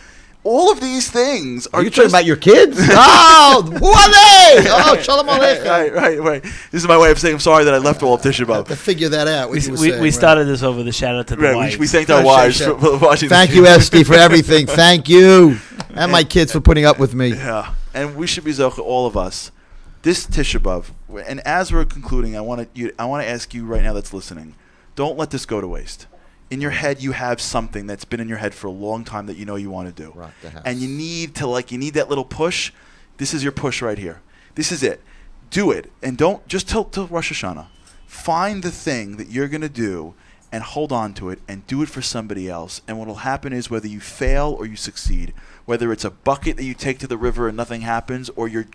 All 0.50 0.72
of 0.72 0.80
these 0.80 1.12
things 1.12 1.68
are 1.68 1.82
Are 1.82 1.84
you 1.84 1.90
talking 1.90 2.04
just- 2.06 2.14
about 2.14 2.26
your 2.26 2.38
kids? 2.38 2.78
oh, 2.80 3.64
who 3.80 3.86
are 3.86 4.12
they? 4.12 4.70
Oh, 4.70 4.98
shalom 5.02 5.28
aleichem. 5.28 5.66
right, 5.66 5.94
right, 5.94 6.22
right. 6.22 6.42
This 6.72 6.82
is 6.82 6.88
my 6.88 6.98
way 6.98 7.12
of 7.12 7.20
saying 7.20 7.34
I'm 7.34 7.40
sorry 7.42 7.66
that 7.66 7.74
I 7.74 7.80
left 7.80 8.02
all 8.02 8.14
of 8.14 8.22
Tisha 8.22 8.46
B'Av. 8.46 8.68
To 8.68 8.78
figure 8.78 9.10
that 9.10 9.28
out. 9.28 9.50
We, 9.50 9.56
we, 9.56 9.60
saying, 9.60 9.78
we 9.80 9.92
right. 10.00 10.14
started 10.14 10.46
this 10.46 10.64
over 10.64 10.84
the 10.84 10.94
shout 10.94 11.16
out 11.16 11.28
to 11.28 11.36
the 11.36 11.42
Right, 11.42 11.52
we, 11.52 11.58
wives. 11.58 11.78
we 11.78 11.88
thanked 11.88 12.10
our 12.12 12.24
wives 12.34 12.62
for, 12.62 12.80
for 12.80 12.98
watching. 12.98 13.28
Thank 13.28 13.50
this 13.50 13.58
you, 13.58 13.64
video. 13.64 13.78
Esty, 13.78 14.04
for 14.06 14.14
everything. 14.14 14.68
Thank 14.68 15.10
you. 15.10 15.58
And 15.94 16.14
my 16.14 16.24
kids 16.24 16.54
for 16.54 16.62
putting 16.62 16.86
up 16.86 16.98
with 16.98 17.14
me. 17.14 17.30
Yeah, 17.34 17.74
and 17.94 18.16
we 18.16 18.26
should 18.26 18.46
be 18.46 18.52
zocha, 18.52 18.80
all 18.80 19.06
of 19.06 19.18
us. 19.18 19.52
This 20.04 20.26
Tisha 20.28 20.62
B'av, 20.62 20.86
and 21.28 21.42
as 21.42 21.74
we're 21.74 21.84
concluding, 21.84 22.38
I 22.38 22.42
want 22.42 22.62
to 22.74 22.80
you, 22.80 22.94
I 22.98 23.04
want 23.04 23.22
to 23.26 23.30
ask 23.30 23.54
you 23.54 23.66
right 23.66 23.84
now 23.84 23.92
that's 23.92 24.14
listening, 24.14 24.56
don't 24.96 25.18
let 25.18 25.32
this 25.32 25.46
go 25.46 25.60
to 25.60 25.68
waste. 25.68 26.08
In 26.50 26.62
your 26.62 26.72
head, 26.72 27.02
you 27.02 27.12
have 27.12 27.42
something 27.42 27.88
that's 27.88 28.06
been 28.06 28.20
in 28.20 28.30
your 28.30 28.38
head 28.38 28.54
for 28.54 28.68
a 28.68 28.72
long 28.72 29.04
time 29.04 29.26
that 29.26 29.36
you 29.38 29.46
know 29.46 29.56
you 29.58 29.70
want 29.70 29.94
to 29.94 30.04
do, 30.04 30.12
Rock 30.16 30.32
the 30.42 30.50
house. 30.52 30.62
and 30.66 30.80
you 30.80 30.88
need 30.88 31.36
to 31.36 31.48
like 31.48 31.72
you 31.72 31.78
need 31.78 31.94
that 31.96 32.08
little 32.10 32.24
push. 32.26 32.72
This 33.18 33.34
is 33.34 33.44
your 33.44 33.52
push 33.52 33.82
right 33.82 33.98
here. 33.98 34.22
This 34.56 34.72
is 34.72 34.82
it. 34.82 35.02
Do 35.50 35.72
it, 35.72 35.92
and 36.02 36.18
don't 36.18 36.48
just 36.48 36.70
till 36.70 36.86
till 36.86 37.08
Rosh 37.08 37.32
Hashanah. 37.32 37.68
Find 38.06 38.64
the 38.64 38.72
thing 38.72 39.18
that 39.18 39.28
you're 39.30 39.50
gonna 39.50 39.68
do 39.68 40.14
and 40.50 40.64
hold 40.64 40.94
on 40.94 41.14
to 41.16 41.30
it 41.30 41.40
and 41.50 41.68
do 41.68 41.82
it 41.82 41.90
for 41.90 42.02
somebody 42.02 42.50
else. 42.50 42.82
And 42.88 42.98
what 42.98 43.08
will 43.10 43.16
happen 43.16 43.52
is 43.52 43.70
whether 43.70 43.88
you 43.88 44.00
fail 44.00 44.56
or 44.58 44.66
you 44.66 44.78
succeed, 44.78 45.34
whether 45.66 45.92
it's 45.92 46.06
a 46.06 46.12
bucket 46.12 46.56
that 46.56 46.64
you 46.64 46.74
take 46.74 47.00
to 47.00 47.08
the 47.08 47.18
river 47.18 47.50
and 47.50 47.58
nothing 47.58 47.82
happens, 47.82 48.30
or 48.38 48.48
you're 48.48 48.68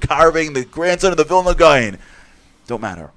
carving 0.00 0.54
the 0.54 0.64
grandson 0.64 1.10
of 1.10 1.18
the 1.18 1.24
Vilna 1.24 1.54
Gaon, 1.54 1.98
don't 2.66 2.80
matter. 2.80 3.10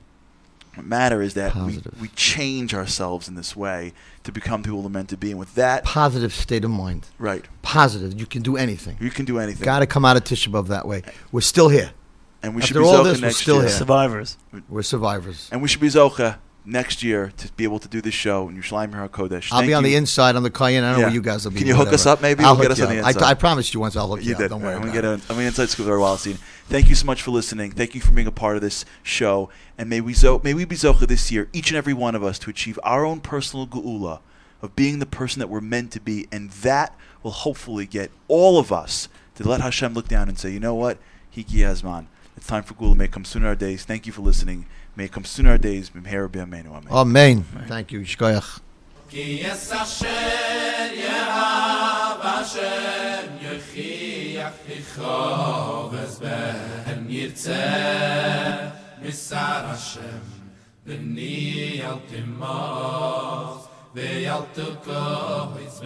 What 0.76 0.86
matter 0.86 1.22
is 1.22 1.34
that 1.34 1.54
we, 1.56 1.82
we 2.00 2.08
change 2.10 2.74
ourselves 2.74 3.28
in 3.28 3.36
this 3.36 3.56
way 3.56 3.92
to 4.24 4.32
become 4.32 4.64
people 4.64 4.82
we're 4.82 4.90
meant 4.90 5.10
to 5.10 5.18
be. 5.18 5.32
And 5.32 5.40
with 5.40 5.54
that, 5.56 5.84
Positive 5.84 6.34
state 6.34 6.64
of 6.64 6.72
mind. 6.72 7.08
right, 7.20 7.46
Positive. 7.62 8.18
You 8.20 8.26
can 8.26 8.42
do 8.42 8.56
anything. 8.56 8.98
you 9.02 9.10
can 9.10 9.26
do 9.26 9.38
anything. 9.40 9.66
Got 9.66 9.80
to 9.80 9.86
come 9.86 10.06
out 10.06 10.16
of 10.18 10.24
Tisha 10.24 10.48
B'av 10.50 10.68
that 10.68 10.88
way. 10.88 11.04
We're 11.32 11.42
still 11.42 11.68
here. 11.70 11.92
And 12.44 12.56
we 12.56 12.62
After 12.62 12.74
should 12.74 12.80
be 12.80 12.86
all 12.86 12.94
Zocha 12.96 13.04
this, 13.04 13.22
we're 13.22 13.28
next 13.28 13.38
still 13.38 13.56
year. 13.56 13.64
here. 13.66 13.72
Survivors. 13.78 14.38
We're 14.70 14.82
survivors. 14.82 15.50
And 15.52 15.62
we 15.62 15.68
should 15.68 15.82
be 15.82 15.90
Zocha 15.90 16.38
next 16.64 17.02
year 17.02 17.32
to 17.38 17.52
be 17.54 17.64
able 17.64 17.80
to 17.80 17.88
do 17.88 18.02
this 18.02 18.14
show 18.14 18.48
in 18.48 18.56
Yerushalayim 18.56 18.92
HaKodesh. 18.92 19.52
I'll 19.52 19.60
Thank 19.60 19.70
be 19.70 19.74
on 19.74 19.84
you. 19.84 19.90
the 19.92 19.96
inside 19.96 20.36
on 20.36 20.44
the 20.44 20.52
Cayenne. 20.52 20.84
I 20.84 20.90
don't 20.92 20.94
know 20.94 21.00
Yeah. 21.00 21.06
where 21.08 21.14
you 21.16 21.22
guys 21.22 21.44
will 21.44 21.52
be. 21.52 21.60
Can 21.60 21.68
you 21.68 21.76
hook 21.76 21.92
us 21.92 22.06
up 22.06 22.22
maybe? 22.22 22.44
I'll 22.44 22.54
We'll 22.56 22.64
get 22.64 22.72
us 22.72 22.82
on 22.82 22.90
the 22.90 22.98
inside. 23.00 23.24
I, 23.24 23.32
I 23.32 23.34
promised 23.34 23.74
you 23.74 23.80
once 23.80 23.96
I'll 23.96 24.08
hook 24.08 24.22
you, 24.24 24.36
You 24.38 24.44
up. 24.44 24.50
Don't 24.50 24.62
worry 24.62 24.76
I'm 24.76 24.82
gonna 24.82 24.94
get 24.94 25.06
a, 25.06 25.20
I'm 25.30 25.40
inside 25.40 25.70
scoop 25.70 25.88
of 25.88 25.94
Wallerstein. 25.94 26.38
Thank 26.68 26.88
you 26.90 26.96
so 26.96 27.06
much 27.06 27.22
for 27.24 27.32
listening. 27.32 27.72
Thank 27.72 27.96
you 27.96 28.02
for 28.02 28.12
being 28.12 28.28
a 28.28 28.32
part 28.32 28.56
of 28.56 28.62
this 28.62 28.86
show. 29.04 29.50
And 29.78 29.90
may 29.90 30.02
we 30.02 30.14
zo- 30.14 30.40
may 30.44 30.54
we 30.54 30.66
be 30.66 30.76
zocha 30.76 31.08
this 31.08 31.32
year, 31.32 31.50
each 31.52 31.70
and 31.72 31.78
every 31.78 31.94
one 31.94 32.14
of 32.16 32.24
us, 32.24 32.38
to 32.40 32.50
achieve 32.50 32.80
our 32.84 33.06
own 33.06 33.20
personal 33.22 33.66
geula 33.68 34.20
of 34.62 34.76
being 34.76 35.00
the 35.00 35.06
person 35.08 35.40
that 35.40 35.48
we're 35.50 35.60
meant 35.62 35.92
to 35.94 36.00
be, 36.00 36.28
and 36.32 36.52
that 36.52 36.96
will 37.24 37.32
hopefully 37.32 37.88
get 37.88 38.12
all 38.28 38.60
of 38.60 38.72
us 38.72 39.10
to 39.36 39.48
let 39.48 39.60
Hashem 39.62 39.94
look 39.96 40.08
down 40.08 40.30
and 40.30 40.38
say, 40.38 40.52
you 40.52 40.60
know 40.60 40.76
what, 40.76 41.00
Hiki 41.36 41.58
Hazman. 41.60 42.06
It's 42.38 42.46
time 42.48 42.62
for 42.64 42.76
geula. 42.76 42.96
May 42.96 43.08
come 43.08 43.26
sooner 43.26 43.48
our 43.48 43.56
days. 43.56 43.84
Thank 43.84 44.06
you 44.06 44.14
for 44.14 44.22
listening. 44.22 44.66
May 44.97 45.05
it 45.05 45.13
come 45.13 45.25
sooner 45.25 45.51
our 45.51 45.59
days. 45.59 45.91
B'mher 45.91 46.29
b'yameinu. 46.29 46.71
Amen. 46.75 46.87
Amen. 46.91 47.45
Thank 47.69 47.93
you. 47.93 48.01
Shkoyach. 48.01 48.61
כי 49.09 49.39
יש 49.43 49.73
אשר 49.73 50.07
יאהב 50.95 52.21
השם 52.23 53.27
יוכיח 53.41 54.53
לכובס 54.69 56.19
בהם 56.19 57.07
ירצה 57.09 58.71
משר 59.03 59.37
השם 59.67 60.19
בני 60.87 61.81
אל 61.85 61.99
תמוס 62.09 63.67
ve 63.97 64.27
yalt 64.29 64.59
ko 64.85 65.57
is 65.65 65.81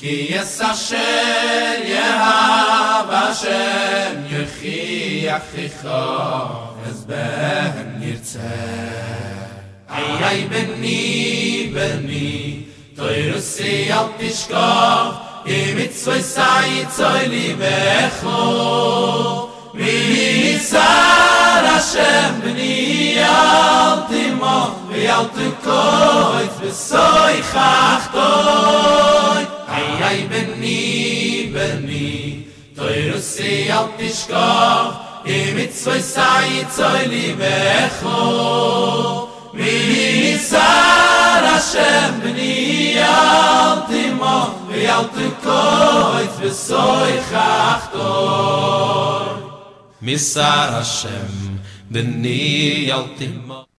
כי 0.00 0.26
יש 0.30 0.60
אשר 0.60 1.82
יהב 1.84 3.10
אשר 3.10 4.10
יחי 4.30 5.26
אחיכו 5.36 5.88
אז 6.86 7.04
בהם 7.04 8.02
ירצה. 8.02 8.38
היי 9.88 10.48
בני 10.48 11.70
בני 11.74 12.60
תוירוסי 12.96 13.92
אל 13.92 14.06
תשכוב 14.18 15.14
אם 15.46 15.78
יצוי 15.78 16.22
סי 16.22 16.86
צוי 16.88 17.28
לי 17.28 17.54
באיכו 17.54 19.48
מי 19.74 19.90
יצא 20.56 21.29
Hashem 21.80 22.44
bni 22.44 23.16
al 23.24 24.04
timo 24.08 24.58
vi 24.90 25.02
al 25.08 25.26
tkoit 25.32 26.52
besoy 26.60 27.36
khachtoy 27.52 29.42
ay 29.76 29.88
ay 30.08 30.18
bni 30.28 31.48
bni 31.54 32.10
toy 32.76 32.98
rusi 33.08 33.56
al 33.78 33.88
tishkov 33.96 34.86
im 35.24 35.56
tsoy 35.72 36.00
sai 36.12 36.52
tsoy 36.68 37.02
libekho 37.12 38.20
mi 39.56 40.36
sar 40.36 41.42
Hashem 41.52 42.12
bni 42.20 43.00
al 43.08 43.76
timo 43.88 44.38
vi 44.68 44.82
al 44.98 45.06
tkoit 45.16 46.32
besoy 46.42 47.12
khachtoy 47.30 48.80
Misar 50.02 50.72
Hashem, 50.72 51.60
b'ni 51.92 52.86
yaltima. 52.88 53.66